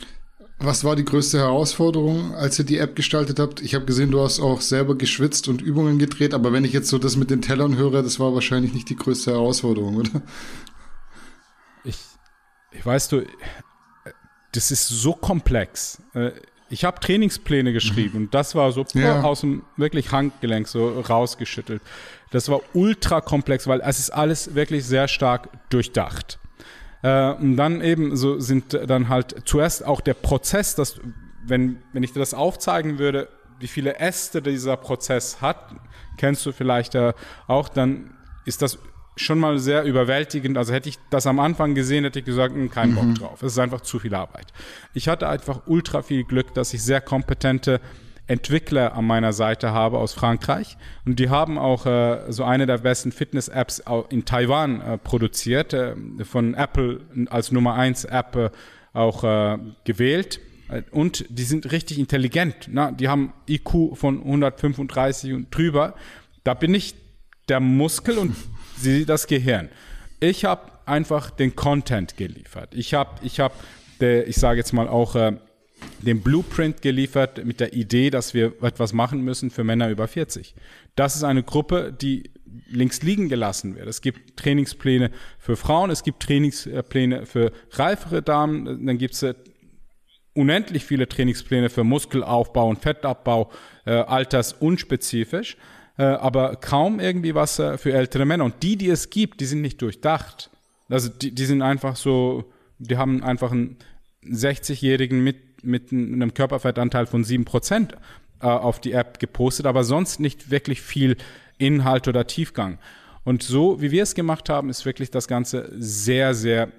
Was 0.65 0.85
war 0.85 0.95
die 0.95 1.03
größte 1.03 1.39
Herausforderung, 1.39 2.33
als 2.35 2.57
ihr 2.57 2.63
die 2.63 2.77
App 2.77 2.95
gestaltet 2.95 3.37
habt? 3.37 3.61
Ich 3.61 3.75
habe 3.75 3.83
gesehen, 3.83 4.11
du 4.11 4.21
hast 4.21 4.39
auch 4.39 4.61
selber 4.61 4.95
geschwitzt 4.95 5.49
und 5.49 5.61
Übungen 5.61 5.99
gedreht, 5.99 6.33
aber 6.33 6.53
wenn 6.53 6.63
ich 6.63 6.71
jetzt 6.71 6.87
so 6.87 6.97
das 6.97 7.17
mit 7.17 7.29
den 7.29 7.41
Tellern 7.41 7.75
höre, 7.75 8.01
das 8.01 8.17
war 8.17 8.33
wahrscheinlich 8.33 8.73
nicht 8.73 8.89
die 8.89 8.95
größte 8.95 9.31
Herausforderung, 9.31 9.97
oder? 9.97 10.21
Ich, 11.83 11.97
ich 12.71 12.85
weißt 12.85 13.11
du, 13.11 13.25
das 14.53 14.71
ist 14.71 14.87
so 14.87 15.11
komplex. 15.11 16.01
Äh, 16.13 16.31
ich 16.69 16.85
habe 16.85 17.01
Trainingspläne 17.01 17.73
geschrieben 17.73 18.17
und 18.19 18.33
das 18.33 18.55
war 18.55 18.71
so 18.71 18.85
ja. 18.93 19.21
aus 19.21 19.41
dem 19.41 19.63
wirklich 19.75 20.13
Handgelenk 20.13 20.69
so 20.69 21.01
rausgeschüttelt. 21.01 21.81
Das 22.31 22.47
war 22.47 22.61
ultra 22.73 23.19
komplex, 23.19 23.67
weil 23.67 23.81
es 23.81 23.99
ist 23.99 24.11
alles 24.11 24.55
wirklich 24.55 24.85
sehr 24.85 25.09
stark 25.09 25.49
durchdacht. 25.69 26.39
Äh, 27.03 27.33
und 27.33 27.57
dann 27.57 27.81
eben 27.81 28.15
so 28.15 28.39
sind 28.39 28.73
dann 28.73 29.09
halt 29.09 29.35
zuerst 29.45 29.85
auch 29.85 30.01
der 30.01 30.15
Prozess, 30.15 30.73
dass 30.75 30.99
wenn, 31.45 31.77
wenn 31.91 32.01
ich 32.03 32.13
dir 32.13 32.19
das 32.19 32.33
aufzeigen 32.33 32.97
würde, 32.97 33.27
wie 33.59 33.67
viele 33.67 33.99
Äste 33.99 34.41
dieser 34.41 34.77
Prozess 34.77 35.41
hat, 35.41 35.75
kennst 36.17 36.45
du 36.45 36.51
vielleicht 36.51 36.95
äh, 36.95 37.13
auch, 37.47 37.69
dann 37.69 38.15
ist 38.45 38.61
das 38.61 38.79
schon 39.15 39.39
mal 39.39 39.59
sehr 39.59 39.83
überwältigend. 39.83 40.57
Also 40.57 40.73
hätte 40.73 40.89
ich 40.89 40.97
das 41.09 41.27
am 41.27 41.39
Anfang 41.39 41.75
gesehen, 41.75 42.03
hätte 42.03 42.19
ich 42.19 42.25
gesagt, 42.25 42.55
hm, 42.55 42.71
kein 42.71 42.95
Bock 42.95 43.05
mhm. 43.05 43.15
drauf. 43.15 43.43
Es 43.43 43.53
ist 43.53 43.59
einfach 43.59 43.81
zu 43.81 43.99
viel 43.99 44.15
Arbeit. 44.15 44.47
Ich 44.93 45.07
hatte 45.07 45.27
einfach 45.27 45.61
ultra 45.67 46.01
viel 46.01 46.23
Glück, 46.23 46.53
dass 46.53 46.73
ich 46.73 46.81
sehr 46.81 47.01
kompetente 47.01 47.79
Entwickler 48.25 48.95
an 48.95 49.05
meiner 49.05 49.33
Seite 49.33 49.71
habe 49.71 49.97
aus 49.97 50.13
Frankreich. 50.13 50.77
Und 51.05 51.19
die 51.19 51.29
haben 51.29 51.57
auch 51.57 51.85
äh, 51.85 52.31
so 52.31 52.43
eine 52.43 52.65
der 52.65 52.77
besten 52.77 53.11
Fitness-Apps 53.11 53.83
in 54.09 54.23
Taiwan 54.23 54.81
äh, 54.81 54.97
produziert, 54.97 55.73
äh, 55.73 55.95
von 56.23 56.53
Apple 56.53 57.01
als 57.29 57.51
Nummer 57.51 57.75
1 57.75 58.05
App 58.05 58.35
äh, 58.35 58.49
auch 58.93 59.23
äh, 59.23 59.57
gewählt. 59.83 60.39
Äh, 60.69 60.83
und 60.91 61.25
die 61.29 61.43
sind 61.43 61.71
richtig 61.71 61.99
intelligent. 61.99 62.69
Na? 62.71 62.91
Die 62.91 63.09
haben 63.09 63.33
IQ 63.47 63.95
von 63.95 64.19
135 64.19 65.33
und 65.33 65.53
drüber. 65.53 65.95
Da 66.45 66.53
bin 66.53 66.73
ich 66.73 66.95
der 67.49 67.59
Muskel 67.59 68.17
und 68.17 68.35
sie 68.77 69.05
das 69.05 69.27
Gehirn. 69.27 69.67
Ich 70.21 70.45
habe 70.45 70.71
einfach 70.85 71.29
den 71.29 71.57
Content 71.57 72.15
geliefert. 72.15 72.73
Ich 72.73 72.93
habe, 72.93 73.11
ich 73.21 73.41
habe, 73.41 73.53
ich 73.99 74.37
sage 74.37 74.59
jetzt 74.59 74.71
mal 74.71 74.87
auch 74.87 75.15
den 76.05 76.21
Blueprint 76.21 76.81
geliefert 76.81 77.43
mit 77.45 77.59
der 77.59 77.73
Idee, 77.73 78.09
dass 78.09 78.33
wir 78.33 78.53
etwas 78.61 78.93
machen 78.93 79.21
müssen 79.21 79.49
für 79.49 79.63
Männer 79.63 79.89
über 79.89 80.07
40. 80.07 80.55
Das 80.95 81.15
ist 81.15 81.23
eine 81.23 81.43
Gruppe, 81.43 81.93
die 81.93 82.31
links 82.67 83.01
liegen 83.01 83.29
gelassen 83.29 83.75
wird. 83.75 83.87
Es 83.87 84.01
gibt 84.01 84.37
Trainingspläne 84.37 85.11
für 85.39 85.55
Frauen, 85.55 85.89
es 85.89 86.03
gibt 86.03 86.23
Trainingspläne 86.23 87.25
für 87.25 87.51
reifere 87.71 88.21
Damen, 88.21 88.85
dann 88.85 88.97
gibt 88.97 89.15
es 89.15 89.23
äh, 89.23 89.33
unendlich 90.33 90.85
viele 90.85 91.07
Trainingspläne 91.07 91.69
für 91.69 91.83
Muskelaufbau 91.83 92.69
und 92.69 92.79
Fettabbau, 92.79 93.51
äh, 93.85 93.91
altersunspezifisch, 93.91 95.57
äh, 95.97 96.03
aber 96.03 96.55
kaum 96.55 96.99
irgendwie 96.99 97.35
was 97.35 97.59
äh, 97.59 97.77
für 97.77 97.93
ältere 97.93 98.25
Männer. 98.25 98.45
Und 98.45 98.63
die, 98.63 98.75
die 98.75 98.89
es 98.89 99.09
gibt, 99.09 99.41
die 99.41 99.45
sind 99.45 99.61
nicht 99.61 99.81
durchdacht. 99.81 100.49
Also 100.89 101.09
die, 101.09 101.33
die 101.33 101.45
sind 101.45 101.61
einfach 101.61 101.95
so, 101.95 102.51
die 102.79 102.97
haben 102.97 103.23
einfach 103.23 103.51
einen 103.51 103.77
60-Jährigen 104.23 105.23
mit 105.23 105.52
mit 105.63 105.91
einem 105.91 106.33
Körperfettanteil 106.33 107.05
von 107.05 107.23
7% 107.23 107.93
äh, 108.41 108.45
auf 108.45 108.79
die 108.79 108.93
App 108.93 109.19
gepostet, 109.19 109.65
aber 109.65 109.83
sonst 109.83 110.19
nicht 110.19 110.51
wirklich 110.51 110.81
viel 110.81 111.17
Inhalt 111.57 112.07
oder 112.07 112.27
Tiefgang. 112.27 112.79
Und 113.23 113.43
so, 113.43 113.81
wie 113.81 113.91
wir 113.91 114.03
es 114.03 114.15
gemacht 114.15 114.49
haben, 114.49 114.69
ist 114.69 114.85
wirklich 114.85 115.11
das 115.11 115.27
Ganze 115.27 115.71
sehr, 115.77 116.33
sehr 116.33 116.69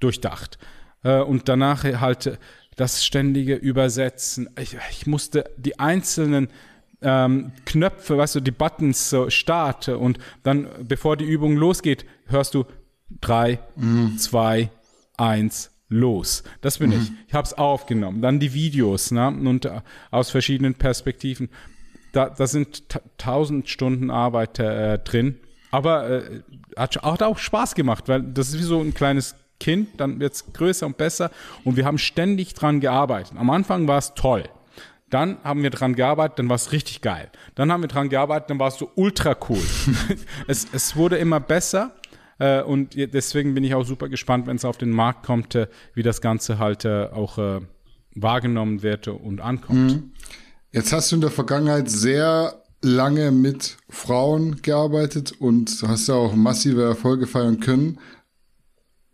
durchdacht. 0.00 0.58
Äh, 1.02 1.20
und 1.20 1.48
danach 1.48 1.84
halt 1.84 2.38
das 2.76 3.04
ständige 3.04 3.54
Übersetzen. 3.54 4.48
Ich, 4.58 4.76
ich 4.90 5.06
musste 5.06 5.50
die 5.56 5.78
einzelnen 5.78 6.48
ähm, 7.02 7.52
Knöpfe, 7.64 8.16
weißt 8.16 8.36
du, 8.36 8.40
die 8.40 8.50
Buttons 8.50 9.10
so 9.10 9.28
Start 9.28 9.88
und 9.88 10.18
dann, 10.42 10.68
bevor 10.86 11.16
die 11.16 11.24
Übung 11.24 11.56
losgeht, 11.56 12.06
hörst 12.26 12.54
du 12.54 12.64
drei, 13.20 13.58
mhm. 13.76 14.16
zwei, 14.18 14.70
eins, 15.16 15.71
los. 15.92 16.42
Das 16.60 16.78
bin 16.78 16.90
mhm. 16.90 16.96
ich. 16.96 17.12
Ich 17.28 17.34
habe 17.34 17.46
es 17.46 17.54
aufgenommen. 17.54 18.22
Dann 18.22 18.40
die 18.40 18.54
Videos 18.54 19.10
ne? 19.10 19.28
und 19.28 19.66
äh, 19.66 19.80
aus 20.10 20.30
verschiedenen 20.30 20.74
Perspektiven. 20.74 21.48
Da, 22.12 22.28
da 22.28 22.46
sind 22.46 22.84
tausend 23.18 23.68
Stunden 23.68 24.10
Arbeit 24.10 24.58
äh, 24.58 24.98
drin. 24.98 25.38
Aber 25.70 26.10
äh, 26.10 26.40
hat, 26.76 26.96
hat 27.02 27.22
auch 27.22 27.38
Spaß 27.38 27.74
gemacht, 27.74 28.08
weil 28.08 28.22
das 28.22 28.48
ist 28.48 28.58
wie 28.58 28.64
so 28.64 28.80
ein 28.80 28.92
kleines 28.92 29.36
Kind, 29.58 30.00
dann 30.00 30.18
wird 30.18 30.34
es 30.34 30.52
größer 30.52 30.86
und 30.86 30.96
besser 30.98 31.30
und 31.64 31.76
wir 31.76 31.84
haben 31.84 31.98
ständig 31.98 32.52
dran 32.54 32.80
gearbeitet. 32.80 33.34
Am 33.38 33.48
Anfang 33.48 33.86
war 33.86 33.98
es 33.98 34.12
toll. 34.14 34.44
Dann 35.08 35.36
haben 35.44 35.62
wir 35.62 35.70
dran 35.70 35.94
gearbeitet, 35.94 36.40
dann 36.40 36.48
war 36.48 36.56
es 36.56 36.72
richtig 36.72 37.00
geil. 37.00 37.30
Dann 37.54 37.70
haben 37.70 37.82
wir 37.82 37.88
dran 37.88 38.08
gearbeitet, 38.08 38.50
dann 38.50 38.58
war 38.58 38.68
es 38.68 38.76
so 38.76 38.90
ultra 38.96 39.36
cool. 39.48 39.62
es, 40.48 40.66
es 40.72 40.96
wurde 40.96 41.16
immer 41.18 41.38
besser 41.38 41.92
äh, 42.42 42.60
und 42.62 42.96
deswegen 42.96 43.54
bin 43.54 43.62
ich 43.62 43.74
auch 43.74 43.84
super 43.84 44.08
gespannt, 44.08 44.48
wenn 44.48 44.56
es 44.56 44.64
auf 44.64 44.76
den 44.76 44.90
Markt 44.90 45.24
kommt, 45.24 45.54
äh, 45.54 45.68
wie 45.94 46.02
das 46.02 46.20
Ganze 46.20 46.58
halt 46.58 46.84
äh, 46.84 47.06
auch 47.06 47.38
wahrgenommen 48.14 48.82
wird 48.82 49.08
und 49.08 49.40
ankommt. 49.40 49.92
Mhm. 49.92 50.12
Jetzt 50.72 50.92
hast 50.92 51.10
du 51.12 51.16
in 51.16 51.20
der 51.20 51.30
Vergangenheit 51.30 51.88
sehr 51.88 52.62
lange 52.82 53.30
mit 53.30 53.76
Frauen 53.88 54.60
gearbeitet 54.60 55.32
und 55.38 55.82
hast 55.86 56.08
ja 56.08 56.14
auch 56.14 56.34
massive 56.34 56.82
Erfolge 56.82 57.26
feiern 57.26 57.60
können. 57.60 58.00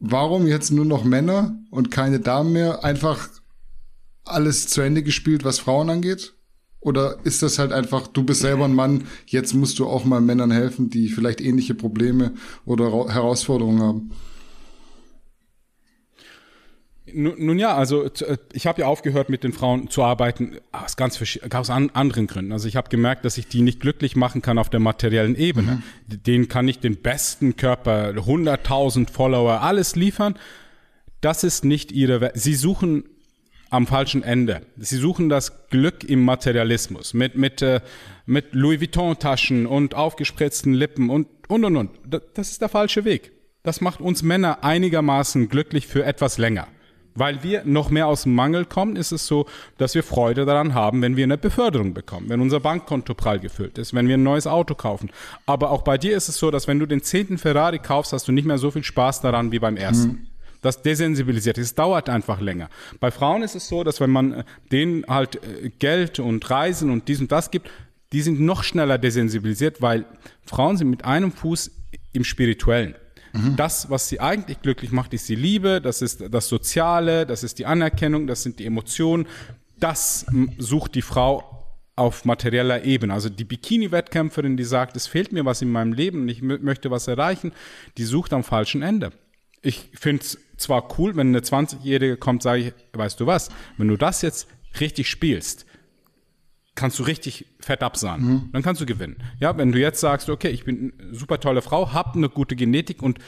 Warum 0.01 0.47
jetzt 0.47 0.71
nur 0.71 0.85
noch 0.85 1.05
Männer 1.05 1.57
und 1.71 1.91
keine 1.91 2.21
Damen 2.21 2.53
mehr? 2.53 2.83
Einfach 2.83 3.29
alles 4.25 4.69
zu 4.69 4.81
Ende 4.81 5.03
gespielt, 5.03 5.45
was 5.45 5.59
Frauen 5.59 5.91
angeht? 5.91 6.35
Oder 6.89 7.19
ist 7.25 7.43
das 7.43 7.59
halt 7.59 7.71
einfach, 7.71 8.07
du 8.07 8.25
bist 8.25 8.41
selber 8.41 8.65
ein 8.65 8.75
Mann, 8.75 9.05
jetzt 9.27 9.53
musst 9.53 9.79
du 9.79 9.87
auch 9.87 10.07
mal 10.07 10.23
Männern 10.23 10.51
helfen, 10.51 10.89
die 10.89 11.11
vielleicht 11.11 11.43
ähnliche 11.43 11.75
Probleme 11.75 12.33
oder 12.65 13.13
Herausforderungen 13.13 13.83
haben? 13.83 14.11
Nun 17.13 17.59
ja, 17.59 17.77
also 17.77 18.05
äh, 18.05 18.39
ich 18.55 18.67
habe 18.67 18.81
ja 18.81 18.87
aufgehört, 18.87 19.29
mit 19.29 19.45
den 19.45 19.53
Frauen 19.53 19.91
zu 19.91 20.03
arbeiten 20.03 20.57
aus 20.73 20.97
ganz 20.97 21.23
aus 21.53 21.69
anderen 21.71 22.27
Gründen. 22.27 22.53
Also 22.53 22.69
ich 22.69 22.77
habe 22.77 22.89
gemerkt, 22.89 23.27
dass 23.27 23.37
ich 23.37 23.49
die 23.49 23.61
nicht 23.61 23.81
glücklich 23.81 24.17
machen 24.17 24.41
kann 24.41 24.57
auf 24.57 24.71
der 24.71 24.81
materiellen 24.81 25.37
Ebene. 25.37 25.83
Mhm. 26.09 26.23
Denen 26.23 26.49
kann 26.49 26.69
ich 26.69 26.81
den 26.81 26.97
besten 26.97 27.57
Körper, 27.57 28.11
100.000 28.11 29.11
Follower, 29.11 29.61
alles 29.61 29.95
liefern. 29.95 30.39
Das 31.21 31.45
ist 31.45 31.67
nicht 31.67 31.93
ihre. 31.93 32.23
Welt. 32.23 32.33
Sie 32.37 32.55
suchen 32.55 33.05
am 33.71 33.87
falschen 33.87 34.23
Ende. 34.23 34.63
Sie 34.77 34.97
suchen 34.97 35.29
das 35.29 35.69
Glück 35.69 36.05
im 36.05 36.25
Materialismus 36.25 37.15
mit, 37.15 37.37
mit, 37.37 37.63
äh, 37.63 37.81
mit 38.27 38.55
Louis 38.55 38.81
Vuitton-Taschen 38.81 39.67
und 39.67 39.95
aufgespritzten 39.95 40.73
Lippen 40.75 41.11
und, 41.11 41.29
und, 41.49 41.65
und, 41.65 41.77
und. 41.77 41.91
Das 42.35 42.51
ist 42.51 42.61
der 42.61 42.69
falsche 42.69 43.05
Weg. 43.05 43.33
Das 43.63 43.81
macht 43.81 44.01
uns 44.01 44.23
Männer 44.23 44.65
einigermaßen 44.65 45.49
glücklich 45.49 45.87
für 45.87 46.05
etwas 46.05 46.39
länger. 46.39 46.69
Weil 47.15 47.43
wir 47.43 47.65
noch 47.65 47.91
mehr 47.91 48.07
aus 48.07 48.23
dem 48.23 48.35
Mangel 48.35 48.65
kommen, 48.65 48.95
ist 48.95 49.11
es 49.11 49.27
so, 49.27 49.47
dass 49.77 49.97
wir 49.97 50.05
Freude 50.05 50.45
daran 50.45 50.73
haben, 50.75 51.03
wenn 51.03 51.17
wir 51.17 51.25
eine 51.25 51.37
Beförderung 51.37 51.93
bekommen, 51.93 52.29
wenn 52.29 52.41
unser 52.41 52.61
Bankkonto 52.61 53.15
prall 53.15 53.41
gefüllt 53.41 53.77
ist, 53.77 53.93
wenn 53.93 54.07
wir 54.07 54.17
ein 54.17 54.23
neues 54.23 54.47
Auto 54.47 54.77
kaufen. 54.77 55.11
Aber 55.45 55.73
auch 55.73 55.83
bei 55.83 55.99
dir 55.99 56.17
ist 56.17 56.29
es 56.29 56.39
so, 56.39 56.53
dass 56.53 56.69
wenn 56.69 56.79
du 56.79 56.87
den 56.87 57.03
zehnten 57.03 57.37
Ferrari 57.37 57.81
kaufst, 57.81 58.13
hast 58.13 58.29
du 58.29 58.33
nicht 58.33 58.47
mehr 58.47 58.59
so 58.59 58.71
viel 58.71 58.85
Spaß 58.85 59.21
daran 59.21 59.51
wie 59.51 59.59
beim 59.59 59.77
ersten. 59.77 60.09
Mhm. 60.09 60.27
Das 60.61 60.83
desensibilisiert. 60.83 61.59
Es 61.59 61.75
dauert 61.75 62.09
einfach 62.09 62.41
länger. 62.41 62.69
Bei 62.99 63.11
Frauen 63.11 63.43
ist 63.43 63.55
es 63.55 63.69
so, 63.69 63.85
dass 63.85 64.01
wenn 64.01 64.11
man 64.11 64.33
äh, 64.33 64.45
denen 64.73 65.05
halt 65.07 65.37
äh, 65.37 65.71
Geld 65.79 66.19
und 66.19 66.49
Reisen 66.51 66.91
und 66.91 67.09
dies 67.09 67.21
und 67.21 67.31
das 67.31 67.51
gibt, 67.51 67.71
die 68.13 68.23
sind 68.23 68.41
noch 68.41 68.63
schneller 68.63 68.99
desensibilisiert, 68.99 69.83
weil 69.83 70.07
Frauen 70.45 70.77
sind 70.77 70.91
mit 70.91 71.05
einem 71.05 71.31
Fuß 71.31 71.71
im 72.13 72.25
Spirituellen. 72.25 72.95
Mhm. 73.33 73.57
Das, 73.57 73.91
was 73.91 74.09
sie 74.09 74.21
eigentlich 74.21 74.63
glücklich 74.63 74.93
macht, 74.93 75.13
ist 75.15 75.29
die 75.29 75.35
Liebe, 75.35 75.81
das 75.81 76.03
ist 76.03 76.25
das 76.31 76.49
Soziale, 76.49 77.27
das 77.27 77.45
ist 77.45 77.59
die 77.59 77.67
Anerkennung, 77.67 78.27
das 78.27 78.43
sind 78.43 78.59
die 78.59 78.67
Emotionen. 78.67 79.27
Das 79.79 80.27
sucht 80.59 80.95
die 80.95 81.03
Frau 81.03 81.59
auf 81.95 82.25
materieller 82.25 82.85
Ebene. 82.85 83.13
Also 83.13 83.29
die 83.29 83.45
Bikini-Wettkämpferin, 83.45 84.57
die 84.57 84.65
sagt, 84.65 84.97
es 84.97 85.07
fehlt 85.07 85.33
mir 85.33 85.45
was 85.45 85.63
in 85.63 85.71
meinem 85.71 85.93
Leben 85.93 86.23
und 86.23 86.29
ich 86.29 86.43
möchte 86.43 86.91
was 86.91 87.09
erreichen, 87.09 87.53
die 87.97 88.05
sucht 88.05 88.33
am 88.33 88.45
falschen 88.45 88.83
Ende. 88.83 89.13
Ich 89.63 89.91
finde 89.95 90.23
es 90.23 90.39
zwar 90.57 90.99
cool, 90.99 91.17
wenn 91.17 91.29
eine 91.29 91.41
20-Jährige 91.41 92.17
kommt, 92.17 92.43
sage 92.43 92.61
ich, 92.61 92.73
weißt 92.93 93.19
du 93.21 93.27
was, 93.27 93.49
wenn 93.77 93.89
du 93.89 93.97
das 93.97 94.23
jetzt 94.23 94.49
richtig 94.81 95.09
spielst, 95.09 95.67
kannst 96.75 96.99
du 96.99 97.03
richtig 97.03 97.47
fett 97.61 97.83
absahen. 97.83 98.23
Mhm. 98.23 98.49
Dann 98.53 98.63
kannst 98.63 98.81
du 98.81 98.87
gewinnen. 98.87 99.17
Ja, 99.41 99.57
wenn 99.57 99.73
du 99.73 99.81
jetzt 99.81 100.01
sagst, 100.01 100.31
okay, 100.31 100.49
ich 100.49 100.65
bin 100.65 100.93
eine 100.99 101.15
super 101.15 101.41
tolle 101.41 101.63
Frau, 101.63 101.93
habe 101.93 102.15
eine 102.15 102.29
gute 102.29 102.55
Genetik 102.55 103.03
und 103.03 103.19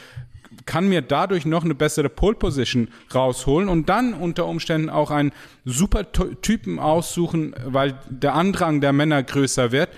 kann 0.67 0.89
mir 0.89 1.03
dadurch 1.03 1.47
noch 1.47 1.65
eine 1.65 1.75
bessere 1.75 2.09
Pole 2.09 2.37
Position 2.37 2.89
rausholen 3.15 3.69
und 3.69 3.89
dann 3.89 4.15
unter 4.15 4.47
Umständen 4.47 4.91
auch 4.91 5.11
einen 5.11 5.33
super 5.65 6.11
Typen 6.13 6.79
aussuchen, 6.79 7.55
weil 7.65 7.99
der 8.09 8.35
Andrang 8.35 8.81
der 8.81 8.93
Männer 8.93 9.23
größer 9.23 9.73
wird, 9.73 9.91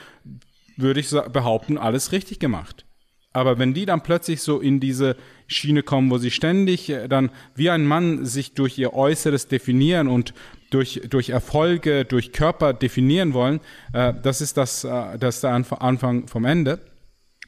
würde 0.76 1.00
ich 1.00 1.10
behaupten, 1.10 1.78
alles 1.78 2.12
richtig 2.12 2.38
gemacht. 2.38 2.84
Aber 3.32 3.58
wenn 3.58 3.72
die 3.72 3.86
dann 3.86 4.02
plötzlich 4.02 4.42
so 4.42 4.60
in 4.60 4.78
diese 4.78 5.16
Schiene 5.52 5.82
kommen, 5.82 6.10
wo 6.10 6.18
sie 6.18 6.30
ständig 6.30 6.88
äh, 6.90 7.08
dann 7.08 7.30
wie 7.54 7.70
ein 7.70 7.86
Mann 7.86 8.24
sich 8.24 8.54
durch 8.54 8.78
ihr 8.78 8.94
Äußeres 8.94 9.48
definieren 9.48 10.08
und 10.08 10.34
durch, 10.70 11.02
durch 11.08 11.30
Erfolge, 11.30 12.04
durch 12.04 12.32
Körper 12.32 12.72
definieren 12.72 13.34
wollen, 13.34 13.60
äh, 13.92 14.14
das 14.22 14.40
ist 14.40 14.56
das, 14.56 14.84
äh, 14.84 15.18
das 15.18 15.36
ist 15.36 15.44
der 15.44 15.52
Anfang 15.52 16.26
vom 16.28 16.44
Ende. 16.44 16.80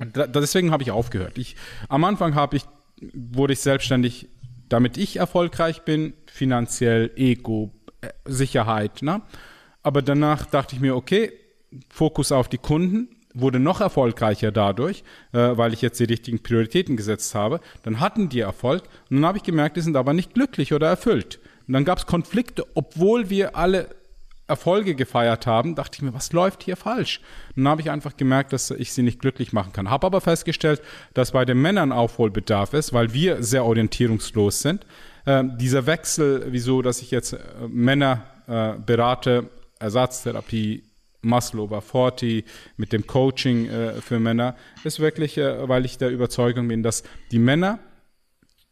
Deswegen 0.00 0.72
habe 0.72 0.82
ich 0.82 0.90
aufgehört. 0.90 1.38
Ich, 1.38 1.56
am 1.88 2.04
Anfang 2.04 2.34
habe 2.34 2.56
ich, 2.56 2.64
wurde 3.12 3.52
ich 3.52 3.60
selbstständig, 3.60 4.28
damit 4.68 4.96
ich 4.96 5.16
erfolgreich 5.16 5.82
bin, 5.82 6.14
finanziell, 6.26 7.12
Ego, 7.14 7.70
Sicherheit. 8.24 9.02
Ne? 9.02 9.22
Aber 9.82 10.02
danach 10.02 10.46
dachte 10.46 10.74
ich 10.74 10.80
mir, 10.80 10.96
okay, 10.96 11.32
Fokus 11.88 12.32
auf 12.32 12.48
die 12.48 12.58
Kunden, 12.58 13.08
wurde 13.34 13.58
noch 13.58 13.80
erfolgreicher 13.80 14.52
dadurch, 14.52 15.02
äh, 15.32 15.38
weil 15.38 15.72
ich 15.72 15.82
jetzt 15.82 16.00
die 16.00 16.04
richtigen 16.04 16.42
Prioritäten 16.42 16.96
gesetzt 16.96 17.34
habe. 17.34 17.60
Dann 17.82 18.00
hatten 18.00 18.28
die 18.28 18.40
Erfolg 18.40 18.84
und 19.10 19.16
dann 19.16 19.26
habe 19.26 19.38
ich 19.38 19.44
gemerkt, 19.44 19.76
die 19.76 19.82
sind 19.82 19.96
aber 19.96 20.14
nicht 20.14 20.34
glücklich 20.34 20.72
oder 20.72 20.88
erfüllt. 20.88 21.40
Und 21.66 21.74
dann 21.74 21.84
gab 21.84 21.98
es 21.98 22.06
Konflikte, 22.06 22.64
obwohl 22.74 23.30
wir 23.30 23.56
alle 23.56 23.88
Erfolge 24.46 24.94
gefeiert 24.94 25.46
haben, 25.46 25.74
dachte 25.74 25.96
ich 25.96 26.02
mir, 26.02 26.12
was 26.12 26.32
läuft 26.32 26.62
hier 26.62 26.76
falsch? 26.76 27.20
Und 27.56 27.64
dann 27.64 27.70
habe 27.70 27.80
ich 27.80 27.90
einfach 27.90 28.16
gemerkt, 28.16 28.52
dass 28.52 28.70
ich 28.70 28.92
sie 28.92 29.02
nicht 29.02 29.18
glücklich 29.18 29.52
machen 29.52 29.72
kann. 29.72 29.88
Habe 29.88 30.06
aber 30.06 30.20
festgestellt, 30.20 30.82
dass 31.14 31.32
bei 31.32 31.46
den 31.46 31.60
Männern 31.60 31.92
Aufholbedarf 31.92 32.74
ist, 32.74 32.92
weil 32.92 33.14
wir 33.14 33.42
sehr 33.42 33.64
orientierungslos 33.64 34.60
sind. 34.60 34.86
Äh, 35.24 35.44
dieser 35.56 35.86
Wechsel, 35.86 36.46
wieso, 36.50 36.82
dass 36.82 37.00
ich 37.00 37.10
jetzt 37.10 37.32
äh, 37.32 37.38
Männer 37.68 38.24
äh, 38.46 38.74
berate, 38.74 39.48
Ersatztherapie, 39.78 40.84
Muscle 41.24 41.60
over 41.60 41.80
40, 41.80 42.44
mit 42.76 42.92
dem 42.92 43.06
Coaching 43.06 43.66
äh, 43.66 43.92
für 44.00 44.20
Männer, 44.20 44.56
ist 44.84 45.00
wirklich, 45.00 45.38
äh, 45.38 45.68
weil 45.68 45.84
ich 45.84 45.98
der 45.98 46.10
Überzeugung 46.10 46.68
bin, 46.68 46.82
dass 46.82 47.02
die 47.30 47.38
Männer 47.38 47.78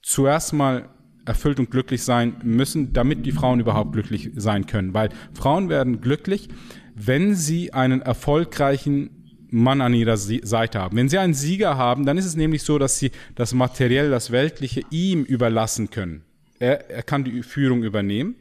zuerst 0.03 0.53
mal 0.53 0.89
erfüllt 1.25 1.59
und 1.59 1.71
glücklich 1.71 2.03
sein 2.03 2.37
müssen, 2.43 2.93
damit 2.93 3.25
die 3.27 3.33
Frauen 3.33 3.61
überhaupt 3.61 3.93
glücklich 3.93 4.31
sein 4.37 4.67
können. 4.67 4.93
Weil 4.95 5.11
Frauen 5.35 5.69
werden 5.69 6.01
glücklich, 6.01 6.49
wenn 6.95 7.35
sie 7.35 7.73
einen 7.73 8.03
erfolgreichen 8.03 9.23
Mann 9.53 9.81
an 9.83 9.95
ihrer 9.95 10.17
Seite 10.17 10.81
haben. 10.81 10.97
Wenn 10.97 11.09
sie 11.09 11.19
einen 11.19 11.35
Sieger 11.35 11.77
haben, 11.77 12.07
dann 12.07 12.17
ist 12.17 12.25
es 12.25 12.37
nämlich 12.37 12.63
so, 12.63 12.79
dass 12.79 12.99
sie 12.99 13.11
das 13.35 13.53
Materiell, 13.53 14.11
das 14.11 14.31
Weltliche 14.31 14.81
ihm 14.91 15.25
überlassen 15.25 15.91
können. 15.91 16.25
Er, 16.59 16.91
er 16.91 17.03
kann 17.03 17.25
die 17.25 17.43
Führung 17.43 17.83
übernehmen, 17.83 18.37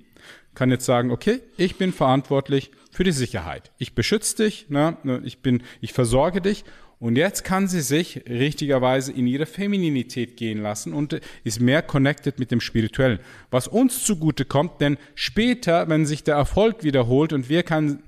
kann 0.53 0.71
jetzt 0.71 0.85
sagen, 0.85 1.11
okay, 1.11 1.41
ich 1.57 1.77
bin 1.77 1.93
verantwortlich 1.93 2.71
für 2.91 3.03
die 3.03 3.11
Sicherheit. 3.11 3.71
Ich 3.77 3.95
beschütze 3.95 4.43
dich, 4.43 4.69
ne, 4.69 4.97
ne 5.03 5.21
ich 5.23 5.41
bin, 5.41 5.63
ich 5.79 5.93
versorge 5.93 6.41
dich 6.41 6.63
und 7.01 7.15
jetzt 7.15 7.43
kann 7.43 7.67
sie 7.67 7.81
sich 7.81 8.23
richtigerweise 8.29 9.11
in 9.11 9.25
ihre 9.25 9.47
Femininität 9.47 10.37
gehen 10.37 10.61
lassen 10.61 10.93
und 10.93 11.19
ist 11.43 11.59
mehr 11.59 11.81
connected 11.81 12.37
mit 12.37 12.51
dem 12.51 12.61
Spirituellen. 12.61 13.19
Was 13.49 13.67
uns 13.67 14.05
zugute 14.05 14.45
kommt, 14.45 14.81
denn 14.81 14.97
später, 15.15 15.89
wenn 15.89 16.05
sich 16.05 16.23
der 16.23 16.35
Erfolg 16.35 16.83
wiederholt 16.83 17.33
und 17.33 17.49
wir 17.49 17.63
kann 17.63 18.03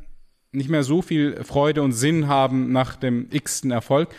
nicht 0.52 0.70
mehr 0.70 0.84
so 0.84 1.02
viel 1.02 1.44
Freude 1.44 1.82
und 1.82 1.94
Sinn 1.94 2.28
haben 2.28 2.72
nach 2.72 2.96
dem 2.96 3.30
x-ten 3.32 3.72
Erfolg, 3.72 4.10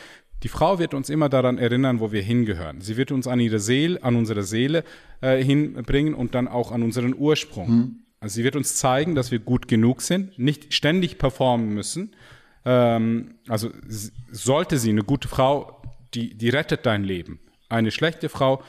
die 0.43 0.49
Frau 0.49 0.81
wird 0.81 0.93
uns 0.93 1.09
immer 1.09 1.29
daran 1.29 1.57
erinnern, 1.57 2.01
wo 2.01 2.11
wir 2.11 2.23
hingehören. 2.23 2.81
Sie 2.81 2.97
wird 2.97 3.13
uns 3.13 3.29
an 3.29 3.39
ihre 3.39 3.61
Seele, 3.61 4.03
an 4.03 4.17
unsere 4.17 4.43
Seele 4.43 4.83
äh, 5.21 5.43
hinbringen 5.43 6.15
und 6.15 6.35
dann 6.35 6.49
auch 6.49 6.73
an 6.73 6.83
unseren 6.83 7.15
Ursprung. 7.17 7.71
Mhm. 7.71 8.04
Also 8.25 8.37
sie 8.37 8.45
wird 8.45 8.57
uns 8.57 8.77
zeigen, 8.77 9.15
dass 9.15 9.31
wir 9.31 9.39
gut 9.39 9.69
genug 9.69 10.01
sind, 10.01 10.39
nicht 10.39 10.73
ständig 10.73 11.19
performen 11.19 11.75
müssen, 11.75 12.15
ähm, 12.65 13.35
also 13.49 13.71
sollte 14.33 14.79
sie, 14.79 14.89
eine 14.89 15.03
gute 15.03 15.29
Frau, 15.29 15.83
die, 16.15 16.33
die 16.33 16.49
rettet 16.49 16.87
dein 16.87 17.05
Leben. 17.05 17.39
Eine 17.69 17.91
schlechte 17.91 18.31
Frau, 18.31 18.63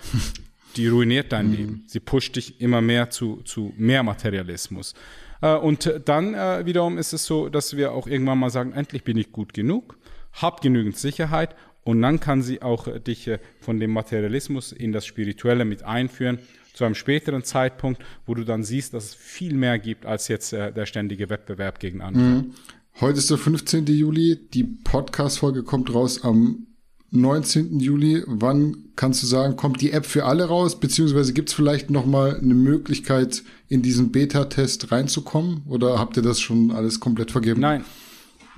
die 0.76 0.90
ruiniert 0.90 1.32
dein 1.32 1.52
mhm. 1.52 1.56
Leben. 1.56 1.84
Sie 1.88 2.02
pusht 2.02 2.36
dich 2.36 2.60
immer 2.60 2.82
mehr 2.82 3.12
zu, 3.12 3.44
zu 3.44 3.72
mehr 3.78 4.04
Materialismus. 4.04 4.94
Äh, 5.42 5.56
und 5.56 6.02
dann 6.04 6.34
äh, 6.34 6.66
wiederum 6.66 6.98
ist 6.98 7.14
es 7.14 7.26
so, 7.26 7.48
dass 7.48 7.78
wir 7.78 7.94
auch 7.94 8.08
irgendwann 8.08 8.40
mal 8.40 8.50
sagen, 8.50 8.74
endlich 8.74 9.06
bin 9.06 9.16
ich 9.16 9.32
gut 9.32 9.54
genug, 9.54 9.98
hab 10.34 10.60
genügend 10.60 10.98
Sicherheit 10.98 11.56
und 11.86 12.02
dann 12.02 12.20
kann 12.20 12.42
sie 12.42 12.62
auch 12.62 12.88
äh, 12.88 13.00
dich 13.00 13.26
äh, 13.30 13.40
von 13.62 13.80
dem 13.80 13.92
Materialismus 13.92 14.74
in 14.74 14.92
das 14.92 15.06
Spirituelle 15.06 15.64
mit 15.64 15.84
einführen 15.84 16.40
zu 16.76 16.84
einem 16.84 16.96
späteren 16.96 17.44
Zeitpunkt, 17.44 18.02
wo 18.26 18.36
du 18.36 18.44
dann 18.44 18.64
siehst, 18.64 18.94
dass 18.94 19.06
es 19.06 19.16
viel 19.16 19.56
mehr 19.56 19.80
gibt 19.80 20.06
als 20.06 20.28
jetzt 20.28 20.54
äh, 20.54 20.72
der 20.72 20.86
ständige 20.86 21.30
Wettbewerb 21.30 21.80
gegen 21.80 22.02
andere. 22.02 22.24
Mhm. 22.24 22.54
Heute 23.00 23.20
ist 23.20 23.30
der 23.30 23.38
15. 23.38 23.88
Juli. 23.88 24.40
Die 24.54 24.64
Podcast-Folge 24.64 25.64
kommt 25.64 25.94
raus 25.94 26.24
am 26.24 26.68
19. 27.12 27.80
Juli. 27.80 28.24
Wann 28.26 28.90
kannst 28.96 29.24
du 29.24 29.28
sagen, 29.28 29.56
kommt 29.56 29.82
die 29.82 29.92
App 29.92 30.06
für 30.06 30.26
alle 30.26 30.46
raus? 30.46 30.80
Beziehungsweise 30.80 31.34
gibt 31.34 31.50
es 31.50 31.56
vielleicht 31.56 31.90
noch 31.90 32.06
mal 32.06 32.38
eine 32.38 32.54
Möglichkeit, 32.54 33.44
in 33.68 33.82
diesen 33.82 34.12
Beta-Test 34.12 34.92
reinzukommen? 34.92 35.64
Oder 35.68 36.00
habt 36.00 36.18
ihr 36.18 36.24
das 36.24 36.40
schon 36.40 36.72
alles 36.72 37.00
komplett 37.00 37.32
vergeben? 37.32 37.62
Nein, 37.62 37.86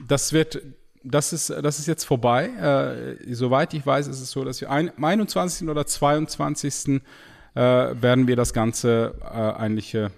das 0.07 0.33
wird, 0.33 0.61
das 1.03 1.33
ist, 1.33 1.49
das 1.49 1.79
ist 1.79 1.87
jetzt 1.87 2.03
vorbei. 2.03 3.17
Äh, 3.27 3.33
soweit 3.33 3.73
ich 3.73 3.85
weiß, 3.85 4.07
ist 4.07 4.21
es 4.21 4.31
so, 4.31 4.43
dass 4.43 4.61
wir 4.61 4.71
ein, 4.71 4.91
am 4.95 5.03
21. 5.03 5.67
oder 5.67 5.85
22. 5.85 7.01
Äh, 7.57 8.01
werden 8.01 8.27
wir 8.27 8.35
das 8.35 8.53
Ganze 8.53 9.15
äh, 9.21 9.25
eigentlich 9.25 9.93
äh, 9.95 10.09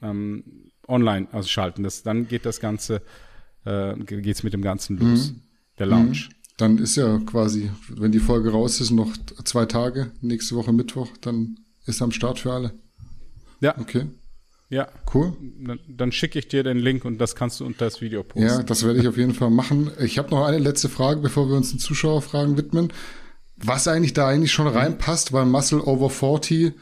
ähm, 0.00 0.70
online 0.86 1.26
also 1.32 1.48
schalten. 1.48 1.82
Das, 1.82 2.04
dann 2.04 2.28
geht 2.28 2.46
das 2.46 2.60
Ganze 2.60 3.02
äh, 3.64 3.96
geht 3.96 4.26
es 4.26 4.42
mit 4.42 4.52
dem 4.52 4.62
Ganzen 4.62 4.96
los. 4.98 5.32
Mhm. 5.32 5.40
Der 5.78 5.86
Launch. 5.86 6.28
Mhm. 6.28 6.34
Dann 6.58 6.78
ist 6.78 6.96
ja 6.96 7.18
quasi, 7.26 7.70
wenn 7.88 8.12
die 8.12 8.20
Folge 8.20 8.52
raus 8.52 8.80
ist, 8.80 8.90
noch 8.90 9.12
zwei 9.44 9.66
Tage, 9.66 10.12
nächste 10.20 10.54
Woche 10.54 10.72
Mittwoch, 10.72 11.08
dann 11.20 11.58
ist 11.86 12.00
am 12.00 12.12
Start 12.12 12.38
für 12.38 12.52
alle. 12.52 12.72
Ja. 13.60 13.76
Okay. 13.78 14.06
Ja. 14.68 14.88
Cool. 15.12 15.36
Dann, 15.66 15.80
dann 15.88 16.12
schicke 16.12 16.38
ich 16.38 16.48
dir 16.48 16.62
den 16.62 16.78
Link 16.78 17.04
und 17.04 17.18
das 17.18 17.34
kannst 17.34 17.60
du 17.60 17.66
unter 17.66 17.86
das 17.86 18.00
Video 18.00 18.22
posten. 18.22 18.46
Ja, 18.46 18.62
das 18.62 18.86
werde 18.86 19.00
ich 19.00 19.08
auf 19.08 19.16
jeden 19.16 19.34
Fall 19.34 19.50
machen. 19.50 19.90
Ich 20.00 20.18
habe 20.18 20.30
noch 20.30 20.44
eine 20.46 20.58
letzte 20.58 20.88
Frage, 20.88 21.20
bevor 21.20 21.48
wir 21.48 21.56
uns 21.56 21.70
den 21.70 21.78
Zuschauerfragen 21.78 22.56
widmen. 22.56 22.92
Was 23.64 23.88
eigentlich 23.88 24.12
da 24.12 24.28
eigentlich 24.28 24.52
schon 24.52 24.66
reinpasst, 24.66 25.32
weil 25.32 25.46
Muscle 25.46 25.82
Over 25.82 26.10
40 26.10 26.74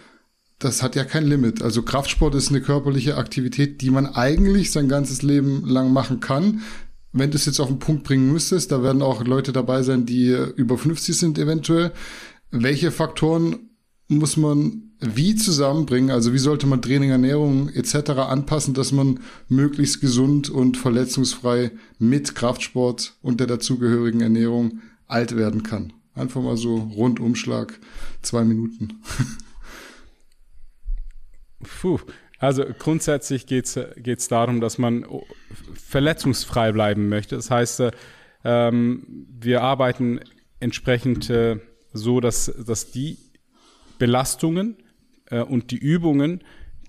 das 0.61 0.82
hat 0.82 0.94
ja 0.94 1.05
kein 1.05 1.27
Limit. 1.27 1.62
Also 1.62 1.82
Kraftsport 1.82 2.35
ist 2.35 2.51
eine 2.51 2.61
körperliche 2.61 3.16
Aktivität, 3.16 3.81
die 3.81 3.90
man 3.90 4.07
eigentlich 4.07 4.70
sein 4.70 4.89
ganzes 4.89 5.23
Leben 5.23 5.66
lang 5.66 5.93
machen 5.93 6.20
kann. 6.20 6.61
Wenn 7.12 7.31
du 7.31 7.36
es 7.36 7.47
jetzt 7.47 7.61
auf 7.61 7.69
den 7.69 7.78
Punkt 7.81 8.05
bringen 8.05 8.31
müsstest, 8.31 8.70
da 8.70 8.82
werden 8.82 9.02
auch 9.02 9.24
Leute 9.24 9.52
dabei 9.52 9.82
sein, 9.82 10.07
die 10.07 10.36
über 10.57 10.78
50 10.78 11.16
sind 11.16 11.39
eventuell. 11.39 11.93
Welche 12.51 12.90
Faktoren 12.90 13.70
muss 14.07 14.36
man 14.36 14.93
wie 15.01 15.35
zusammenbringen? 15.35 16.11
Also 16.11 16.35
wie 16.35 16.39
sollte 16.39 16.66
man 16.66 16.82
Training, 16.82 17.11
Ernährung 17.11 17.70
etc. 17.70 18.11
anpassen, 18.11 18.74
dass 18.74 18.93
man 18.93 19.20
möglichst 19.48 20.02
gesund 20.02 20.51
und 20.51 20.77
verletzungsfrei 20.77 21.70
mit 21.98 22.35
Kraftsport 22.35 23.15
und 23.23 23.40
der 23.40 23.47
dazugehörigen 23.47 24.20
Ernährung 24.20 24.81
alt 25.07 25.36
werden 25.36 25.62
kann? 25.62 25.94
Einfach 26.15 26.43
mal 26.43 26.57
so 26.57 26.77
Rundumschlag, 26.77 27.78
zwei 28.23 28.45
Minuten. 28.45 29.01
Puh. 31.81 32.01
Also 32.39 32.65
grundsätzlich 32.78 33.47
geht 33.47 33.66
es 33.66 34.28
darum, 34.28 34.62
dass 34.62 34.78
man 34.78 35.05
verletzungsfrei 35.74 36.73
bleiben 36.73 37.11
möchte. 37.11 37.37
Das 37.37 37.51
heißt, 37.51 37.81
äh, 37.81 37.91
ähm, 38.45 39.27
wir 39.39 39.62
arbeiten 39.62 40.20
entsprechend 40.59 41.28
äh, 41.28 41.59
so, 41.93 42.20
dass, 42.20 42.47
dass 42.66 42.93
die 42.93 43.19
Belastungen 43.99 44.77
äh, 45.27 45.41
und 45.41 45.70
die 45.70 45.77
Übungen, 45.77 46.43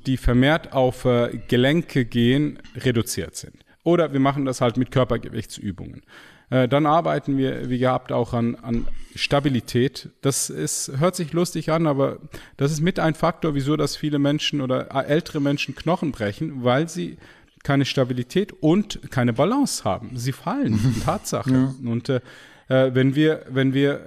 die 0.05 0.15
vermehrt 0.17 0.71
auf 0.71 1.03
äh, 1.03 1.37
Gelenke 1.49 2.05
gehen, 2.05 2.59
reduziert 2.75 3.35
sind. 3.35 3.65
Oder 3.83 4.13
wir 4.13 4.19
machen 4.19 4.45
das 4.45 4.61
halt 4.61 4.77
mit 4.77 4.91
Körpergewichtsübungen. 4.91 6.03
Äh, 6.51 6.67
dann 6.67 6.85
arbeiten 6.85 7.37
wir, 7.37 7.69
wie 7.69 7.79
gehabt, 7.79 8.11
auch 8.11 8.33
an, 8.33 8.55
an 8.55 8.85
Stabilität. 9.15 10.09
Das 10.21 10.49
ist, 10.51 10.91
hört 10.99 11.15
sich 11.15 11.33
lustig 11.33 11.71
an, 11.71 11.87
aber 11.87 12.19
das 12.57 12.71
ist 12.71 12.81
mit 12.81 12.99
ein 12.99 13.15
Faktor, 13.15 13.55
wieso 13.55 13.75
dass 13.77 13.95
viele 13.95 14.19
Menschen 14.19 14.61
oder 14.61 14.93
ältere 15.07 15.39
Menschen 15.39 15.75
Knochen 15.75 16.11
brechen, 16.11 16.63
weil 16.63 16.87
sie 16.87 17.17
keine 17.63 17.85
Stabilität 17.85 18.53
und 18.59 19.11
keine 19.11 19.33
Balance 19.33 19.83
haben. 19.83 20.11
Sie 20.15 20.31
fallen, 20.33 20.79
Tatsache. 21.05 21.51
Ja. 21.51 21.89
Und 21.89 22.09
äh, 22.09 22.19
äh, 22.67 22.93
wenn 22.93 23.15
wir, 23.15 23.45
wenn 23.49 23.73
wir 23.73 24.01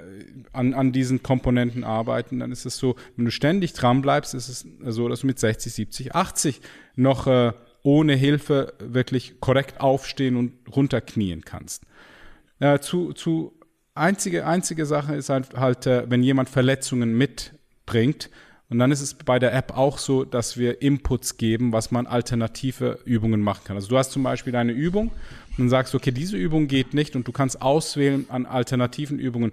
an, 0.53 0.75
an 0.75 0.93
diesen 0.93 1.23
Komponenten 1.23 1.83
arbeiten, 1.83 2.41
dann 2.41 2.53
ist 2.53 2.67
es 2.67 2.77
so, 2.77 2.97
wenn 3.17 3.25
du 3.25 3.31
ständig 3.31 3.73
dran 3.73 4.03
bleibst, 4.03 4.35
ist 4.35 4.49
es 4.49 4.67
so, 4.87 5.09
dass 5.09 5.21
du 5.21 5.27
mit 5.27 5.39
60, 5.39 5.73
70, 5.73 6.15
80 6.15 6.61
noch 6.97 7.27
äh, 7.27 7.53
ohne 7.83 8.15
Hilfe 8.15 8.73
wirklich 8.79 9.41
korrekt 9.41 9.81
aufstehen 9.81 10.37
und 10.37 10.53
runterknien 10.75 11.45
kannst. 11.45 11.85
Äh, 12.65 12.81
zu, 12.81 13.13
zu 13.13 13.53
einzige, 13.95 14.47
einzige 14.47 14.87
Sache 14.87 15.15
ist 15.17 15.29
halt, 15.29 15.55
halt 15.55 15.87
äh, 15.87 16.09
wenn 16.09 16.23
jemand 16.23 16.49
Verletzungen 16.49 17.15
mitbringt, 17.15 18.31
und 18.71 18.79
dann 18.79 18.91
ist 18.91 19.03
es 19.03 19.13
bei 19.13 19.39
der 19.39 19.53
App 19.53 19.77
auch 19.77 19.99
so, 19.99 20.25
dass 20.25 20.57
wir 20.57 20.81
Inputs 20.81 21.37
geben, 21.37 21.75
was 21.75 21.91
man 21.91 22.07
alternative 22.07 22.99
Übungen 23.05 23.43
machen 23.43 23.61
kann. 23.65 23.77
Also 23.77 23.89
du 23.89 23.99
hast 23.99 24.13
zum 24.13 24.23
Beispiel 24.23 24.57
eine 24.57 24.73
Übung 24.73 25.11
und 25.59 25.69
sagst 25.69 25.95
okay, 25.95 26.11
diese 26.11 26.39
Übung 26.39 26.67
geht 26.67 26.95
nicht 26.95 27.15
und 27.15 27.29
du 27.29 27.33
kannst 27.33 27.61
auswählen 27.61 28.25
an 28.31 28.47
alternativen 28.47 29.19
Übungen 29.19 29.53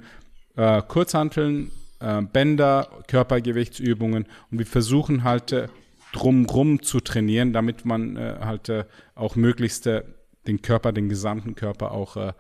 äh, 0.56 0.82
Kurzhanteln, 0.82 1.70
äh, 2.00 2.22
Bänder, 2.22 2.88
Körpergewichtsübungen 3.08 4.26
und 4.50 4.58
wir 4.58 4.66
versuchen 4.66 5.26
halt 5.26 5.52
äh, 5.52 5.68
drumrum 6.14 6.82
zu 6.82 7.02
trainieren, 7.02 7.52
damit 7.52 7.84
man 7.84 8.16
äh, 8.16 8.38
halt 8.40 8.70
äh, 8.70 8.86
auch 9.16 9.36
möglichst 9.36 9.86
äh, 9.86 10.04
den 10.48 10.62
Körper, 10.62 10.94
den 10.94 11.10
gesamten 11.10 11.56
Körper 11.56 11.92
auch 11.92 12.16
äh, 12.16 12.32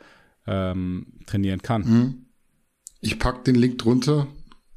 ähm, 0.47 1.07
trainieren 1.25 1.61
kann. 1.61 1.81
Mhm. 1.81 2.25
Ich 2.99 3.19
pack 3.19 3.43
den 3.45 3.55
Link 3.55 3.79
drunter, 3.79 4.27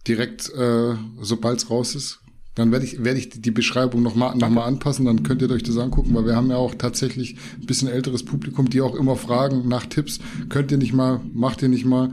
direkt 0.07 0.51
äh, 0.55 0.95
sobald 1.21 1.59
es 1.59 1.71
raus 1.71 1.95
ist. 1.95 2.21
Dann 2.55 2.71
werde 2.71 2.85
ich, 2.85 3.03
werde 3.03 3.19
ich 3.19 3.31
die 3.31 3.51
Beschreibung 3.51 4.03
nochmal 4.03 4.37
noch 4.37 4.49
mal 4.49 4.65
anpassen, 4.65 5.07
dann 5.07 5.25
könnt 5.25 5.43
ihr 5.43 5.51
euch 5.51 5.65
das 5.65 5.77
angucken, 5.77 6.15
weil 6.15 6.25
wir 6.25 6.37
haben 6.37 6.51
ja 6.51 6.57
auch 6.57 6.75
tatsächlich 6.77 7.37
ein 7.61 7.67
bisschen 7.67 7.89
älteres 7.89 8.25
Publikum, 8.25 8.71
die 8.71 8.81
auch 8.81 8.95
immer 8.95 9.17
fragen 9.17 9.67
nach 9.67 9.87
Tipps. 9.87 10.21
Könnt 10.49 10.71
ihr 10.71 10.79
nicht 10.79 10.93
mal, 10.93 11.21
macht 11.33 11.63
ihr 11.63 11.69
nicht 11.69 11.85
mal. 11.85 12.13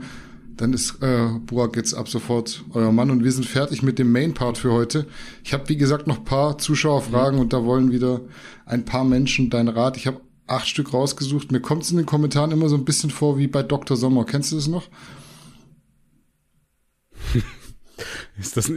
Dann 0.56 0.72
ist 0.72 1.00
äh, 1.00 1.28
Burak 1.46 1.76
jetzt 1.76 1.94
ab 1.94 2.08
sofort 2.08 2.64
euer 2.72 2.92
Mann 2.92 3.10
und 3.10 3.24
wir 3.24 3.32
sind 3.32 3.46
fertig 3.46 3.82
mit 3.82 3.98
dem 3.98 4.12
Main-Part 4.12 4.58
für 4.58 4.72
heute. 4.72 5.06
Ich 5.44 5.52
habe, 5.52 5.68
wie 5.68 5.76
gesagt, 5.76 6.06
noch 6.06 6.24
paar 6.24 6.58
Zuschauerfragen 6.58 7.36
mhm. 7.36 7.42
und 7.42 7.52
da 7.52 7.64
wollen 7.64 7.92
wieder 7.92 8.20
ein 8.66 8.84
paar 8.84 9.04
Menschen 9.04 9.48
deinen 9.48 9.68
Rat. 9.68 9.96
Ich 9.96 10.06
habe 10.06 10.20
acht 10.52 10.68
Stück 10.68 10.92
rausgesucht. 10.92 11.50
Mir 11.52 11.60
kommt 11.60 11.82
es 11.82 11.90
in 11.90 11.96
den 11.96 12.06
Kommentaren 12.06 12.50
immer 12.50 12.68
so 12.68 12.76
ein 12.76 12.84
bisschen 12.84 13.10
vor 13.10 13.38
wie 13.38 13.46
bei 13.46 13.62
Dr. 13.62 13.96
Sommer. 13.96 14.24
Kennst 14.24 14.52
du 14.52 14.56
das 14.56 14.68
noch? 14.68 14.88
Ist 18.38 18.56
das, 18.56 18.70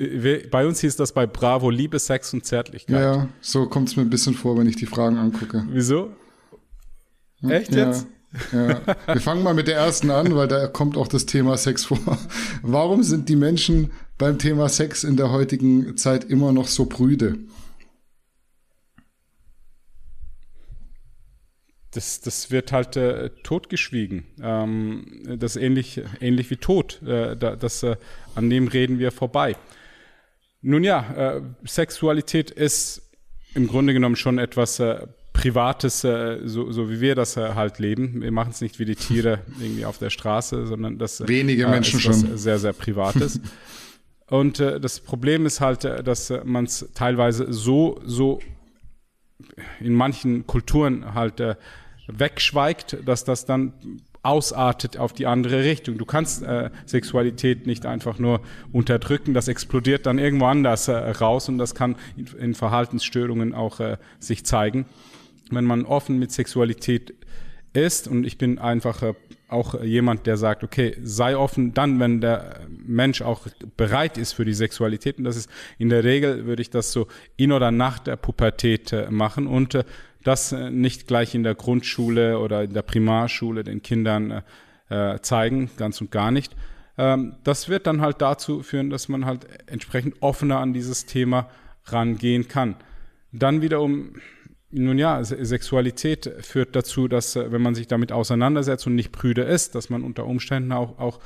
bei 0.51 0.67
uns 0.67 0.81
hieß 0.81 0.97
das 0.97 1.13
bei 1.13 1.25
Bravo 1.25 1.69
Liebe, 1.69 1.97
Sex 1.97 2.33
und 2.33 2.45
Zärtlichkeit. 2.45 2.99
Ja, 2.99 3.29
so 3.41 3.67
kommt 3.67 3.89
es 3.89 3.95
mir 3.95 4.03
ein 4.03 4.09
bisschen 4.09 4.35
vor, 4.35 4.57
wenn 4.57 4.67
ich 4.67 4.75
die 4.75 4.85
Fragen 4.85 5.17
angucke. 5.17 5.65
Wieso? 5.71 6.11
Echt 7.47 7.73
ja, 7.73 7.87
jetzt? 7.87 8.07
Ja. 8.51 8.81
Wir 9.07 9.21
fangen 9.21 9.43
mal 9.43 9.53
mit 9.53 9.67
der 9.67 9.77
ersten 9.77 10.11
an, 10.11 10.35
weil 10.35 10.47
da 10.47 10.67
kommt 10.67 10.97
auch 10.97 11.07
das 11.07 11.25
Thema 11.25 11.57
Sex 11.57 11.85
vor. 11.85 11.99
Warum 12.61 13.01
sind 13.03 13.29
die 13.29 13.35
Menschen 13.35 13.91
beim 14.17 14.37
Thema 14.37 14.67
Sex 14.69 15.03
in 15.03 15.15
der 15.15 15.31
heutigen 15.31 15.95
Zeit 15.97 16.25
immer 16.25 16.51
noch 16.51 16.67
so 16.67 16.85
prüde? 16.85 17.37
Das, 21.95 22.19
das 22.19 22.51
wird 22.51 22.71
halt 22.71 22.97
äh, 22.97 23.29
totgeschwiegen. 23.43 24.25
Ähm, 24.41 25.37
das 25.39 25.55
ist 25.55 25.61
ähnlich, 25.61 26.01
ähnlich 26.19 26.49
wie 26.49 26.57
Tod. 26.57 27.01
Äh, 27.03 27.37
das, 27.37 27.83
äh, 27.83 27.95
an 28.35 28.49
dem 28.49 28.67
reden 28.67 28.99
wir 28.99 29.11
vorbei. 29.11 29.55
Nun 30.61 30.83
ja, 30.83 31.37
äh, 31.37 31.41
Sexualität 31.65 32.51
ist 32.51 33.01
im 33.53 33.67
Grunde 33.67 33.93
genommen 33.93 34.17
schon 34.17 34.39
etwas 34.39 34.79
äh, 34.79 35.07
Privates, 35.31 36.03
äh, 36.03 36.39
so, 36.43 36.71
so 36.71 36.89
wie 36.89 36.99
wir 36.99 37.15
das 37.15 37.37
halt 37.37 37.79
leben. 37.79 38.21
Wir 38.21 38.31
machen 38.31 38.51
es 38.51 38.61
nicht 38.61 38.79
wie 38.79 38.85
die 38.85 38.95
Tiere 38.95 39.39
irgendwie 39.59 39.85
auf 39.85 39.97
der 39.97 40.09
Straße, 40.09 40.67
sondern 40.67 40.97
das 40.97 41.25
wenige 41.27 41.67
Menschen 41.67 41.99
ist 41.99 42.03
schon 42.03 42.37
sehr, 42.37 42.59
sehr 42.59 42.73
Privates. 42.73 43.39
Und 44.27 44.59
das 44.59 45.01
Problem 45.01 45.45
ist 45.45 45.61
halt, 45.61 45.83
dass 45.83 46.33
man 46.43 46.65
es 46.65 46.89
teilweise 46.95 47.53
so, 47.53 48.01
so 48.03 48.39
in 49.79 49.93
manchen 49.93 50.47
Kulturen 50.47 51.13
halt 51.13 51.39
äh, 51.39 51.55
wegschweigt, 52.07 52.97
dass 53.05 53.23
das 53.23 53.45
dann 53.45 53.73
ausartet 54.25 54.97
auf 54.97 55.13
die 55.13 55.27
andere 55.27 55.63
Richtung. 55.63 55.97
Du 55.97 56.05
kannst 56.05 56.41
äh, 56.41 56.71
Sexualität 56.85 57.67
nicht 57.67 57.85
einfach 57.85 58.17
nur 58.17 58.41
unterdrücken, 58.71 59.35
das 59.35 59.47
explodiert 59.47 60.07
dann 60.07 60.17
irgendwo 60.17 60.45
anders 60.45 60.87
äh, 60.87 60.93
raus 60.93 61.47
und 61.47 61.59
das 61.59 61.75
kann 61.75 61.95
in, 62.17 62.25
in 62.39 62.55
Verhaltensstörungen 62.55 63.53
auch 63.53 63.79
äh, 63.79 63.97
sich 64.19 64.43
zeigen. 64.43 64.87
Wenn 65.51 65.65
man 65.65 65.85
offen 65.85 66.17
mit 66.17 66.31
Sexualität 66.31 67.13
ist 67.73 68.07
und 68.07 68.25
ich 68.25 68.39
bin 68.39 68.57
einfach 68.57 69.03
äh, 69.03 69.13
auch 69.47 69.81
jemand, 69.83 70.25
der 70.25 70.37
sagt, 70.37 70.63
okay, 70.63 70.97
sei 71.03 71.37
offen 71.37 71.75
dann, 71.75 71.99
wenn 71.99 72.19
der 72.19 72.61
Mensch 72.83 73.21
auch 73.21 73.45
bereit 73.77 74.17
ist 74.17 74.33
für 74.33 74.43
die 74.43 74.55
Sexualität 74.55 75.19
und 75.19 75.23
das 75.23 75.37
ist 75.37 75.49
in 75.77 75.89
der 75.89 76.03
Regel 76.03 76.45
würde 76.45 76.63
ich 76.63 76.71
das 76.71 76.91
so 76.91 77.07
in 77.37 77.51
oder 77.51 77.69
nach 77.69 77.99
der 77.99 78.15
Pubertät 78.15 78.91
äh, 78.91 79.11
machen 79.11 79.45
und 79.45 79.75
äh, 79.75 79.83
das 80.25 80.51
äh, 80.51 80.69
nicht 80.69 81.07
gleich 81.07 81.33
in 81.33 81.43
der 81.43 81.55
Grundschule 81.55 82.39
oder 82.39 82.63
in 82.63 82.73
der 82.73 82.81
Primarschule 82.81 83.63
den 83.63 83.81
Kindern 83.81 84.43
äh, 84.89 85.19
zeigen, 85.21 85.69
ganz 85.77 86.01
und 86.01 86.11
gar 86.11 86.31
nicht. 86.31 86.55
Ähm, 86.97 87.35
das 87.43 87.69
wird 87.69 87.87
dann 87.87 88.01
halt 88.01 88.21
dazu 88.21 88.63
führen, 88.63 88.89
dass 88.89 89.07
man 89.07 89.25
halt 89.25 89.47
entsprechend 89.67 90.15
offener 90.21 90.59
an 90.59 90.73
dieses 90.73 91.05
Thema 91.05 91.49
rangehen 91.85 92.47
kann. 92.47 92.75
Dann 93.31 93.61
wiederum, 93.61 94.15
nun 94.71 94.97
ja, 94.97 95.23
Sexualität 95.23 96.31
führt 96.41 96.75
dazu, 96.75 97.07
dass 97.07 97.35
äh, 97.35 97.51
wenn 97.51 97.61
man 97.61 97.75
sich 97.75 97.87
damit 97.87 98.11
auseinandersetzt 98.11 98.87
und 98.87 98.95
nicht 98.95 99.11
prüde 99.11 99.43
ist, 99.43 99.75
dass 99.75 99.89
man 99.89 100.03
unter 100.03 100.25
Umständen 100.25 100.71
auch, 100.71 100.97
auch 100.99 101.19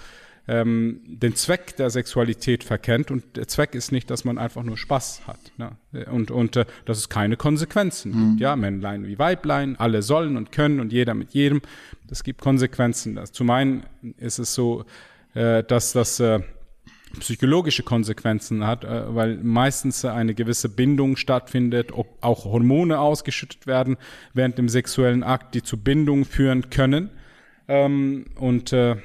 ähm, 0.49 1.01
den 1.05 1.35
Zweck 1.35 1.75
der 1.75 1.91
Sexualität 1.91 2.63
verkennt. 2.63 3.11
Und 3.11 3.37
der 3.37 3.47
Zweck 3.47 3.75
ist 3.75 3.91
nicht, 3.91 4.09
dass 4.09 4.25
man 4.25 4.39
einfach 4.39 4.63
nur 4.63 4.77
Spaß 4.77 5.27
hat. 5.27 5.39
Ne? 5.57 5.77
Und, 6.11 6.31
und 6.31 6.55
äh, 6.55 6.65
dass 6.85 6.97
es 6.97 7.07
keine 7.07 7.37
Konsequenzen 7.37 8.11
mhm. 8.11 8.29
gibt. 8.29 8.41
Ja, 8.41 8.55
Männlein 8.55 9.05
wie 9.05 9.19
Weiblein, 9.19 9.75
alle 9.77 10.01
sollen 10.01 10.37
und 10.37 10.51
können 10.51 10.79
und 10.79 10.91
jeder 10.91 11.13
mit 11.13 11.31
jedem. 11.31 11.61
Das 12.07 12.23
gibt 12.23 12.41
Konsequenzen. 12.41 13.15
Das, 13.15 13.31
zum 13.31 13.51
einen 13.51 13.83
ist 14.17 14.39
es 14.39 14.55
so, 14.55 14.85
äh, 15.35 15.63
dass 15.63 15.93
das 15.93 16.19
äh, 16.19 16.39
psychologische 17.19 17.83
Konsequenzen 17.83 18.65
hat, 18.65 18.83
äh, 18.85 19.13
weil 19.13 19.37
meistens 19.37 20.03
eine 20.03 20.33
gewisse 20.33 20.67
Bindung 20.67 21.15
stattfindet, 21.15 21.91
ob 21.91 22.07
auch 22.21 22.45
Hormone 22.45 22.99
ausgeschüttet 22.99 23.67
werden 23.67 23.97
während 24.33 24.57
dem 24.57 24.67
sexuellen 24.67 25.21
Akt, 25.21 25.53
die 25.53 25.61
zu 25.61 25.77
Bindung 25.77 26.25
führen 26.25 26.71
können. 26.71 27.11
Ähm, 27.67 28.25
und 28.35 28.73
äh, 28.73 28.95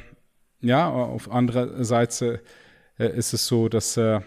ja, 0.65 0.89
auf 0.89 1.31
anderer 1.31 1.85
Seite 1.85 2.41
äh, 2.99 3.17
ist 3.17 3.35
es 3.35 3.47
so, 3.47 3.69
dass 3.69 3.97
äh, 3.97 4.21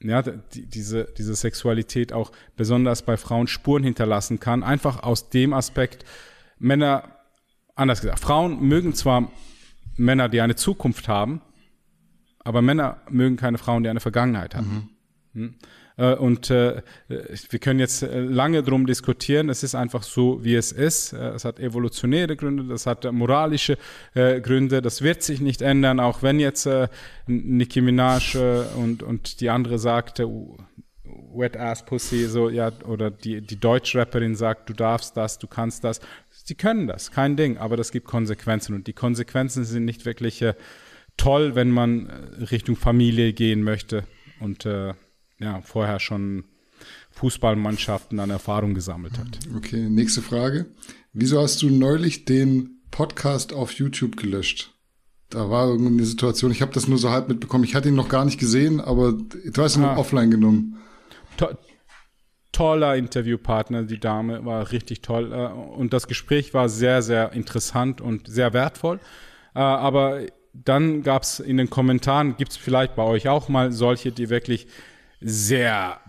ja, 0.00 0.22
die, 0.22 0.66
diese, 0.66 1.04
diese 1.16 1.34
Sexualität 1.34 2.12
auch 2.12 2.32
besonders 2.56 3.02
bei 3.02 3.16
Frauen 3.16 3.46
Spuren 3.46 3.84
hinterlassen 3.84 4.40
kann. 4.40 4.62
Einfach 4.62 5.02
aus 5.02 5.30
dem 5.30 5.52
Aspekt, 5.52 6.04
Männer, 6.58 7.16
anders 7.74 8.00
gesagt, 8.00 8.20
Frauen 8.20 8.62
mögen 8.66 8.94
zwar 8.94 9.30
Männer, 9.96 10.28
die 10.28 10.40
eine 10.40 10.56
Zukunft 10.56 11.08
haben, 11.08 11.40
aber 12.40 12.62
Männer 12.62 13.00
mögen 13.08 13.36
keine 13.36 13.58
Frauen, 13.58 13.82
die 13.82 13.88
eine 13.88 14.00
Vergangenheit 14.00 14.54
haben. 14.54 14.90
Mhm. 15.32 15.40
Hm? 15.40 15.54
Äh, 15.98 16.14
und 16.14 16.48
äh, 16.50 16.80
wir 17.08 17.58
können 17.58 17.80
jetzt 17.80 18.02
äh, 18.02 18.20
lange 18.20 18.62
drum 18.62 18.86
diskutieren. 18.86 19.50
Es 19.50 19.62
ist 19.62 19.74
einfach 19.74 20.02
so, 20.02 20.42
wie 20.42 20.54
es 20.54 20.72
ist. 20.72 21.12
Es 21.12 21.44
hat 21.44 21.60
evolutionäre 21.60 22.36
Gründe, 22.36 22.64
das 22.64 22.86
hat 22.86 23.10
moralische 23.12 23.76
Gründe. 24.14 24.80
Das 24.80 25.02
wird 25.02 25.22
sich 25.22 25.40
nicht 25.40 25.60
ändern, 25.62 26.00
auch 26.00 26.22
wenn 26.22 26.40
jetzt 26.40 26.68
Nicki 27.26 27.80
Minaj 27.80 28.36
und, 28.76 29.02
und 29.02 29.40
die 29.40 29.50
andere 29.50 29.78
sagte, 29.78 30.28
Wet 31.34 31.56
Ass 31.56 31.84
Pussy, 31.84 32.26
so, 32.26 32.48
ja, 32.48 32.72
oder 32.86 33.10
die, 33.10 33.40
die 33.40 33.58
Deutschrapperin 33.58 34.34
sagt, 34.34 34.68
du 34.68 34.72
darfst 34.72 35.16
das, 35.16 35.38
du 35.38 35.46
kannst 35.46 35.84
das. 35.84 36.00
Sie 36.30 36.54
können 36.54 36.86
das, 36.86 37.10
kein 37.10 37.36
Ding, 37.36 37.58
aber 37.58 37.76
das 37.76 37.92
gibt 37.92 38.06
Konsequenzen 38.06 38.74
und 38.74 38.86
die 38.86 38.92
Konsequenzen 38.92 39.64
sind 39.64 39.84
nicht 39.84 40.04
wirklich 40.04 40.42
äh, 40.42 40.54
toll, 41.16 41.54
wenn 41.54 41.70
man 41.70 42.06
Richtung 42.50 42.76
Familie 42.76 43.32
gehen 43.32 43.62
möchte 43.62 44.04
und 44.40 44.64
äh, 44.66 44.94
ja, 45.38 45.60
vorher 45.62 46.00
schon 46.00 46.44
Fußballmannschaften 47.10 48.20
an 48.20 48.30
Erfahrung 48.30 48.74
gesammelt 48.74 49.18
hat. 49.18 49.38
Okay, 49.56 49.88
nächste 49.88 50.22
Frage. 50.22 50.66
Wieso 51.12 51.40
hast 51.40 51.62
du 51.62 51.70
neulich 51.70 52.24
den 52.24 52.80
Podcast 52.90 53.52
auf 53.52 53.72
YouTube 53.72 54.16
gelöscht? 54.16 54.74
Da 55.30 55.50
war 55.50 55.68
irgendeine 55.68 56.04
Situation, 56.04 56.50
ich 56.50 56.62
habe 56.62 56.72
das 56.72 56.88
nur 56.88 56.98
so 56.98 57.10
halb 57.10 57.28
mitbekommen. 57.28 57.64
Ich 57.64 57.74
hatte 57.74 57.88
ihn 57.88 57.94
noch 57.94 58.08
gar 58.08 58.24
nicht 58.24 58.38
gesehen, 58.38 58.80
aber 58.80 59.12
du 59.12 59.62
hast 59.62 59.76
ihn 59.76 59.84
ah. 59.84 59.96
offline 59.96 60.30
genommen. 60.30 60.78
To 61.36 61.48
toller 62.50 62.96
Interviewpartner, 62.96 63.84
die 63.84 64.00
Dame 64.00 64.44
war 64.44 64.72
richtig 64.72 65.02
toll. 65.02 65.32
Äh, 65.32 65.46
und 65.46 65.92
das 65.92 66.08
Gespräch 66.08 66.54
war 66.54 66.68
sehr, 66.68 67.02
sehr 67.02 67.32
interessant 67.32 68.00
und 68.00 68.26
sehr 68.26 68.52
wertvoll. 68.52 69.00
Äh, 69.54 69.60
aber 69.60 70.22
dann 70.54 71.02
gab 71.02 71.22
es 71.22 71.40
in 71.40 71.56
den 71.56 71.70
Kommentaren, 71.70 72.36
gibt 72.36 72.52
es 72.52 72.56
vielleicht 72.56 72.96
bei 72.96 73.02
euch 73.02 73.28
auch 73.28 73.48
mal 73.48 73.70
solche, 73.70 74.12
die 74.12 74.30
wirklich 74.30 74.66
sehr 75.20 76.00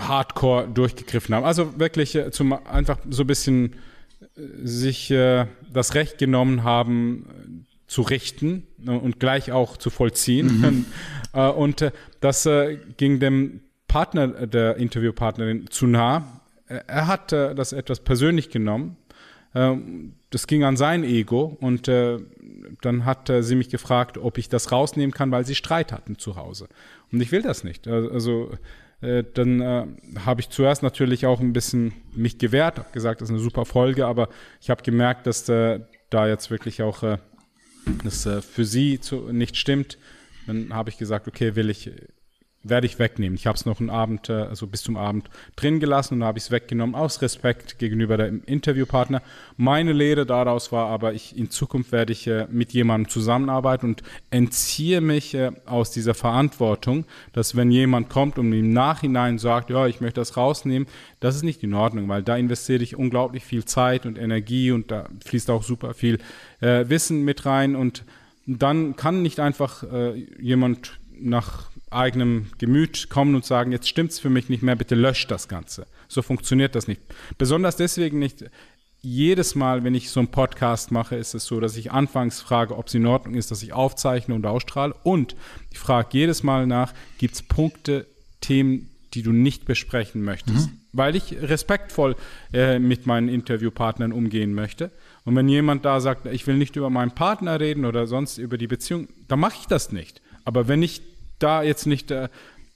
hardcore 0.00 0.68
durchgegriffen 0.68 1.34
haben. 1.34 1.44
Also 1.44 1.78
wirklich 1.78 2.14
äh, 2.14 2.30
zum 2.30 2.52
einfach 2.52 2.98
so 3.08 3.22
ein 3.24 3.26
bisschen 3.26 3.74
äh, 4.20 4.26
sich 4.62 5.10
äh, 5.10 5.46
das 5.72 5.94
Recht 5.94 6.18
genommen 6.18 6.62
haben, 6.62 7.64
äh, 7.64 7.68
zu 7.86 8.02
richten 8.02 8.66
ne, 8.76 8.98
und 8.98 9.18
gleich 9.18 9.50
auch 9.52 9.76
zu 9.76 9.90
vollziehen. 9.90 10.60
Mhm. 10.60 10.86
äh, 11.32 11.48
und 11.48 11.92
das 12.20 12.48
ging 12.96 13.20
dem 13.20 13.60
Partner, 13.86 14.28
der 14.46 14.76
Interviewpartnerin 14.76 15.70
zu 15.70 15.86
nah. 15.86 16.42
Er 16.66 17.06
hat 17.06 17.32
das 17.32 17.72
etwas 17.72 18.00
persönlich 18.00 18.50
genommen. 18.50 18.98
Ähm, 19.54 20.14
das 20.30 20.46
ging 20.46 20.64
an 20.64 20.76
sein 20.76 21.04
Ego 21.04 21.56
und 21.60 21.88
äh, 21.88 22.18
dann 22.82 23.04
hat 23.04 23.32
sie 23.40 23.54
mich 23.54 23.70
gefragt, 23.70 24.18
ob 24.18 24.36
ich 24.36 24.48
das 24.48 24.70
rausnehmen 24.72 25.12
kann, 25.12 25.30
weil 25.30 25.46
sie 25.46 25.54
Streit 25.54 25.90
hatten 25.90 26.18
zu 26.18 26.36
Hause. 26.36 26.68
Und 27.10 27.20
ich 27.20 27.32
will 27.32 27.40
das 27.40 27.64
nicht. 27.64 27.88
Also 27.88 28.50
äh, 29.00 29.24
dann 29.34 29.60
äh, 29.60 29.86
habe 30.24 30.40
ich 30.40 30.48
zuerst 30.48 30.82
natürlich 30.82 31.26
auch 31.26 31.40
ein 31.40 31.52
bisschen 31.52 31.92
mich 32.14 32.38
gewehrt, 32.38 32.78
habe 32.78 32.90
gesagt, 32.92 33.20
das 33.20 33.28
ist 33.28 33.34
eine 33.34 33.42
super 33.42 33.64
Folge, 33.64 34.06
aber 34.06 34.28
ich 34.60 34.70
habe 34.70 34.82
gemerkt, 34.82 35.26
dass 35.26 35.48
äh, 35.48 35.80
da 36.10 36.26
jetzt 36.26 36.50
wirklich 36.50 36.82
auch 36.82 37.02
äh, 37.02 37.18
das 38.02 38.26
äh, 38.26 38.42
für 38.42 38.64
sie 38.64 39.00
zu, 39.00 39.32
nicht 39.32 39.56
stimmt. 39.56 39.98
Dann 40.46 40.74
habe 40.74 40.90
ich 40.90 40.98
gesagt, 40.98 41.28
okay, 41.28 41.54
will 41.54 41.70
ich 41.70 41.90
werde 42.64 42.86
ich 42.86 42.98
wegnehmen. 42.98 43.36
Ich 43.36 43.46
habe 43.46 43.56
es 43.56 43.66
noch 43.66 43.80
einen 43.80 43.90
Abend, 43.90 44.30
also 44.30 44.66
bis 44.66 44.82
zum 44.82 44.96
Abend 44.96 45.30
drin 45.56 45.78
gelassen 45.80 46.14
und 46.14 46.24
habe 46.24 46.38
ich 46.38 46.44
es 46.44 46.50
weggenommen 46.50 46.94
aus 46.94 47.22
Respekt 47.22 47.78
gegenüber 47.78 48.16
dem 48.16 48.42
Interviewpartner. 48.44 49.22
Meine 49.56 49.92
Lehre 49.92 50.26
daraus 50.26 50.72
war 50.72 50.88
aber, 50.88 51.14
ich 51.14 51.36
in 51.36 51.50
Zukunft 51.50 51.92
werde 51.92 52.12
ich 52.12 52.26
äh, 52.26 52.46
mit 52.50 52.72
jemandem 52.72 53.08
zusammenarbeiten 53.08 53.86
und 53.86 54.02
entziehe 54.30 55.00
mich 55.00 55.34
äh, 55.34 55.52
aus 55.66 55.90
dieser 55.92 56.14
Verantwortung, 56.14 57.04
dass 57.32 57.56
wenn 57.56 57.70
jemand 57.70 58.08
kommt 58.08 58.38
und 58.38 58.52
im 58.52 58.72
Nachhinein 58.72 59.38
sagt, 59.38 59.70
ja, 59.70 59.86
ich 59.86 60.00
möchte 60.00 60.20
das 60.20 60.36
rausnehmen, 60.36 60.88
das 61.20 61.36
ist 61.36 61.44
nicht 61.44 61.62
in 61.62 61.74
Ordnung, 61.74 62.08
weil 62.08 62.22
da 62.22 62.36
investiere 62.36 62.82
ich 62.82 62.96
unglaublich 62.96 63.44
viel 63.44 63.64
Zeit 63.64 64.04
und 64.04 64.18
Energie 64.18 64.72
und 64.72 64.90
da 64.90 65.06
fließt 65.24 65.50
auch 65.50 65.62
super 65.62 65.94
viel 65.94 66.18
äh, 66.60 66.88
Wissen 66.88 67.24
mit 67.24 67.46
rein 67.46 67.76
und 67.76 68.04
dann 68.46 68.96
kann 68.96 69.22
nicht 69.22 69.40
einfach 69.40 69.82
äh, 69.84 70.14
jemand 70.40 70.98
nach 71.20 71.70
eigenem 71.90 72.46
Gemüt 72.58 73.08
kommen 73.08 73.34
und 73.34 73.44
sagen, 73.44 73.72
jetzt 73.72 73.88
stimmt's 73.88 74.18
für 74.18 74.30
mich 74.30 74.48
nicht 74.48 74.62
mehr, 74.62 74.76
bitte 74.76 74.94
löscht 74.94 75.30
das 75.30 75.48
Ganze. 75.48 75.86
So 76.08 76.22
funktioniert 76.22 76.74
das 76.74 76.88
nicht. 76.88 77.00
Besonders 77.36 77.76
deswegen 77.76 78.18
nicht. 78.18 78.44
Jedes 79.00 79.54
Mal, 79.54 79.84
wenn 79.84 79.94
ich 79.94 80.10
so 80.10 80.20
einen 80.20 80.30
Podcast 80.30 80.90
mache, 80.90 81.14
ist 81.14 81.34
es 81.34 81.44
so, 81.44 81.60
dass 81.60 81.76
ich 81.76 81.92
anfangs 81.92 82.40
frage, 82.40 82.76
ob 82.76 82.88
es 82.88 82.94
in 82.94 83.06
Ordnung 83.06 83.34
ist, 83.34 83.50
dass 83.50 83.62
ich 83.62 83.72
aufzeichne 83.72 84.34
und 84.34 84.44
ausstrahle. 84.44 84.94
Und 85.04 85.36
ich 85.70 85.78
frage 85.78 86.08
jedes 86.12 86.42
Mal 86.42 86.66
nach, 86.66 86.92
gibt 87.18 87.34
es 87.34 87.42
Punkte, 87.42 88.06
Themen, 88.40 88.90
die 89.14 89.22
du 89.22 89.32
nicht 89.32 89.66
besprechen 89.66 90.22
möchtest? 90.22 90.68
Mhm. 90.68 90.80
Weil 90.92 91.14
ich 91.14 91.40
respektvoll 91.40 92.16
äh, 92.52 92.78
mit 92.78 93.06
meinen 93.06 93.28
Interviewpartnern 93.28 94.12
umgehen 94.12 94.52
möchte. 94.52 94.90
Und 95.24 95.36
wenn 95.36 95.48
jemand 95.48 95.84
da 95.84 96.00
sagt, 96.00 96.26
ich 96.26 96.46
will 96.46 96.56
nicht 96.56 96.74
über 96.74 96.90
meinen 96.90 97.12
Partner 97.12 97.60
reden 97.60 97.84
oder 97.84 98.06
sonst 98.06 98.38
über 98.38 98.58
die 98.58 98.66
Beziehung, 98.66 99.08
dann 99.28 99.38
mache 99.38 99.58
ich 99.60 99.66
das 99.66 99.92
nicht. 99.92 100.22
Aber 100.44 100.66
wenn 100.66 100.82
ich 100.82 101.02
da 101.38 101.62
jetzt 101.62 101.86
nicht 101.86 102.10
äh, 102.10 102.28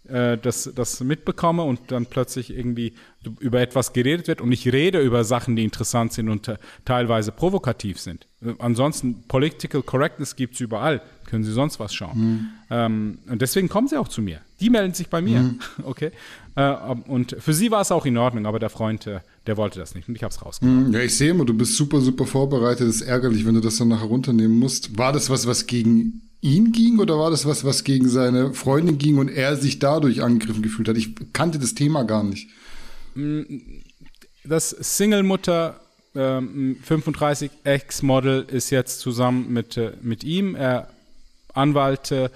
äh, 0.09 0.37
das, 0.37 0.71
das 0.75 1.01
mitbekomme 1.01 1.63
und 1.63 1.93
dann 1.93 2.07
plötzlich 2.07 2.51
irgendwie 2.51 2.95
über 3.39 3.61
etwas 3.61 3.93
geredet 3.93 4.27
wird 4.27 4.41
und 4.41 4.51
ich 4.51 4.73
rede 4.73 5.01
über 5.01 5.23
Sachen, 5.23 5.55
die 5.55 5.63
interessant 5.63 6.13
sind 6.13 6.29
und 6.29 6.49
äh, 6.49 6.57
teilweise 6.85 7.31
provokativ 7.31 8.01
sind. 8.01 8.27
Äh, 8.45 8.55
ansonsten, 8.59 9.23
Political 9.29 9.83
Correctness 9.83 10.35
gibt 10.35 10.55
es 10.55 10.61
überall. 10.61 11.03
Können 11.27 11.45
Sie 11.45 11.53
sonst 11.53 11.79
was 11.79 11.95
schauen. 11.95 12.19
Mhm. 12.19 12.49
Ähm, 12.71 13.19
und 13.29 13.43
deswegen 13.43 13.69
kommen 13.69 13.87
Sie 13.87 13.97
auch 13.97 14.09
zu 14.09 14.23
mir. 14.23 14.41
Die 14.61 14.71
melden 14.71 14.93
sich 14.93 15.09
bei 15.09 15.23
mir. 15.23 15.41
Mhm. 15.41 15.61
Okay. 15.85 16.11
Äh, 16.57 16.73
und 17.07 17.37
für 17.39 17.55
Sie 17.55 17.71
war 17.71 17.81
es 17.81 17.93
auch 17.93 18.05
in 18.05 18.17
Ordnung, 18.17 18.47
aber 18.47 18.59
der 18.59 18.71
Freund, 18.71 19.07
äh, 19.07 19.21
der 19.47 19.57
wollte 19.57 19.79
das 19.79 19.95
nicht 19.95 20.09
und 20.09 20.15
ich 20.15 20.23
habe 20.23 20.33
es 20.33 20.45
rausgenommen. 20.45 20.89
Mhm. 20.89 20.95
Ja, 20.95 21.01
ich 21.01 21.17
sehe 21.17 21.31
immer, 21.31 21.45
du 21.45 21.55
bist 21.55 21.77
super, 21.77 22.01
super 22.01 22.27
vorbereitet. 22.27 22.89
Das 22.89 22.97
ist 22.97 23.03
ärgerlich, 23.03 23.45
wenn 23.45 23.55
du 23.55 23.61
das 23.61 23.77
dann 23.77 23.89
nachher 23.89 24.07
runternehmen 24.07 24.59
musst. 24.59 24.99
War 24.99 25.13
das 25.13 25.31
was, 25.31 25.47
was 25.47 25.67
gegen 25.67 26.23
ihn 26.41 26.73
ging 26.73 26.99
oder 26.99 27.19
war 27.19 27.31
das 27.31 27.47
was, 27.47 27.65
was 27.65 27.85
gegen 27.85 28.09
seine 28.09 28.55
Freundin 28.55 28.99
ging 28.99 29.19
und 29.19 29.29
er 29.29 29.57
sich 29.57 29.79
dadurch 29.79 30.23
angegriffen 30.23 30.63
gefühlt 30.63 30.89
hat? 30.89 30.97
Ich 30.97 31.15
kannte 31.33 31.59
das 31.59 31.75
Thema 31.75 32.05
gar 32.05 32.25
nicht. 32.25 32.49
Das 34.45 34.71
Single-Mutter 34.71 35.81
ähm, 36.15 36.77
35 36.83 37.51
Ex-Model 37.65 38.45
ist 38.49 38.71
jetzt 38.71 39.01
zusammen 39.01 39.53
mit, 39.53 39.77
äh, 39.77 39.93
mit 40.03 40.25
ihm. 40.25 40.55
Er 40.55 40.89
Anwalt 41.55 42.11
äh, 42.13 42.31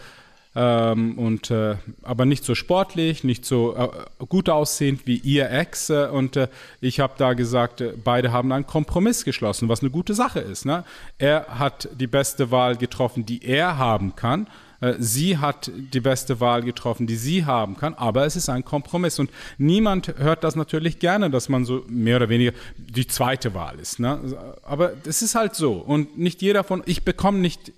ähm, 0.58 1.18
und 1.18 1.50
äh, 1.50 1.76
aber 2.02 2.24
nicht 2.24 2.42
so 2.42 2.54
sportlich, 2.54 3.24
nicht 3.24 3.44
so 3.44 3.76
äh, 3.76 4.24
gut 4.26 4.48
aussehend 4.48 5.06
wie 5.06 5.18
ihr 5.18 5.50
Ex. 5.50 5.90
Äh, 5.90 6.08
und 6.10 6.36
äh, 6.36 6.48
ich 6.80 6.98
habe 6.98 7.12
da 7.18 7.34
gesagt, 7.34 7.82
äh, 7.82 7.92
beide 8.02 8.32
haben 8.32 8.50
einen 8.52 8.66
Kompromiss 8.66 9.26
geschlossen, 9.26 9.68
was 9.68 9.82
eine 9.82 9.90
gute 9.90 10.14
Sache 10.14 10.40
ist. 10.40 10.64
Ne? 10.64 10.84
Er 11.18 11.46
hat 11.58 11.90
die 11.94 12.06
beste 12.06 12.50
Wahl 12.50 12.76
getroffen, 12.76 13.26
die 13.26 13.44
er 13.44 13.76
haben 13.76 14.16
kann. 14.16 14.46
Äh, 14.80 14.94
sie 14.98 15.36
hat 15.36 15.70
die 15.74 16.00
beste 16.00 16.40
Wahl 16.40 16.62
getroffen, 16.62 17.06
die 17.06 17.16
sie 17.16 17.44
haben 17.44 17.76
kann, 17.76 17.92
aber 17.92 18.24
es 18.24 18.34
ist 18.34 18.48
ein 18.48 18.64
Kompromiss. 18.64 19.18
Und 19.18 19.30
niemand 19.58 20.14
hört 20.16 20.42
das 20.42 20.56
natürlich 20.56 20.98
gerne, 20.98 21.28
dass 21.28 21.50
man 21.50 21.66
so 21.66 21.84
mehr 21.86 22.16
oder 22.16 22.30
weniger 22.30 22.52
die 22.78 23.06
zweite 23.06 23.52
Wahl 23.52 23.78
ist. 23.78 24.00
Ne? 24.00 24.20
Aber 24.62 24.92
es 25.06 25.20
ist 25.20 25.34
halt 25.34 25.54
so. 25.54 25.74
Und 25.74 26.18
nicht 26.18 26.40
jeder 26.40 26.64
von, 26.64 26.82
ich 26.86 27.04
bekomme 27.04 27.40
nicht 27.40 27.72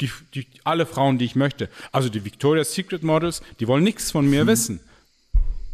die, 0.00 0.10
die, 0.34 0.46
alle 0.64 0.86
Frauen, 0.86 1.18
die 1.18 1.24
ich 1.24 1.36
möchte. 1.36 1.68
Also 1.92 2.08
die 2.08 2.24
Victoria's 2.24 2.74
Secret 2.74 3.02
Models, 3.02 3.42
die 3.60 3.68
wollen 3.68 3.84
nichts 3.84 4.10
von 4.10 4.28
mir 4.28 4.42
hm. 4.42 4.46
wissen. 4.46 4.80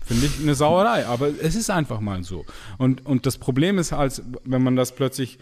Finde 0.04 0.26
ich 0.26 0.40
eine 0.40 0.54
Sauerei, 0.54 1.06
aber 1.06 1.30
es 1.42 1.56
ist 1.56 1.68
einfach 1.68 2.00
mal 2.00 2.22
so. 2.22 2.44
Und, 2.78 3.04
und 3.04 3.26
das 3.26 3.38
Problem 3.38 3.78
ist 3.78 3.90
halt, 3.90 4.22
wenn 4.44 4.62
man 4.62 4.76
das 4.76 4.94
plötzlich 4.94 5.38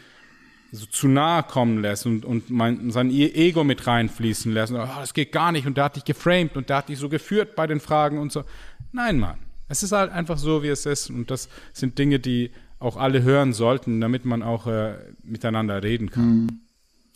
so 0.73 0.87
zu 0.87 1.07
nahe 1.07 1.43
kommen 1.43 1.83
lässt 1.83 2.07
und, 2.07 2.25
und 2.25 2.51
mein, 2.51 2.91
sein 2.91 3.11
Ego 3.11 3.63
mit 3.63 3.87
reinfließen 3.87 4.53
lässt. 4.53 4.73
Und, 4.73 4.81
oh, 4.81 4.89
das 5.01 5.15
geht 5.15 5.33
gar 5.33 5.53
nicht 5.53 5.67
und 5.67 5.77
der 5.77 5.85
hat 5.85 5.97
dich 5.97 6.05
geframed 6.05 6.57
und 6.57 6.69
der 6.69 6.79
hat 6.79 6.89
dich 6.89 6.99
so 6.99 7.09
geführt 7.09 7.55
bei 7.55 7.67
den 7.67 7.79
Fragen 7.79 8.19
und 8.19 8.33
so. 8.33 8.45
Nein, 8.93 9.19
Mann. 9.19 9.39
Es 9.69 9.83
ist 9.83 9.93
halt 9.93 10.11
einfach 10.11 10.39
so, 10.39 10.63
wie 10.63 10.69
es 10.69 10.87
ist. 10.87 11.11
Und 11.11 11.31
das 11.31 11.49
sind 11.73 11.99
Dinge, 11.99 12.19
die 12.19 12.51
auch 12.79 12.97
alle 12.97 13.23
hören 13.23 13.53
sollten, 13.53 14.01
damit 14.01 14.25
man 14.25 14.43
auch 14.43 14.67
äh, 14.67 14.95
miteinander 15.23 15.83
reden 15.83 16.11
kann. 16.11 16.25
Hm. 16.25 16.61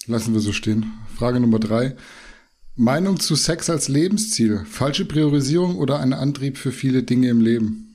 Lassen 0.09 0.33
wir 0.33 0.41
so 0.41 0.53
stehen. 0.53 0.93
Frage 1.17 1.39
Nummer 1.39 1.59
drei. 1.59 1.95
Meinung 2.75 3.21
zu 3.21 3.35
Sex 3.35 3.69
als 3.69 3.89
Lebensziel. 3.89 4.65
Falsche 4.65 5.05
Priorisierung 5.05 5.77
oder 5.77 6.01
ein 6.01 6.15
Antrieb 6.15 6.57
für 6.57 6.73
viele 6.73 7.03
Dinge 7.03 7.29
im 7.29 7.43
Leben? 7.43 7.95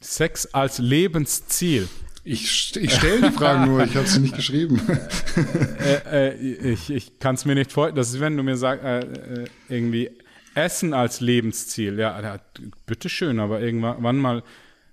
Sex 0.00 0.46
als 0.46 0.78
Lebensziel. 0.78 1.88
Ich, 2.22 2.76
ich 2.76 2.94
stelle 2.94 3.28
die 3.28 3.34
Frage 3.34 3.66
nur, 3.66 3.82
ich 3.84 3.96
habe 3.96 4.06
sie 4.06 4.20
nicht 4.20 4.36
geschrieben. 4.36 4.80
äh, 5.80 6.28
äh, 6.28 6.72
ich 6.72 6.90
ich 6.90 7.18
kann 7.18 7.34
es 7.34 7.44
mir 7.44 7.54
nicht 7.56 7.72
vorstellen. 7.72 7.96
Das 7.96 8.10
ist, 8.10 8.20
wenn 8.20 8.36
du 8.36 8.44
mir 8.44 8.56
sagst, 8.56 8.84
äh, 8.84 9.00
äh, 9.00 9.44
irgendwie 9.68 10.10
Essen 10.54 10.94
als 10.94 11.20
Lebensziel. 11.20 11.98
Ja, 11.98 12.38
bitteschön, 12.86 13.40
aber 13.40 13.60
irgendwann 13.60 14.18
mal 14.18 14.42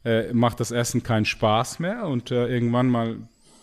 äh, 0.06 0.34
macht 0.34 0.60
das 0.60 0.72
Essen 0.72 1.04
keinen 1.04 1.26
Spaß 1.26 1.80
mehr 1.80 2.06
und 2.08 2.32
äh, 2.32 2.48
irgendwann 2.48 2.88
mal 2.88 3.18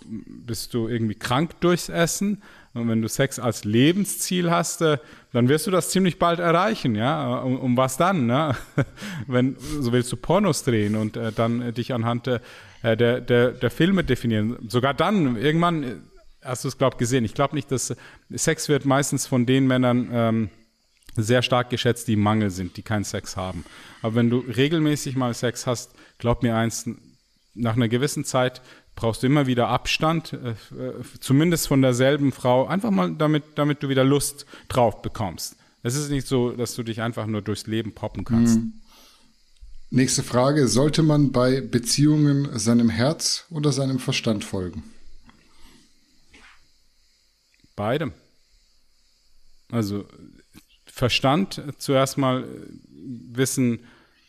bist 0.06 0.74
du 0.74 0.88
irgendwie 0.88 1.14
krank 1.14 1.60
durchs 1.60 1.88
Essen. 1.88 2.42
Und 2.72 2.88
wenn 2.88 3.02
du 3.02 3.08
Sex 3.08 3.38
als 3.38 3.64
Lebensziel 3.64 4.50
hast, 4.50 4.80
äh, 4.80 4.98
dann 5.32 5.48
wirst 5.48 5.66
du 5.66 5.70
das 5.70 5.90
ziemlich 5.90 6.18
bald 6.18 6.38
erreichen, 6.38 6.94
ja. 6.94 7.38
Um, 7.40 7.58
um 7.58 7.76
was 7.76 7.96
dann, 7.96 8.26
ne? 8.26 8.56
wenn 9.26 9.56
so 9.58 9.92
willst 9.92 10.10
du 10.12 10.16
Pornos 10.16 10.62
drehen 10.62 10.94
und 10.94 11.16
äh, 11.16 11.32
dann 11.32 11.62
äh, 11.62 11.72
dich 11.72 11.92
anhand 11.92 12.26
der, 12.26 12.40
der, 12.96 13.20
der, 13.20 13.70
Filme 13.70 14.04
definieren. 14.04 14.56
Sogar 14.68 14.94
dann, 14.94 15.36
irgendwann, 15.36 15.82
äh, 15.82 15.96
hast 16.42 16.64
du 16.64 16.68
es, 16.68 16.78
glaube 16.78 16.94
ich, 16.94 16.98
gesehen. 16.98 17.24
Ich 17.24 17.34
glaube 17.34 17.54
nicht, 17.54 17.70
dass 17.70 17.94
Sex 18.30 18.68
wird 18.68 18.84
meistens 18.84 19.26
von 19.26 19.46
den 19.46 19.66
Männern 19.66 20.08
ähm, 20.12 20.50
sehr 21.16 21.42
stark 21.42 21.70
geschätzt, 21.70 22.08
die 22.08 22.16
Mangel 22.16 22.50
sind, 22.50 22.76
die 22.76 22.82
keinen 22.82 23.04
Sex 23.04 23.36
haben. 23.36 23.64
Aber 24.00 24.14
wenn 24.14 24.30
du 24.30 24.38
regelmäßig 24.38 25.16
mal 25.16 25.34
Sex 25.34 25.66
hast, 25.66 25.92
glaub 26.20 26.44
mir 26.44 26.54
eins, 26.54 26.88
nach 27.54 27.74
einer 27.74 27.88
gewissen 27.88 28.24
Zeit 28.24 28.62
brauchst 28.94 29.22
du 29.22 29.26
immer 29.26 29.46
wieder 29.46 29.68
Abstand, 29.68 30.34
äh, 30.34 30.50
äh, 30.50 31.02
zumindest 31.20 31.68
von 31.68 31.82
derselben 31.82 32.32
Frau, 32.32 32.66
einfach 32.66 32.90
mal 32.90 33.14
damit, 33.14 33.44
damit 33.56 33.82
du 33.82 33.88
wieder 33.88 34.04
Lust 34.04 34.46
drauf 34.68 35.02
bekommst. 35.02 35.56
Es 35.82 35.96
ist 35.96 36.10
nicht 36.10 36.26
so, 36.26 36.52
dass 36.52 36.74
du 36.74 36.82
dich 36.82 37.00
einfach 37.00 37.26
nur 37.26 37.42
durchs 37.42 37.66
Leben 37.66 37.94
poppen 37.94 38.24
kannst. 38.24 38.58
Mhm. 38.58 38.74
Nächste 39.88 40.22
Frage. 40.22 40.68
Sollte 40.68 41.02
man 41.02 41.32
bei 41.32 41.60
Beziehungen 41.60 42.56
seinem 42.58 42.90
Herz 42.90 43.46
oder 43.50 43.72
seinem 43.72 43.98
Verstand 43.98 44.44
folgen? 44.44 44.84
Beidem. 47.74 48.12
Also 49.72 50.04
Verstand 50.84 51.62
zuerst 51.78 52.18
mal 52.18 52.46
wissen, 53.32 53.80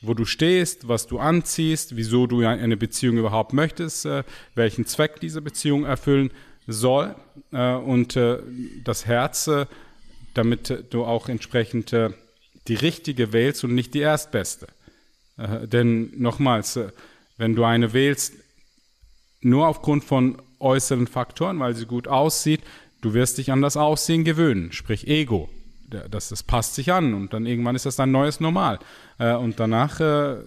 wo 0.02 0.14
du 0.14 0.26
stehst, 0.26 0.88
was 0.88 1.08
du 1.08 1.20
anziehst, 1.20 1.96
wieso 1.96 2.28
du 2.28 2.46
eine 2.46 2.78
Beziehung 2.78 3.18
überhaupt 3.18 3.54
möchtest, 3.54 4.06
äh, 4.06 4.24
welchen 4.56 4.86
Zweck 4.86 5.20
diese 5.20 5.42
Beziehung 5.42 5.86
erfüllen 5.86 6.32
soll 6.68 7.16
äh, 7.52 7.74
und 7.74 8.16
äh, 8.16 8.40
das 8.84 9.06
Herz, 9.06 9.50
damit 10.34 10.86
du 10.92 11.04
auch 11.04 11.28
entsprechend 11.28 11.94
die 12.68 12.76
richtige 12.76 13.34
wählst 13.34 13.64
und 13.64 13.76
nicht 13.76 13.94
die 13.94 14.00
erstbeste. 14.00 14.68
Äh, 15.38 15.68
denn 15.68 16.12
nochmals, 16.18 16.76
äh, 16.76 16.92
wenn 17.38 17.56
du 17.56 17.64
eine 17.64 17.94
wählst, 17.94 18.34
nur 19.42 19.68
aufgrund 19.68 20.04
von 20.04 20.42
äußeren 20.60 21.08
Faktoren, 21.08 21.60
weil 21.60 21.76
sie 21.76 21.86
gut 21.86 22.08
aussieht, 22.08 22.62
du 23.02 23.14
wirst 23.14 23.40
dich 23.40 23.52
an 23.52 23.62
das 23.62 23.78
Aussehen 23.78 24.24
gewöhnen, 24.24 24.72
sprich 24.72 25.08
Ego. 25.08 25.50
Das, 26.10 26.30
das 26.30 26.44
passt 26.44 26.76
sich 26.76 26.92
an 26.92 27.14
und 27.14 27.34
dann 27.34 27.46
irgendwann 27.46 27.76
ist 27.76 27.86
das 27.86 27.96
dein 27.96 28.12
neues 28.12 28.40
Normal. 28.40 28.80
Äh, 29.20 29.34
und 29.34 29.60
danach, 29.60 30.00
äh, 30.00 30.38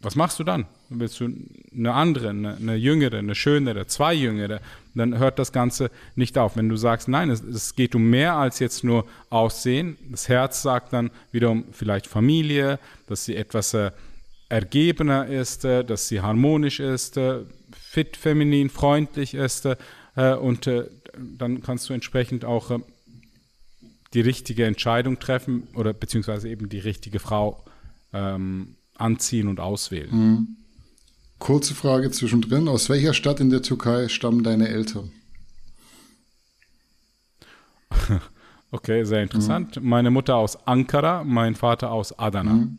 was 0.00 0.14
machst 0.14 0.38
du 0.38 0.44
dann? 0.44 0.66
Willst 0.88 1.20
du 1.20 1.28
eine 1.74 1.92
andere, 1.92 2.30
eine, 2.30 2.56
eine 2.56 2.74
jüngere, 2.74 3.18
eine 3.18 3.34
schönere, 3.34 3.86
zwei 3.86 4.14
jüngere, 4.14 4.60
dann 4.94 5.18
hört 5.18 5.38
das 5.38 5.52
Ganze 5.52 5.90
nicht 6.16 6.36
auf. 6.36 6.56
Wenn 6.56 6.68
du 6.68 6.76
sagst, 6.76 7.08
nein, 7.08 7.30
es, 7.30 7.42
es 7.42 7.74
geht 7.74 7.94
um 7.94 8.10
mehr 8.10 8.34
als 8.34 8.58
jetzt 8.58 8.84
nur 8.84 9.06
Aussehen, 9.30 9.96
das 10.10 10.28
Herz 10.28 10.62
sagt 10.62 10.92
dann 10.92 11.10
wiederum 11.30 11.64
vielleicht 11.72 12.06
Familie, 12.06 12.78
dass 13.06 13.24
sie 13.24 13.36
etwas 13.36 13.72
äh, 13.74 13.90
ergebener 14.52 15.26
ist, 15.26 15.64
äh, 15.64 15.82
dass 15.82 16.08
sie 16.08 16.20
harmonisch 16.20 16.78
ist, 16.78 17.16
äh, 17.16 17.40
fit, 17.74 18.16
feminin, 18.18 18.68
freundlich 18.68 19.34
ist 19.34 19.66
äh, 19.66 20.34
und 20.34 20.70
dann 21.16 21.62
kannst 21.62 21.88
du 21.88 21.94
entsprechend 21.94 22.44
auch 22.44 22.70
die 24.14 24.20
richtige 24.20 24.66
Entscheidung 24.66 25.18
treffen 25.18 25.68
oder 25.74 25.92
beziehungsweise 25.92 26.48
eben 26.48 26.68
die 26.68 26.78
richtige 26.78 27.18
Frau 27.18 27.64
ähm, 28.12 28.76
anziehen 28.94 29.48
und 29.48 29.60
auswählen. 29.60 30.10
Mhm. 30.10 30.56
Kurze 31.38 31.74
Frage 31.74 32.10
zwischendrin. 32.10 32.68
Aus 32.68 32.88
welcher 32.88 33.14
Stadt 33.14 33.40
in 33.40 33.50
der 33.50 33.62
Türkei 33.62 34.08
stammen 34.08 34.42
deine 34.44 34.68
Eltern? 34.68 35.10
Okay, 38.74 39.04
sehr 39.04 39.22
interessant. 39.22 39.76
Mhm. 39.76 39.86
Meine 39.86 40.10
Mutter 40.10 40.34
aus 40.36 40.66
Ankara, 40.66 41.24
mein 41.24 41.54
Vater 41.54 41.92
aus 41.92 42.18
Adana. 42.18 42.54
Mhm. 42.54 42.78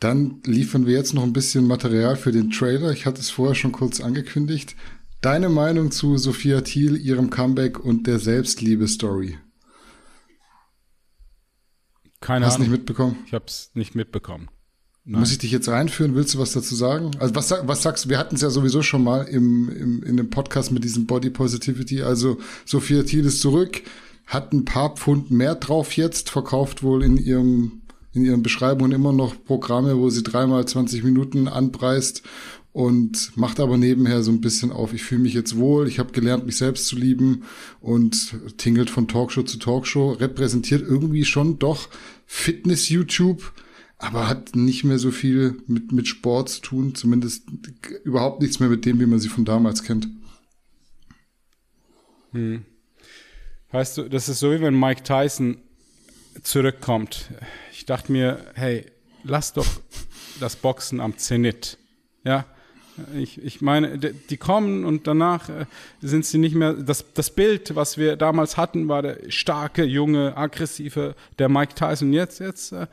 Dann 0.00 0.42
liefern 0.44 0.84
wir 0.84 0.94
jetzt 0.94 1.14
noch 1.14 1.22
ein 1.22 1.32
bisschen 1.32 1.68
Material 1.68 2.16
für 2.16 2.32
den 2.32 2.50
Trailer. 2.50 2.90
Ich 2.90 3.06
hatte 3.06 3.20
es 3.20 3.30
vorher 3.30 3.54
schon 3.54 3.70
kurz 3.70 4.00
angekündigt. 4.00 4.74
Deine 5.20 5.48
Meinung 5.48 5.92
zu 5.92 6.18
Sophia 6.18 6.60
Thiel, 6.60 6.96
ihrem 6.96 7.30
Comeback 7.30 7.78
und 7.78 8.08
der 8.08 8.18
Selbstliebe-Story? 8.18 9.38
Keine 12.24 12.46
Hast 12.46 12.54
Ahnung. 12.54 12.68
nicht 12.68 12.78
mitbekommen? 12.78 13.18
Ich 13.26 13.34
habe 13.34 13.44
es 13.46 13.70
nicht 13.74 13.94
mitbekommen. 13.94 14.48
Nein. 15.04 15.20
Muss 15.20 15.30
ich 15.30 15.36
dich 15.36 15.50
jetzt 15.50 15.68
reinführen? 15.68 16.14
Willst 16.14 16.32
du 16.32 16.38
was 16.38 16.52
dazu 16.52 16.74
sagen? 16.74 17.10
Also 17.18 17.34
was, 17.34 17.50
was 17.50 17.82
sagst 17.82 18.06
du? 18.06 18.08
Wir 18.08 18.18
hatten 18.18 18.36
es 18.36 18.40
ja 18.40 18.48
sowieso 18.48 18.80
schon 18.80 19.04
mal 19.04 19.24
im, 19.24 19.68
im, 19.68 20.02
in 20.02 20.16
dem 20.16 20.30
Podcast 20.30 20.72
mit 20.72 20.84
diesem 20.84 21.04
Body 21.04 21.28
Positivity. 21.28 22.00
Also 22.00 22.38
Sophia 22.64 23.02
Thiel 23.02 23.26
ist 23.26 23.42
zurück, 23.42 23.82
hat 24.24 24.54
ein 24.54 24.64
paar 24.64 24.96
Pfund 24.96 25.30
mehr 25.30 25.54
drauf 25.54 25.92
jetzt, 25.98 26.30
verkauft 26.30 26.82
wohl 26.82 27.04
in 27.04 27.18
ihrem 27.18 27.82
in 28.14 28.24
ihren 28.24 28.44
Beschreibungen 28.44 28.92
immer 28.92 29.12
noch 29.12 29.34
Programme, 29.44 29.98
wo 29.98 30.08
sie 30.08 30.22
dreimal 30.22 30.64
20 30.64 31.02
Minuten 31.02 31.48
anpreist 31.48 32.22
und 32.74 33.36
macht 33.36 33.60
aber 33.60 33.76
nebenher 33.76 34.24
so 34.24 34.32
ein 34.32 34.40
bisschen 34.40 34.72
auf, 34.72 34.92
ich 34.92 35.04
fühle 35.04 35.20
mich 35.20 35.32
jetzt 35.32 35.56
wohl, 35.56 35.86
ich 35.86 36.00
habe 36.00 36.10
gelernt, 36.10 36.44
mich 36.44 36.56
selbst 36.56 36.88
zu 36.88 36.96
lieben 36.96 37.44
und 37.80 38.34
tingelt 38.58 38.90
von 38.90 39.06
Talkshow 39.06 39.44
zu 39.44 39.60
Talkshow, 39.60 40.10
repräsentiert 40.10 40.82
irgendwie 40.82 41.24
schon 41.24 41.60
doch 41.60 41.88
Fitness-YouTube, 42.26 43.52
aber 43.98 44.28
hat 44.28 44.56
nicht 44.56 44.84
mehr 44.84 44.98
so 44.98 45.10
viel 45.10 45.62
mit, 45.66 45.92
mit 45.92 46.08
Sport 46.08 46.48
zu 46.48 46.60
tun, 46.60 46.94
zumindest 46.94 47.46
überhaupt 48.04 48.42
nichts 48.42 48.60
mehr 48.60 48.68
mit 48.68 48.84
dem, 48.84 49.00
wie 49.00 49.06
man 49.06 49.18
sie 49.18 49.28
von 49.28 49.44
damals 49.44 49.82
kennt. 49.82 50.08
Hm. 52.32 52.64
Weißt 53.70 53.98
du, 53.98 54.08
das 54.08 54.28
ist 54.28 54.40
so 54.40 54.52
wie 54.52 54.60
wenn 54.60 54.78
Mike 54.78 55.02
Tyson 55.02 55.58
zurückkommt. 56.42 57.30
Ich 57.72 57.86
dachte 57.86 58.12
mir, 58.12 58.52
hey, 58.54 58.86
lass 59.22 59.52
doch 59.52 59.66
das 60.40 60.56
Boxen 60.56 61.00
am 61.00 61.16
Zenit. 61.18 61.78
Ja, 62.24 62.46
ich, 63.16 63.42
ich 63.42 63.60
meine, 63.60 63.98
die 63.98 64.36
kommen 64.36 64.84
und 64.84 65.06
danach 65.06 65.48
äh, 65.48 65.66
sind 66.00 66.24
sie 66.24 66.38
nicht 66.38 66.54
mehr. 66.54 66.74
Das, 66.74 67.04
das 67.12 67.30
Bild, 67.30 67.74
was 67.74 67.98
wir 67.98 68.16
damals 68.16 68.56
hatten, 68.56 68.88
war 68.88 69.02
der 69.02 69.18
starke, 69.28 69.84
junge, 69.84 70.36
aggressive, 70.36 71.14
der 71.38 71.48
Mike 71.48 71.74
Tyson. 71.74 72.12
Jetzt, 72.12 72.40
jetzt 72.40 72.72
äh, 72.72 72.86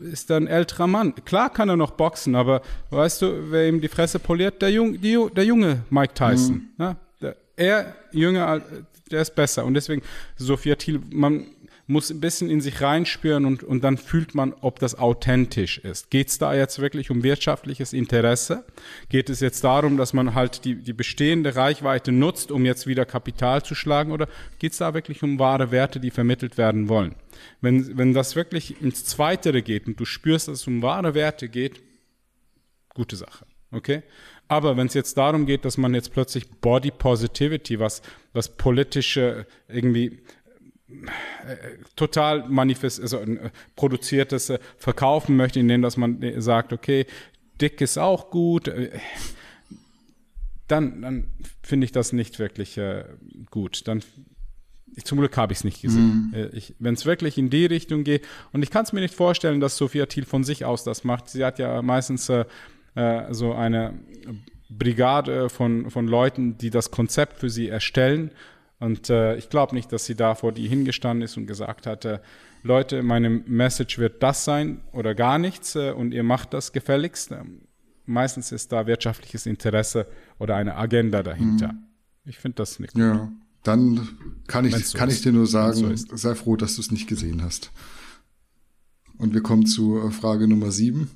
ist 0.00 0.30
er 0.30 0.36
ein 0.36 0.46
älterer 0.46 0.86
Mann. 0.86 1.14
Klar 1.24 1.50
kann 1.50 1.68
er 1.68 1.76
noch 1.76 1.92
boxen, 1.92 2.34
aber 2.34 2.62
weißt 2.90 3.22
du, 3.22 3.50
wer 3.50 3.68
ihm 3.68 3.80
die 3.80 3.88
Fresse 3.88 4.18
poliert? 4.18 4.60
Der, 4.62 4.70
Jung, 4.70 5.00
die, 5.00 5.18
der 5.34 5.44
junge 5.44 5.82
Mike 5.90 6.14
Tyson. 6.14 6.70
Mhm. 6.76 6.84
Ja? 6.84 6.96
Der, 7.20 7.36
er, 7.56 7.94
jünger, 8.12 8.60
der 9.10 9.22
ist 9.22 9.34
besser. 9.34 9.64
Und 9.64 9.74
deswegen, 9.74 10.02
Sophia 10.36 10.74
Thiel, 10.74 11.00
man 11.10 11.46
muss 11.90 12.10
ein 12.10 12.20
bisschen 12.20 12.48
in 12.50 12.60
sich 12.60 12.80
reinspüren 12.80 13.44
und, 13.44 13.64
und 13.64 13.82
dann 13.82 13.98
fühlt 13.98 14.34
man, 14.34 14.54
ob 14.60 14.78
das 14.78 14.96
authentisch 14.96 15.78
ist. 15.78 16.08
Geht 16.10 16.28
es 16.28 16.38
da 16.38 16.54
jetzt 16.54 16.78
wirklich 16.78 17.10
um 17.10 17.24
wirtschaftliches 17.24 17.92
Interesse? 17.92 18.64
Geht 19.08 19.28
es 19.28 19.40
jetzt 19.40 19.64
darum, 19.64 19.96
dass 19.96 20.12
man 20.12 20.34
halt 20.34 20.64
die, 20.64 20.76
die 20.76 20.92
bestehende 20.92 21.56
Reichweite 21.56 22.12
nutzt, 22.12 22.52
um 22.52 22.64
jetzt 22.64 22.86
wieder 22.86 23.04
Kapital 23.04 23.64
zu 23.64 23.74
schlagen? 23.74 24.12
Oder 24.12 24.28
geht 24.60 24.70
es 24.70 24.78
da 24.78 24.94
wirklich 24.94 25.24
um 25.24 25.40
wahre 25.40 25.72
Werte, 25.72 25.98
die 25.98 26.12
vermittelt 26.12 26.56
werden 26.58 26.88
wollen? 26.88 27.16
Wenn, 27.60 27.98
wenn 27.98 28.14
das 28.14 28.36
wirklich 28.36 28.80
ins 28.80 29.04
Zweitere 29.04 29.60
geht 29.60 29.88
und 29.88 29.98
du 29.98 30.04
spürst, 30.04 30.46
dass 30.46 30.60
es 30.60 30.66
um 30.68 30.82
wahre 30.82 31.14
Werte 31.14 31.48
geht, 31.48 31.80
gute 32.94 33.16
Sache. 33.16 33.46
Okay? 33.72 34.04
Aber 34.46 34.76
wenn 34.76 34.88
es 34.88 34.94
jetzt 34.94 35.16
darum 35.16 35.46
geht, 35.46 35.64
dass 35.64 35.76
man 35.76 35.94
jetzt 35.94 36.12
plötzlich 36.12 36.48
Body 36.50 36.90
Positivity, 36.90 37.78
was, 37.78 38.02
was 38.32 38.48
politische 38.48 39.46
irgendwie 39.68 40.22
total 41.96 42.48
manifest, 42.48 43.00
also 43.00 43.18
äh, 43.18 43.50
produziertes 43.76 44.50
äh, 44.50 44.58
verkaufen 44.76 45.36
möchte, 45.36 45.60
indem 45.60 45.82
dass 45.82 45.96
man 45.96 46.22
äh, 46.22 46.40
sagt, 46.40 46.72
okay, 46.72 47.06
dick 47.60 47.80
ist 47.80 47.98
auch 47.98 48.30
gut, 48.30 48.72
dann, 50.66 51.02
dann 51.02 51.26
finde 51.62 51.84
ich 51.84 51.92
das 51.92 52.12
nicht 52.12 52.38
wirklich 52.38 52.78
äh, 52.78 53.04
gut. 53.50 53.86
Dann 53.86 54.02
zum 55.04 55.18
Glück 55.18 55.36
habe 55.36 55.52
ich 55.52 55.60
es 55.60 55.64
nicht 55.64 55.82
gesehen. 55.82 56.32
Mhm. 56.32 56.50
Wenn 56.78 56.94
es 56.94 57.06
wirklich 57.06 57.38
in 57.38 57.48
die 57.48 57.66
Richtung 57.66 58.02
geht, 58.02 58.26
und 58.52 58.62
ich 58.62 58.70
kann 58.70 58.84
es 58.84 58.92
mir 58.92 59.00
nicht 59.00 59.14
vorstellen, 59.14 59.60
dass 59.60 59.76
Sophia 59.76 60.06
Thiel 60.06 60.24
von 60.24 60.42
sich 60.42 60.64
aus 60.64 60.84
das 60.84 61.04
macht. 61.04 61.28
Sie 61.28 61.44
hat 61.44 61.58
ja 61.58 61.80
meistens 61.80 62.28
äh, 62.28 62.44
so 63.30 63.54
eine 63.54 63.94
Brigade 64.68 65.48
von, 65.48 65.90
von 65.90 66.06
Leuten, 66.06 66.58
die 66.58 66.70
das 66.70 66.90
Konzept 66.90 67.38
für 67.38 67.50
sie 67.50 67.68
erstellen 67.68 68.30
und 68.80 69.10
äh, 69.10 69.36
ich 69.36 69.50
glaube 69.50 69.74
nicht, 69.74 69.92
dass 69.92 70.06
sie 70.06 70.14
da 70.14 70.34
vor 70.34 70.52
die 70.52 70.66
hingestanden 70.66 71.22
ist 71.22 71.36
und 71.36 71.46
gesagt 71.46 71.86
hatte, 71.86 72.22
Leute, 72.62 73.02
meine 73.02 73.28
Message 73.28 73.98
wird 73.98 74.22
das 74.22 74.44
sein 74.44 74.80
oder 74.92 75.14
gar 75.14 75.38
nichts 75.38 75.76
äh, 75.76 75.92
und 75.92 76.12
ihr 76.12 76.22
macht 76.22 76.54
das 76.54 76.72
gefälligst. 76.72 77.30
Ähm, 77.30 77.60
meistens 78.06 78.52
ist 78.52 78.72
da 78.72 78.86
wirtschaftliches 78.86 79.44
Interesse 79.44 80.06
oder 80.38 80.56
eine 80.56 80.76
Agenda 80.76 81.22
dahinter. 81.22 81.74
Mhm. 81.74 81.84
Ich 82.24 82.38
finde 82.38 82.56
das 82.56 82.80
nicht 82.80 82.94
gut. 82.94 83.02
Ja, 83.02 83.30
dann 83.62 84.08
kann 84.46 84.64
ich, 84.64 84.74
so 84.88 84.96
kann 84.96 85.10
ich 85.10 85.20
dir 85.20 85.32
nur 85.32 85.46
sagen, 85.46 85.96
so 85.96 86.16
sei 86.16 86.34
froh, 86.34 86.56
dass 86.56 86.76
du 86.76 86.80
es 86.80 86.90
nicht 86.90 87.06
gesehen 87.06 87.42
hast. 87.42 87.70
Und 89.18 89.34
wir 89.34 89.42
kommen 89.42 89.66
zu 89.66 89.98
äh, 89.98 90.10
Frage 90.10 90.48
Nummer 90.48 90.70
sieben. 90.70 91.10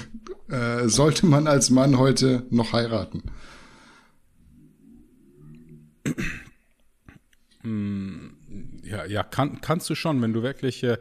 äh, 0.48 0.88
sollte 0.88 1.26
man 1.26 1.46
als 1.46 1.68
Mann 1.68 1.98
heute 1.98 2.46
noch 2.48 2.72
heiraten? 2.72 3.22
Mm, 7.62 8.28
ja, 8.82 9.04
ja 9.04 9.22
kann, 9.22 9.60
kannst 9.60 9.88
du 9.90 9.94
schon, 9.94 10.20
wenn 10.22 10.32
du 10.32 10.42
wirklich 10.42 10.82
äh, 10.82 10.98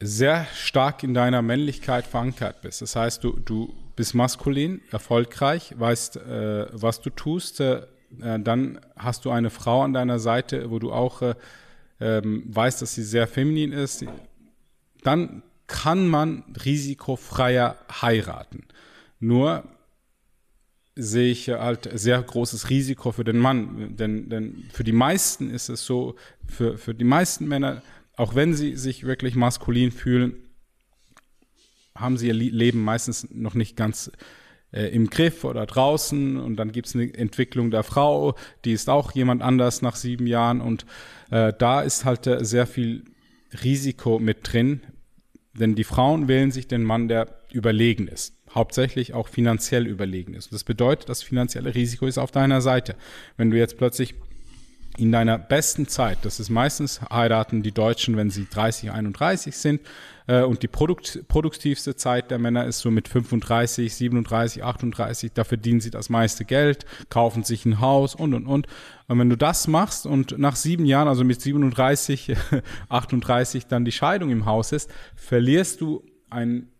sehr 0.00 0.46
stark 0.54 1.02
in 1.02 1.14
deiner 1.14 1.42
Männlichkeit 1.42 2.06
verankert 2.06 2.62
bist. 2.62 2.82
Das 2.82 2.94
heißt, 2.96 3.22
du, 3.24 3.32
du 3.32 3.74
bist 3.96 4.14
maskulin, 4.14 4.80
erfolgreich, 4.90 5.74
weißt, 5.76 6.16
äh, 6.16 6.66
was 6.72 7.00
du 7.00 7.10
tust, 7.10 7.60
äh, 7.60 7.82
äh 8.20 8.38
dann 8.38 8.80
hast 8.96 9.24
du 9.24 9.30
eine 9.30 9.50
Frau 9.50 9.82
an 9.82 9.92
deiner 9.92 10.18
Seite, 10.18 10.70
wo 10.70 10.78
du 10.78 10.92
auch 10.92 11.22
äh, 11.22 11.34
ähm, 12.00 12.44
weißt, 12.46 12.80
dass 12.82 12.94
sie 12.94 13.02
sehr 13.02 13.26
feminin 13.26 13.72
ist. 13.72 14.04
Dann 15.02 15.42
kann 15.66 16.06
man 16.06 16.44
risikofreier 16.64 17.76
heiraten. 18.00 18.64
Nur 19.20 19.64
sehe 20.98 21.30
ich 21.30 21.48
halt 21.48 21.88
sehr 21.94 22.20
großes 22.20 22.70
Risiko 22.70 23.12
für 23.12 23.24
den 23.24 23.38
Mann. 23.38 23.96
Denn, 23.96 24.28
denn 24.28 24.64
für 24.72 24.82
die 24.84 24.92
meisten 24.92 25.48
ist 25.48 25.68
es 25.68 25.84
so, 25.84 26.16
für, 26.46 26.76
für 26.76 26.94
die 26.94 27.04
meisten 27.04 27.46
Männer, 27.46 27.82
auch 28.16 28.34
wenn 28.34 28.52
sie 28.54 28.76
sich 28.76 29.04
wirklich 29.04 29.36
maskulin 29.36 29.92
fühlen, 29.92 30.34
haben 31.94 32.18
sie 32.18 32.26
ihr 32.26 32.34
Leben 32.34 32.82
meistens 32.82 33.28
noch 33.30 33.54
nicht 33.54 33.76
ganz 33.76 34.10
äh, 34.72 34.86
im 34.88 35.08
Griff 35.08 35.44
oder 35.44 35.66
draußen. 35.66 36.36
Und 36.36 36.56
dann 36.56 36.72
gibt 36.72 36.88
es 36.88 36.96
eine 36.96 37.14
Entwicklung 37.14 37.70
der 37.70 37.84
Frau, 37.84 38.34
die 38.64 38.72
ist 38.72 38.90
auch 38.90 39.12
jemand 39.12 39.40
anders 39.40 39.82
nach 39.82 39.94
sieben 39.94 40.26
Jahren. 40.26 40.60
Und 40.60 40.84
äh, 41.30 41.52
da 41.56 41.80
ist 41.80 42.04
halt 42.04 42.26
äh, 42.26 42.44
sehr 42.44 42.66
viel 42.66 43.04
Risiko 43.62 44.18
mit 44.18 44.52
drin, 44.52 44.82
denn 45.54 45.74
die 45.74 45.84
Frauen 45.84 46.28
wählen 46.28 46.50
sich 46.50 46.68
den 46.68 46.82
Mann, 46.82 47.08
der 47.08 47.40
überlegen 47.52 48.08
ist 48.08 48.37
hauptsächlich 48.54 49.14
auch 49.14 49.28
finanziell 49.28 49.86
überlegen 49.86 50.34
ist. 50.34 50.52
das 50.52 50.64
bedeutet, 50.64 51.08
das 51.08 51.22
finanzielle 51.22 51.74
Risiko 51.74 52.06
ist 52.06 52.18
auf 52.18 52.30
deiner 52.30 52.60
Seite. 52.60 52.94
Wenn 53.36 53.50
du 53.50 53.56
jetzt 53.56 53.78
plötzlich 53.78 54.14
in 54.98 55.12
deiner 55.12 55.38
besten 55.38 55.86
Zeit, 55.86 56.18
das 56.22 56.40
ist 56.40 56.50
meistens 56.50 57.00
heiraten 57.10 57.62
die 57.62 57.72
Deutschen, 57.72 58.16
wenn 58.16 58.30
sie 58.30 58.46
30, 58.50 58.90
31 58.90 59.56
sind, 59.56 59.80
äh, 60.28 60.42
und 60.42 60.62
die 60.62 60.68
produkt 60.68 61.26
produktivste 61.28 61.96
Zeit 61.96 62.30
der 62.30 62.38
Männer 62.38 62.66
ist 62.66 62.80
so 62.80 62.90
mit 62.90 63.08
35, 63.08 63.94
37, 63.94 64.62
38, 64.62 65.32
da 65.32 65.44
verdienen 65.44 65.80
sie 65.80 65.90
das 65.90 66.10
meiste 66.10 66.44
Geld, 66.44 66.84
kaufen 67.10 67.42
sich 67.42 67.64
ein 67.64 67.80
Haus 67.80 68.14
und, 68.14 68.34
und, 68.34 68.46
und. 68.46 68.66
Und 69.08 69.18
wenn 69.18 69.30
du 69.30 69.36
das 69.36 69.66
machst 69.66 70.06
und 70.06 70.38
nach 70.38 70.56
sieben 70.56 70.84
Jahren, 70.84 71.08
also 71.08 71.24
mit 71.24 71.40
37, 71.40 72.36
38 72.88 73.66
dann 73.68 73.84
die 73.84 73.92
Scheidung 73.92 74.30
im 74.30 74.46
Haus 74.46 74.72
ist, 74.72 74.90
verlierst 75.16 75.80
du 75.80 76.04
einen 76.30 76.70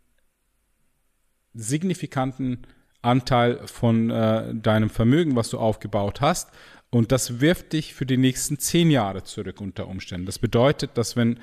signifikanten 1.59 2.67
Anteil 3.03 3.61
von 3.67 4.11
äh, 4.11 4.55
deinem 4.55 4.91
Vermögen, 4.91 5.37
was 5.37 5.51
du 5.51 5.59
aufgebaut 5.59 6.21
hast. 6.21 6.51
Und 6.91 7.13
das 7.13 7.41
wirft 7.41 7.75
dich 7.75 7.95
für 7.95 8.07
die 8.07 8.17
nächsten 8.17 8.59
zehn 8.59 8.91
Jahre 8.91 9.23
zurück 9.23 9.61
unter 9.61 9.89
Umständen. 9.89 10.27
Das 10.27 10.39
bedeutet, 10.39 10.93
dass 10.95 11.17
wenn, 11.17 11.39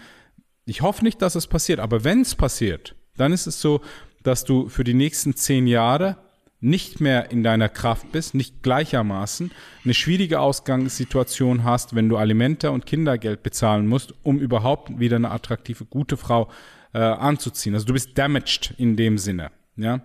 ich 0.65 0.81
hoffe 0.81 1.03
nicht, 1.03 1.21
dass 1.21 1.35
es 1.35 1.47
passiert, 1.47 1.79
aber 1.79 2.03
wenn 2.03 2.21
es 2.21 2.35
passiert, 2.35 2.95
dann 3.15 3.31
ist 3.31 3.45
es 3.45 3.61
so, 3.61 3.81
dass 4.23 4.43
du 4.43 4.69
für 4.69 4.83
die 4.83 4.95
nächsten 4.95 5.35
zehn 5.35 5.67
Jahre 5.67 6.17
nicht 6.61 6.99
mehr 6.99 7.29
in 7.29 7.43
deiner 7.43 7.69
Kraft 7.69 8.11
bist, 8.11 8.33
nicht 8.33 8.63
gleichermaßen 8.63 9.51
eine 9.83 9.93
schwierige 9.93 10.39
Ausgangssituation 10.39 11.63
hast, 11.63 11.93
wenn 11.93 12.09
du 12.09 12.17
Alimente 12.17 12.71
und 12.71 12.87
Kindergeld 12.87 13.43
bezahlen 13.43 13.85
musst, 13.85 14.15
um 14.23 14.39
überhaupt 14.39 14.99
wieder 14.99 15.17
eine 15.17 15.29
attraktive, 15.29 15.85
gute 15.85 16.17
Frau 16.17 16.49
äh, 16.93 16.99
anzuziehen. 16.99 17.75
Also 17.75 17.85
du 17.85 17.93
bist 17.93 18.17
damaged 18.17 18.73
in 18.77 18.95
dem 18.95 19.19
Sinne. 19.19 19.51
Ja, 19.77 20.01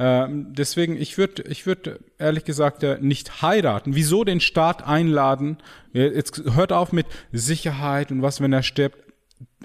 ähm, 0.00 0.54
deswegen, 0.54 0.96
ich 0.96 1.18
würde, 1.18 1.42
ich 1.42 1.66
würde 1.66 2.00
ehrlich 2.18 2.44
gesagt 2.44 2.82
äh, 2.82 2.96
nicht 3.02 3.42
heiraten. 3.42 3.94
Wieso 3.94 4.24
den 4.24 4.40
Staat 4.40 4.82
einladen? 4.86 5.58
Jetzt 5.92 6.42
hört 6.54 6.72
auf 6.72 6.92
mit 6.92 7.06
Sicherheit 7.32 8.10
und 8.10 8.22
was, 8.22 8.40
wenn 8.40 8.52
er 8.52 8.62
stirbt. 8.62 8.96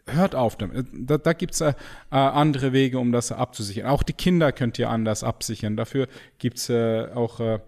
Hört 0.07 0.35
auf 0.35 0.57
damit. 0.57 0.87
Da, 0.93 1.17
da 1.17 1.31
gibt's 1.31 1.61
äh, 1.61 1.69
äh, 2.11 2.15
andere 2.15 2.73
Wege, 2.73 2.99
um 2.99 3.13
das 3.13 3.31
abzusichern. 3.31 3.87
Auch 3.87 4.03
die 4.03 4.13
Kinder 4.13 4.51
könnt 4.51 4.77
ihr 4.77 4.89
anders 4.89 5.23
absichern. 5.23 5.77
Dafür 5.77 6.07
gibt's 6.37 6.69
äh, 6.69 7.07
auch 7.15 7.39
äh, 7.39 7.59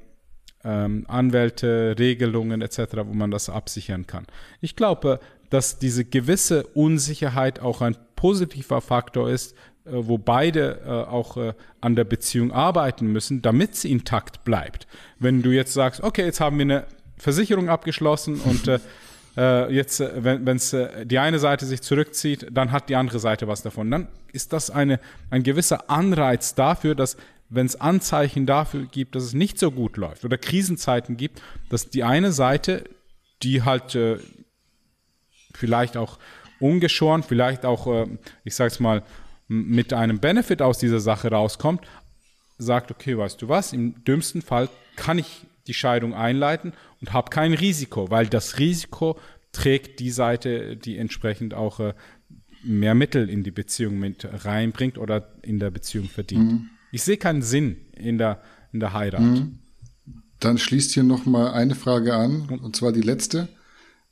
ähm, 0.65 1.05
Anwälte, 1.07 1.95
Regelungen 1.97 2.61
etc., 2.61 2.97
wo 3.05 3.13
man 3.13 3.31
das 3.31 3.49
absichern 3.49 4.07
kann. 4.07 4.27
Ich 4.59 4.75
glaube, 4.75 5.21
dass 5.49 5.79
diese 5.79 6.03
gewisse 6.03 6.67
Unsicherheit 6.67 7.61
auch 7.61 7.81
ein 7.81 7.95
positiver 8.17 8.81
Faktor 8.81 9.29
ist, 9.29 9.53
äh, 9.53 9.57
wo 9.91 10.17
beide 10.17 10.79
äh, 10.85 10.89
auch 10.89 11.37
äh, 11.37 11.53
an 11.81 11.95
der 11.95 12.03
Beziehung 12.03 12.51
arbeiten 12.51 13.07
müssen, 13.07 13.41
damit 13.41 13.75
sie 13.75 13.91
intakt 13.91 14.43
bleibt. 14.43 14.87
Wenn 15.19 15.41
du 15.41 15.51
jetzt 15.51 15.73
sagst, 15.73 16.03
okay, 16.03 16.25
jetzt 16.25 16.39
haben 16.39 16.57
wir 16.57 16.63
eine 16.63 16.85
Versicherung 17.17 17.69
abgeschlossen 17.69 18.39
und 18.41 18.67
äh, 18.67 18.79
jetzt, 19.71 19.99
wenn 19.99 20.47
es 20.47 20.73
äh, 20.73 21.05
die 21.05 21.19
eine 21.19 21.39
Seite 21.39 21.65
sich 21.65 21.81
zurückzieht, 21.81 22.47
dann 22.51 22.71
hat 22.71 22.89
die 22.89 22.95
andere 22.95 23.19
Seite 23.19 23.47
was 23.47 23.61
davon. 23.61 23.91
Dann 23.91 24.07
ist 24.33 24.53
das 24.53 24.69
eine, 24.69 24.99
ein 25.29 25.43
gewisser 25.43 25.89
Anreiz 25.89 26.55
dafür, 26.55 26.95
dass 26.95 27.17
wenn 27.49 27.65
es 27.65 27.79
Anzeichen 27.79 28.45
dafür 28.45 28.85
gibt, 28.85 29.15
dass 29.15 29.23
es 29.23 29.33
nicht 29.33 29.57
so 29.57 29.71
gut 29.71 29.97
läuft 29.97 30.25
oder 30.25 30.37
Krisenzeiten 30.37 31.17
gibt, 31.17 31.41
dass 31.69 31.89
die 31.89 32.03
eine 32.03 32.31
Seite, 32.31 32.83
die 33.43 33.63
halt 33.63 33.95
äh, 33.95 34.17
vielleicht 35.53 35.97
auch 35.97 36.19
ungeschoren, 36.59 37.23
vielleicht 37.23 37.65
auch, 37.65 37.87
äh, 37.87 38.07
ich 38.43 38.55
sag's 38.55 38.79
mal, 38.79 39.03
mit 39.47 39.93
einem 39.93 40.19
Benefit 40.19 40.61
aus 40.61 40.77
dieser 40.77 40.99
Sache 40.99 41.29
rauskommt, 41.29 41.81
sagt, 42.57 42.91
okay, 42.91 43.17
weißt 43.17 43.41
du 43.41 43.49
was, 43.49 43.73
im 43.73 44.03
dümmsten 44.03 44.41
Fall 44.41 44.69
kann 44.95 45.19
ich 45.19 45.45
die 45.67 45.73
Scheidung 45.73 46.13
einleiten 46.13 46.73
und 47.01 47.13
habe 47.13 47.29
kein 47.29 47.53
Risiko, 47.53 48.09
weil 48.09 48.27
das 48.27 48.59
Risiko 48.59 49.19
trägt 49.51 49.99
die 49.99 50.11
Seite, 50.11 50.75
die 50.75 50.97
entsprechend 50.97 51.53
auch 51.53 51.79
äh, 51.79 51.93
mehr 52.63 52.95
Mittel 52.95 53.29
in 53.29 53.43
die 53.43 53.51
Beziehung 53.51 53.99
mit 53.99 54.27
reinbringt 54.45 54.97
oder 54.97 55.33
in 55.41 55.59
der 55.59 55.71
Beziehung 55.71 56.09
verdient. 56.09 56.51
Mhm. 56.51 56.69
Ich 56.91 57.03
sehe 57.03 57.17
keinen 57.17 57.41
Sinn 57.41 57.77
in 57.95 58.17
der, 58.17 58.41
in 58.71 58.79
der 58.79 58.93
Heirat. 58.93 59.21
Mhm. 59.21 59.59
Dann 60.39 60.57
schließt 60.57 60.93
hier 60.93 61.03
noch 61.03 61.25
mal 61.25 61.51
eine 61.51 61.75
Frage 61.75 62.15
an, 62.15 62.47
und 62.49 62.75
zwar 62.75 62.91
die 62.91 63.01
letzte. 63.01 63.47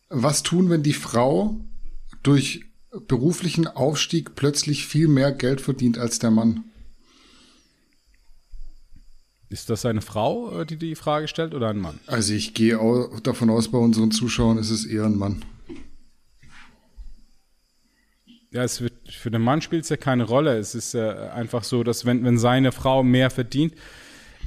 Was 0.09 0.43
tun, 0.43 0.69
wenn 0.69 0.83
die 0.83 0.93
Frau 0.93 1.59
durch 2.23 2.64
beruflichen 3.07 3.67
Aufstieg 3.67 4.35
plötzlich 4.35 4.85
viel 4.85 5.07
mehr 5.07 5.31
Geld 5.31 5.61
verdient 5.61 5.97
als 5.97 6.19
der 6.19 6.31
Mann. 6.31 6.63
Ist 9.49 9.69
das 9.69 9.85
eine 9.85 10.01
Frau, 10.01 10.61
äh, 10.61 10.65
die 10.65 10.77
die 10.77 10.95
Frage 10.95 11.27
stellt, 11.27 11.53
oder 11.53 11.69
ein 11.69 11.77
Mann? 11.77 11.99
Also 12.07 12.33
ich 12.33 12.53
gehe 12.53 12.79
davon 13.23 13.49
aus, 13.49 13.69
bei 13.69 13.77
unseren 13.77 14.11
Zuschauern 14.11 14.57
ist 14.57 14.71
es 14.71 14.85
eher 14.85 15.05
ein 15.05 15.17
Mann. 15.17 15.43
Ja, 18.51 18.63
es 18.63 18.81
wird, 18.81 18.93
für 19.11 19.31
den 19.31 19.41
Mann 19.41 19.61
spielt 19.61 19.83
es 19.83 19.89
ja 19.89 19.97
keine 19.97 20.23
Rolle. 20.23 20.57
Es 20.57 20.75
ist 20.75 20.95
äh, 20.95 21.29
einfach 21.33 21.63
so, 21.63 21.83
dass 21.83 22.05
wenn, 22.05 22.23
wenn 22.23 22.37
seine 22.37 22.71
Frau 22.71 23.03
mehr 23.03 23.29
verdient, 23.29 23.75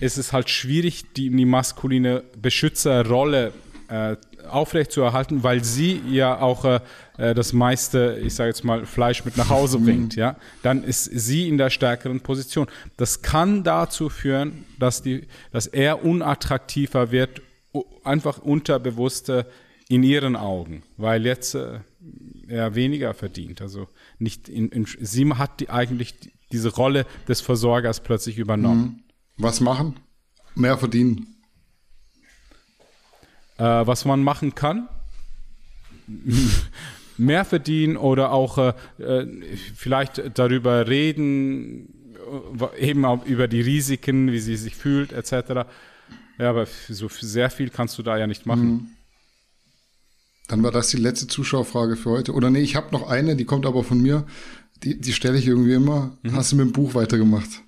ist 0.00 0.18
es 0.18 0.32
halt 0.32 0.48
schwierig, 0.48 1.12
die, 1.14 1.30
die 1.30 1.44
maskuline 1.44 2.24
Beschützerrolle 2.40 3.52
äh, 3.88 4.16
aufrechtzuerhalten, 4.48 5.42
weil 5.42 5.64
sie 5.64 6.00
ja 6.08 6.40
auch 6.40 6.64
äh, 6.64 6.80
äh, 7.16 7.34
das 7.34 7.52
meiste, 7.52 8.18
ich 8.22 8.34
sage 8.34 8.48
jetzt 8.48 8.64
mal, 8.64 8.86
Fleisch 8.86 9.24
mit 9.24 9.36
nach 9.36 9.50
Hause 9.50 9.78
bringt, 9.84 10.16
ja, 10.16 10.36
dann 10.62 10.84
ist 10.84 11.04
sie 11.04 11.48
in 11.48 11.58
der 11.58 11.70
stärkeren 11.70 12.20
Position. 12.20 12.66
Das 12.96 13.22
kann 13.22 13.64
dazu 13.64 14.08
führen, 14.08 14.64
dass, 14.78 15.02
die, 15.02 15.26
dass 15.52 15.66
er 15.66 16.04
unattraktiver 16.04 17.10
wird, 17.10 17.42
einfach 18.04 18.38
unterbewusste 18.38 19.46
in 19.88 20.02
ihren 20.02 20.36
Augen, 20.36 20.82
weil 20.96 21.24
jetzt 21.24 21.54
äh, 21.54 21.80
er 22.46 22.74
weniger 22.74 23.14
verdient. 23.14 23.62
Also 23.62 23.88
nicht 24.18 24.48
in, 24.48 24.68
in 24.68 24.86
sie 25.00 25.32
hat 25.34 25.60
die, 25.60 25.70
eigentlich 25.70 26.14
diese 26.52 26.74
Rolle 26.74 27.06
des 27.26 27.40
Versorgers 27.40 28.00
plötzlich 28.00 28.38
übernommen. 28.38 29.02
Mhm. 29.36 29.44
Was 29.44 29.60
machen? 29.60 29.96
Mehr 30.54 30.76
verdienen. 30.76 31.37
Äh, 33.58 33.86
was 33.86 34.04
man 34.04 34.22
machen 34.22 34.54
kann, 34.54 34.88
mehr 37.18 37.44
verdienen 37.44 37.96
oder 37.96 38.32
auch 38.32 38.58
äh, 38.58 38.72
äh, 38.98 39.56
vielleicht 39.74 40.38
darüber 40.38 40.86
reden, 40.86 42.14
äh, 42.76 42.88
eben 42.88 43.04
auch 43.04 43.26
über 43.26 43.48
die 43.48 43.60
Risiken, 43.60 44.30
wie 44.30 44.38
sie 44.38 44.56
sich 44.56 44.76
fühlt, 44.76 45.12
etc. 45.12 45.66
Ja, 46.38 46.50
aber 46.50 46.66
so 46.88 47.08
sehr 47.08 47.50
viel 47.50 47.70
kannst 47.70 47.98
du 47.98 48.02
da 48.02 48.16
ja 48.16 48.26
nicht 48.28 48.46
machen. 48.46 48.68
Mhm. 48.68 48.86
Dann 50.46 50.62
war 50.62 50.70
das 50.70 50.88
die 50.88 50.96
letzte 50.96 51.26
Zuschauerfrage 51.26 51.96
für 51.96 52.10
heute. 52.10 52.32
Oder 52.32 52.50
nee, 52.50 52.60
ich 52.60 52.76
habe 52.76 52.92
noch 52.92 53.08
eine, 53.08 53.36
die 53.36 53.44
kommt 53.44 53.66
aber 53.66 53.84
von 53.84 54.00
mir. 54.00 54.24
Die, 54.84 54.98
die 54.98 55.12
stelle 55.12 55.36
ich 55.36 55.46
irgendwie 55.46 55.74
immer. 55.74 56.16
Mhm. 56.22 56.36
Hast 56.36 56.52
du 56.52 56.56
mit 56.56 56.66
dem 56.66 56.72
Buch 56.72 56.94
weitergemacht? 56.94 57.62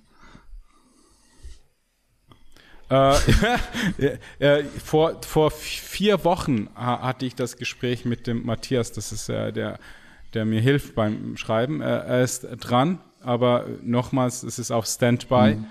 Äh, 3.97 4.17
äh, 4.39 4.63
vor, 4.63 5.21
vor 5.21 5.51
vier 5.51 6.23
Wochen 6.23 6.69
hatte 6.75 7.25
ich 7.25 7.35
das 7.35 7.57
Gespräch 7.57 8.05
mit 8.05 8.27
dem 8.27 8.45
Matthias, 8.45 8.91
das 8.91 9.11
ist 9.11 9.29
äh, 9.29 9.51
der, 9.53 9.79
der 10.33 10.45
mir 10.45 10.59
hilft 10.59 10.95
beim 10.95 11.37
Schreiben. 11.37 11.81
er 11.81 12.21
ist 12.21 12.47
dran, 12.59 12.99
aber 13.21 13.65
nochmals, 13.81 14.43
es 14.43 14.59
ist 14.59 14.71
auf 14.71 14.85
Standby. 14.85 15.55
Mhm. 15.55 15.65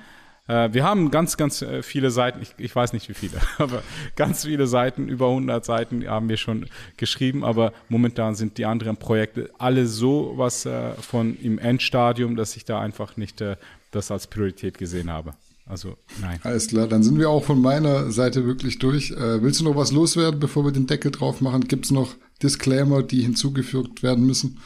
Äh, 0.51 0.73
wir 0.73 0.85
haben 0.85 1.11
ganz, 1.11 1.37
ganz 1.37 1.63
äh, 1.63 1.83
viele 1.83 2.11
Seiten, 2.11 2.43
ich, 2.43 2.55
ich 2.59 2.75
weiß 2.75 2.93
nicht 2.93 3.09
wie 3.09 3.15
viele, 3.15 3.39
aber 3.59 3.83
ganz 4.17 4.45
viele 4.45 4.67
Seiten, 4.67 5.09
über 5.09 5.29
100 5.29 5.65
Seiten 5.65 6.07
haben 6.09 6.29
wir 6.29 6.37
schon 6.37 6.67
geschrieben, 6.97 7.45
aber 7.45 7.73
momentan 7.89 8.35
sind 8.35 8.59
die 8.59 8.65
anderen 8.65 8.97
Projekte 8.97 9.51
alle 9.59 9.87
so 9.87 10.33
was 10.37 10.67
äh, 10.67 10.93
von 10.95 11.37
im 11.37 11.59
Endstadium, 11.59 12.35
dass 12.35 12.57
ich 12.57 12.65
da 12.65 12.81
einfach 12.81 13.17
nicht 13.17 13.45
das 13.93 14.11
als 14.11 14.27
Priorität 14.27 14.77
gesehen 14.79 15.11
habe. 15.11 15.35
Also 15.71 15.97
nein. 16.21 16.41
Alles 16.43 16.67
klar, 16.67 16.89
dann 16.89 17.03
sind 17.05 17.19
wir 17.19 17.31
auch 17.31 17.45
von 17.45 17.63
meiner 17.63 18.11
Seite 18.11 18.45
wirklich 18.45 18.79
durch. 18.79 19.13
Äh, 19.13 19.43
willst 19.43 19.61
du 19.61 19.65
noch 19.65 19.77
was 19.77 19.93
loswerden, 19.93 20.41
bevor 20.41 20.65
wir 20.65 20.73
den 20.73 20.87
Deckel 20.87 21.13
drauf 21.13 21.41
machen? 21.41 21.69
Gibt 21.69 21.85
es 21.85 21.91
noch 21.93 22.15
Disclaimer, 22.43 23.03
die 23.05 23.23
hinzugefügt 23.23 24.03
werden 24.03 24.27
müssen? 24.27 24.59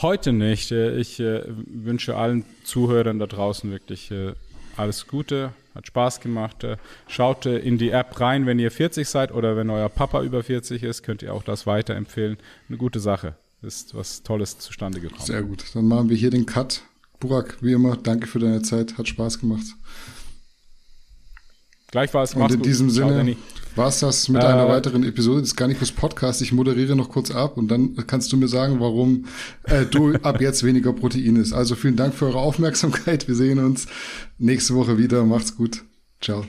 Heute 0.00 0.32
nicht. 0.32 0.70
Äh, 0.70 0.96
ich 0.96 1.18
äh, 1.18 1.42
wünsche 1.46 2.16
allen 2.16 2.44
Zuhörern 2.62 3.18
da 3.18 3.26
draußen 3.26 3.68
wirklich 3.70 4.12
äh, 4.12 4.34
alles 4.76 5.08
Gute. 5.08 5.52
Hat 5.74 5.88
Spaß 5.88 6.20
gemacht. 6.20 6.62
Äh, 6.62 6.76
schaut 7.08 7.46
äh, 7.46 7.58
in 7.58 7.78
die 7.78 7.90
App 7.90 8.20
rein, 8.20 8.46
wenn 8.46 8.60
ihr 8.60 8.70
40 8.70 9.08
seid 9.08 9.32
oder 9.32 9.56
wenn 9.56 9.70
euer 9.70 9.88
Papa 9.88 10.22
über 10.22 10.44
40 10.44 10.84
ist, 10.84 11.02
könnt 11.02 11.22
ihr 11.22 11.34
auch 11.34 11.42
das 11.42 11.66
weiterempfehlen. 11.66 12.36
Eine 12.68 12.78
gute 12.78 13.00
Sache. 13.00 13.34
Ist 13.62 13.94
was 13.94 14.22
Tolles 14.22 14.58
zustande 14.58 15.00
gekommen. 15.00 15.24
Sehr 15.24 15.42
gut. 15.42 15.64
Dann 15.74 15.88
machen 15.88 16.08
wir 16.10 16.16
hier 16.16 16.30
den 16.30 16.46
Cut. 16.46 16.82
Burak, 17.20 17.58
wie 17.60 17.72
immer, 17.72 17.96
danke 17.96 18.26
für 18.26 18.38
deine 18.38 18.62
Zeit, 18.62 18.98
hat 18.98 19.08
Spaß 19.08 19.40
gemacht. 19.40 19.66
Gleichfalls, 21.90 22.34
Und 22.34 22.52
in 22.52 22.62
diesem 22.62 22.88
gut. 22.88 22.96
Sinne 22.96 23.36
war 23.76 23.88
es 23.88 24.00
das 24.00 24.28
mit 24.28 24.42
äh, 24.42 24.46
einer 24.46 24.68
weiteren 24.68 25.04
Episode 25.04 25.42
des 25.42 25.54
Garnicus 25.54 25.92
Podcast. 25.92 26.42
Ich 26.42 26.52
moderiere 26.52 26.96
noch 26.96 27.10
kurz 27.10 27.30
ab 27.30 27.56
und 27.56 27.68
dann 27.68 27.94
kannst 28.06 28.32
du 28.32 28.36
mir 28.36 28.48
sagen, 28.48 28.80
warum 28.80 29.26
äh, 29.64 29.84
du 29.84 30.14
ab 30.22 30.40
jetzt 30.40 30.64
weniger 30.64 30.92
Protein 30.92 31.36
isst. 31.36 31.52
Also 31.52 31.74
vielen 31.74 31.96
Dank 31.96 32.14
für 32.14 32.26
eure 32.26 32.38
Aufmerksamkeit. 32.38 33.28
Wir 33.28 33.34
sehen 33.34 33.58
uns 33.58 33.86
nächste 34.38 34.74
Woche 34.74 34.98
wieder. 34.98 35.24
Macht's 35.24 35.56
gut. 35.56 35.84
Ciao. 36.20 36.44